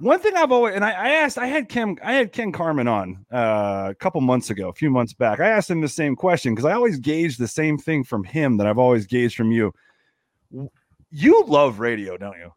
One 0.00 0.18
thing 0.18 0.34
I've 0.34 0.50
always 0.50 0.74
and 0.74 0.84
I, 0.84 0.90
I, 0.90 1.08
asked, 1.10 1.38
I 1.38 1.46
had 1.46 1.68
Kim 1.68 1.96
I 2.02 2.14
had 2.14 2.32
Ken 2.32 2.50
Carman 2.50 2.88
on 2.88 3.24
uh, 3.32 3.88
a 3.90 3.94
couple 3.94 4.20
months 4.20 4.50
ago, 4.50 4.68
a 4.68 4.72
few 4.72 4.90
months 4.90 5.12
back. 5.12 5.38
I 5.38 5.48
asked 5.48 5.70
him 5.70 5.80
the 5.80 5.88
same 5.88 6.16
question 6.16 6.52
because 6.52 6.64
I 6.64 6.72
always 6.72 6.98
gauge 6.98 7.36
the 7.36 7.46
same 7.46 7.78
thing 7.78 8.02
from 8.02 8.24
him 8.24 8.56
that 8.56 8.66
I've 8.66 8.78
always 8.78 9.06
gauged 9.06 9.36
from 9.36 9.52
you. 9.52 9.72
You 11.10 11.44
love 11.46 11.78
radio, 11.78 12.16
don't 12.16 12.36
you? 12.38 12.52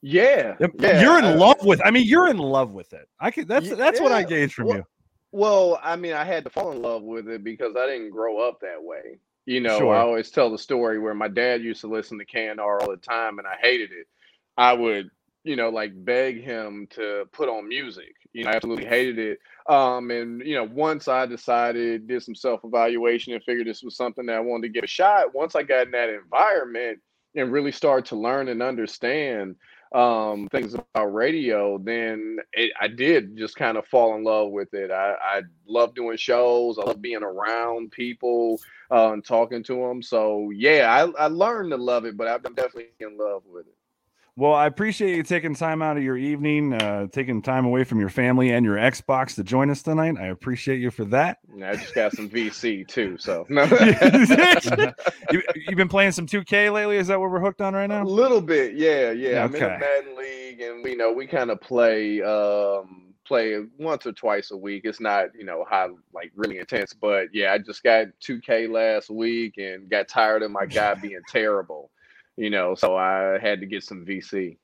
Yeah, 0.00 0.56
yeah. 0.78 1.00
You're 1.00 1.18
in 1.18 1.38
love 1.38 1.62
with. 1.62 1.80
I 1.84 1.90
mean, 1.90 2.06
you're 2.06 2.28
in 2.28 2.38
love 2.38 2.72
with 2.72 2.92
it. 2.92 3.08
I 3.20 3.30
can. 3.30 3.46
That's 3.46 3.68
that's 3.76 3.98
yeah. 3.98 4.02
what 4.02 4.12
I 4.12 4.24
gauge 4.24 4.54
from 4.54 4.66
well, 4.66 4.76
you. 4.78 4.84
Well, 5.32 5.80
I 5.82 5.96
mean, 5.96 6.14
I 6.14 6.24
had 6.24 6.44
to 6.44 6.50
fall 6.50 6.72
in 6.72 6.82
love 6.82 7.02
with 7.02 7.28
it 7.28 7.44
because 7.44 7.76
I 7.76 7.86
didn't 7.86 8.10
grow 8.10 8.40
up 8.40 8.60
that 8.60 8.82
way. 8.82 9.18
You 9.46 9.60
know, 9.60 9.78
sure. 9.78 9.94
I 9.94 10.00
always 10.00 10.30
tell 10.30 10.50
the 10.50 10.58
story 10.58 10.98
where 10.98 11.14
my 11.14 11.28
dad 11.28 11.62
used 11.62 11.80
to 11.82 11.88
listen 11.88 12.18
to 12.18 12.24
KNR 12.24 12.80
all 12.80 12.90
the 12.90 12.96
time 12.96 13.38
and 13.38 13.46
I 13.46 13.56
hated 13.60 13.90
it. 13.92 14.06
I 14.56 14.72
would, 14.72 15.10
you 15.44 15.56
know, 15.56 15.70
like 15.70 15.92
beg 16.04 16.42
him 16.42 16.86
to 16.90 17.24
put 17.32 17.48
on 17.48 17.68
music. 17.68 18.14
You 18.32 18.44
know, 18.44 18.50
I 18.50 18.54
absolutely 18.54 18.86
hated 18.86 19.18
it. 19.18 19.38
Um, 19.68 20.10
and 20.10 20.40
you 20.46 20.54
know, 20.54 20.64
once 20.64 21.08
I 21.08 21.26
decided, 21.26 22.06
did 22.06 22.22
some 22.22 22.34
self-evaluation 22.34 23.32
and 23.32 23.42
figured 23.42 23.66
this 23.66 23.82
was 23.82 23.96
something 23.96 24.26
that 24.26 24.36
I 24.36 24.40
wanted 24.40 24.68
to 24.68 24.72
give 24.72 24.84
a 24.84 24.88
shot, 24.88 25.34
once 25.34 25.54
I 25.54 25.62
got 25.62 25.86
in 25.86 25.92
that 25.92 26.08
environment 26.08 27.00
and 27.34 27.52
really 27.52 27.72
started 27.72 28.06
to 28.06 28.16
learn 28.16 28.48
and 28.48 28.62
understand 28.62 29.56
um, 29.94 30.48
things 30.50 30.74
about 30.74 31.12
radio, 31.12 31.78
then 31.78 32.38
it, 32.52 32.72
I 32.80 32.88
did 32.88 33.36
just 33.36 33.56
kind 33.56 33.76
of 33.76 33.86
fall 33.86 34.16
in 34.16 34.24
love 34.24 34.50
with 34.50 34.72
it. 34.72 34.90
I, 34.90 35.14
I 35.20 35.42
love 35.66 35.94
doing 35.94 36.16
shows. 36.16 36.78
I 36.78 36.82
love 36.82 37.02
being 37.02 37.22
around 37.22 37.90
people 37.90 38.60
uh, 38.90 39.12
and 39.12 39.24
talking 39.24 39.62
to 39.64 39.74
them. 39.74 40.02
So 40.02 40.50
yeah, 40.54 41.10
I, 41.18 41.24
I 41.24 41.26
learned 41.26 41.70
to 41.72 41.76
love 41.76 42.04
it, 42.06 42.16
but 42.16 42.28
I'm 42.28 42.54
definitely 42.54 42.88
in 43.00 43.18
love 43.18 43.42
with 43.46 43.66
it. 43.66 43.74
Well, 44.34 44.54
I 44.54 44.66
appreciate 44.66 45.14
you 45.14 45.22
taking 45.22 45.54
time 45.54 45.82
out 45.82 45.98
of 45.98 46.02
your 46.02 46.16
evening, 46.16 46.72
uh, 46.72 47.06
taking 47.08 47.42
time 47.42 47.66
away 47.66 47.84
from 47.84 48.00
your 48.00 48.08
family 48.08 48.50
and 48.50 48.64
your 48.64 48.76
Xbox 48.76 49.34
to 49.34 49.44
join 49.44 49.68
us 49.68 49.82
tonight. 49.82 50.16
I 50.18 50.28
appreciate 50.28 50.80
you 50.80 50.90
for 50.90 51.04
that. 51.06 51.38
I 51.62 51.76
just 51.76 51.94
got 51.94 52.12
some 52.12 52.30
VC 52.30 52.88
too, 52.88 53.18
so 53.18 53.44
you, 53.50 55.42
have 55.66 55.76
been 55.76 55.88
playing 55.88 56.12
some 56.12 56.26
2K 56.26 56.72
lately. 56.72 56.96
Is 56.96 57.08
that 57.08 57.20
what 57.20 57.30
we're 57.30 57.40
hooked 57.40 57.60
on 57.60 57.74
right 57.74 57.86
now? 57.86 58.02
A 58.02 58.04
little 58.04 58.40
bit, 58.40 58.74
yeah, 58.74 59.10
yeah. 59.10 59.44
Okay. 59.44 59.56
I'm 59.56 59.56
in 59.56 59.62
a 59.64 59.78
Madden 59.78 60.16
league, 60.16 60.60
and 60.62 60.82
we 60.82 60.94
know 60.94 61.12
we 61.12 61.26
kind 61.26 61.50
of 61.50 61.60
play 61.60 62.22
um, 62.22 63.12
play 63.26 63.58
once 63.78 64.06
or 64.06 64.12
twice 64.12 64.50
a 64.50 64.56
week. 64.56 64.86
It's 64.86 65.00
not 65.00 65.26
you 65.38 65.44
know 65.44 65.62
high 65.68 65.88
like 66.14 66.32
really 66.34 66.56
intense, 66.56 66.94
but 66.94 67.26
yeah, 67.34 67.52
I 67.52 67.58
just 67.58 67.82
got 67.82 68.06
2K 68.26 68.70
last 68.70 69.10
week 69.10 69.58
and 69.58 69.90
got 69.90 70.08
tired 70.08 70.42
of 70.42 70.50
my 70.50 70.64
guy 70.64 70.94
being 70.94 71.20
terrible 71.28 71.90
you 72.36 72.50
know, 72.50 72.74
so 72.74 72.96
I 72.96 73.38
had 73.40 73.60
to 73.60 73.66
get 73.66 73.82
some 73.82 74.04
VC. 74.04 74.58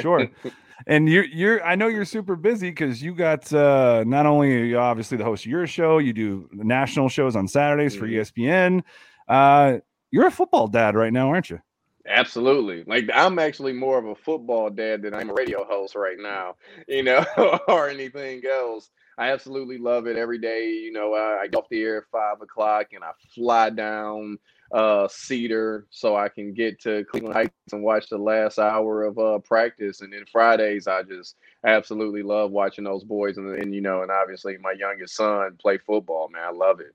sure. 0.00 0.28
And 0.86 1.08
you're 1.08 1.24
you're 1.24 1.64
I 1.64 1.76
know 1.76 1.86
you're 1.86 2.04
super 2.04 2.36
busy 2.36 2.70
because 2.70 3.02
you 3.02 3.14
got 3.14 3.50
uh 3.52 4.04
not 4.06 4.26
only 4.26 4.74
obviously 4.74 5.16
the 5.16 5.24
host 5.24 5.44
of 5.44 5.50
your 5.50 5.66
show, 5.66 5.98
you 5.98 6.12
do 6.12 6.48
national 6.52 7.08
shows 7.08 7.36
on 7.36 7.48
Saturdays 7.48 7.94
for 7.94 8.06
mm-hmm. 8.06 8.42
ESPN. 8.42 8.82
Uh 9.28 9.78
you're 10.10 10.26
a 10.26 10.32
football 10.32 10.68
dad 10.68 10.94
right 10.94 11.12
now, 11.12 11.28
aren't 11.28 11.48
you? 11.48 11.60
Absolutely. 12.06 12.84
Like 12.86 13.08
I'm 13.14 13.38
actually 13.38 13.72
more 13.72 13.98
of 13.98 14.06
a 14.06 14.14
football 14.14 14.68
dad 14.68 15.02
than 15.02 15.14
I'm 15.14 15.30
a 15.30 15.34
radio 15.34 15.64
host 15.64 15.94
right 15.94 16.18
now, 16.18 16.56
you 16.88 17.02
know, 17.02 17.24
or 17.68 17.88
anything 17.88 18.42
else. 18.44 18.90
I 19.16 19.30
absolutely 19.30 19.78
love 19.78 20.06
it 20.06 20.16
every 20.16 20.38
day. 20.38 20.70
You 20.70 20.92
know, 20.92 21.14
I, 21.14 21.42
I 21.42 21.46
get 21.46 21.58
off 21.58 21.68
the 21.70 21.82
air 21.82 21.98
at 21.98 22.04
five 22.10 22.42
o'clock 22.42 22.88
and 22.92 23.04
I 23.04 23.12
fly 23.34 23.70
down 23.70 24.38
uh, 24.74 25.06
Cedar 25.08 25.86
so 25.90 26.16
I 26.16 26.28
can 26.28 26.52
get 26.52 26.80
to 26.80 27.04
Cleveland 27.04 27.34
Heights 27.34 27.52
and 27.72 27.82
watch 27.82 28.08
the 28.08 28.18
last 28.18 28.58
hour 28.58 29.04
of 29.04 29.18
uh, 29.18 29.38
practice. 29.38 30.00
And 30.00 30.12
then 30.12 30.24
Fridays, 30.30 30.88
I 30.88 31.04
just 31.04 31.36
absolutely 31.64 32.22
love 32.22 32.50
watching 32.50 32.82
those 32.82 33.04
boys 33.04 33.38
and, 33.38 33.54
and 33.54 33.72
you 33.72 33.80
know, 33.80 34.02
and 34.02 34.10
obviously 34.10 34.58
my 34.58 34.72
youngest 34.72 35.14
son 35.14 35.56
play 35.60 35.78
football. 35.78 36.28
Man, 36.28 36.42
I 36.42 36.50
love 36.50 36.80
it. 36.80 36.94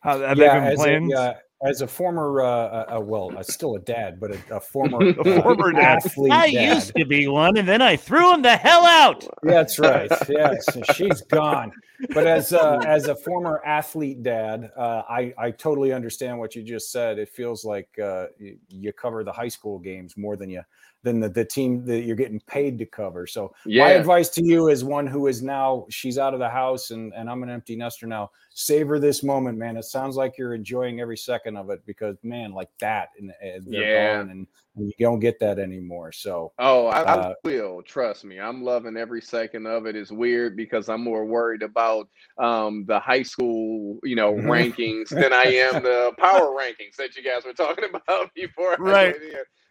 How 0.00 0.18
have 0.20 0.38
yeah, 0.38 0.60
they 0.60 0.68
been 0.68 0.76
playing? 0.76 1.12
A, 1.12 1.20
uh, 1.20 1.34
as 1.64 1.82
a 1.82 1.88
former, 1.88 2.40
uh, 2.40 2.46
uh, 2.46 2.96
uh 2.96 3.00
well, 3.00 3.36
uh, 3.36 3.42
still 3.42 3.74
a 3.74 3.80
dad, 3.80 4.18
but 4.20 4.30
a, 4.30 4.56
a 4.56 4.60
former, 4.60 5.08
a 5.20 5.42
former 5.42 5.78
athlete. 5.78 6.32
I 6.32 6.50
dad. 6.50 6.76
used 6.76 6.96
to 6.96 7.04
be 7.04 7.26
one, 7.28 7.58
and 7.58 7.68
then 7.68 7.82
I 7.82 7.96
threw 7.96 8.32
him 8.32 8.42
the 8.42 8.56
hell 8.56 8.86
out. 8.86 9.26
That's 9.42 9.78
right. 9.78 10.10
Yes, 10.28 10.64
she's 10.94 11.20
gone. 11.22 11.72
But 12.14 12.26
as 12.38 12.52
uh, 12.52 12.80
as 12.86 13.06
a 13.08 13.14
former 13.14 13.62
athlete 13.64 14.22
dad, 14.22 14.70
uh, 14.76 15.02
I 15.08 15.32
I 15.38 15.50
totally 15.50 15.92
understand 15.92 16.38
what 16.38 16.54
you 16.54 16.62
just 16.62 16.92
said. 16.92 17.18
It 17.18 17.28
feels 17.28 17.64
like 17.64 17.88
uh, 17.98 18.26
you, 18.38 18.58
you 18.68 18.92
cover 18.92 19.24
the 19.24 19.32
high 19.32 19.48
school 19.48 19.78
games 19.78 20.16
more 20.16 20.36
than 20.36 20.50
you 20.50 20.62
than 21.02 21.20
the, 21.20 21.28
the 21.28 21.44
team 21.44 21.84
that 21.84 22.00
you're 22.00 22.16
getting 22.16 22.40
paid 22.40 22.78
to 22.78 22.86
cover. 22.86 23.26
So 23.26 23.54
yeah. 23.64 23.84
my 23.84 23.90
advice 23.92 24.28
to 24.30 24.44
you 24.44 24.68
is 24.68 24.84
one 24.84 25.06
who 25.06 25.28
is 25.28 25.42
now 25.42 25.86
she's 25.90 26.18
out 26.18 26.34
of 26.34 26.40
the 26.40 26.48
house 26.48 26.90
and, 26.90 27.12
and 27.14 27.30
I'm 27.30 27.42
an 27.42 27.50
empty 27.50 27.76
nester 27.76 28.06
now. 28.06 28.30
Savor 28.50 28.98
this 28.98 29.22
moment, 29.22 29.56
man. 29.58 29.76
It 29.76 29.84
sounds 29.84 30.16
like 30.16 30.36
you're 30.36 30.54
enjoying 30.54 31.00
every 31.00 31.16
second 31.16 31.56
of 31.56 31.70
it 31.70 31.80
because 31.86 32.16
man, 32.24 32.52
like 32.52 32.70
that 32.80 33.10
and, 33.18 33.32
and 33.40 33.64
yeah. 33.68 34.20
and, 34.20 34.30
and, 34.30 34.46
you 34.78 34.92
don't 34.98 35.20
get 35.20 35.38
that 35.40 35.58
anymore. 35.58 36.12
So 36.12 36.52
oh, 36.58 36.86
I, 36.86 37.00
uh, 37.02 37.34
I, 37.44 37.48
will 37.48 37.82
trust 37.82 38.24
me. 38.24 38.40
I'm 38.40 38.62
loving 38.62 38.96
every 38.96 39.20
second 39.20 39.66
of 39.66 39.86
it. 39.86 39.96
It's 39.96 40.10
weird 40.10 40.56
because 40.56 40.88
I'm 40.88 41.02
more 41.02 41.24
worried 41.24 41.62
about 41.62 42.08
um, 42.38 42.84
the 42.86 43.00
high 43.00 43.22
school, 43.22 43.98
you 44.02 44.16
know, 44.16 44.32
rankings 44.34 45.08
than 45.08 45.32
I 45.32 45.44
am 45.44 45.82
the 45.82 46.12
power 46.18 46.56
rankings 46.56 46.96
that 46.98 47.16
you 47.16 47.22
guys 47.22 47.44
were 47.44 47.52
talking 47.52 47.84
about 47.94 48.32
before. 48.34 48.76
Right 48.78 49.14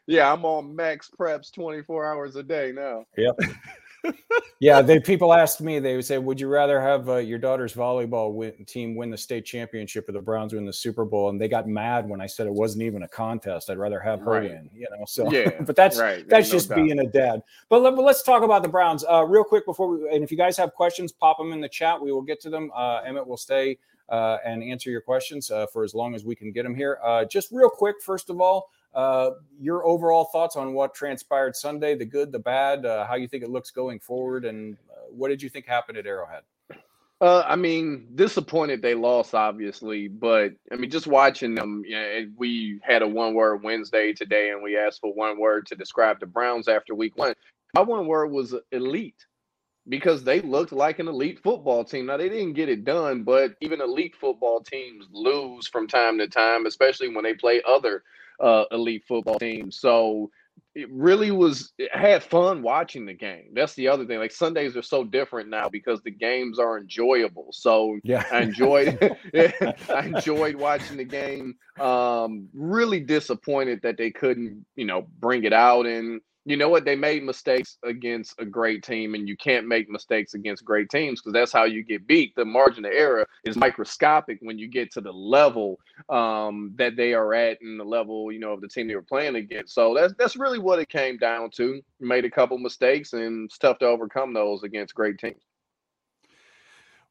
yeah, 0.07 0.31
I'm 0.31 0.45
on 0.45 0.75
max 0.75 1.11
preps 1.19 1.51
24 1.53 2.11
hours 2.11 2.35
a 2.37 2.43
day 2.43 2.71
now. 2.73 3.05
Yep. 3.17 3.39
yeah, 4.59 4.81
they 4.81 4.99
people 4.99 5.33
asked 5.33 5.61
me. 5.61 5.79
They 5.79 5.95
would 5.95 6.05
say, 6.05 6.17
"Would 6.17 6.39
you 6.39 6.47
rather 6.47 6.81
have 6.81 7.09
uh, 7.09 7.17
your 7.17 7.37
daughter's 7.37 7.73
volleyball 7.73 8.33
win, 8.33 8.53
team 8.65 8.95
win 8.95 9.09
the 9.09 9.17
state 9.17 9.45
championship 9.45 10.09
or 10.09 10.11
the 10.11 10.21
Browns 10.21 10.53
win 10.53 10.65
the 10.65 10.73
Super 10.73 11.05
Bowl?" 11.05 11.29
And 11.29 11.39
they 11.39 11.47
got 11.47 11.67
mad 11.67 12.07
when 12.07 12.21
I 12.21 12.27
said 12.27 12.47
it 12.47 12.53
wasn't 12.53 12.83
even 12.83 13.03
a 13.03 13.07
contest. 13.07 13.69
I'd 13.69 13.77
rather 13.77 13.99
have 13.99 14.19
her 14.21 14.31
right. 14.31 14.51
in, 14.51 14.69
you 14.73 14.87
know. 14.91 15.05
So, 15.05 15.31
yeah, 15.31 15.51
but 15.61 15.75
that's 15.75 15.99
right. 15.99 16.27
that's 16.27 16.49
just 16.49 16.73
being 16.73 16.99
a 16.99 17.07
dad. 17.07 17.41
But 17.69 17.81
let, 17.81 17.97
us 17.97 18.23
talk 18.23 18.43
about 18.43 18.63
the 18.63 18.69
Browns 18.69 19.05
uh, 19.09 19.23
real 19.23 19.43
quick 19.43 19.65
before 19.65 19.87
we. 19.87 20.09
And 20.13 20.23
if 20.23 20.31
you 20.31 20.37
guys 20.37 20.57
have 20.57 20.73
questions, 20.73 21.11
pop 21.11 21.37
them 21.37 21.51
in 21.51 21.61
the 21.61 21.69
chat. 21.69 22.01
We 22.01 22.11
will 22.11 22.21
get 22.21 22.41
to 22.41 22.49
them. 22.49 22.71
Uh, 22.75 23.01
Emmett 23.05 23.27
will 23.27 23.37
stay 23.37 23.77
uh, 24.09 24.37
and 24.45 24.63
answer 24.63 24.89
your 24.89 25.01
questions 25.01 25.51
uh, 25.51 25.65
for 25.67 25.83
as 25.83 25.93
long 25.93 26.15
as 26.15 26.25
we 26.25 26.35
can 26.35 26.51
get 26.51 26.63
them 26.63 26.75
here. 26.75 26.99
Uh, 27.03 27.25
just 27.25 27.49
real 27.51 27.69
quick, 27.69 27.95
first 28.01 28.29
of 28.29 28.41
all. 28.41 28.69
Uh, 28.97 29.35
your 29.61 29.85
overall 29.85 30.25
thoughts 30.25 30.55
on 30.55 30.73
what 30.73 30.95
transpired 30.95 31.55
Sunday, 31.55 31.93
the 31.93 32.03
good, 32.03 32.31
the 32.31 32.39
bad, 32.39 32.83
uh, 32.83 33.05
how 33.05 33.13
you 33.13 33.27
think 33.27 33.43
it 33.43 33.49
looks 33.51 33.69
going 33.69 33.99
forward, 33.99 34.43
and 34.43 34.75
uh, 34.89 35.05
what 35.11 35.29
did 35.29 35.39
you 35.39 35.49
think 35.49 35.67
happened 35.67 35.99
at 35.99 36.07
Arrowhead? 36.07 36.41
Uh, 37.21 37.43
I 37.45 37.55
mean, 37.55 38.07
disappointed 38.15 38.81
they 38.81 38.95
lost, 38.95 39.35
obviously, 39.35 40.07
but 40.07 40.53
I 40.71 40.77
mean, 40.77 40.89
just 40.89 41.05
watching 41.05 41.53
them. 41.53 41.83
You 41.85 41.95
know, 41.95 42.31
we 42.37 42.79
had 42.81 43.03
a 43.03 43.07
one-word 43.07 43.61
Wednesday 43.63 44.13
today, 44.13 44.49
and 44.49 44.63
we 44.63 44.75
asked 44.75 45.01
for 45.01 45.13
one 45.13 45.39
word 45.39 45.67
to 45.67 45.75
describe 45.75 46.19
the 46.19 46.25
Browns 46.25 46.67
after 46.67 46.95
Week 46.95 47.15
One. 47.17 47.35
My 47.75 47.81
one 47.81 48.07
word 48.07 48.31
was 48.31 48.55
elite 48.71 49.27
because 49.87 50.23
they 50.23 50.41
looked 50.41 50.71
like 50.71 50.97
an 50.97 51.07
elite 51.07 51.39
football 51.43 51.83
team. 51.83 52.07
Now 52.07 52.17
they 52.17 52.29
didn't 52.29 52.53
get 52.53 52.67
it 52.67 52.83
done, 52.83 53.21
but 53.21 53.51
even 53.61 53.79
elite 53.79 54.15
football 54.15 54.61
teams 54.61 55.05
lose 55.11 55.67
from 55.67 55.87
time 55.87 56.17
to 56.17 56.27
time, 56.27 56.65
especially 56.65 57.13
when 57.13 57.23
they 57.23 57.35
play 57.35 57.61
other 57.67 58.03
uh, 58.39 58.65
elite 58.71 59.03
football 59.07 59.39
team. 59.39 59.71
So 59.71 60.29
it 60.75 60.89
really 60.91 61.31
was 61.31 61.73
it 61.77 61.93
had 61.95 62.23
fun 62.23 62.61
watching 62.61 63.05
the 63.05 63.13
game. 63.13 63.49
That's 63.53 63.73
the 63.73 63.87
other 63.87 64.05
thing. 64.05 64.19
Like 64.19 64.31
Sundays 64.31 64.77
are 64.77 64.83
so 64.83 65.03
different 65.03 65.49
now 65.49 65.69
because 65.69 66.01
the 66.01 66.11
games 66.11 66.59
are 66.59 66.77
enjoyable. 66.77 67.47
So 67.51 67.99
yeah, 68.03 68.23
I 68.31 68.41
enjoyed 68.41 68.97
I 69.33 70.05
enjoyed 70.05 70.55
watching 70.55 70.97
the 70.97 71.03
game. 71.03 71.55
Um, 71.79 72.47
really 72.53 72.99
disappointed 72.99 73.81
that 73.83 73.97
they 73.97 74.11
couldn't, 74.11 74.65
you 74.75 74.85
know, 74.85 75.07
bring 75.19 75.43
it 75.45 75.53
out 75.53 75.85
and 75.85 76.21
you 76.47 76.55
know 76.55 76.69
what? 76.69 76.85
They 76.85 76.95
made 76.95 77.23
mistakes 77.23 77.77
against 77.83 78.39
a 78.39 78.45
great 78.45 78.81
team, 78.81 79.15
and 79.15 79.27
you 79.27 79.35
can't 79.35 79.67
make 79.67 79.89
mistakes 79.89 80.33
against 80.33 80.63
great 80.63 80.89
teams 80.89 81.19
because 81.19 81.33
that's 81.33 81.51
how 81.51 81.65
you 81.65 81.83
get 81.83 82.07
beat. 82.07 82.33
The 82.37 82.45
margin 82.45 82.85
of 82.85 82.93
error 82.93 83.27
is 83.43 83.57
microscopic 83.57 84.37
when 84.41 84.57
you 84.57 84.69
get 84.69 84.89
to 84.93 85.01
the 85.01 85.11
level 85.11 85.77
um, 86.07 86.73
that 86.77 86.95
they 86.95 87.13
are 87.13 87.33
at 87.33 87.59
and 87.59 87.77
the 87.77 87.83
level, 87.83 88.31
you 88.31 88.39
know, 88.39 88.53
of 88.53 88.61
the 88.61 88.69
team 88.69 88.87
they 88.87 88.95
were 88.95 89.01
playing 89.01 89.35
against. 89.35 89.75
So 89.75 89.93
that's 89.93 90.13
that's 90.17 90.37
really 90.37 90.57
what 90.57 90.79
it 90.79 90.87
came 90.87 91.17
down 91.17 91.49
to. 91.57 91.81
made 91.99 92.23
a 92.23 92.31
couple 92.31 92.57
mistakes, 92.57 93.11
and 93.11 93.45
it's 93.45 93.57
tough 93.57 93.79
to 93.79 93.85
overcome 93.85 94.33
those 94.33 94.63
against 94.63 94.95
great 94.95 95.19
teams. 95.19 95.41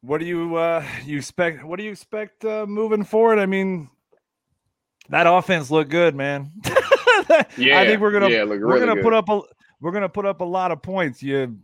What 0.01 0.17
do 0.19 0.25
you 0.25 0.55
uh, 0.55 0.83
you 1.05 1.17
expect? 1.17 1.63
What 1.63 1.77
do 1.77 1.85
you 1.85 1.91
expect 1.91 2.43
uh, 2.43 2.65
moving 2.65 3.03
forward? 3.03 3.37
I 3.37 3.45
mean, 3.45 3.91
that 5.09 5.27
offense 5.27 5.71
looked 5.71 5.91
good, 5.91 6.15
man. 6.15 6.51
yeah, 7.57 7.79
I 7.79 7.85
think 7.85 8.01
we're 8.01 8.11
gonna 8.11 8.29
yeah, 8.29 8.43
we're 8.43 8.57
really 8.57 8.79
gonna 8.79 8.95
good. 8.95 9.03
put 9.03 9.13
up 9.13 9.29
a 9.29 9.41
we're 9.79 9.91
gonna 9.91 10.09
put 10.09 10.25
up 10.25 10.41
a 10.41 10.45
lot 10.45 10.71
of 10.71 10.81
points. 10.81 11.21
You 11.21 11.57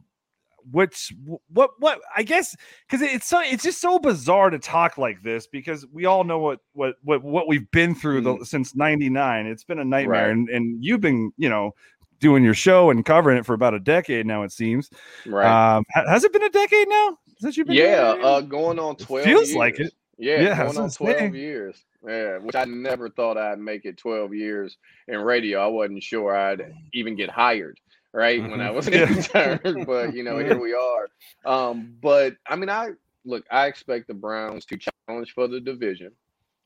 which 0.71 1.13
what 1.49 1.71
what 1.79 1.99
I 2.15 2.23
guess 2.23 2.55
because 2.87 3.01
it's 3.01 3.27
so 3.27 3.41
it's 3.41 3.63
just 3.63 3.81
so 3.81 3.99
bizarre 3.99 4.49
to 4.49 4.59
talk 4.59 4.97
like 4.97 5.21
this 5.21 5.47
because 5.47 5.85
we 5.91 6.05
all 6.05 6.23
know 6.23 6.39
what 6.39 6.59
what 6.73 6.95
what 7.03 7.23
what 7.23 7.47
we've 7.47 7.69
been 7.71 7.95
through 7.95 8.21
mm. 8.21 8.39
the, 8.39 8.45
since 8.45 8.75
99 8.75 9.45
it's 9.45 9.63
been 9.63 9.79
a 9.79 9.85
nightmare 9.85 10.27
right. 10.27 10.31
and 10.31 10.49
and 10.49 10.83
you've 10.83 11.01
been 11.01 11.31
you 11.37 11.49
know 11.49 11.71
doing 12.19 12.43
your 12.43 12.53
show 12.53 12.89
and 12.89 13.03
covering 13.05 13.37
it 13.37 13.45
for 13.45 13.53
about 13.53 13.73
a 13.73 13.79
decade 13.79 14.25
now 14.25 14.43
it 14.43 14.51
seems 14.51 14.89
right 15.25 15.75
um 15.75 15.83
has 15.89 16.23
it 16.23 16.31
been 16.31 16.43
a 16.43 16.49
decade 16.49 16.87
now 16.87 17.17
since 17.39 17.57
you've 17.57 17.67
been 17.67 17.75
yeah 17.75 18.15
uh 18.21 18.41
going 18.41 18.79
on 18.79 18.95
12 18.95 19.25
it 19.25 19.29
feels 19.29 19.47
years. 19.49 19.57
like 19.57 19.79
it 19.79 19.93
yeah, 20.17 20.41
yeah 20.41 20.63
going 20.63 20.77
on 20.77 20.89
12 20.89 21.35
years 21.35 21.83
yeah, 22.07 22.37
which 22.37 22.55
I 22.55 22.65
never 22.65 23.09
thought 23.09 23.37
I'd 23.37 23.59
make 23.59 23.85
it 23.85 23.97
12 23.97 24.33
years 24.33 24.77
in 25.07 25.19
radio. 25.19 25.63
I 25.63 25.67
wasn't 25.67 26.03
sure 26.03 26.35
I'd 26.35 26.73
even 26.93 27.15
get 27.15 27.29
hired, 27.29 27.79
right? 28.11 28.41
When 28.41 28.59
I 28.59 28.67
mm-hmm. 28.67 28.75
was 28.75 28.87
an 28.87 28.93
intern, 28.93 29.85
but 29.85 30.13
you 30.13 30.23
know, 30.23 30.37
here 30.37 30.59
we 30.59 30.73
are. 30.73 31.09
Um, 31.45 31.95
but 32.01 32.35
I 32.47 32.55
mean, 32.55 32.69
I 32.69 32.91
look, 33.25 33.45
I 33.51 33.67
expect 33.67 34.07
the 34.07 34.13
Browns 34.13 34.65
to 34.65 34.77
challenge 35.07 35.33
for 35.33 35.47
the 35.47 35.59
division. 35.59 36.11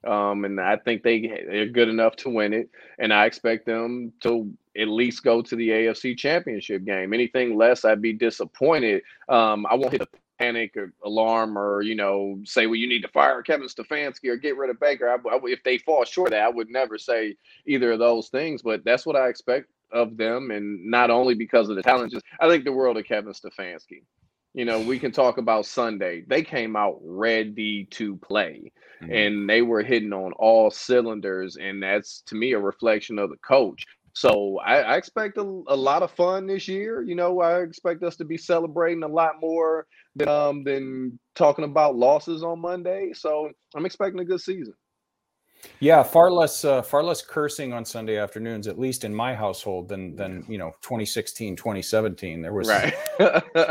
Um, 0.06 0.46
and 0.46 0.62
I 0.62 0.78
think 0.78 1.04
they 1.04 1.44
they're 1.50 1.66
good 1.68 1.90
enough 1.90 2.16
to 2.18 2.30
win 2.30 2.54
it, 2.54 2.70
and 3.00 3.12
I 3.12 3.26
expect 3.26 3.66
them 3.66 4.14
to 4.22 4.52
at 4.78 4.88
least 4.88 5.24
go 5.24 5.42
to 5.42 5.56
the 5.56 5.70
AFC 5.70 6.18
Championship 6.18 6.86
game. 6.86 7.14
Anything 7.14 7.58
less, 7.58 7.84
I'd 7.84 8.02
be 8.02 8.14
disappointed. 8.14 9.02
Um, 9.28 9.66
I 9.70 9.74
won't 9.74 9.92
hit 9.92 10.02
a 10.02 10.08
panic 10.38 10.76
or 10.78 10.94
alarm 11.04 11.58
or 11.58 11.82
you 11.82 11.96
know 11.96 12.40
say 12.44 12.68
well 12.68 12.76
you 12.76 12.88
need 12.88 13.02
to 13.02 13.08
fire 13.10 13.42
Kevin 13.42 13.68
Stefanski 13.68 14.30
or 14.30 14.38
get 14.38 14.58
rid 14.58 14.70
of 14.70 14.80
Baker. 14.80 15.10
I, 15.10 15.16
I, 15.16 15.40
if 15.44 15.64
they 15.64 15.78
fall 15.78 16.06
short 16.06 16.30
of 16.30 16.32
that, 16.32 16.44
I 16.44 16.50
would 16.50 16.70
never 16.70 16.98
say 16.98 17.36
either 17.66 17.94
of 17.94 18.00
those 18.00 18.30
things. 18.30 18.62
But 18.62 18.84
that's 18.84 19.06
what 19.06 19.16
I 19.16 19.28
expect 19.28 19.68
of 19.92 20.18
them, 20.18 20.52
and 20.52 20.86
not 20.86 21.10
only 21.10 21.34
because 21.34 21.70
of 21.70 21.76
the 21.76 21.84
challenges. 21.84 22.22
I 22.40 22.48
think 22.48 22.64
the 22.64 22.72
world 22.72 22.98
of 22.98 23.06
Kevin 23.06 23.34
Stefanski. 23.34 24.04
You 24.54 24.66
know, 24.66 24.82
we 24.82 24.98
can 24.98 25.12
talk 25.12 25.38
about 25.38 25.68
Sunday. 25.68 26.24
They 26.26 26.42
came 26.42 26.76
out 26.76 27.00
ready 27.04 27.86
to 27.92 28.16
play, 28.18 28.72
mm-hmm. 29.02 29.14
and 29.14 29.50
they 29.50 29.62
were 29.62 29.84
hitting 29.84 30.14
on 30.14 30.32
all 30.34 30.72
cylinders, 30.72 31.58
and 31.58 31.82
that's 31.82 32.22
to 32.22 32.36
me 32.36 32.54
a 32.54 32.60
reflection 32.60 33.20
of 33.20 33.30
the 33.30 33.38
coach. 33.38 33.86
So 34.18 34.58
I, 34.66 34.80
I 34.80 34.98
expect 34.98 35.38
a, 35.38 35.42
a, 35.42 35.76
lot 35.76 36.02
of 36.02 36.10
fun 36.10 36.48
this 36.48 36.68
year. 36.68 37.04
You 37.04 37.14
know, 37.14 37.40
I 37.40 37.62
expect 37.62 38.02
us 38.02 38.16
to 38.16 38.26
be 38.26 38.36
celebrating 38.36 39.04
a 39.04 39.08
lot 39.08 39.34
more 39.40 39.86
than 40.16 40.28
um, 40.28 40.64
than 40.64 41.20
talking 41.36 41.66
about 41.66 41.96
losses 41.96 42.42
on 42.42 42.60
Monday. 42.60 43.12
So 43.14 43.52
I'm 43.76 43.86
expecting 43.86 44.20
a 44.20 44.26
good 44.26 44.42
season. 44.42 44.74
Yeah, 45.80 46.02
far 46.02 46.32
less 46.32 46.66
uh, 46.66 46.82
far 46.82 47.04
less 47.04 47.22
cursing 47.22 47.72
on 47.72 47.86
Sunday 47.86 48.18
afternoons, 48.18 48.68
at 48.68 48.80
least 48.80 49.04
in 49.04 49.14
my 49.14 49.36
household, 49.36 49.88
than 49.88 50.16
than 50.16 50.44
you 50.48 50.58
know 50.58 50.72
2016, 50.82 51.56
2017. 51.56 52.42
There 52.42 52.54
was 52.54 52.68
right. 52.68 52.94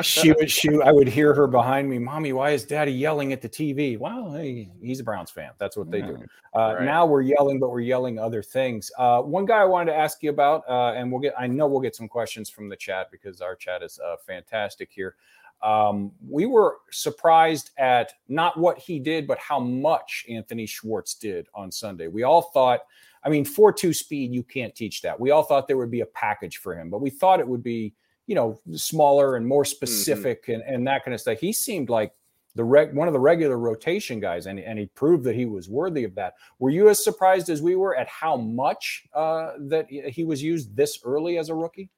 she 0.05 0.32
would 0.32 0.51
she 0.51 0.68
I 0.84 0.93
would 0.93 1.09
hear 1.09 1.34
her 1.34 1.47
behind 1.49 1.89
me, 1.89 1.99
"Mommy, 1.99 2.32
why 2.32 2.51
is 2.51 2.64
Daddy 2.64 2.93
yelling 2.93 3.32
at 3.32 3.43
the 3.43 3.49
TV?" 3.49 3.99
Well, 3.99 4.32
hey, 4.32 4.68
he's 4.80 5.01
a 5.01 5.05
Browns 5.05 5.30
fan. 5.30 5.51
That's 5.59 5.76
what 5.76 5.91
they 5.91 5.99
yeah. 5.99 6.07
do. 6.07 6.24
Uh, 6.55 6.74
right. 6.74 6.84
Now 6.84 7.07
we're 7.07 7.22
yelling, 7.22 7.59
but 7.59 7.70
we're 7.70 7.80
yelling 7.80 8.18
other 8.18 8.43
things. 8.43 8.91
Uh, 8.97 9.22
one 9.22 9.45
guy 9.45 9.59
I 9.59 9.64
wanted 9.64 9.91
to 9.93 9.99
ask 9.99 10.22
you 10.22 10.30
about, 10.30 10.62
uh, 10.68 10.93
and 10.93 11.11
we'll 11.11 11.20
get 11.20 11.34
I 11.37 11.49
know 11.49 11.66
we'll 11.66 11.80
get 11.80 11.97
some 11.97 12.09
questions 12.09 12.49
from 12.49 12.68
the 12.68 12.76
chat 12.76 13.11
because 13.11 13.41
our 13.41 13.57
chat 13.57 13.82
is 13.82 13.99
uh, 13.99 14.16
fantastic 14.24 14.91
here. 14.93 15.16
Um, 15.63 16.13
we 16.27 16.47
were 16.47 16.79
surprised 16.91 17.71
at 17.79 18.13
not 18.29 18.59
what 18.59 18.79
he 18.79 18.99
did, 18.99 19.27
but 19.27 19.39
how 19.39 19.59
much 19.59 20.25
Anthony 20.29 20.67
Schwartz 20.67 21.15
did 21.15 21.49
on 21.55 21.73
Sunday. 21.73 22.09
We 22.09 22.23
all 22.23 22.43
thought, 22.43 22.81
I 23.25 23.29
mean, 23.29 23.45
4 23.45 23.73
2 23.73 23.93
speed, 23.93 24.33
you 24.33 24.43
can't 24.43 24.75
teach 24.75 25.03
that. 25.03 25.19
We 25.19 25.31
all 25.31 25.43
thought 25.43 25.67
there 25.67 25.79
would 25.79 25.91
be 25.91 26.03
a 26.03 26.07
package 26.07 26.59
for 26.59 26.79
him, 26.79 26.91
but 26.91 27.01
we 27.01 27.11
thought 27.11 27.41
it 27.41 27.49
would 27.49 27.63
be, 27.63 27.95
you 28.27 28.35
know, 28.35 28.61
smaller 28.75 29.37
and 29.37 29.47
more 29.47 29.65
mm-hmm. 29.65 29.71
specific 29.71 30.45
mm-hmm. 30.45 30.61
and, 30.61 30.75
and 30.75 30.87
that 30.87 31.05
kind 31.05 31.15
of 31.15 31.21
stuff. 31.21 31.39
He 31.39 31.53
seemed 31.53 31.89
like 31.89 32.13
the 32.57 32.64
reg, 32.64 32.95
one 32.95 33.07
of 33.07 33.13
the 33.13 33.21
regular 33.21 33.59
rotation 33.59 34.18
guys, 34.18 34.47
and, 34.47 34.59
and 34.59 34.79
he 34.79 34.87
proved 34.87 35.25
that 35.25 35.37
he 35.37 35.45
was 35.45 35.68
worthy 35.68 36.05
of 36.05 36.14
that. 36.14 36.35
Were 36.59 36.71
you 36.71 36.89
as 36.89 37.05
surprised 37.05 37.51
as 37.51 37.61
we 37.61 37.76
were 37.76 37.95
at 37.95 38.09
how 38.09 38.37
much 38.37 39.05
uh, 39.14 39.53
that 39.59 39.89
he 39.91 40.25
was 40.25 40.43
used 40.43 40.75
this 40.75 40.99
early 41.05 41.39
as 41.39 41.51
a 41.51 41.55
rookie? 41.55 41.91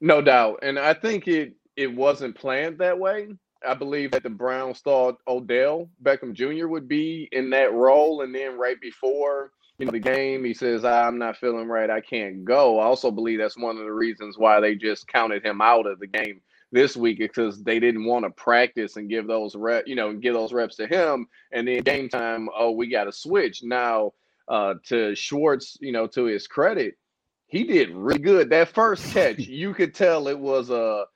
No 0.00 0.22
doubt, 0.22 0.60
and 0.62 0.78
I 0.78 0.94
think 0.94 1.28
it 1.28 1.54
it 1.76 1.94
wasn't 1.94 2.36
planned 2.36 2.78
that 2.78 2.98
way. 2.98 3.28
I 3.66 3.74
believe 3.74 4.12
that 4.12 4.22
the 4.22 4.30
Browns 4.30 4.80
thought 4.80 5.18
Odell 5.26 5.88
Beckham 6.02 6.32
Jr. 6.32 6.68
would 6.68 6.88
be 6.88 7.28
in 7.32 7.50
that 7.50 7.72
role, 7.72 8.22
and 8.22 8.34
then 8.34 8.58
right 8.58 8.80
before 8.80 9.52
you 9.78 9.86
know 9.86 9.92
the 9.92 9.98
game, 9.98 10.44
he 10.44 10.54
says, 10.54 10.84
"I'm 10.84 11.18
not 11.18 11.36
feeling 11.36 11.68
right. 11.68 11.90
I 11.90 12.00
can't 12.00 12.44
go." 12.44 12.78
I 12.78 12.84
also 12.84 13.10
believe 13.10 13.38
that's 13.38 13.58
one 13.58 13.76
of 13.78 13.84
the 13.84 13.92
reasons 13.92 14.38
why 14.38 14.60
they 14.60 14.74
just 14.74 15.08
counted 15.08 15.44
him 15.44 15.60
out 15.60 15.86
of 15.86 15.98
the 15.98 16.06
game 16.06 16.40
this 16.72 16.96
week 16.96 17.18
because 17.18 17.62
they 17.62 17.78
didn't 17.78 18.04
want 18.04 18.24
to 18.24 18.30
practice 18.30 18.96
and 18.96 19.08
give 19.08 19.26
those 19.26 19.54
rep, 19.54 19.86
you 19.86 19.94
know, 19.94 20.12
give 20.12 20.34
those 20.34 20.52
reps 20.52 20.76
to 20.76 20.86
him. 20.86 21.26
And 21.52 21.66
then 21.66 21.82
game 21.82 22.08
time, 22.08 22.48
oh, 22.56 22.72
we 22.72 22.88
got 22.88 23.04
to 23.04 23.12
switch 23.12 23.62
now. 23.62 24.12
Uh, 24.48 24.74
to 24.84 25.12
Schwartz, 25.16 25.76
you 25.80 25.90
know, 25.90 26.06
to 26.06 26.22
his 26.26 26.46
credit, 26.46 26.96
he 27.48 27.64
did 27.64 27.90
really 27.90 28.20
good. 28.20 28.50
That 28.50 28.68
first 28.68 29.12
catch, 29.12 29.38
you 29.40 29.74
could 29.74 29.92
tell 29.92 30.28
it 30.28 30.38
was 30.38 30.70
a, 30.70 31.06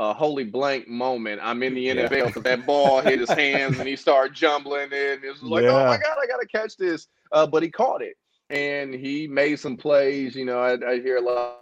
a 0.00 0.14
holy 0.14 0.44
blank 0.44 0.88
moment. 0.88 1.40
I'm 1.44 1.62
in 1.62 1.74
the 1.74 1.88
NFL 1.88 2.28
because 2.28 2.42
that 2.44 2.64
ball 2.64 3.02
hit 3.02 3.20
his 3.20 3.28
hands 3.28 3.78
and 3.78 3.86
he 3.86 3.96
started 3.96 4.34
jumbling 4.34 4.88
it. 4.90 5.22
it 5.22 5.28
was 5.30 5.42
like, 5.42 5.62
yeah. 5.62 5.72
oh 5.72 5.84
my 5.84 5.98
God, 5.98 6.16
I 6.20 6.26
got 6.26 6.40
to 6.40 6.46
catch 6.46 6.78
this. 6.78 7.08
Uh, 7.32 7.46
but 7.46 7.62
he 7.62 7.70
caught 7.70 8.00
it 8.00 8.16
and 8.48 8.94
he 8.94 9.28
made 9.28 9.60
some 9.60 9.76
plays. 9.76 10.34
You 10.34 10.46
know, 10.46 10.58
I, 10.58 10.72
I 10.90 11.00
hear 11.02 11.18
a 11.18 11.20
lot, 11.20 11.60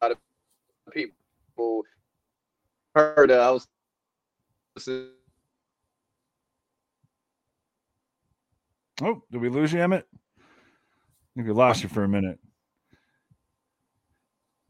a 0.00 0.06
lot 0.06 0.10
of 0.10 0.18
people 0.92 1.84
heard 2.96 3.30
uh, 3.30 3.48
I 3.48 3.50
was 3.52 3.68
Oh, 9.00 9.22
did 9.30 9.40
we 9.40 9.48
lose 9.48 9.72
you, 9.72 9.80
Emmett? 9.80 10.06
I 10.12 10.42
think 11.36 11.46
we 11.46 11.52
lost 11.52 11.84
you 11.84 11.88
for 11.88 12.02
a 12.02 12.08
minute. 12.08 12.40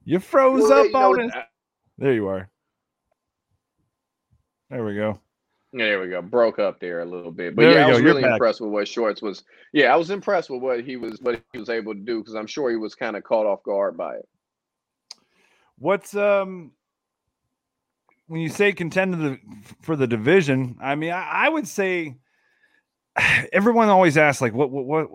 You 0.04 0.18
froze 0.18 0.62
well, 0.62 0.86
up 0.86 0.94
on 0.94 1.20
it. 1.20 1.32
There 1.96 2.12
you 2.12 2.28
are. 2.28 2.51
There 4.72 4.84
we 4.86 4.94
go. 4.94 5.20
Yeah, 5.74 5.84
there 5.84 6.00
we 6.00 6.08
go. 6.08 6.22
Broke 6.22 6.58
up 6.58 6.80
there 6.80 7.00
a 7.00 7.04
little 7.04 7.30
bit, 7.30 7.54
but 7.54 7.62
there 7.62 7.72
yeah, 7.72 7.86
I 7.86 7.90
was 7.90 7.98
go. 7.98 8.04
really 8.04 8.22
impressed 8.22 8.62
with 8.62 8.70
what 8.70 8.88
Schwartz 8.88 9.20
was. 9.20 9.44
Yeah, 9.74 9.92
I 9.92 9.96
was 9.96 10.08
impressed 10.08 10.48
with 10.48 10.62
what 10.62 10.80
he 10.80 10.96
was 10.96 11.20
what 11.20 11.42
he 11.52 11.58
was 11.58 11.68
able 11.68 11.92
to 11.92 12.00
do 12.00 12.20
because 12.20 12.34
I'm 12.34 12.46
sure 12.46 12.70
he 12.70 12.76
was 12.76 12.94
kind 12.94 13.14
of 13.14 13.22
caught 13.22 13.44
off 13.44 13.62
guard 13.64 13.98
by 13.98 14.14
it. 14.14 14.28
What's 15.78 16.16
um 16.16 16.72
when 18.28 18.40
you 18.40 18.48
say 18.48 18.72
contend 18.72 19.38
for 19.82 19.94
the 19.94 20.06
division? 20.06 20.78
I 20.80 20.94
mean, 20.94 21.12
I, 21.12 21.22
I 21.22 21.48
would 21.50 21.68
say 21.68 22.16
everyone 23.52 23.90
always 23.90 24.16
asks 24.16 24.40
like, 24.40 24.54
what 24.54 24.70
what 24.70 24.86
what 24.86 25.06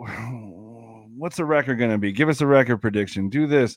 what's 1.17 1.37
the 1.37 1.45
record 1.45 1.79
going 1.79 1.91
to 1.91 1.97
be? 1.97 2.11
Give 2.11 2.29
us 2.29 2.41
a 2.41 2.47
record 2.47 2.77
prediction. 2.77 3.29
Do 3.29 3.47
this 3.47 3.75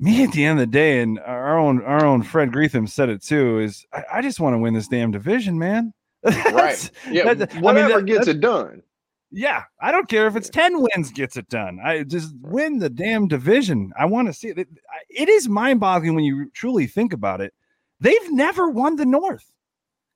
me 0.00 0.24
at 0.24 0.32
the 0.32 0.44
end 0.44 0.58
of 0.58 0.66
the 0.66 0.72
day, 0.72 1.00
and 1.00 1.18
our 1.54 1.60
own 1.60 1.82
our 1.84 2.04
own 2.04 2.22
Fred 2.22 2.50
Greetham 2.50 2.88
said 2.88 3.08
it 3.08 3.22
too. 3.22 3.60
Is 3.60 3.86
I, 3.92 4.04
I 4.14 4.22
just 4.22 4.40
want 4.40 4.54
to 4.54 4.58
win 4.58 4.74
this 4.74 4.88
damn 4.88 5.10
division, 5.10 5.58
man. 5.58 5.92
right? 6.24 6.90
Yeah. 7.10 7.26
Whatever 7.60 7.68
I 7.68 7.72
mean, 7.72 7.88
that, 7.88 8.06
gets 8.06 8.28
it 8.28 8.40
done. 8.40 8.82
Yeah, 9.30 9.64
I 9.80 9.90
don't 9.90 10.08
care 10.08 10.26
if 10.26 10.36
it's 10.36 10.48
ten 10.48 10.80
wins 10.80 11.10
gets 11.10 11.36
it 11.36 11.48
done. 11.48 11.80
I 11.84 12.04
just 12.04 12.34
win 12.40 12.78
the 12.78 12.90
damn 12.90 13.28
division. 13.28 13.92
I 13.98 14.06
want 14.06 14.28
to 14.28 14.32
see 14.32 14.48
it. 14.48 14.68
It 15.08 15.28
is 15.28 15.48
mind 15.48 15.80
boggling 15.80 16.14
when 16.14 16.24
you 16.24 16.50
truly 16.50 16.86
think 16.86 17.12
about 17.12 17.40
it. 17.40 17.52
They've 18.00 18.32
never 18.32 18.68
won 18.68 18.96
the 18.96 19.06
North 19.06 19.44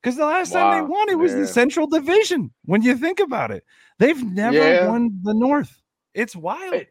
because 0.03 0.17
the 0.17 0.25
last 0.25 0.55
wow. 0.55 0.71
time 0.71 0.85
they 0.85 0.89
won 0.89 1.09
it 1.09 1.19
was 1.19 1.35
the 1.35 1.47
Central 1.47 1.87
Division. 1.87 2.53
When 2.65 2.83
you 2.83 2.97
think 2.97 3.21
about 3.21 3.51
it, 3.51 3.65
they've 3.99 4.23
never 4.23 4.57
yeah. 4.57 4.89
won 4.89 5.19
the 5.23 5.35
North. 5.35 5.81
It's 6.15 6.37
wild 6.37 6.87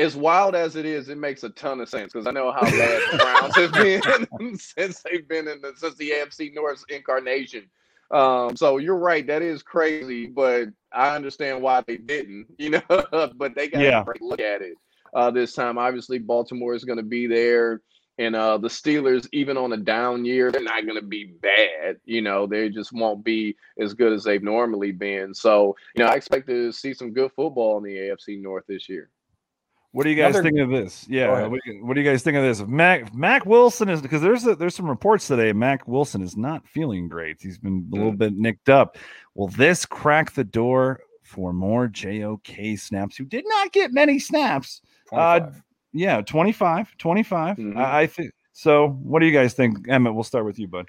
as 0.00 0.16
wild 0.16 0.54
as 0.54 0.76
it 0.76 0.86
is, 0.86 1.08
it 1.08 1.18
makes 1.18 1.44
a 1.44 1.50
ton 1.50 1.80
of 1.80 1.88
sense 1.88 2.12
because 2.12 2.26
I 2.26 2.30
know 2.30 2.50
how 2.52 2.62
bad 2.62 3.02
the 3.12 3.18
Browns 3.18 3.56
have 3.56 3.72
been 3.72 4.56
since 4.58 5.02
they've 5.02 5.26
been 5.28 5.46
in 5.46 5.60
the 5.60 5.72
since 5.76 5.94
the 5.96 6.10
AFC 6.10 6.54
North 6.54 6.84
incarnation. 6.88 7.68
Um, 8.10 8.56
so 8.56 8.78
you're 8.78 8.96
right, 8.96 9.26
that 9.26 9.42
is 9.42 9.62
crazy, 9.62 10.26
but 10.26 10.68
I 10.92 11.14
understand 11.14 11.62
why 11.62 11.82
they 11.86 11.96
didn't, 11.96 12.46
you 12.58 12.70
know. 12.70 12.82
but 13.36 13.54
they 13.54 13.68
got 13.68 13.82
yeah. 13.82 14.02
to 14.02 14.24
look 14.24 14.40
at 14.40 14.62
it 14.62 14.74
uh, 15.14 15.30
this 15.30 15.54
time. 15.54 15.78
Obviously, 15.78 16.18
Baltimore 16.18 16.74
is 16.74 16.84
going 16.84 16.98
to 16.98 17.04
be 17.04 17.26
there, 17.26 17.82
and 18.18 18.34
uh, 18.34 18.58
the 18.58 18.68
Steelers, 18.68 19.28
even 19.32 19.56
on 19.56 19.72
a 19.72 19.76
down 19.76 20.24
year, 20.24 20.50
they're 20.50 20.62
not 20.62 20.86
going 20.86 21.00
to 21.00 21.06
be 21.06 21.24
bad. 21.24 21.98
You 22.04 22.22
know, 22.22 22.46
they 22.46 22.68
just 22.68 22.92
won't 22.92 23.22
be 23.22 23.56
as 23.78 23.94
good 23.94 24.12
as 24.12 24.24
they've 24.24 24.42
normally 24.42 24.92
been. 24.92 25.32
So, 25.34 25.76
you 25.94 26.02
know, 26.02 26.10
I 26.10 26.14
expect 26.14 26.48
to 26.48 26.72
see 26.72 26.94
some 26.94 27.12
good 27.12 27.30
football 27.36 27.78
in 27.78 27.84
the 27.84 27.96
AFC 27.96 28.40
North 28.40 28.64
this 28.66 28.88
year. 28.88 29.10
What 29.92 30.04
do 30.04 30.10
you 30.10 30.16
guys 30.16 30.36
Another, 30.36 30.42
think 30.44 30.60
of 30.60 30.70
this? 30.70 31.06
Yeah, 31.08 31.48
what 31.48 31.60
do, 31.64 31.72
you, 31.72 31.84
what 31.84 31.94
do, 31.94 32.00
you, 32.00 32.08
guys 32.08 32.22
think 32.22 32.36
of 32.36 32.44
this? 32.44 32.60
Mac 32.60 33.12
Mack 33.12 33.44
Wilson 33.44 33.88
is 33.88 34.00
because 34.00 34.22
there's 34.22 34.46
a, 34.46 34.54
there's 34.54 34.74
some 34.74 34.88
reports 34.88 35.26
today. 35.26 35.52
Mac 35.52 35.88
Wilson 35.88 36.22
is 36.22 36.36
not 36.36 36.64
feeling 36.68 37.08
great. 37.08 37.38
He's 37.40 37.58
been 37.58 37.88
a 37.92 37.96
little 37.96 38.12
mm. 38.12 38.18
bit 38.18 38.34
nicked 38.36 38.68
up. 38.68 38.96
Will 39.34 39.48
this 39.48 39.84
crack 39.84 40.32
the 40.32 40.44
door 40.44 41.00
for 41.24 41.52
more 41.52 41.88
JOK 41.88 42.78
snaps? 42.78 43.16
Who 43.16 43.24
did 43.24 43.44
not 43.48 43.72
get 43.72 43.92
many 43.92 44.20
snaps? 44.20 44.80
25. 45.08 45.42
Uh, 45.42 45.50
yeah, 45.92 46.20
25, 46.20 46.96
25. 46.96 47.56
Mm-hmm. 47.56 47.78
I, 47.78 48.00
I 48.02 48.06
think 48.06 48.30
so. 48.52 48.90
What 48.90 49.18
do 49.18 49.26
you 49.26 49.32
guys 49.32 49.54
think, 49.54 49.88
Emmett? 49.88 50.14
We'll 50.14 50.22
start 50.22 50.44
with 50.44 50.60
you, 50.60 50.68
bud. 50.68 50.86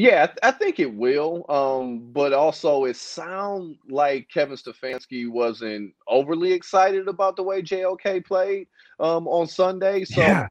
Yeah, 0.00 0.32
I 0.42 0.50
think 0.50 0.80
it 0.80 0.94
will. 0.94 1.44
Um, 1.50 2.10
but 2.10 2.32
also 2.32 2.86
it 2.86 2.96
sounds 2.96 3.76
like 3.90 4.30
Kevin 4.32 4.56
Stefanski 4.56 5.30
wasn't 5.30 5.92
overly 6.08 6.54
excited 6.54 7.06
about 7.06 7.36
the 7.36 7.42
way 7.42 7.60
JOK 7.60 8.24
played 8.24 8.66
um, 8.98 9.28
on 9.28 9.46
Sunday. 9.46 10.06
So 10.06 10.22
yeah, 10.22 10.48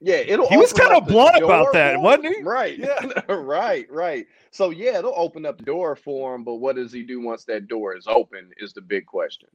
yeah 0.00 0.22
it'll 0.26 0.48
he 0.48 0.56
was 0.56 0.72
kind 0.72 0.94
of 0.94 1.06
blunt 1.06 1.36
about 1.36 1.74
that, 1.74 2.00
wasn't 2.00 2.34
he? 2.34 2.42
Right. 2.42 2.78
Yeah. 2.78 3.12
right, 3.28 3.86
right. 3.90 4.26
So 4.52 4.70
yeah, 4.70 5.00
it'll 5.00 5.12
open 5.18 5.44
up 5.44 5.58
the 5.58 5.64
door 5.64 5.94
for 5.94 6.34
him, 6.34 6.42
but 6.42 6.54
what 6.54 6.76
does 6.76 6.94
he 6.94 7.02
do 7.02 7.20
once 7.20 7.44
that 7.44 7.68
door 7.68 7.94
is 7.94 8.06
open 8.06 8.52
is 8.56 8.72
the 8.72 8.80
big 8.80 9.04
question. 9.04 9.50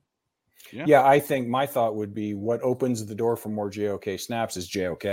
Yeah. 0.71 0.85
yeah. 0.87 1.05
I 1.05 1.19
think 1.19 1.47
my 1.47 1.65
thought 1.65 1.95
would 1.95 2.13
be 2.13 2.33
what 2.33 2.61
opens 2.61 3.05
the 3.05 3.15
door 3.15 3.35
for 3.35 3.49
more 3.49 3.69
JOK 3.69 4.19
snaps 4.19 4.57
is 4.57 4.67
JOK. 4.67 5.05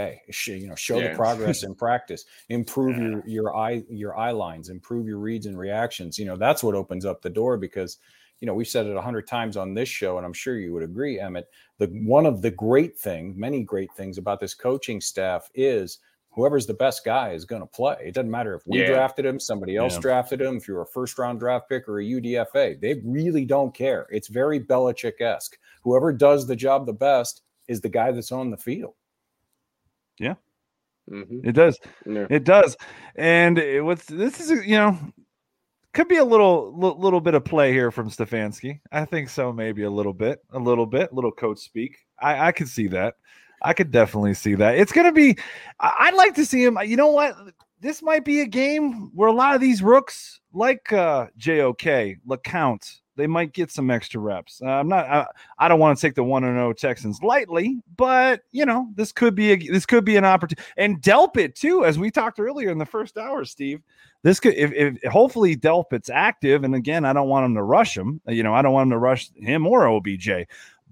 You 0.47 0.69
know, 0.69 0.75
show 0.75 0.99
yeah. 0.99 1.11
the 1.11 1.17
progress 1.17 1.63
in 1.63 1.75
practice, 1.77 2.25
improve 2.49 2.97
yeah. 2.97 3.03
your 3.03 3.23
your 3.27 3.57
eye 3.57 3.85
your 3.89 4.17
eye 4.17 4.33
lines, 4.33 4.69
improve 4.69 5.07
your 5.07 5.19
reads 5.19 5.47
and 5.47 5.59
reactions. 5.59 6.19
You 6.19 6.27
know, 6.27 6.37
that's 6.37 6.63
what 6.63 6.75
opens 6.75 7.05
up 7.05 7.23
the 7.23 7.31
door 7.31 7.57
because 7.57 7.99
you 8.41 8.47
know 8.47 8.55
we've 8.55 8.69
said 8.69 8.87
it 8.87 8.97
a 8.97 9.03
hundred 9.03 9.27
times 9.27 9.57
on 9.57 9.75
this 9.75 9.89
show, 9.89 10.17
and 10.17 10.27
I'm 10.27 10.33
sure 10.33 10.59
you 10.59 10.73
would 10.73 10.83
agree, 10.83 11.21
Emmett. 11.21 11.49
The 11.79 11.87
one 11.87 12.27
of 12.27 12.43
the 12.43 12.51
great 12.51 12.99
things, 12.99 13.37
many 13.37 13.63
great 13.63 13.93
things 13.97 14.19
about 14.19 14.41
this 14.41 14.55
coaching 14.55 15.01
staff 15.01 15.51
is 15.55 15.99
whoever's 16.35 16.67
the 16.67 16.75
best 16.75 17.05
guy 17.05 17.31
is 17.31 17.45
going 17.45 17.63
to 17.63 17.67
play. 17.67 17.97
It 18.05 18.15
doesn't 18.15 18.31
matter 18.31 18.55
if 18.55 18.63
we 18.67 18.81
yeah. 18.81 18.89
drafted 18.89 19.25
him, 19.25 19.39
somebody 19.39 19.77
else 19.77 19.95
yeah. 19.95 20.01
drafted 20.01 20.41
him, 20.41 20.57
if 20.57 20.67
you're 20.67 20.83
a 20.83 20.87
first 20.87 21.19
round 21.19 21.41
draft 21.41 21.69
pick 21.69 21.89
or 21.89 22.01
a 22.01 22.05
UDFA. 22.05 22.81
They 22.81 23.01
really 23.05 23.45
don't 23.45 23.75
care. 23.75 24.07
It's 24.11 24.29
very 24.29 24.61
Belichick 24.61 25.21
esque. 25.21 25.57
Whoever 25.83 26.13
does 26.13 26.47
the 26.47 26.57
job 26.57 26.87
the 26.87 26.93
best 26.93 27.43
is 27.69 27.81
the 27.81 27.89
guy 27.89 28.13
that's 28.13 28.33
on 28.33 28.51
the 28.51 28.57
field. 28.57 28.95
Yeah. 30.19 30.35
Mm-hmm. 31.11 31.49
It 31.49 31.53
does. 31.53 31.79
Yeah. 32.07 32.27
It 32.31 32.45
does. 32.45 32.77
And 33.15 33.59
it, 33.59 33.83
what's 33.83 34.07
this 34.07 34.41
is, 34.41 34.67
you 34.67 34.77
know, 34.77 34.99
could 35.93 36.09
be 36.09 36.17
a 36.17 36.25
little 36.25 36.77
little 36.77 37.21
bit 37.21 37.35
of 37.35 37.45
play 37.45 37.73
here 37.73 37.91
from 37.91 38.11
Stefanski. 38.11 38.81
I 38.91 39.05
think 39.05 39.29
so, 39.29 39.53
maybe 39.53 39.85
a 39.85 39.91
little 39.91 40.15
bit, 40.15 40.41
a 40.51 40.59
little 40.59 40.87
bit, 40.87 41.13
little 41.13 41.31
coach 41.31 41.59
speak. 41.59 41.99
I 42.21 42.49
I 42.49 42.53
could 42.53 42.69
see 42.69 42.89
that. 42.89 43.15
I 43.65 43.73
could 43.73 43.91
definitely 43.91 44.35
see 44.35 44.55
that. 44.57 44.77
It's 44.77 44.93
going 44.93 45.07
to 45.07 45.13
be, 45.13 45.37
I'd 45.81 46.15
like 46.15 46.35
to 46.35 46.45
see 46.47 46.63
him. 46.63 46.79
You 46.85 46.97
know 46.97 47.11
what? 47.11 47.35
This 47.81 48.03
might 48.03 48.25
be 48.25 48.41
a 48.43 48.47
game 48.47 49.11
where 49.15 49.29
a 49.29 49.33
lot 49.33 49.55
of 49.55 49.61
these 49.61 49.83
rooks, 49.83 50.41
like 50.53 50.93
uh, 50.93 51.27
JOK, 51.39 52.17
LeCounte, 52.27 53.01
they 53.17 53.27
might 53.27 53.53
get 53.53 53.71
some 53.71 53.91
extra 53.91 54.21
reps. 54.21 54.61
Uh, 54.63 54.69
I'm 54.69 54.89
not. 54.89 55.07
I, 55.07 55.27
I 55.59 55.69
don't 55.69 55.79
want 55.79 55.97
to 55.97 56.07
take 56.07 56.15
the 56.15 56.25
one 56.25 56.45
and 56.45 56.57
zero 56.57 56.73
Texans 56.73 57.23
lightly, 57.23 57.79
but 57.97 58.43
you 58.51 58.67
know 58.67 58.89
this 58.97 59.13
could 59.13 59.35
be 59.35 59.53
a 59.53 59.57
this 59.57 59.87
could 59.87 60.05
be 60.05 60.17
an 60.17 60.25
opportunity. 60.25 60.67
And 60.77 61.01
Delpit 61.01 61.55
too, 61.55 61.85
as 61.85 61.99
we 61.99 62.11
talked 62.11 62.41
earlier 62.41 62.71
in 62.71 62.79
the 62.79 62.87
first 62.87 63.17
hour, 63.17 63.45
Steve. 63.45 63.81
This 64.23 64.41
could 64.41 64.55
if, 64.55 64.73
if 64.73 65.13
hopefully 65.13 65.55
Delpit's 65.55 66.09
active. 66.09 66.65
And 66.65 66.75
again, 66.75 67.05
I 67.05 67.13
don't 67.13 67.29
want 67.29 67.45
him 67.45 67.55
to 67.57 67.63
rush 67.63 67.97
him. 67.97 68.21
You 68.27 68.43
know, 68.43 68.55
I 68.55 68.63
don't 68.63 68.73
want 68.73 68.87
him 68.87 68.93
to 68.93 68.99
rush 68.99 69.31
him 69.37 69.67
or 69.67 69.87
OBJ. 69.87 70.31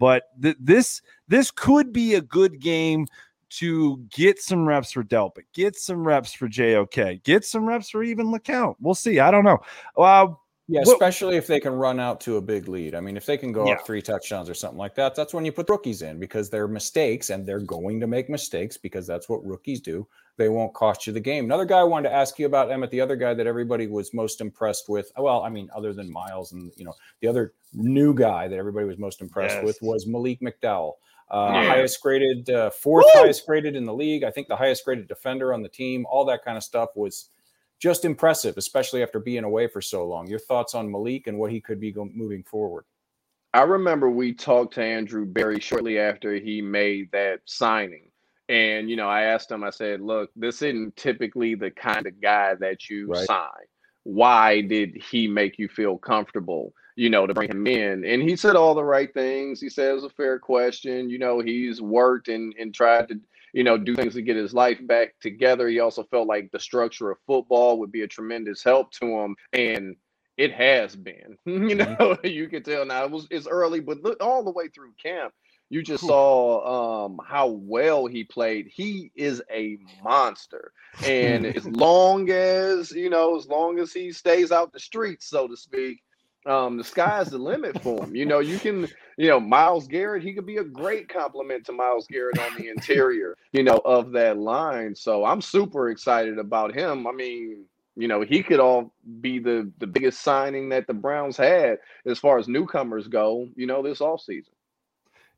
But 0.03 0.25
th- 0.43 0.57
this 0.59 1.01
this 1.29 1.53
could 1.53 1.93
be 1.93 2.15
a 2.15 2.21
good 2.21 2.59
game 2.59 3.07
to 3.51 3.99
get 4.11 4.43
some 4.43 4.67
reps 4.67 4.91
for 4.91 5.05
Delpit, 5.05 5.45
get 5.55 5.77
some 5.77 6.05
reps 6.05 6.33
for 6.33 6.49
JOK, 6.49 7.23
get 7.23 7.45
some 7.45 7.69
reps 7.69 7.91
for 7.91 8.03
even 8.03 8.33
LeCounte. 8.33 8.75
We'll 8.81 8.97
see. 8.97 9.21
I 9.21 9.31
don't 9.31 9.45
know. 9.45 9.59
Uh, 9.97 10.27
yeah, 10.67 10.81
especially 10.81 11.37
if 11.37 11.47
they 11.47 11.61
can 11.61 11.75
run 11.75 12.01
out 12.01 12.21
to 12.23 12.39
a 12.39 12.43
big 12.43 12.67
lead. 12.67 12.97
I 12.97 13.01
mean, 13.01 13.17
if 13.17 13.27
they 13.27 13.37
can 13.37 13.53
go 13.53 13.65
yeah. 13.65 13.75
up 13.75 13.87
three 13.87 14.03
touchdowns 14.03 14.51
or 14.51 14.55
something 14.55 14.77
like 14.77 14.97
that, 14.97 15.15
that's 15.15 15.35
when 15.35 15.45
you 15.45 15.53
put 15.53 15.71
rookies 15.71 16.03
in 16.03 16.19
because 16.19 16.51
they're 16.51 16.67
mistakes 16.67 17.31
and 17.31 17.47
they're 17.47 17.61
going 17.61 18.01
to 18.01 18.09
make 18.09 18.29
mistakes 18.29 18.77
because 18.77 19.07
that's 19.07 19.29
what 19.29 19.47
rookies 19.47 19.81
do. 19.81 20.05
They 20.39 20.49
won't 20.49 20.75
cost 20.75 21.07
you 21.07 21.13
the 21.13 21.21
game. 21.21 21.45
Another 21.45 21.67
guy 21.67 21.81
I 21.81 21.85
wanted 21.85 22.09
to 22.09 22.15
ask 22.15 22.39
you 22.39 22.47
about, 22.47 22.71
Emmett, 22.71 22.91
the 22.91 23.01
other 23.01 23.17
guy 23.17 23.35
that 23.35 23.47
everybody 23.47 23.87
was 23.87 24.15
most 24.15 24.41
impressed 24.41 24.89
with. 24.89 25.13
Well, 25.17 25.43
I 25.43 25.51
mean, 25.51 25.69
other 25.75 25.93
than 25.93 26.11
Myles 26.11 26.53
and 26.53 26.73
you 26.77 26.85
know, 26.85 26.95
the 27.21 27.29
other 27.29 27.53
new 27.75 28.15
guy 28.15 28.49
that 28.49 28.59
everybody 28.59 28.87
was 28.87 28.99
most 28.99 29.21
impressed 29.21 29.57
yes. 29.57 29.65
with 29.65 29.79
was 29.83 30.07
Malik 30.07 30.41
McDowell. 30.41 30.95
Uh, 31.31 31.51
yeah. 31.53 31.67
highest 31.67 32.01
graded, 32.03 32.51
uh, 32.51 32.71
fourth 32.71 33.07
Woo! 33.15 33.23
highest 33.23 33.47
graded 33.47 33.75
in 33.75 33.87
the 33.87 33.95
league. 33.95 34.23
I 34.23 34.31
think 34.31 34.49
the 34.49 34.57
highest 34.57 34.85
graded 34.85 35.09
defender 35.09 35.55
on 35.55 35.63
the 35.63 35.69
team. 35.69 36.07
All 36.11 36.25
that 36.27 36.45
kind 36.45 36.57
of 36.57 36.63
stuff 36.63 36.91
was 36.95 37.31
just 37.83 38.05
impressive, 38.05 38.59
especially 38.59 39.03
after 39.03 39.19
being 39.19 39.43
away 39.43 39.67
for 39.67 39.81
so 39.81 40.07
long. 40.07 40.29
Your 40.29 40.39
thoughts 40.39 40.75
on 40.75 40.91
Malik 40.91 41.27
and 41.27 41.37
what 41.37 41.51
he 41.51 41.61
could 41.61 41.81
be 41.81 41.91
go- 41.91 42.09
moving 42.15 42.45
forward? 42.45 42.85
I 43.55 43.63
remember 43.63 44.09
we 44.09 44.33
talked 44.33 44.75
to 44.75 44.85
Andrew 44.85 45.27
Berry 45.27 45.59
shortly 45.59 45.99
after 45.99 46.35
he 46.35 46.63
made 46.63 47.11
that 47.11 47.41
signing, 47.45 48.12
And 48.53 48.91
you 48.91 48.97
know, 48.97 49.09
I 49.09 49.23
asked 49.23 49.51
him. 49.51 49.65
I 49.65 49.71
said, 49.71 50.03
"Look, 50.03 50.31
this 50.37 50.61
isn't 50.61 50.95
typically 50.97 51.55
the 51.55 51.71
kind 51.71 52.07
of 52.07 52.21
guy 52.21 52.55
that 52.57 52.91
you 52.91 53.07
right. 53.07 53.27
sign. 53.27 53.67
Why 54.03 54.61
did 54.61 55.03
he 55.11 55.27
make 55.27 55.59
you 55.59 55.69
feel 55.69 55.97
comfortable?" 55.97 56.75
You 56.95 57.09
know, 57.09 57.27
to 57.27 57.33
bring 57.33 57.51
him 57.51 57.67
in. 57.67 58.05
And 58.05 58.23
he 58.23 58.37
said 58.37 58.55
all 58.55 58.75
the 58.75 58.85
right 58.85 59.13
things. 59.15 59.59
He 59.59 59.71
said 59.71 59.89
it 59.89 59.95
was 59.95 60.05
a 60.05 60.11
fair 60.11 60.39
question. 60.39 61.09
You 61.09 61.19
know, 61.19 61.41
he's 61.41 61.81
worked 61.81 62.29
and 62.29 62.55
and 62.59 62.75
tried 62.75 63.09
to 63.09 63.21
you 63.55 63.65
know, 63.65 63.77
do 63.77 63.95
things 63.95 64.15
to 64.15 64.23
get 64.23 64.37
his 64.37 64.55
life 64.55 64.79
back 64.87 65.15
together. 65.21 65.69
He 65.69 65.79
also 65.79 66.05
felt 66.05 66.27
like 66.27 66.51
the 66.51 66.59
structure 66.59 67.11
of 67.11 67.19
football 67.27 67.79
would 67.79 67.93
be 67.93 68.01
a 68.01 68.09
tremendous 68.09 68.65
help 68.65 68.91
to 68.93 69.07
him. 69.07 69.37
And 69.53 69.97
it 70.37 70.53
has 70.53 70.97
been. 70.97 71.37
you 71.45 71.59
mm-hmm. 71.59 72.03
know, 72.03 72.17
you 72.25 72.49
can 72.49 72.63
tell 72.63 72.85
now 72.85 73.05
it 73.05 73.11
was 73.11 73.27
it's 73.31 73.47
early, 73.47 73.81
but 73.81 74.03
look 74.03 74.23
all 74.23 74.43
the 74.43 74.51
way 74.51 74.69
through 74.69 74.93
camp. 75.03 75.33
You 75.73 75.83
just 75.83 76.05
saw 76.07 77.07
um, 77.07 77.19
how 77.27 77.47
well 77.49 78.05
he 78.07 78.25
played. 78.25 78.67
He 78.67 79.11
is 79.17 79.41
a 79.51 79.79
monster, 80.05 80.71
and 81.03 81.47
as 81.47 81.65
long 81.67 82.29
as 82.29 82.91
you 82.91 83.09
know, 83.09 83.39
as 83.39 83.47
long 83.47 83.79
as 83.79 83.91
he 83.91 84.13
stays 84.13 84.53
out 84.53 84.75
the 84.75 84.79
streets, 84.79 85.31
so 85.31 85.49
to 85.49 85.57
speak, 85.57 86.03
um, 86.45 86.77
the 86.77 86.85
sky's 86.85 87.31
the 87.31 87.39
limit 87.39 87.83
for 87.83 88.05
him. 88.05 88.15
You 88.15 88.27
know, 88.27 88.41
you 88.41 88.59
can, 88.59 88.87
you 89.17 89.29
know, 89.29 89.41
Myles 89.41 89.89
Garrett, 89.89 90.23
he 90.23 90.35
could 90.35 90.45
be 90.45 90.59
a 90.59 90.65
great 90.65 91.09
complement 91.09 91.65
to 91.65 91.73
Myles 91.73 92.07
Garrett 92.07 92.39
on 92.39 92.55
the 92.59 92.69
interior, 92.69 93.35
you 93.53 93.63
know, 93.63 93.81
of 93.87 94.13
that 94.13 94.37
line. 94.37 94.95
So 94.95 95.25
I'm 95.25 95.41
super 95.41 95.89
excited 95.89 96.37
about 96.37 96.75
him. 96.75 97.07
I 97.07 97.13
mean, 97.13 97.65
you 97.97 98.09
know, 98.09 98.21
he 98.21 98.43
could 98.43 98.61
all 98.61 98.93
be 99.23 99.39
the 99.39 99.73
the 99.79 99.87
biggest 99.87 100.21
signing 100.21 100.69
that 100.69 100.87
the 100.87 100.93
Browns 100.93 101.39
had 101.39 101.79
as 102.05 102.19
far 102.19 102.37
as 102.37 102.47
newcomers 102.47 103.09
go, 103.09 103.49
you 103.57 103.67
know, 103.67 103.83
this 103.83 104.01
offseason. 104.01 104.51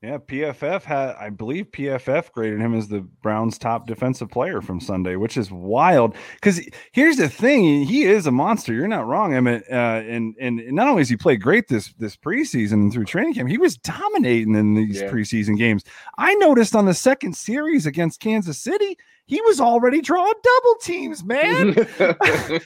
Yeah, 0.04 0.18
PFF 0.18 0.82
had, 0.82 1.16
I 1.18 1.30
believe 1.30 1.70
PFF 1.70 2.30
graded 2.32 2.60
him 2.60 2.74
as 2.74 2.88
the 2.88 3.00
Browns' 3.00 3.56
top 3.56 3.86
defensive 3.86 4.28
player 4.30 4.60
from 4.60 4.78
Sunday, 4.78 5.16
which 5.16 5.38
is 5.38 5.50
wild. 5.50 6.14
Because 6.34 6.60
here's 6.92 7.16
the 7.16 7.30
thing: 7.30 7.84
he 7.84 8.02
is 8.04 8.26
a 8.26 8.30
monster. 8.30 8.74
You're 8.74 8.86
not 8.86 9.06
wrong, 9.06 9.32
Emmett. 9.32 9.64
Uh, 9.70 10.02
and 10.06 10.34
and 10.38 10.60
not 10.72 10.88
only 10.88 11.00
has 11.00 11.08
he 11.08 11.16
played 11.16 11.40
great 11.40 11.68
this 11.68 11.94
this 11.94 12.18
preseason 12.18 12.72
and 12.74 12.92
through 12.92 13.06
training 13.06 13.32
camp, 13.32 13.48
he 13.48 13.56
was 13.56 13.78
dominating 13.78 14.54
in 14.54 14.74
these 14.74 15.00
yeah. 15.00 15.10
preseason 15.10 15.56
games. 15.56 15.84
I 16.18 16.34
noticed 16.34 16.76
on 16.76 16.84
the 16.84 16.92
second 16.92 17.34
series 17.34 17.86
against 17.86 18.20
Kansas 18.20 18.58
City, 18.58 18.98
he 19.24 19.40
was 19.40 19.58
already 19.58 20.02
drawing 20.02 20.34
double 20.42 20.74
teams, 20.82 21.24
man. 21.24 21.68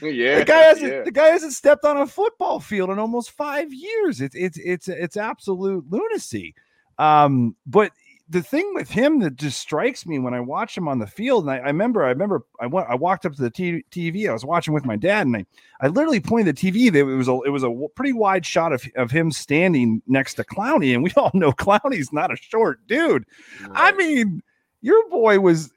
yeah, 0.02 0.40
the 0.40 0.44
guy 0.44 0.58
hasn't 0.58 0.92
yeah. 0.92 1.02
the 1.02 1.12
guy 1.12 1.28
hasn't 1.28 1.52
stepped 1.52 1.84
on 1.84 1.98
a 1.98 2.06
football 2.08 2.58
field 2.58 2.90
in 2.90 2.98
almost 2.98 3.30
five 3.30 3.72
years. 3.72 4.20
It's 4.20 4.34
it's 4.34 4.58
it's 4.58 4.88
it's 4.88 5.16
absolute 5.16 5.84
lunacy. 5.88 6.56
Um, 6.98 7.56
but 7.66 7.92
the 8.30 8.42
thing 8.42 8.74
with 8.74 8.90
him 8.90 9.20
that 9.20 9.36
just 9.36 9.58
strikes 9.58 10.04
me 10.04 10.18
when 10.18 10.34
I 10.34 10.40
watch 10.40 10.76
him 10.76 10.86
on 10.86 10.98
the 10.98 11.06
field, 11.06 11.44
and 11.44 11.50
I, 11.50 11.56
I 11.58 11.66
remember, 11.68 12.04
I 12.04 12.10
remember, 12.10 12.44
I 12.60 12.66
went, 12.66 12.86
I 12.88 12.94
walked 12.94 13.24
up 13.24 13.34
to 13.34 13.42
the 13.42 13.50
t- 13.50 13.84
TV. 13.90 14.28
I 14.28 14.32
was 14.32 14.44
watching 14.44 14.74
with 14.74 14.84
my 14.84 14.96
dad, 14.96 15.26
and 15.26 15.36
I, 15.36 15.46
I 15.80 15.88
literally 15.88 16.20
pointed 16.20 16.54
the 16.54 16.70
TV. 16.70 16.92
That 16.92 16.98
it 16.98 17.04
was 17.04 17.28
a, 17.28 17.40
it 17.46 17.50
was 17.50 17.62
a 17.62 17.74
pretty 17.94 18.12
wide 18.12 18.44
shot 18.44 18.72
of, 18.72 18.84
of 18.96 19.10
him 19.10 19.30
standing 19.30 20.02
next 20.06 20.34
to 20.34 20.44
Clowney, 20.44 20.94
and 20.94 21.02
we 21.02 21.12
all 21.16 21.30
know 21.32 21.52
Clowney's 21.52 22.12
not 22.12 22.32
a 22.32 22.36
short 22.36 22.86
dude. 22.86 23.24
Right. 23.62 23.70
I 23.74 23.92
mean, 23.92 24.42
your 24.82 25.08
boy 25.08 25.40
was 25.40 25.72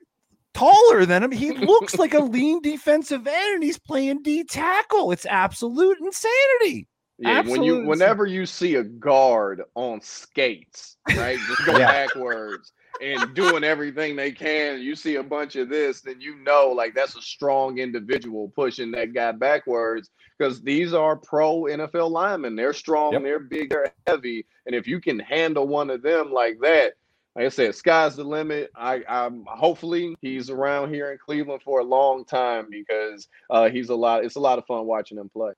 taller 0.53 1.05
than 1.05 1.23
him. 1.23 1.31
He 1.31 1.51
looks 1.51 1.97
like 1.97 2.13
a 2.13 2.19
lean 2.19 2.61
defensive 2.61 3.25
end, 3.25 3.55
and 3.55 3.63
he's 3.63 3.79
playing 3.79 4.23
D 4.23 4.43
tackle. 4.43 5.11
It's 5.11 5.25
absolute 5.25 5.97
insanity. 6.01 6.87
Yeah, 7.21 7.41
when 7.43 7.61
you 7.61 7.85
whenever 7.85 8.25
you 8.25 8.47
see 8.47 8.75
a 8.75 8.83
guard 8.83 9.61
on 9.75 10.01
skates, 10.01 10.97
right, 11.15 11.37
just 11.47 11.65
go 11.65 11.77
yeah. 11.77 11.91
backwards 11.91 12.73
and 12.99 13.33
doing 13.35 13.63
everything 13.63 14.15
they 14.15 14.31
can, 14.31 14.81
you 14.81 14.95
see 14.95 15.15
a 15.15 15.23
bunch 15.23 15.55
of 15.55 15.69
this, 15.69 16.01
then 16.01 16.19
you 16.19 16.35
know 16.43 16.69
like 16.69 16.95
that's 16.95 17.15
a 17.15 17.21
strong 17.21 17.77
individual 17.77 18.51
pushing 18.55 18.89
that 18.91 19.13
guy 19.13 19.31
backwards 19.31 20.09
because 20.37 20.61
these 20.61 20.93
are 20.93 21.15
pro 21.15 21.63
NFL 21.63 22.09
linemen. 22.09 22.55
They're 22.55 22.73
strong, 22.73 23.13
yep. 23.13 23.21
they're 23.21 23.39
big, 23.39 23.69
they're 23.69 23.93
heavy, 24.07 24.45
and 24.65 24.73
if 24.73 24.87
you 24.87 24.99
can 24.99 25.19
handle 25.19 25.67
one 25.67 25.91
of 25.91 26.01
them 26.01 26.31
like 26.31 26.59
that, 26.61 26.93
like 27.35 27.45
I 27.45 27.49
said, 27.49 27.75
sky's 27.75 28.15
the 28.15 28.23
limit. 28.23 28.71
I, 28.75 29.03
I'm 29.07 29.45
hopefully 29.47 30.15
he's 30.21 30.49
around 30.49 30.93
here 30.93 31.11
in 31.11 31.17
Cleveland 31.17 31.61
for 31.63 31.79
a 31.79 31.83
long 31.83 32.25
time 32.25 32.67
because 32.69 33.27
uh, 33.49 33.69
he's 33.69 33.89
a 33.89 33.95
lot. 33.95 34.25
It's 34.25 34.35
a 34.35 34.39
lot 34.39 34.57
of 34.57 34.65
fun 34.65 34.85
watching 34.85 35.17
him 35.17 35.29
play. 35.29 35.53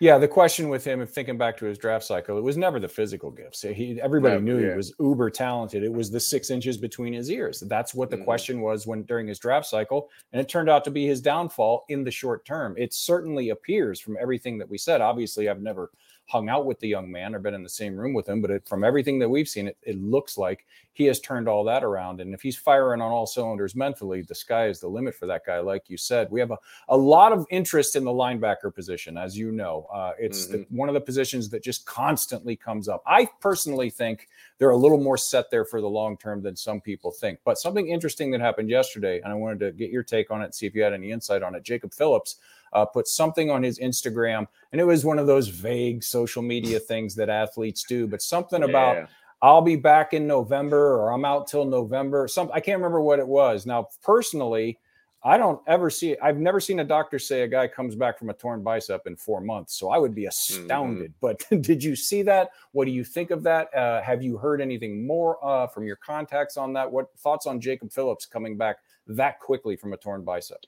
Yeah, 0.00 0.18
the 0.18 0.28
question 0.28 0.68
with 0.68 0.84
him, 0.84 1.00
and 1.00 1.08
thinking 1.08 1.38
back 1.38 1.56
to 1.58 1.66
his 1.66 1.78
draft 1.78 2.04
cycle, 2.04 2.36
it 2.36 2.42
was 2.42 2.56
never 2.56 2.80
the 2.80 2.88
physical 2.88 3.30
gifts. 3.30 3.62
He, 3.62 4.00
everybody 4.00 4.40
knew 4.40 4.58
yeah. 4.58 4.70
he 4.70 4.76
was 4.76 4.92
uber 4.98 5.30
talented. 5.30 5.82
It 5.82 5.92
was 5.92 6.10
the 6.10 6.20
six 6.20 6.50
inches 6.50 6.76
between 6.76 7.12
his 7.12 7.30
ears. 7.30 7.60
That's 7.60 7.94
what 7.94 8.10
the 8.10 8.16
mm-hmm. 8.16 8.24
question 8.24 8.60
was 8.60 8.86
when 8.86 9.02
during 9.04 9.26
his 9.26 9.38
draft 9.38 9.66
cycle, 9.66 10.10
and 10.32 10.40
it 10.40 10.48
turned 10.48 10.68
out 10.68 10.84
to 10.84 10.90
be 10.90 11.06
his 11.06 11.20
downfall 11.20 11.84
in 11.88 12.04
the 12.04 12.10
short 12.10 12.44
term. 12.44 12.74
It 12.76 12.92
certainly 12.92 13.50
appears 13.50 14.00
from 14.00 14.16
everything 14.20 14.58
that 14.58 14.68
we 14.68 14.78
said. 14.78 15.00
Obviously, 15.00 15.48
I've 15.48 15.62
never 15.62 15.90
hung 16.26 16.48
out 16.48 16.66
with 16.66 16.80
the 16.80 16.88
young 16.88 17.10
man 17.10 17.34
or 17.34 17.38
been 17.38 17.54
in 17.54 17.62
the 17.62 17.68
same 17.68 17.96
room 17.96 18.14
with 18.14 18.28
him, 18.28 18.40
but 18.40 18.50
it, 18.50 18.66
from 18.66 18.82
everything 18.82 19.18
that 19.18 19.28
we've 19.28 19.48
seen, 19.48 19.68
it, 19.68 19.76
it 19.82 20.00
looks 20.00 20.38
like 20.38 20.64
he 20.94 21.04
has 21.04 21.20
turned 21.20 21.48
all 21.48 21.64
that 21.64 21.84
around. 21.84 22.20
And 22.20 22.32
if 22.32 22.40
he's 22.40 22.56
firing 22.56 23.00
on 23.00 23.10
all 23.10 23.26
cylinders 23.26 23.74
mentally, 23.74 24.22
the 24.22 24.34
sky 24.34 24.68
is 24.68 24.80
the 24.80 24.88
limit 24.88 25.14
for 25.14 25.26
that 25.26 25.44
guy. 25.44 25.58
Like 25.58 25.90
you 25.90 25.96
said, 25.96 26.30
we 26.30 26.40
have 26.40 26.52
a, 26.52 26.58
a 26.88 26.96
lot 26.96 27.32
of 27.32 27.46
interest 27.50 27.96
in 27.96 28.04
the 28.04 28.10
linebacker 28.10 28.74
position, 28.74 29.18
as 29.18 29.36
you 29.36 29.52
know. 29.52 29.86
Uh, 29.92 30.12
it's 30.18 30.46
mm-hmm. 30.46 30.58
the, 30.58 30.66
one 30.70 30.88
of 30.88 30.94
the 30.94 31.00
positions 31.00 31.50
that 31.50 31.62
just 31.62 31.84
constantly 31.84 32.56
comes 32.56 32.88
up. 32.88 33.02
I 33.06 33.28
personally 33.40 33.90
think 33.90 34.28
they're 34.58 34.70
a 34.70 34.76
little 34.76 35.00
more 35.00 35.18
set 35.18 35.50
there 35.50 35.64
for 35.64 35.80
the 35.80 35.88
long 35.88 36.16
term 36.16 36.42
than 36.42 36.56
some 36.56 36.80
people 36.80 37.10
think. 37.10 37.40
But 37.44 37.58
something 37.58 37.88
interesting 37.88 38.30
that 38.30 38.40
happened 38.40 38.70
yesterday, 38.70 39.20
and 39.20 39.32
I 39.32 39.34
wanted 39.34 39.60
to 39.60 39.72
get 39.72 39.90
your 39.90 40.04
take 40.04 40.30
on 40.30 40.42
it, 40.42 40.54
see 40.54 40.66
if 40.66 40.74
you 40.74 40.82
had 40.82 40.92
any 40.94 41.10
insight 41.10 41.42
on 41.42 41.54
it. 41.54 41.64
Jacob 41.64 41.92
Phillips 41.92 42.36
uh, 42.74 42.84
put 42.84 43.08
something 43.08 43.50
on 43.50 43.62
his 43.62 43.78
Instagram, 43.78 44.46
and 44.72 44.80
it 44.80 44.84
was 44.84 45.04
one 45.04 45.18
of 45.18 45.26
those 45.26 45.48
vague 45.48 46.02
social 46.02 46.42
media 46.42 46.78
things 46.80 47.14
that 47.14 47.28
athletes 47.28 47.84
do, 47.84 48.06
but 48.06 48.22
something 48.22 48.62
yeah. 48.62 48.68
about 48.68 49.08
I'll 49.44 49.60
be 49.60 49.76
back 49.76 50.14
in 50.14 50.26
November 50.26 50.96
or 50.96 51.12
I'm 51.12 51.26
out 51.26 51.46
till 51.46 51.66
November. 51.66 52.26
Some 52.28 52.50
I 52.54 52.60
can't 52.60 52.78
remember 52.78 53.02
what 53.02 53.18
it 53.18 53.28
was. 53.28 53.66
Now, 53.66 53.88
personally, 54.02 54.78
I 55.22 55.36
don't 55.36 55.60
ever 55.66 55.90
see 55.90 56.16
I've 56.22 56.38
never 56.38 56.60
seen 56.60 56.80
a 56.80 56.84
doctor 56.84 57.18
say 57.18 57.42
a 57.42 57.48
guy 57.48 57.68
comes 57.68 57.94
back 57.94 58.18
from 58.18 58.30
a 58.30 58.32
torn 58.32 58.62
bicep 58.62 59.06
in 59.06 59.16
four 59.16 59.42
months. 59.42 59.78
So 59.78 59.90
I 59.90 59.98
would 59.98 60.14
be 60.14 60.22
mm-hmm. 60.22 60.62
astounded. 60.62 61.12
Mm-hmm. 61.12 61.48
But 61.50 61.62
did 61.62 61.84
you 61.84 61.94
see 61.94 62.22
that? 62.22 62.50
What 62.72 62.86
do 62.86 62.90
you 62.90 63.04
think 63.04 63.30
of 63.30 63.42
that? 63.42 63.74
Uh, 63.74 64.00
have 64.00 64.22
you 64.22 64.38
heard 64.38 64.62
anything 64.62 65.06
more 65.06 65.44
uh, 65.44 65.66
from 65.66 65.86
your 65.86 65.96
contacts 65.96 66.56
on 66.56 66.72
that? 66.72 66.90
What 66.90 67.08
thoughts 67.18 67.46
on 67.46 67.60
Jacob 67.60 67.92
Phillips 67.92 68.24
coming 68.24 68.56
back 68.56 68.78
that 69.06 69.40
quickly 69.40 69.76
from 69.76 69.92
a 69.92 69.98
torn 69.98 70.24
bicep? 70.24 70.60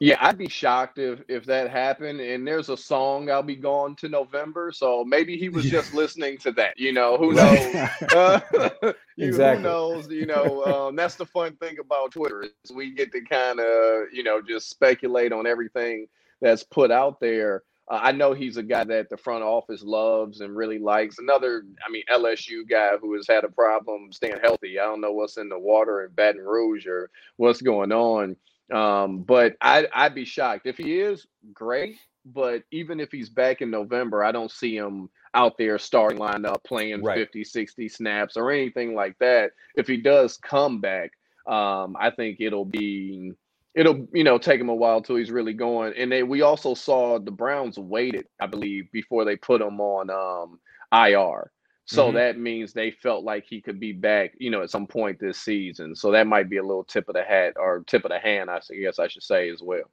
Yeah, 0.00 0.16
I'd 0.20 0.38
be 0.38 0.48
shocked 0.48 0.98
if 0.98 1.22
if 1.28 1.44
that 1.46 1.70
happened. 1.70 2.20
And 2.20 2.46
there's 2.46 2.68
a 2.68 2.76
song 2.76 3.30
I'll 3.30 3.42
be 3.42 3.56
gone 3.56 3.96
to 3.96 4.08
November, 4.08 4.70
so 4.70 5.04
maybe 5.04 5.36
he 5.36 5.48
was 5.48 5.64
just 5.64 5.92
listening 5.92 6.38
to 6.38 6.52
that. 6.52 6.78
You 6.78 6.92
know, 6.92 7.16
who 7.16 7.32
knows? 7.32 7.74
uh, 8.14 8.40
exactly. 9.18 9.62
Who 9.62 9.68
knows? 9.68 10.08
You 10.08 10.26
know, 10.26 10.64
um, 10.88 10.96
that's 10.96 11.16
the 11.16 11.26
fun 11.26 11.56
thing 11.56 11.78
about 11.80 12.12
Twitter 12.12 12.44
is 12.44 12.72
we 12.72 12.92
get 12.94 13.10
to 13.12 13.20
kind 13.22 13.58
of 13.58 14.12
you 14.12 14.22
know 14.22 14.40
just 14.40 14.70
speculate 14.70 15.32
on 15.32 15.46
everything 15.48 16.06
that's 16.40 16.62
put 16.62 16.92
out 16.92 17.18
there. 17.18 17.64
Uh, 17.90 17.98
I 18.00 18.12
know 18.12 18.34
he's 18.34 18.56
a 18.56 18.62
guy 18.62 18.84
that 18.84 19.08
the 19.08 19.16
front 19.16 19.42
office 19.42 19.82
loves 19.82 20.42
and 20.42 20.54
really 20.54 20.78
likes. 20.78 21.18
Another, 21.18 21.64
I 21.84 21.90
mean, 21.90 22.02
LSU 22.12 22.68
guy 22.68 22.90
who 23.00 23.14
has 23.14 23.26
had 23.26 23.44
a 23.44 23.48
problem 23.48 24.12
staying 24.12 24.38
healthy. 24.42 24.78
I 24.78 24.84
don't 24.84 25.00
know 25.00 25.12
what's 25.12 25.38
in 25.38 25.48
the 25.48 25.58
water 25.58 26.04
in 26.04 26.12
Baton 26.12 26.42
Rouge 26.42 26.86
or 26.86 27.10
what's 27.38 27.62
going 27.62 27.90
on 27.90 28.36
um, 28.72 29.22
but 29.22 29.56
I'd, 29.60 29.88
I'd 29.94 30.14
be 30.14 30.24
shocked 30.24 30.66
if 30.66 30.76
he 30.76 31.00
is 31.00 31.26
great. 31.52 31.96
But 32.24 32.62
even 32.70 33.00
if 33.00 33.10
he's 33.10 33.30
back 33.30 33.62
in 33.62 33.70
November, 33.70 34.22
I 34.22 34.32
don't 34.32 34.50
see 34.50 34.76
him 34.76 35.08
out 35.34 35.56
there 35.56 35.78
starting 35.78 36.18
lineup 36.18 36.62
playing 36.64 37.02
right. 37.02 37.16
50, 37.16 37.44
60 37.44 37.88
snaps 37.88 38.36
or 38.36 38.50
anything 38.50 38.94
like 38.94 39.16
that. 39.18 39.52
If 39.76 39.86
he 39.86 39.96
does 39.96 40.36
come 40.36 40.80
back, 40.80 41.12
um, 41.46 41.96
I 41.98 42.10
think 42.10 42.38
it'll 42.40 42.64
be 42.64 43.32
it'll 43.74 44.06
you 44.12 44.24
know 44.24 44.38
take 44.38 44.60
him 44.60 44.68
a 44.68 44.74
while 44.74 45.00
till 45.00 45.16
he's 45.16 45.30
really 45.30 45.54
going. 45.54 45.94
And 45.96 46.12
they 46.12 46.22
we 46.22 46.42
also 46.42 46.74
saw 46.74 47.18
the 47.18 47.30
Browns 47.30 47.78
waited, 47.78 48.26
I 48.40 48.46
believe, 48.46 48.90
before 48.92 49.24
they 49.24 49.36
put 49.36 49.62
him 49.62 49.80
on 49.80 50.10
um, 50.10 50.58
IR. 50.92 51.50
So 51.88 52.08
mm-hmm. 52.08 52.16
that 52.16 52.38
means 52.38 52.74
they 52.74 52.90
felt 52.90 53.24
like 53.24 53.46
he 53.48 53.62
could 53.62 53.80
be 53.80 53.94
back, 53.94 54.34
you 54.38 54.50
know, 54.50 54.60
at 54.60 54.68
some 54.68 54.86
point 54.86 55.18
this 55.18 55.38
season. 55.38 55.96
So 55.96 56.10
that 56.12 56.26
might 56.26 56.50
be 56.50 56.58
a 56.58 56.62
little 56.62 56.84
tip 56.84 57.08
of 57.08 57.14
the 57.14 57.22
hat 57.22 57.54
or 57.56 57.82
tip 57.86 58.04
of 58.04 58.10
the 58.10 58.18
hand, 58.18 58.50
I 58.50 58.60
guess 58.78 58.98
I 58.98 59.08
should 59.08 59.22
say 59.22 59.48
as 59.48 59.62
well. 59.62 59.90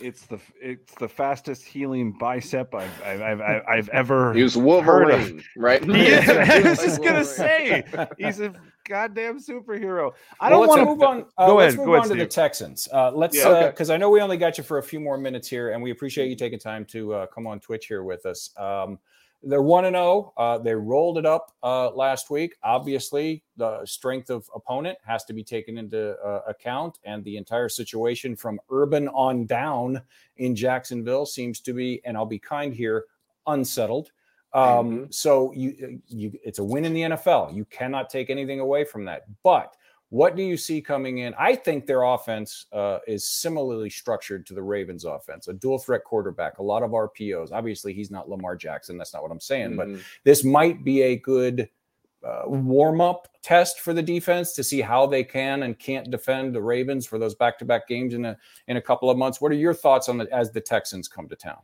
It's 0.00 0.24
the 0.26 0.38
it's 0.62 0.94
the 0.94 1.08
fastest 1.08 1.64
healing 1.64 2.12
bicep 2.12 2.74
I've 2.74 3.02
I've, 3.02 3.20
I've, 3.40 3.62
I've 3.68 3.88
ever. 3.90 4.32
He 4.34 4.42
was 4.42 4.56
Wolverine, 4.56 5.42
right? 5.56 5.84
Yeah, 5.84 6.24
I 6.48 6.66
was 6.66 6.78
just 6.78 7.02
gonna 7.02 7.24
say 7.24 7.84
he's 8.16 8.40
a 8.40 8.54
goddamn 8.88 9.40
superhero. 9.40 10.12
I 10.40 10.48
don't 10.48 10.60
well, 10.60 10.68
want 10.68 10.80
to 10.80 10.86
move 10.86 11.02
on. 11.02 11.24
Uh, 11.36 11.48
go 11.48 11.56
let's 11.56 11.74
ahead. 11.74 11.78
Move 11.78 11.86
go 11.86 11.92
on 11.92 11.98
ahead, 11.98 12.02
to 12.04 12.08
Steve. 12.10 12.18
the 12.20 12.26
Texans. 12.26 12.88
Uh, 12.92 13.10
let's 13.10 13.36
because 13.36 13.60
yeah, 13.60 13.66
okay. 13.66 13.92
uh, 13.92 13.94
I 13.94 13.96
know 13.98 14.08
we 14.08 14.20
only 14.20 14.36
got 14.36 14.56
you 14.56 14.62
for 14.62 14.78
a 14.78 14.82
few 14.82 15.00
more 15.00 15.18
minutes 15.18 15.48
here, 15.48 15.72
and 15.72 15.82
we 15.82 15.90
appreciate 15.90 16.28
you 16.28 16.36
taking 16.36 16.60
time 16.60 16.84
to 16.86 17.12
uh, 17.12 17.26
come 17.26 17.46
on 17.48 17.58
Twitch 17.58 17.86
here 17.86 18.04
with 18.04 18.24
us. 18.24 18.50
Um, 18.56 19.00
they're 19.42 19.62
one 19.62 19.84
and 19.84 19.94
zero. 19.94 20.32
Oh. 20.36 20.42
Uh, 20.42 20.58
they 20.58 20.74
rolled 20.74 21.18
it 21.18 21.26
up 21.26 21.52
uh, 21.62 21.90
last 21.90 22.30
week. 22.30 22.56
Obviously, 22.62 23.42
the 23.56 23.84
strength 23.84 24.30
of 24.30 24.48
opponent 24.54 24.98
has 25.04 25.24
to 25.26 25.32
be 25.32 25.44
taken 25.44 25.78
into 25.78 26.16
uh, 26.18 26.42
account, 26.48 26.98
and 27.04 27.24
the 27.24 27.36
entire 27.36 27.68
situation 27.68 28.36
from 28.36 28.60
Urban 28.70 29.08
on 29.08 29.46
down 29.46 30.00
in 30.36 30.54
Jacksonville 30.54 31.26
seems 31.26 31.60
to 31.60 31.72
be, 31.72 32.00
and 32.04 32.16
I'll 32.16 32.26
be 32.26 32.38
kind 32.38 32.74
here, 32.74 33.04
unsettled. 33.46 34.10
Um, 34.52 34.62
mm-hmm. 34.62 35.04
So 35.10 35.52
you, 35.52 36.00
you, 36.08 36.32
it's 36.42 36.58
a 36.58 36.64
win 36.64 36.84
in 36.84 36.94
the 36.94 37.02
NFL. 37.02 37.54
You 37.54 37.64
cannot 37.66 38.10
take 38.10 38.30
anything 38.30 38.60
away 38.60 38.84
from 38.84 39.04
that. 39.04 39.24
But 39.42 39.76
what 40.10 40.36
do 40.36 40.42
you 40.42 40.56
see 40.56 40.80
coming 40.80 41.18
in? 41.18 41.34
I 41.38 41.54
think 41.54 41.84
their 41.84 42.02
offense 42.02 42.66
uh, 42.72 42.98
is 43.06 43.28
similarly 43.28 43.90
structured 43.90 44.46
to 44.46 44.54
the 44.54 44.62
Ravens' 44.62 45.04
offense, 45.04 45.48
a 45.48 45.52
dual 45.52 45.78
threat 45.78 46.04
quarterback, 46.04 46.58
a 46.58 46.62
lot 46.62 46.82
of 46.82 46.92
RPOs. 46.92 47.52
Obviously, 47.52 47.92
he's 47.92 48.10
not 48.10 48.28
Lamar 48.28 48.56
Jackson. 48.56 48.96
That's 48.96 49.12
not 49.12 49.22
what 49.22 49.30
I'm 49.30 49.40
saying, 49.40 49.72
mm-hmm. 49.72 49.94
but 49.94 50.02
this 50.24 50.44
might 50.44 50.82
be 50.82 51.02
a 51.02 51.16
good 51.16 51.68
uh, 52.26 52.42
warm 52.46 53.00
up 53.00 53.28
test 53.42 53.80
for 53.80 53.92
the 53.92 54.02
defense 54.02 54.52
to 54.52 54.64
see 54.64 54.80
how 54.80 55.06
they 55.06 55.22
can 55.22 55.62
and 55.62 55.78
can't 55.78 56.10
defend 56.10 56.54
the 56.54 56.62
Ravens 56.62 57.06
for 57.06 57.18
those 57.18 57.34
back 57.34 57.58
to 57.58 57.64
back 57.64 57.86
games 57.86 58.14
in 58.14 58.24
a 58.24 58.36
in 58.66 58.76
a 58.78 58.82
couple 58.82 59.10
of 59.10 59.18
months. 59.18 59.40
What 59.40 59.52
are 59.52 59.56
your 59.56 59.74
thoughts 59.74 60.08
on 60.08 60.20
it 60.20 60.28
as 60.30 60.50
the 60.50 60.60
Texans 60.60 61.06
come 61.06 61.28
to 61.28 61.36
town? 61.36 61.58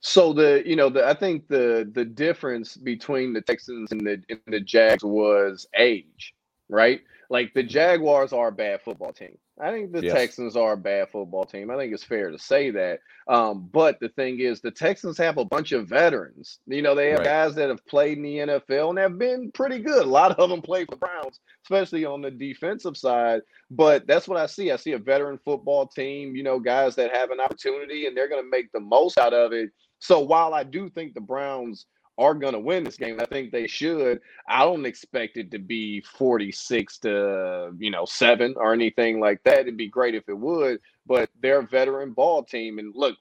So 0.00 0.32
the 0.32 0.62
you 0.64 0.76
know 0.76 0.88
the 0.88 1.06
I 1.06 1.14
think 1.14 1.48
the 1.48 1.90
the 1.92 2.04
difference 2.04 2.76
between 2.76 3.32
the 3.32 3.40
Texans 3.40 3.92
and 3.92 4.00
the 4.00 4.22
and 4.30 4.40
the 4.46 4.60
Jags 4.60 5.04
was 5.04 5.66
age, 5.76 6.34
right? 6.68 7.02
Like 7.32 7.54
the 7.54 7.62
Jaguars 7.62 8.34
are 8.34 8.48
a 8.48 8.52
bad 8.52 8.82
football 8.82 9.10
team. 9.10 9.38
I 9.58 9.70
think 9.70 9.90
the 9.90 10.02
yes. 10.02 10.12
Texans 10.12 10.54
are 10.54 10.74
a 10.74 10.76
bad 10.76 11.08
football 11.10 11.46
team. 11.46 11.70
I 11.70 11.78
think 11.78 11.94
it's 11.94 12.04
fair 12.04 12.30
to 12.30 12.38
say 12.38 12.68
that. 12.72 12.98
Um, 13.26 13.70
but 13.72 13.98
the 14.00 14.10
thing 14.10 14.40
is, 14.40 14.60
the 14.60 14.70
Texans 14.70 15.16
have 15.16 15.38
a 15.38 15.44
bunch 15.46 15.72
of 15.72 15.88
veterans. 15.88 16.58
You 16.66 16.82
know, 16.82 16.94
they 16.94 17.08
have 17.08 17.20
right. 17.20 17.24
guys 17.24 17.54
that 17.54 17.70
have 17.70 17.86
played 17.86 18.18
in 18.18 18.22
the 18.22 18.36
NFL 18.36 18.90
and 18.90 18.98
have 18.98 19.18
been 19.18 19.50
pretty 19.52 19.78
good. 19.78 20.04
A 20.04 20.10
lot 20.10 20.38
of 20.38 20.50
them 20.50 20.60
play 20.60 20.84
for 20.84 20.96
Browns, 20.96 21.40
especially 21.64 22.04
on 22.04 22.20
the 22.20 22.30
defensive 22.30 22.98
side. 22.98 23.40
But 23.70 24.06
that's 24.06 24.28
what 24.28 24.36
I 24.36 24.44
see. 24.44 24.70
I 24.70 24.76
see 24.76 24.92
a 24.92 24.98
veteran 24.98 25.38
football 25.42 25.86
team, 25.86 26.36
you 26.36 26.42
know, 26.42 26.60
guys 26.60 26.94
that 26.96 27.16
have 27.16 27.30
an 27.30 27.40
opportunity 27.40 28.06
and 28.06 28.14
they're 28.14 28.28
going 28.28 28.44
to 28.44 28.50
make 28.50 28.70
the 28.72 28.80
most 28.80 29.16
out 29.16 29.32
of 29.32 29.54
it. 29.54 29.70
So 30.00 30.20
while 30.20 30.52
I 30.52 30.64
do 30.64 30.90
think 30.90 31.14
the 31.14 31.22
Browns 31.22 31.86
are 32.18 32.34
going 32.34 32.52
to 32.52 32.58
win 32.58 32.84
this 32.84 32.96
game. 32.96 33.20
I 33.20 33.26
think 33.26 33.50
they 33.50 33.66
should. 33.66 34.20
I 34.46 34.60
don't 34.60 34.86
expect 34.86 35.36
it 35.36 35.50
to 35.52 35.58
be 35.58 36.00
46 36.00 36.98
to, 36.98 37.72
you 37.78 37.90
know, 37.90 38.04
7 38.04 38.54
or 38.56 38.72
anything 38.72 39.20
like 39.20 39.42
that. 39.44 39.60
It'd 39.60 39.76
be 39.76 39.88
great 39.88 40.14
if 40.14 40.28
it 40.28 40.38
would, 40.38 40.80
but 41.06 41.30
they're 41.40 41.60
a 41.60 41.66
veteran 41.66 42.12
ball 42.12 42.42
team 42.44 42.78
and 42.78 42.94
look, 42.94 43.16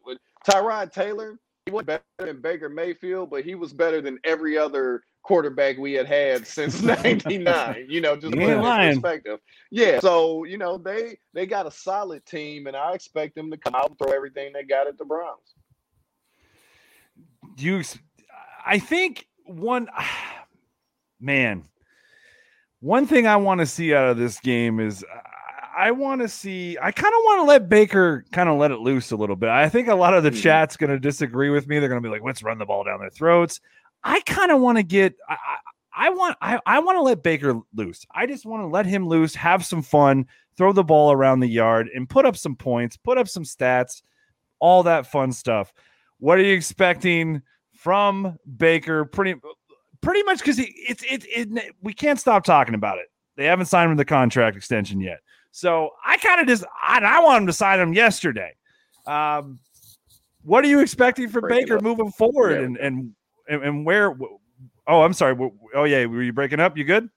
Tyrod 0.47 0.91
Taylor, 0.91 1.39
he 1.65 1.71
was 1.71 1.85
better 1.85 2.03
than 2.19 2.41
Baker 2.41 2.69
Mayfield, 2.69 3.29
but 3.29 3.43
he 3.43 3.55
was 3.55 3.71
better 3.73 4.01
than 4.01 4.19
every 4.23 4.57
other 4.57 5.03
quarterback 5.23 5.77
we 5.77 5.93
had 5.93 6.07
had 6.07 6.47
since 6.47 6.81
99 7.03 7.85
you 7.87 8.01
know 8.01 8.15
just 8.15 8.33
put 8.33 8.61
perspective 8.61 9.39
yeah 9.69 9.99
so 9.99 10.43
you 10.45 10.57
know 10.57 10.77
they 10.77 11.17
they 11.33 11.45
got 11.45 11.67
a 11.67 11.71
solid 11.71 12.25
team 12.25 12.67
and 12.67 12.75
i 12.75 12.93
expect 12.93 13.35
them 13.35 13.51
to 13.51 13.57
come 13.57 13.75
out 13.75 13.89
and 13.89 13.97
throw 13.99 14.11
everything 14.11 14.51
they 14.51 14.63
got 14.63 14.87
at 14.87 14.97
the 14.97 15.05
browns 15.05 15.53
do 17.55 17.65
you 17.65 17.83
I 18.65 18.79
think 18.79 19.27
one 19.45 19.87
man, 21.19 21.65
one 22.79 23.07
thing 23.07 23.27
I 23.27 23.37
want 23.37 23.59
to 23.59 23.65
see 23.65 23.93
out 23.93 24.09
of 24.09 24.17
this 24.17 24.39
game 24.39 24.79
is 24.79 25.05
I 25.77 25.91
want 25.91 26.21
to 26.21 26.27
see. 26.27 26.77
I 26.81 26.91
kind 26.91 27.13
of 27.13 27.19
want 27.23 27.39
to 27.39 27.43
let 27.43 27.69
Baker 27.69 28.25
kind 28.31 28.49
of 28.49 28.57
let 28.57 28.71
it 28.71 28.79
loose 28.79 29.11
a 29.11 29.15
little 29.15 29.35
bit. 29.35 29.49
I 29.49 29.69
think 29.69 29.87
a 29.87 29.95
lot 29.95 30.13
of 30.13 30.23
the 30.23 30.29
mm-hmm. 30.29 30.39
chat's 30.39 30.77
going 30.77 30.89
to 30.89 30.99
disagree 30.99 31.49
with 31.49 31.67
me. 31.67 31.79
They're 31.79 31.89
going 31.89 32.01
to 32.01 32.07
be 32.07 32.11
like, 32.11 32.23
"Let's 32.23 32.43
run 32.43 32.57
the 32.57 32.65
ball 32.65 32.83
down 32.83 32.99
their 32.99 33.09
throats." 33.09 33.61
I 34.03 34.19
kind 34.21 34.51
of 34.51 34.59
want 34.59 34.77
to 34.77 34.83
get. 34.83 35.15
I, 35.29 35.33
I, 35.33 36.07
I 36.07 36.09
want. 36.09 36.37
I, 36.41 36.59
I 36.65 36.79
want 36.79 36.97
to 36.97 37.01
let 37.01 37.23
Baker 37.23 37.59
loose. 37.73 38.05
I 38.13 38.25
just 38.25 38.45
want 38.45 38.63
to 38.63 38.67
let 38.67 38.85
him 38.85 39.07
loose, 39.07 39.33
have 39.35 39.65
some 39.65 39.81
fun, 39.81 40.25
throw 40.57 40.73
the 40.73 40.83
ball 40.83 41.11
around 41.11 41.39
the 41.39 41.47
yard, 41.47 41.89
and 41.93 42.09
put 42.09 42.25
up 42.25 42.35
some 42.35 42.55
points, 42.55 42.97
put 42.97 43.17
up 43.17 43.27
some 43.27 43.43
stats, 43.43 44.01
all 44.59 44.83
that 44.83 45.07
fun 45.07 45.31
stuff. 45.31 45.73
What 46.19 46.37
are 46.37 46.43
you 46.43 46.53
expecting? 46.53 47.41
From 47.81 48.37
Baker 48.57 49.05
pretty 49.05 49.41
pretty 50.01 50.21
much 50.21 50.37
because 50.37 50.59
it's 50.59 51.03
it, 51.03 51.25
it, 51.25 51.49
it 51.51 51.75
we 51.81 51.93
can't 51.93 52.19
stop 52.19 52.43
talking 52.43 52.75
about 52.75 52.99
it. 52.99 53.07
They 53.37 53.45
haven't 53.45 53.65
signed 53.65 53.89
him 53.89 53.97
the 53.97 54.05
contract 54.05 54.55
extension 54.55 55.01
yet. 55.01 55.19
So 55.49 55.89
I 56.05 56.17
kind 56.17 56.39
of 56.39 56.45
just 56.45 56.63
I, 56.79 56.99
I 57.03 57.23
want 57.23 57.41
him 57.41 57.47
to 57.47 57.53
sign 57.53 57.79
him 57.79 57.93
yesterday. 57.93 58.53
Um, 59.07 59.57
what 60.43 60.63
are 60.63 60.67
you 60.67 60.79
expecting 60.81 61.27
from 61.27 61.41
Break 61.41 61.65
Baker 61.65 61.79
moving 61.79 62.11
forward 62.11 62.51
yeah. 62.51 62.65
and, 62.65 62.77
and 62.77 63.13
and 63.49 63.63
and 63.63 63.85
where? 63.85 64.15
Oh, 64.87 65.01
I'm 65.01 65.13
sorry. 65.13 65.35
Oh 65.73 65.85
yeah, 65.85 66.05
were 66.05 66.21
you 66.21 66.33
breaking 66.33 66.59
up? 66.59 66.77
You 66.77 66.83
good? 66.83 67.09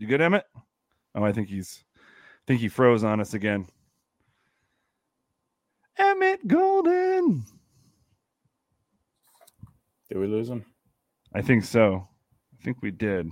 You 0.00 0.08
good, 0.08 0.20
Emmett? 0.20 0.46
Oh, 1.14 1.22
I 1.22 1.30
think 1.30 1.48
he's 1.48 1.84
I 1.96 2.42
think 2.48 2.60
he 2.60 2.68
froze 2.68 3.04
on 3.04 3.20
us 3.20 3.34
again. 3.34 3.68
Emmett 5.96 6.46
Golden. 6.48 7.44
Did 10.08 10.18
we 10.18 10.26
lose 10.26 10.48
him? 10.48 10.64
I 11.34 11.42
think 11.42 11.64
so. 11.64 12.08
I 12.58 12.64
think 12.64 12.82
we 12.82 12.90
did. 12.90 13.30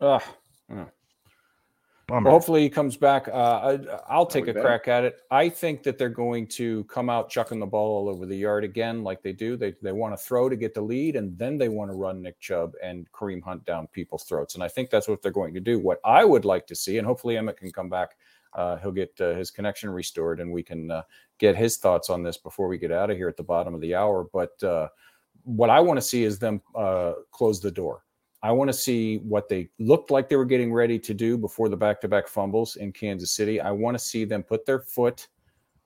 Ugh. 0.00 0.22
Well, 2.10 2.20
hopefully 2.20 2.60
he 2.60 2.68
comes 2.68 2.98
back. 2.98 3.28
Uh, 3.28 3.78
I, 4.08 4.18
will 4.18 4.26
take 4.26 4.46
a 4.46 4.52
crack 4.52 4.88
at 4.88 5.04
it. 5.04 5.20
I 5.30 5.48
think 5.48 5.82
that 5.84 5.96
they're 5.96 6.10
going 6.10 6.46
to 6.48 6.84
come 6.84 7.08
out 7.08 7.30
chucking 7.30 7.58
the 7.58 7.66
ball 7.66 7.96
all 7.96 8.08
over 8.10 8.26
the 8.26 8.36
yard 8.36 8.62
again, 8.62 9.02
like 9.02 9.22
they 9.22 9.32
do. 9.32 9.56
They 9.56 9.74
they 9.82 9.92
want 9.92 10.12
to 10.12 10.22
throw 10.22 10.50
to 10.50 10.56
get 10.56 10.74
the 10.74 10.82
lead, 10.82 11.16
and 11.16 11.38
then 11.38 11.56
they 11.56 11.70
want 11.70 11.90
to 11.90 11.96
run 11.96 12.20
Nick 12.20 12.38
Chubb 12.40 12.74
and 12.82 13.10
Kareem 13.12 13.42
Hunt 13.42 13.64
down 13.64 13.86
people's 13.86 14.24
throats. 14.24 14.54
And 14.54 14.62
I 14.62 14.68
think 14.68 14.90
that's 14.90 15.08
what 15.08 15.22
they're 15.22 15.32
going 15.32 15.54
to 15.54 15.60
do. 15.60 15.78
What 15.78 16.00
I 16.04 16.26
would 16.26 16.44
like 16.44 16.66
to 16.66 16.74
see, 16.74 16.98
and 16.98 17.06
hopefully 17.06 17.38
Emmett 17.38 17.56
can 17.56 17.72
come 17.72 17.88
back. 17.88 18.16
Uh, 18.52 18.76
he'll 18.76 18.92
get 18.92 19.18
uh, 19.20 19.34
his 19.34 19.50
connection 19.50 19.88
restored, 19.88 20.40
and 20.40 20.52
we 20.52 20.62
can 20.62 20.90
uh, 20.90 21.02
get 21.38 21.56
his 21.56 21.78
thoughts 21.78 22.10
on 22.10 22.22
this 22.22 22.36
before 22.36 22.68
we 22.68 22.76
get 22.76 22.92
out 22.92 23.10
of 23.10 23.16
here 23.16 23.28
at 23.28 23.38
the 23.38 23.42
bottom 23.42 23.74
of 23.74 23.80
the 23.80 23.94
hour. 23.94 24.26
But 24.30 24.62
uh, 24.62 24.88
what 25.44 25.70
I 25.70 25.80
want 25.80 25.98
to 25.98 26.02
see 26.02 26.24
is 26.24 26.38
them 26.38 26.60
uh, 26.74 27.12
close 27.30 27.60
the 27.60 27.70
door. 27.70 28.02
I 28.42 28.52
want 28.52 28.68
to 28.68 28.74
see 28.74 29.18
what 29.18 29.48
they 29.48 29.70
looked 29.78 30.10
like 30.10 30.28
they 30.28 30.36
were 30.36 30.44
getting 30.44 30.72
ready 30.72 30.98
to 30.98 31.14
do 31.14 31.38
before 31.38 31.70
the 31.70 31.76
back-to-back 31.76 32.28
fumbles 32.28 32.76
in 32.76 32.92
Kansas 32.92 33.32
City. 33.32 33.60
I 33.60 33.70
want 33.70 33.94
to 33.94 34.04
see 34.04 34.26
them 34.26 34.42
put 34.42 34.66
their 34.66 34.80
foot 34.80 35.28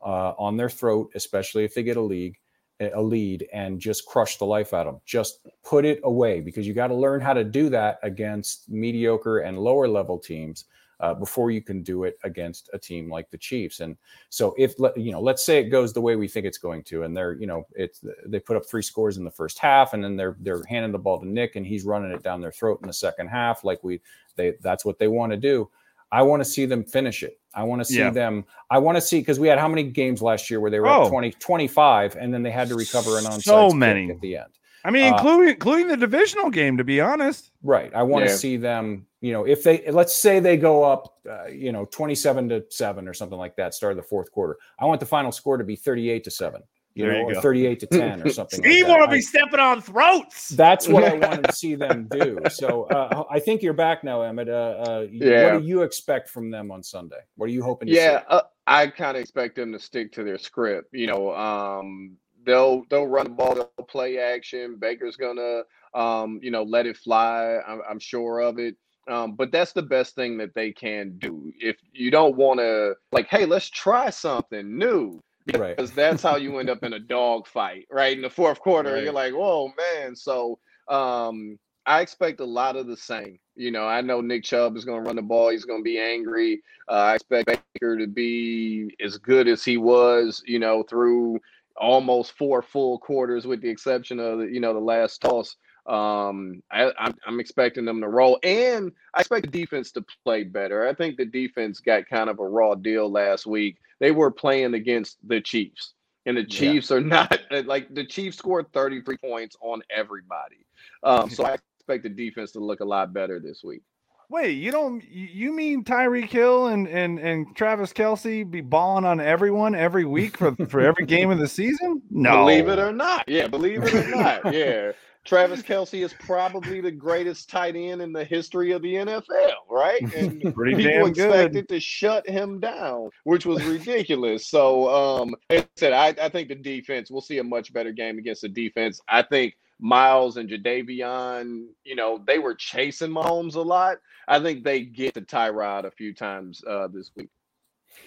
uh, 0.05 0.32
on 0.39 0.56
their 0.56 0.68
throat, 0.68 1.12
especially 1.14 1.64
if 1.64 1.74
they 1.74 1.85
get 1.85 1.97
a 1.97 2.01
league, 2.01 2.36
a 2.80 3.01
lead, 3.01 3.47
and 3.52 3.80
just 3.80 4.06
crush 4.06 4.39
the 4.39 4.44
life 4.44 4.74
out 4.74 4.86
of 4.89 4.94
them. 4.94 5.01
Just 5.06 5.47
put 5.64 5.85
it 5.85 6.01
away 6.02 6.40
because 6.40 6.66
you 6.66 6.74
got 6.74 6.89
to 6.89 6.94
learn 6.94 7.20
how 7.20 7.32
to 7.32 7.44
do 7.44 7.68
that 7.68 8.01
against 8.02 8.68
mediocre 8.68 9.39
and 9.39 9.59
lower 9.59 9.86
level 9.86 10.18
teams 10.18 10.64
uh, 11.01 11.15
before 11.15 11.51
you 11.51 11.62
can 11.62 11.83
do 11.83 12.05
it 12.05 12.19
against 12.25 12.69
a 12.73 12.79
team 12.79 13.11
like 13.11 13.31
the 13.31 13.39
Chiefs. 13.39 13.81
And 13.81 13.97
so, 14.31 14.55
if 14.59 14.75
you 14.97 15.12
know, 15.12 15.20
let's 15.20 15.45
say 15.45 15.59
it 15.59 15.69
goes 15.69 15.93
the 15.93 16.01
way 16.01 16.16
we 16.16 16.29
think 16.29 16.47
it's 16.47 16.59
going 16.59 16.83
to, 16.85 17.05
and 17.05 17.16
they're 17.16 17.35
you 17.35 17.47
know, 17.47 17.66
it's 17.75 18.05
they 18.27 18.41
put 18.41 18.57
up 18.57 18.66
three 18.66 18.83
scores 18.83 19.16
in 19.16 19.25
the 19.25 19.31
first 19.31 19.59
half, 19.59 19.95
and 19.95 20.03
then 20.03 20.16
they're 20.16 20.37
they're 20.41 20.65
handing 20.65 20.93
the 20.93 20.99
ball 20.99 21.20
to 21.20 21.29
Nick, 21.29 21.57
and 21.57 21.66
he's 21.66 21.85
running 21.85 22.12
it 22.12 22.23
down 22.23 22.41
their 22.41 22.53
throat 22.53 22.81
in 22.83 22.87
the 22.87 22.93
second 22.93 23.29
half, 23.29 23.65
like 23.65 23.83
we 23.85 24.01
they 24.37 24.55
that's 24.61 24.85
what 24.85 24.99
they 24.99 25.09
want 25.09 25.33
to 25.33 25.37
do. 25.37 25.69
I 26.11 26.23
want 26.23 26.41
to 26.41 26.45
see 26.45 26.65
them 26.65 26.85
finish 26.85 27.23
it. 27.23 27.39
I 27.55 27.65
want 27.65 27.81
to 27.81 27.85
see 27.85 27.99
yeah. 27.99 28.11
them. 28.11 28.45
I 28.70 28.79
want 28.79 28.97
to 28.97 29.01
see 29.01 29.19
because 29.19 29.39
we 29.39 29.49
had 29.49 29.59
how 29.59 29.69
many 29.69 29.83
games 29.83 30.23
last 30.23 30.49
year 30.49 30.61
where 30.61 30.70
they 30.70 30.81
were 30.81 30.89
oh. 30.89 31.09
20, 31.09 31.33
25, 31.33 32.16
and 32.16 32.33
then 32.33 32.43
they 32.43 32.51
had 32.51 32.69
to 32.69 32.77
recover 32.77 33.19
an 33.19 33.25
onside 33.25 33.43
so 33.43 33.70
many 33.70 34.11
at 34.11 34.20
the 34.20 34.37
end. 34.37 34.57
I 34.84 34.90
mean, 34.90 35.12
including 35.12 35.48
uh, 35.48 35.52
including 35.52 35.88
the 35.88 35.96
divisional 35.96 36.50
game, 36.50 36.76
to 36.76 36.84
be 36.84 37.00
honest. 37.00 37.50
Right. 37.62 37.92
I 37.94 38.02
want 38.02 38.24
yeah. 38.24 38.32
to 38.32 38.36
see 38.36 38.56
them. 38.56 39.06
You 39.20 39.32
know, 39.32 39.44
if 39.44 39.64
they 39.64 39.90
let's 39.90 40.14
say 40.14 40.38
they 40.38 40.56
go 40.56 40.84
up, 40.84 41.18
uh, 41.28 41.46
you 41.46 41.72
know, 41.72 41.84
twenty-seven 41.86 42.48
to 42.50 42.64
seven 42.70 43.09
or 43.09 43.14
something 43.14 43.38
like 43.38 43.56
that, 43.56 43.74
start 43.74 43.92
of 43.92 43.96
the 43.96 44.02
fourth 44.02 44.30
quarter. 44.30 44.56
I 44.78 44.84
want 44.84 45.00
the 45.00 45.06
final 45.06 45.32
score 45.32 45.56
to 45.56 45.64
be 45.64 45.76
thirty-eight 45.76 46.24
to 46.24 46.30
seven. 46.30 46.62
You 46.98 47.05
there 47.05 47.12
know, 47.12 47.30
you 47.30 47.38
or 47.38 47.40
38 47.40 47.80
to 47.80 47.86
10 47.92 48.22
or 48.22 48.30
something. 48.30 48.59
Steve 48.59 48.88
like 48.88 48.98
want 48.98 49.10
to 49.10 49.16
be 49.16 49.20
stepping 49.20 49.60
on 49.60 49.80
throats. 49.80 50.48
That's 50.48 50.88
what 50.88 51.05
I 51.05 51.14
want 51.28 51.44
to 51.44 51.52
see 51.52 51.76
them 51.76 52.09
do. 52.10 52.40
So 52.50 52.84
uh, 52.84 53.22
I 53.30 53.38
think 53.38 53.62
you're 53.62 53.72
back 53.72 54.02
now, 54.02 54.22
Emmett. 54.22 54.48
Uh, 54.48 54.52
uh, 54.52 55.06
yeah. 55.09 55.52
What 55.52 55.60
do 55.60 55.68
you 55.68 55.82
expect 55.82 56.28
from 56.28 56.50
them 56.50 56.72
on 56.72 56.82
Sunday? 56.82 57.20
What 57.36 57.46
are 57.46 57.52
you 57.52 57.62
hoping? 57.62 57.86
yeah, 57.86 58.22
uh, 58.26 58.42
I 58.66 58.88
kind 58.88 59.16
of 59.16 59.20
expect 59.20 59.55
them 59.55 59.72
to 59.74 59.78
stick 59.78 60.12
to 60.14 60.24
their 60.24 60.38
script. 60.38 60.88
You 60.92 61.06
know, 61.06 61.32
um, 61.36 62.16
they'll 62.44 62.85
they'll 62.90 63.06
run 63.06 63.24
the 63.24 63.31
ball, 63.31 63.55
they'll 63.55 63.86
play 63.86 64.19
action. 64.19 64.77
Baker's 64.78 65.16
gonna 65.16 65.62
um, 65.94 66.40
you 66.43 66.51
know 66.51 66.62
let 66.62 66.86
it 66.86 66.97
fly. 66.97 67.59
I'm, 67.66 67.81
I'm 67.89 67.98
sure 67.98 68.40
of 68.40 68.59
it. 68.59 68.77
Um, 69.09 69.36
but 69.36 69.51
that's 69.51 69.73
the 69.73 69.82
best 69.82 70.15
thing 70.15 70.36
that 70.39 70.55
they 70.55 70.70
can 70.70 71.16
do. 71.19 71.51
If 71.59 71.77
you 71.93 72.10
don't 72.10 72.36
want 72.36 72.60
to, 72.60 72.94
like, 73.10 73.27
hey, 73.28 73.47
let's 73.47 73.70
try 73.70 74.10
something 74.10 74.77
new, 74.77 75.23
because 75.47 75.89
right. 75.89 75.97
that's 75.97 76.23
how 76.23 76.36
you 76.36 76.59
end 76.59 76.69
up 76.69 76.82
in 76.82 76.93
a 76.93 76.98
dog 76.98 77.47
fight, 77.47 77.86
right? 77.90 78.15
In 78.15 78.23
the 78.23 78.28
fourth 78.28 78.60
quarter, 78.60 78.93
right. 78.93 79.05
you're 79.05 79.12
like, 79.15 79.32
whoa, 79.32 79.73
man. 79.78 80.15
So 80.15 80.59
um, 80.89 81.59
I 81.86 82.02
expect 82.02 82.40
a 82.40 82.44
lot 82.44 82.77
of 82.77 82.86
the 82.86 82.98
same. 82.98 83.39
You 83.56 83.70
know, 83.70 83.86
I 83.86 84.02
know 84.02 84.20
Nick 84.20 84.44
Chubb 84.44 84.77
is 84.77 84.85
going 84.85 85.02
to 85.02 85.06
run 85.06 85.16
the 85.16 85.23
ball. 85.23 85.48
He's 85.51 85.65
going 85.65 85.81
to 85.81 85.85
be 85.85 85.98
angry. 85.98 86.62
Uh, 86.86 86.93
I 86.93 87.15
expect 87.15 87.47
Baker 87.47 87.97
to 87.97 88.06
be 88.06 88.94
as 89.02 89.16
good 89.16 89.48
as 89.48 89.65
he 89.65 89.78
was, 89.78 90.43
you 90.47 90.59
know, 90.59 90.82
through 90.82 91.40
almost 91.78 92.32
four 92.32 92.62
full 92.62 92.98
quarters, 92.98 93.46
with 93.46 93.60
the 93.62 93.68
exception 93.68 94.20
of 94.20 94.38
the, 94.38 94.46
you 94.46 94.60
know 94.60 94.74
the 94.74 94.80
last 94.80 95.20
toss. 95.20 95.56
Um, 95.86 96.62
I, 96.70 96.92
I'm, 96.98 97.14
I'm 97.26 97.40
expecting 97.40 97.86
them 97.86 98.00
to 98.02 98.09
roll, 98.09 98.38
and 98.42 98.92
I 99.14 99.20
expect 99.20 99.46
the 99.46 99.59
defense 99.59 99.90
to 99.92 100.05
play 100.22 100.44
better. 100.44 100.86
I 100.86 100.92
think 100.92 101.16
the 101.16 101.24
defense 101.24 101.80
got 101.80 102.09
kind 102.09 102.28
of 102.28 102.40
a 102.40 102.46
raw 102.46 102.74
deal 102.74 103.10
last 103.10 103.46
week. 103.46 103.78
They 103.98 104.10
were 104.10 104.30
playing 104.30 104.74
against 104.74 105.16
the 105.26 105.40
Chiefs, 105.40 105.94
and 106.26 106.36
the 106.36 106.44
Chiefs 106.44 106.90
yeah. 106.90 106.96
are 106.98 107.00
not 107.02 107.40
like 107.64 107.94
the 107.94 108.05
Chiefs 108.05 108.36
scored 108.36 108.70
33 108.72 109.16
points 109.16 109.56
on 109.62 109.82
everybody. 109.90 110.66
Um, 111.02 111.30
so 111.30 111.46
I 111.46 111.56
expect 111.78 112.02
the 112.02 112.10
defense 112.10 112.52
to 112.52 112.60
look 112.60 112.80
a 112.80 112.84
lot 112.84 113.14
better 113.14 113.40
this 113.40 113.64
week. 113.64 113.82
Wait, 114.30 114.52
you 114.52 114.70
don't 114.70 115.02
you 115.10 115.52
mean 115.52 115.84
Tyreek 115.84 116.28
Hill 116.28 116.66
and 116.66 116.86
and 116.86 117.18
and 117.18 117.56
Travis 117.56 117.92
Kelce 117.94 118.48
be 118.48 118.60
balling 118.60 119.06
on 119.06 119.20
everyone 119.20 119.74
every 119.74 120.05
week 120.05 120.36
for 120.36 120.55
for 120.68 120.80
every 120.80 121.06
game 121.06 121.30
of 121.30 121.38
the 121.38 121.48
season? 121.48 122.02
No, 122.10 122.44
believe 122.44 122.68
it 122.68 122.78
or 122.78 122.92
not, 122.92 123.24
yeah, 123.26 123.46
believe 123.46 123.82
it 123.84 123.94
or 123.94 124.09
not, 124.16 124.52
yeah. 124.52 124.92
Travis 125.24 125.60
Kelce 125.60 126.02
is 126.02 126.14
probably 126.14 126.80
the 126.80 126.90
greatest 126.90 127.50
tight 127.50 127.76
end 127.76 128.00
in 128.00 128.12
the 128.12 128.24
history 128.24 128.72
of 128.72 128.80
the 128.80 128.94
NFL, 128.94 129.52
right? 129.70 130.00
And 130.14 130.55
Pretty 130.55 130.76
people 130.76 131.09
expected 131.09 131.52
good. 131.52 131.68
to 131.68 131.80
shut 131.80 132.26
him 132.26 132.60
down, 132.60 133.10
which 133.24 133.44
was 133.44 133.62
ridiculous. 133.64 134.46
so, 134.46 134.88
um, 134.88 135.34
like 135.50 135.64
I 135.64 135.68
said, 135.76 135.92
I, 135.92 136.14
I 136.24 136.28
think 136.30 136.48
the 136.48 136.55
defense, 136.55 137.10
we'll 137.10 137.20
see 137.20 137.38
a 137.38 137.44
much 137.44 137.74
better 137.74 137.92
game 137.92 138.18
against 138.18 138.40
the 138.40 138.48
defense. 138.48 139.02
I 139.06 139.20
think 139.20 139.55
Myles 139.80 140.36
and 140.36 140.48
Jadeveon, 140.48 141.66
you 141.84 141.94
know, 141.94 142.22
they 142.26 142.38
were 142.38 142.55
chasing 142.55 143.10
Mahomes 143.10 143.55
a 143.55 143.60
lot. 143.60 143.98
I 144.26 144.40
think 144.40 144.64
they 144.64 144.82
get 144.82 145.14
to 145.14 145.22
Tyrod 145.22 145.84
a 145.84 145.90
few 145.90 146.14
times 146.14 146.62
uh, 146.68 146.88
this 146.88 147.10
week. 147.16 147.28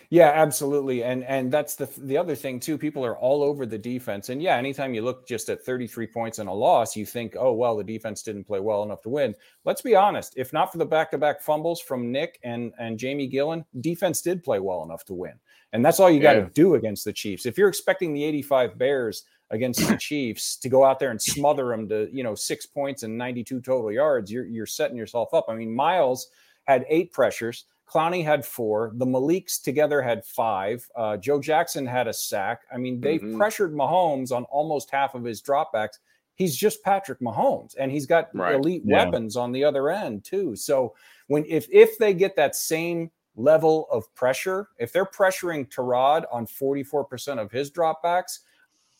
Yeah, 0.09 0.31
absolutely. 0.33 1.03
And 1.03 1.23
and 1.23 1.51
that's 1.51 1.75
the 1.75 1.89
the 1.97 2.17
other 2.17 2.35
thing 2.35 2.59
too. 2.59 2.77
People 2.77 3.05
are 3.05 3.17
all 3.17 3.41
over 3.43 3.65
the 3.65 3.77
defense. 3.77 4.29
And 4.29 4.41
yeah, 4.41 4.57
anytime 4.57 4.93
you 4.93 5.01
look 5.01 5.27
just 5.27 5.49
at 5.49 5.63
33 5.63 6.07
points 6.07 6.39
and 6.39 6.49
a 6.49 6.53
loss, 6.53 6.95
you 6.95 7.05
think, 7.05 7.35
"Oh, 7.37 7.53
well, 7.53 7.77
the 7.77 7.83
defense 7.83 8.21
didn't 8.21 8.43
play 8.43 8.59
well 8.59 8.83
enough 8.83 9.01
to 9.03 9.09
win." 9.09 9.33
Let's 9.63 9.81
be 9.81 9.95
honest. 9.95 10.33
If 10.35 10.53
not 10.53 10.71
for 10.71 10.77
the 10.77 10.85
back-to-back 10.85 11.41
fumbles 11.41 11.79
from 11.79 12.11
Nick 12.11 12.39
and 12.43 12.73
and 12.77 12.99
Jamie 12.99 13.29
Gillan, 13.29 13.65
defense 13.79 14.21
did 14.21 14.43
play 14.43 14.59
well 14.59 14.83
enough 14.83 15.05
to 15.05 15.13
win. 15.13 15.33
And 15.73 15.85
that's 15.85 16.01
all 16.01 16.09
you 16.09 16.19
got 16.19 16.33
to 16.33 16.49
do 16.53 16.75
against 16.75 17.05
the 17.05 17.13
Chiefs. 17.13 17.45
If 17.45 17.57
you're 17.57 17.69
expecting 17.69 18.13
the 18.13 18.25
85 18.25 18.77
Bears 18.77 19.23
against 19.51 19.87
the 19.87 19.97
Chiefs 19.97 20.57
to 20.57 20.69
go 20.69 20.83
out 20.83 20.99
there 20.99 21.11
and 21.11 21.21
smother 21.21 21.67
them 21.67 21.87
to, 21.89 22.09
you 22.11 22.23
know, 22.23 22.35
6 22.35 22.65
points 22.67 23.03
and 23.03 23.17
92 23.17 23.61
total 23.61 23.91
yards, 23.91 24.31
you're 24.31 24.45
you're 24.45 24.65
setting 24.65 24.97
yourself 24.97 25.33
up. 25.33 25.45
I 25.47 25.55
mean, 25.55 25.73
Myles 25.73 26.27
had 26.65 26.85
8 26.89 27.11
pressures. 27.11 27.65
Clowney 27.91 28.23
had 28.23 28.45
four. 28.45 28.93
The 28.95 29.05
Maliks 29.05 29.61
together 29.61 30.01
had 30.01 30.23
five. 30.23 30.87
Uh, 30.95 31.17
Joe 31.17 31.41
Jackson 31.41 31.85
had 31.85 32.07
a 32.07 32.13
sack. 32.13 32.61
I 32.73 32.77
mean, 32.77 33.01
they 33.01 33.17
mm-hmm. 33.17 33.37
pressured 33.37 33.73
Mahomes 33.73 34.31
on 34.31 34.45
almost 34.45 34.89
half 34.91 35.13
of 35.13 35.25
his 35.25 35.41
dropbacks. 35.41 35.99
He's 36.35 36.55
just 36.55 36.81
Patrick 36.83 37.19
Mahomes, 37.19 37.75
and 37.77 37.91
he's 37.91 38.05
got 38.05 38.33
right. 38.33 38.55
elite 38.55 38.83
yeah. 38.85 39.03
weapons 39.03 39.35
on 39.35 39.51
the 39.51 39.65
other 39.65 39.89
end 39.89 40.23
too. 40.23 40.55
So 40.55 40.95
when 41.27 41.43
if 41.49 41.67
if 41.69 41.97
they 41.97 42.13
get 42.13 42.37
that 42.37 42.55
same 42.55 43.11
level 43.35 43.87
of 43.91 44.13
pressure, 44.15 44.69
if 44.79 44.93
they're 44.93 45.05
pressuring 45.05 45.69
Tyrod 45.69 46.23
on 46.31 46.45
44% 46.45 47.39
of 47.39 47.51
his 47.51 47.69
dropbacks, 47.71 48.39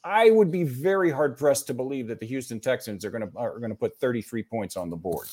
I 0.04 0.32
would 0.32 0.52
be 0.52 0.64
very 0.64 1.12
hard 1.12 1.38
pressed 1.38 1.68
to 1.68 1.74
believe 1.74 2.08
that 2.08 2.20
the 2.20 2.26
Houston 2.26 2.60
Texans 2.60 3.06
are 3.06 3.12
going 3.12 3.30
to 3.30 3.38
are 3.38 3.60
going 3.60 3.70
to 3.70 3.76
put 3.76 3.98
33 3.98 4.44
points 4.44 4.76
on 4.78 4.90
the 4.90 4.96
board. 4.96 5.28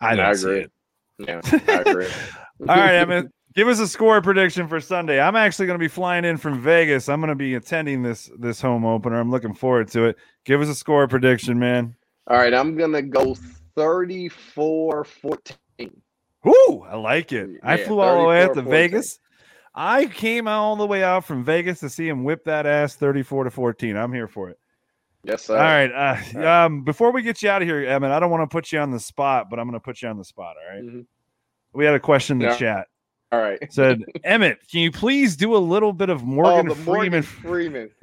I, 0.00 0.16
I 0.16 0.30
agree. 0.30 0.66
Yeah, 1.18 1.42
I 1.44 1.82
agree. 1.86 2.08
All 2.68 2.76
right, 2.76 2.94
Emmett, 2.94 3.30
give 3.54 3.68
us 3.68 3.78
a 3.78 3.86
score 3.86 4.22
prediction 4.22 4.66
for 4.68 4.80
Sunday. 4.80 5.20
I'm 5.20 5.36
actually 5.36 5.66
going 5.66 5.78
to 5.78 5.82
be 5.82 5.88
flying 5.88 6.24
in 6.24 6.38
from 6.38 6.60
Vegas. 6.62 7.08
I'm 7.08 7.20
going 7.20 7.28
to 7.28 7.34
be 7.34 7.54
attending 7.54 8.02
this 8.02 8.30
this 8.38 8.60
home 8.60 8.84
opener. 8.84 9.20
I'm 9.20 9.30
looking 9.30 9.54
forward 9.54 9.88
to 9.88 10.04
it. 10.04 10.16
Give 10.44 10.60
us 10.60 10.68
a 10.68 10.74
score 10.74 11.06
prediction, 11.08 11.58
man. 11.58 11.94
All 12.26 12.38
right, 12.38 12.54
I'm 12.54 12.76
going 12.76 12.92
to 12.92 13.02
go 13.02 13.36
34-14. 13.76 15.56
Ooh, 16.46 16.84
I 16.88 16.96
like 16.96 17.32
it. 17.32 17.50
Yeah, 17.50 17.58
I 17.62 17.76
flew 17.76 18.00
all 18.00 18.22
the 18.22 18.28
way 18.28 18.42
out 18.42 18.54
to 18.54 18.62
Vegas. 18.62 19.18
I 19.74 20.06
came 20.06 20.48
all 20.48 20.76
the 20.76 20.86
way 20.86 21.02
out 21.02 21.24
from 21.24 21.44
Vegas 21.44 21.80
to 21.80 21.88
see 21.88 22.08
him 22.08 22.24
whip 22.24 22.44
that 22.44 22.66
ass 22.66 22.96
34 22.96 23.44
to 23.44 23.50
14. 23.50 23.96
I'm 23.96 24.12
here 24.12 24.28
for 24.28 24.50
it. 24.50 24.58
Yes, 25.22 25.44
sir. 25.44 25.56
All 25.56 25.62
right. 25.62 26.24
Uh, 26.34 26.48
um, 26.48 26.82
before 26.82 27.12
we 27.12 27.22
get 27.22 27.42
you 27.42 27.50
out 27.50 27.62
of 27.62 27.68
here, 27.68 27.84
Emmett, 27.84 28.10
I 28.10 28.20
don't 28.20 28.30
want 28.30 28.48
to 28.48 28.52
put 28.52 28.72
you 28.72 28.78
on 28.78 28.90
the 28.90 29.00
spot, 29.00 29.48
but 29.50 29.58
I'm 29.58 29.66
going 29.66 29.78
to 29.78 29.84
put 29.84 30.02
you 30.02 30.08
on 30.08 30.18
the 30.18 30.24
spot. 30.24 30.56
All 30.56 30.74
right? 30.74 30.84
mm-hmm. 30.84 31.00
We 31.72 31.84
had 31.84 31.94
a 31.94 32.00
question 32.00 32.40
in 32.40 32.48
the 32.48 32.52
yeah. 32.54 32.58
chat. 32.58 32.86
All 33.32 33.40
right. 33.40 33.72
Said 33.72 34.02
Emmett, 34.24 34.58
can 34.68 34.80
you 34.80 34.90
please 34.90 35.36
do 35.36 35.54
a 35.54 35.58
little 35.58 35.92
bit 35.92 36.08
of 36.08 36.24
Morgan 36.24 36.72
oh, 36.72 36.74
Freeman? 36.74 37.22
Freeman. 37.22 37.90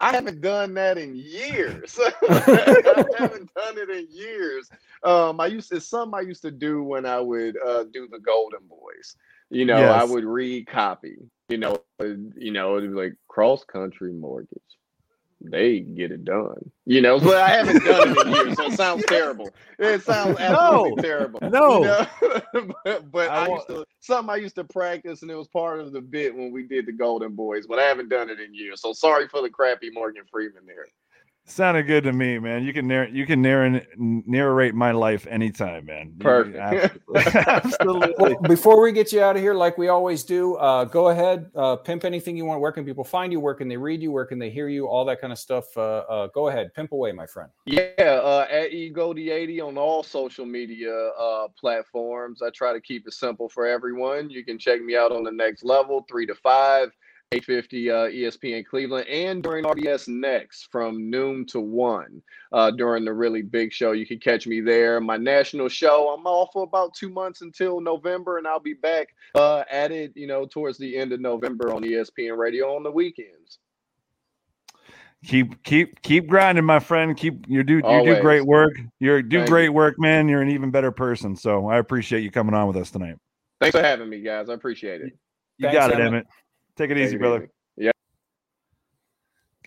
I 0.00 0.12
haven't 0.12 0.40
done 0.40 0.74
that 0.74 0.98
in 0.98 1.14
years. 1.16 1.98
I 2.28 3.04
haven't 3.18 3.52
done 3.54 3.78
it 3.78 3.90
in 3.90 4.06
years. 4.10 4.70
Um, 5.02 5.40
I 5.40 5.46
used 5.46 5.72
it's 5.72 5.86
something 5.86 6.18
I 6.18 6.22
used 6.22 6.42
to 6.42 6.50
do 6.50 6.82
when 6.82 7.06
I 7.06 7.20
would 7.20 7.56
uh, 7.66 7.84
do 7.84 8.06
the 8.10 8.18
Golden 8.18 8.60
Boys. 8.68 9.16
You 9.50 9.64
know, 9.64 9.78
yes. 9.78 10.02
I 10.02 10.04
would 10.04 10.24
read 10.24 10.66
copy. 10.66 11.16
You 11.48 11.58
know, 11.58 11.78
you 12.00 12.50
know, 12.50 12.76
it'd 12.76 12.90
be 12.90 12.96
like 12.96 13.14
cross 13.28 13.64
country 13.64 14.12
mortgage 14.12 14.60
they 15.40 15.80
get 15.80 16.10
it 16.10 16.24
done. 16.24 16.70
You 16.84 17.00
know, 17.00 17.20
but 17.20 17.36
I 17.36 17.48
haven't 17.48 17.84
done 17.84 18.16
it 18.16 18.26
in 18.26 18.32
years, 18.32 18.56
so 18.56 18.66
it 18.66 18.72
sounds 18.72 19.04
terrible. 19.08 19.50
It 19.78 20.02
sounds 20.02 20.38
absolutely 20.38 20.90
no, 20.90 21.02
terrible. 21.02 21.50
No, 21.50 21.78
you 21.78 21.84
know? 21.84 22.74
but, 22.84 23.10
but 23.10 23.30
I, 23.30 23.46
I 23.46 23.48
used 23.48 23.66
to 23.68 23.86
something 24.00 24.30
I 24.30 24.36
used 24.36 24.54
to 24.56 24.64
practice, 24.64 25.22
and 25.22 25.30
it 25.30 25.36
was 25.36 25.48
part 25.48 25.80
of 25.80 25.92
the 25.92 26.00
bit 26.00 26.34
when 26.34 26.52
we 26.52 26.64
did 26.64 26.86
the 26.86 26.92
Golden 26.92 27.34
Boys. 27.34 27.66
But 27.66 27.78
I 27.78 27.82
haven't 27.82 28.08
done 28.08 28.30
it 28.30 28.40
in 28.40 28.54
years, 28.54 28.80
so 28.80 28.92
sorry 28.92 29.28
for 29.28 29.42
the 29.42 29.50
crappy 29.50 29.90
Morgan 29.90 30.24
Freeman 30.30 30.64
there. 30.66 30.86
Sounded 31.48 31.84
good 31.84 32.02
to 32.02 32.12
me, 32.12 32.40
man. 32.40 32.64
You 32.64 32.72
can 32.72 32.88
narr- 32.88 33.08
you 33.08 33.24
can 33.24 33.40
narr- 33.40 33.86
narrate 33.96 34.74
my 34.74 34.90
life 34.90 35.28
anytime, 35.28 35.86
man. 35.86 36.12
Perfect. 36.18 36.56
Absolutely. 37.14 38.14
Well, 38.18 38.34
before 38.42 38.80
we 38.80 38.92
get 38.92 39.12
you 39.12 39.22
out 39.22 39.36
of 39.36 39.42
here, 39.42 39.54
like 39.54 39.78
we 39.78 39.88
always 39.88 40.24
do, 40.24 40.54
uh, 40.56 40.84
go 40.84 41.08
ahead, 41.08 41.50
uh, 41.54 41.76
pimp 41.76 42.04
anything 42.04 42.36
you 42.36 42.44
want. 42.44 42.60
Where 42.60 42.72
can 42.72 42.84
people 42.84 43.04
find 43.04 43.30
you? 43.30 43.40
Where 43.40 43.54
can 43.54 43.68
they 43.68 43.76
read 43.76 44.02
you? 44.02 44.10
Where 44.10 44.24
can 44.24 44.38
they 44.38 44.50
hear 44.50 44.68
you? 44.68 44.88
All 44.88 45.04
that 45.04 45.20
kind 45.20 45.32
of 45.32 45.38
stuff. 45.38 45.76
Uh, 45.76 45.98
uh 46.08 46.26
go 46.28 46.48
ahead, 46.48 46.74
pimp 46.74 46.92
away, 46.92 47.12
my 47.12 47.26
friend. 47.26 47.50
Yeah, 47.66 47.92
uh, 47.98 48.46
at 48.50 48.72
egody80 48.72 49.66
on 49.66 49.78
all 49.78 50.02
social 50.02 50.46
media 50.46 50.92
uh, 50.92 51.48
platforms. 51.58 52.42
I 52.42 52.50
try 52.50 52.72
to 52.72 52.80
keep 52.80 53.06
it 53.06 53.12
simple 53.12 53.48
for 53.48 53.66
everyone. 53.66 54.30
You 54.30 54.44
can 54.44 54.58
check 54.58 54.82
me 54.82 54.96
out 54.96 55.12
on 55.12 55.22
the 55.22 55.32
next 55.32 55.62
level, 55.62 56.04
three 56.08 56.26
to 56.26 56.34
five 56.34 56.90
850 57.32 57.90
uh, 57.90 57.94
ESPN 57.94 58.64
Cleveland 58.64 59.08
and 59.08 59.42
during 59.42 59.66
RDS 59.66 60.06
Next 60.06 60.68
from 60.70 61.10
noon 61.10 61.44
to 61.46 61.58
1 61.58 62.22
uh, 62.52 62.70
during 62.70 63.04
the 63.04 63.12
really 63.12 63.42
big 63.42 63.72
show. 63.72 63.90
You 63.90 64.06
can 64.06 64.20
catch 64.20 64.46
me 64.46 64.60
there. 64.60 65.00
My 65.00 65.16
national 65.16 65.68
show, 65.68 66.10
I'm 66.10 66.24
off 66.24 66.50
for 66.52 66.62
about 66.62 66.94
two 66.94 67.10
months 67.10 67.40
until 67.40 67.80
November, 67.80 68.38
and 68.38 68.46
I'll 68.46 68.60
be 68.60 68.74
back 68.74 69.08
uh, 69.34 69.64
at 69.68 69.90
it, 69.90 70.12
you 70.14 70.28
know, 70.28 70.46
towards 70.46 70.78
the 70.78 70.96
end 70.96 71.12
of 71.12 71.20
November 71.20 71.74
on 71.74 71.82
ESPN 71.82 72.38
Radio 72.38 72.76
on 72.76 72.84
the 72.84 72.92
weekends. 72.92 73.58
Keep 75.24 75.64
keep 75.64 76.00
keep 76.02 76.28
grinding, 76.28 76.64
my 76.64 76.78
friend. 76.78 77.16
Keep 77.16 77.46
you 77.48 77.64
do 77.64 77.78
you 77.78 77.82
Always. 77.82 78.16
do 78.16 78.20
great 78.20 78.46
work. 78.46 78.78
You 79.00 79.22
do 79.22 79.38
Thank 79.38 79.50
great 79.50 79.64
you. 79.64 79.72
work, 79.72 79.98
man. 79.98 80.28
You're 80.28 80.42
an 80.42 80.50
even 80.50 80.70
better 80.70 80.92
person. 80.92 81.34
So 81.34 81.68
I 81.68 81.78
appreciate 81.78 82.20
you 82.20 82.30
coming 82.30 82.54
on 82.54 82.68
with 82.68 82.76
us 82.76 82.92
tonight. 82.92 83.16
Thanks 83.60 83.74
for 83.74 83.82
having 83.82 84.08
me, 84.08 84.20
guys. 84.20 84.48
I 84.48 84.52
appreciate 84.52 85.00
it. 85.00 85.18
You 85.58 85.68
Thanks, 85.68 85.78
got 85.78 85.90
it, 85.90 85.94
Emmett. 85.94 86.06
Emmett. 86.06 86.26
Take 86.76 86.90
it 86.90 86.98
easy, 86.98 87.16
brother. 87.16 87.50
Yeah. 87.76 87.92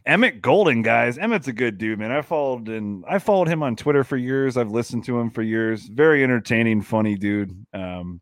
Emmett 0.05 0.41
Golden, 0.41 0.81
guys. 0.81 1.17
Emmett's 1.17 1.47
a 1.47 1.53
good 1.53 1.77
dude, 1.77 1.99
man. 1.99 2.11
I 2.11 2.21
followed 2.21 2.67
and 2.69 3.03
I 3.07 3.19
followed 3.19 3.47
him 3.47 3.63
on 3.63 3.75
Twitter 3.75 4.03
for 4.03 4.17
years. 4.17 4.57
I've 4.57 4.71
listened 4.71 5.05
to 5.05 5.19
him 5.19 5.29
for 5.29 5.41
years. 5.41 5.87
Very 5.87 6.23
entertaining, 6.23 6.81
funny 6.81 7.15
dude. 7.15 7.65
Um, 7.73 8.21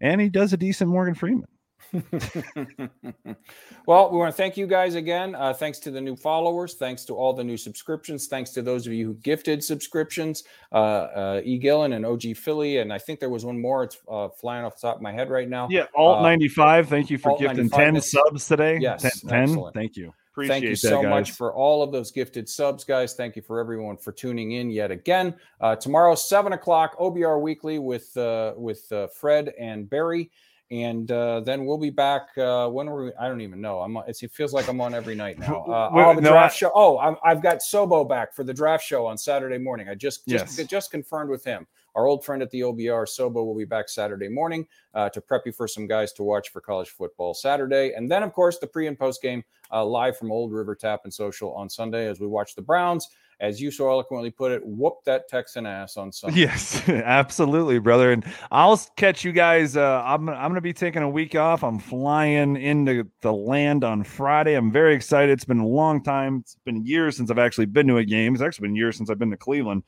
and 0.00 0.20
he 0.20 0.28
does 0.28 0.52
a 0.52 0.56
decent 0.56 0.90
Morgan 0.90 1.14
Freeman. 1.14 1.48
well, 3.86 4.10
we 4.10 4.18
want 4.18 4.30
to 4.30 4.36
thank 4.36 4.56
you 4.56 4.66
guys 4.66 4.94
again. 4.94 5.34
Uh, 5.34 5.52
thanks 5.52 5.78
to 5.80 5.90
the 5.90 6.00
new 6.00 6.16
followers. 6.16 6.74
Thanks 6.74 7.04
to 7.06 7.14
all 7.14 7.32
the 7.32 7.44
new 7.44 7.56
subscriptions. 7.56 8.26
Thanks 8.26 8.50
to 8.50 8.62
those 8.62 8.86
of 8.86 8.92
you 8.92 9.06
who 9.06 9.14
gifted 9.14 9.62
subscriptions. 9.62 10.44
Uh, 10.72 10.74
uh, 10.74 11.40
E. 11.44 11.58
Gillen 11.58 11.92
and 11.92 12.04
OG 12.04 12.36
Philly. 12.36 12.78
And 12.78 12.92
I 12.92 12.98
think 12.98 13.20
there 13.20 13.30
was 13.30 13.44
one 13.44 13.60
more. 13.60 13.84
It's 13.84 13.98
uh, 14.08 14.28
flying 14.28 14.64
off 14.64 14.80
the 14.80 14.88
top 14.88 14.96
of 14.96 15.02
my 15.02 15.12
head 15.12 15.30
right 15.30 15.48
now. 15.48 15.68
Yeah, 15.70 15.86
Alt 15.94 16.18
uh, 16.18 16.22
95. 16.22 16.88
Thank 16.88 17.10
you 17.10 17.18
for 17.18 17.30
Alt 17.30 17.40
gifting 17.40 17.68
10 17.68 18.00
subs 18.00 18.48
today. 18.48 18.78
Yes. 18.80 19.20
10. 19.20 19.48
10. 19.48 19.70
Thank 19.72 19.96
you. 19.96 20.12
Appreciate 20.34 20.54
Thank 20.54 20.64
you 20.64 20.74
so 20.74 21.00
much 21.04 21.30
for 21.30 21.54
all 21.54 21.80
of 21.80 21.92
those 21.92 22.10
gifted 22.10 22.48
subs, 22.48 22.82
guys. 22.82 23.14
Thank 23.14 23.36
you 23.36 23.42
for 23.42 23.60
everyone 23.60 23.96
for 23.96 24.10
tuning 24.10 24.50
in 24.52 24.68
yet 24.68 24.90
again. 24.90 25.32
Uh, 25.60 25.76
tomorrow, 25.76 26.16
seven 26.16 26.54
o'clock, 26.54 26.98
OBR 26.98 27.40
Weekly 27.40 27.78
with 27.78 28.16
uh, 28.16 28.52
with 28.56 28.90
uh, 28.90 29.06
Fred 29.06 29.54
and 29.60 29.88
Barry 29.88 30.32
and 30.70 31.10
uh, 31.10 31.40
then 31.40 31.66
we'll 31.66 31.78
be 31.78 31.90
back. 31.90 32.28
Uh, 32.38 32.68
when 32.68 32.86
were 32.86 33.06
we? 33.06 33.12
I 33.20 33.28
don't 33.28 33.40
even 33.40 33.60
know. 33.60 33.80
I'm. 33.80 33.96
it 34.06 34.30
feels 34.32 34.52
like 34.52 34.68
I'm 34.68 34.80
on 34.80 34.94
every 34.94 35.14
night 35.14 35.38
now. 35.38 35.64
Uh, 35.74 35.90
oh, 35.92 36.14
the 36.14 36.20
no, 36.20 36.30
draft 36.30 36.54
I, 36.54 36.56
show. 36.56 36.72
Oh, 36.74 36.98
i 36.98 37.28
have 37.28 37.42
got 37.42 37.58
Sobo 37.58 38.08
back 38.08 38.34
for 38.34 38.44
the 38.44 38.54
draft 38.54 38.84
show 38.84 39.06
on 39.06 39.18
Saturday 39.18 39.58
morning. 39.58 39.88
I 39.88 39.94
just 39.94 40.26
just, 40.26 40.58
yes. 40.58 40.68
just 40.68 40.90
confirmed 40.90 41.30
with 41.30 41.44
him. 41.44 41.66
Our 41.94 42.06
old 42.06 42.24
friend 42.24 42.42
at 42.42 42.50
the 42.50 42.60
OBR, 42.60 43.06
Sobo, 43.06 43.34
will 43.34 43.56
be 43.56 43.64
back 43.64 43.88
Saturday 43.88 44.28
morning 44.28 44.66
uh, 44.94 45.08
to 45.10 45.20
prep 45.20 45.42
you 45.46 45.52
for 45.52 45.68
some 45.68 45.86
guys 45.86 46.12
to 46.14 46.24
watch 46.24 46.50
for 46.50 46.60
college 46.60 46.88
football 46.88 47.34
Saturday. 47.34 47.92
And 47.94 48.10
then, 48.10 48.22
of 48.22 48.32
course, 48.32 48.58
the 48.58 48.66
pre 48.66 48.88
and 48.88 48.98
post 48.98 49.22
game 49.22 49.44
uh, 49.72 49.84
live 49.84 50.16
from 50.16 50.32
Old 50.32 50.52
River 50.52 50.74
Tap 50.74 51.02
and 51.04 51.14
Social 51.14 51.52
on 51.54 51.68
Sunday 51.68 52.08
as 52.08 52.18
we 52.18 52.26
watch 52.26 52.54
the 52.54 52.62
Browns 52.62 53.08
as 53.40 53.60
you 53.60 53.70
so 53.70 53.88
eloquently 53.88 54.30
put 54.30 54.52
it, 54.52 54.62
whoop 54.64 54.98
that 55.04 55.28
Texan 55.28 55.66
ass 55.66 55.96
on 55.96 56.12
Sunday. 56.12 56.40
Yes, 56.40 56.88
absolutely, 56.88 57.78
brother. 57.78 58.12
And 58.12 58.24
I'll 58.50 58.76
catch 58.96 59.24
you 59.24 59.32
guys. 59.32 59.76
Uh, 59.76 60.02
I'm 60.04 60.28
I'm 60.28 60.50
gonna 60.50 60.60
be 60.60 60.72
taking 60.72 61.02
a 61.02 61.08
week 61.08 61.34
off. 61.34 61.62
I'm 61.64 61.78
flying 61.78 62.56
into 62.56 63.08
the 63.20 63.32
land 63.32 63.84
on 63.84 64.04
Friday. 64.04 64.54
I'm 64.54 64.70
very 64.70 64.94
excited. 64.94 65.30
It's 65.30 65.44
been 65.44 65.60
a 65.60 65.66
long 65.66 66.02
time. 66.02 66.38
It's 66.40 66.56
been 66.64 66.84
years 66.84 67.16
since 67.16 67.30
I've 67.30 67.38
actually 67.38 67.66
been 67.66 67.86
to 67.88 67.98
a 67.98 68.04
game. 68.04 68.34
It's 68.34 68.42
actually 68.42 68.68
been 68.68 68.76
years 68.76 68.96
since 68.96 69.10
I've 69.10 69.18
been 69.18 69.30
to 69.30 69.36
Cleveland. 69.36 69.82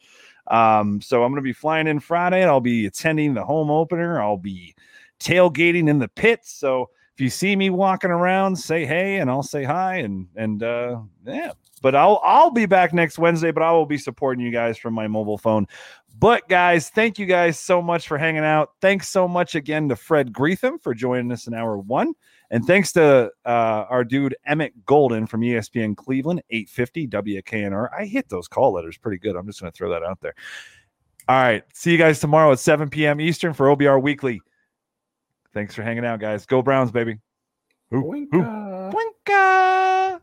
Um, 0.48 1.00
so 1.00 1.24
I'm 1.24 1.32
gonna 1.32 1.42
be 1.42 1.52
flying 1.52 1.86
in 1.86 2.00
Friday. 2.00 2.42
And 2.42 2.50
I'll 2.50 2.60
be 2.60 2.86
attending 2.86 3.34
the 3.34 3.44
home 3.44 3.70
opener. 3.70 4.20
I'll 4.20 4.36
be 4.36 4.74
tailgating 5.20 5.88
in 5.88 5.98
the 5.98 6.08
pits. 6.08 6.52
So 6.52 6.90
if 7.16 7.20
you 7.22 7.30
see 7.30 7.56
me 7.56 7.70
walking 7.70 8.10
around, 8.10 8.56
say 8.56 8.84
hey, 8.84 9.20
and 9.20 9.30
I'll 9.30 9.42
say 9.42 9.64
hi, 9.64 9.96
and 9.96 10.28
and 10.36 10.62
uh, 10.62 11.00
yeah, 11.24 11.52
but 11.80 11.94
I'll 11.94 12.20
I'll 12.22 12.50
be 12.50 12.66
back 12.66 12.92
next 12.92 13.18
Wednesday, 13.18 13.50
but 13.52 13.62
I 13.62 13.72
will 13.72 13.86
be 13.86 13.96
supporting 13.96 14.44
you 14.44 14.52
guys 14.52 14.76
from 14.76 14.92
my 14.92 15.08
mobile 15.08 15.38
phone. 15.38 15.66
But 16.18 16.46
guys, 16.50 16.90
thank 16.90 17.18
you 17.18 17.24
guys 17.24 17.58
so 17.58 17.80
much 17.80 18.06
for 18.06 18.18
hanging 18.18 18.44
out. 18.44 18.72
Thanks 18.82 19.08
so 19.08 19.26
much 19.26 19.54
again 19.54 19.88
to 19.88 19.96
Fred 19.96 20.30
Greetham 20.30 20.78
for 20.82 20.92
joining 20.92 21.32
us 21.32 21.46
in 21.46 21.54
hour 21.54 21.78
one. 21.78 22.12
And 22.50 22.66
thanks 22.66 22.92
to 22.92 23.30
uh, 23.46 23.48
our 23.88 24.04
dude 24.04 24.36
Emmett 24.44 24.84
Golden 24.84 25.26
from 25.26 25.40
ESPN 25.40 25.96
Cleveland, 25.96 26.42
850 26.50 27.08
WKNR. 27.08 27.88
I 27.98 28.04
hit 28.04 28.28
those 28.28 28.46
call 28.46 28.74
letters 28.74 28.98
pretty 28.98 29.18
good. 29.18 29.36
I'm 29.36 29.46
just 29.46 29.60
going 29.60 29.72
to 29.72 29.76
throw 29.76 29.90
that 29.90 30.02
out 30.02 30.20
there. 30.20 30.34
All 31.28 31.36
right. 31.36 31.64
See 31.72 31.92
you 31.92 31.98
guys 31.98 32.20
tomorrow 32.20 32.52
at 32.52 32.58
7 32.60 32.90
p.m. 32.90 33.22
Eastern 33.22 33.54
for 33.54 33.74
OBR 33.74 34.02
Weekly. 34.02 34.42
Thanks 35.56 35.74
for 35.74 35.82
hanging 35.82 36.04
out, 36.04 36.20
guys. 36.20 36.44
Go 36.44 36.60
Browns, 36.60 36.90
baby. 36.90 37.18
Ooh, 37.94 38.02
Boinka. 38.02 38.34
Ooh. 38.34 38.92
Boinka. 38.92 40.20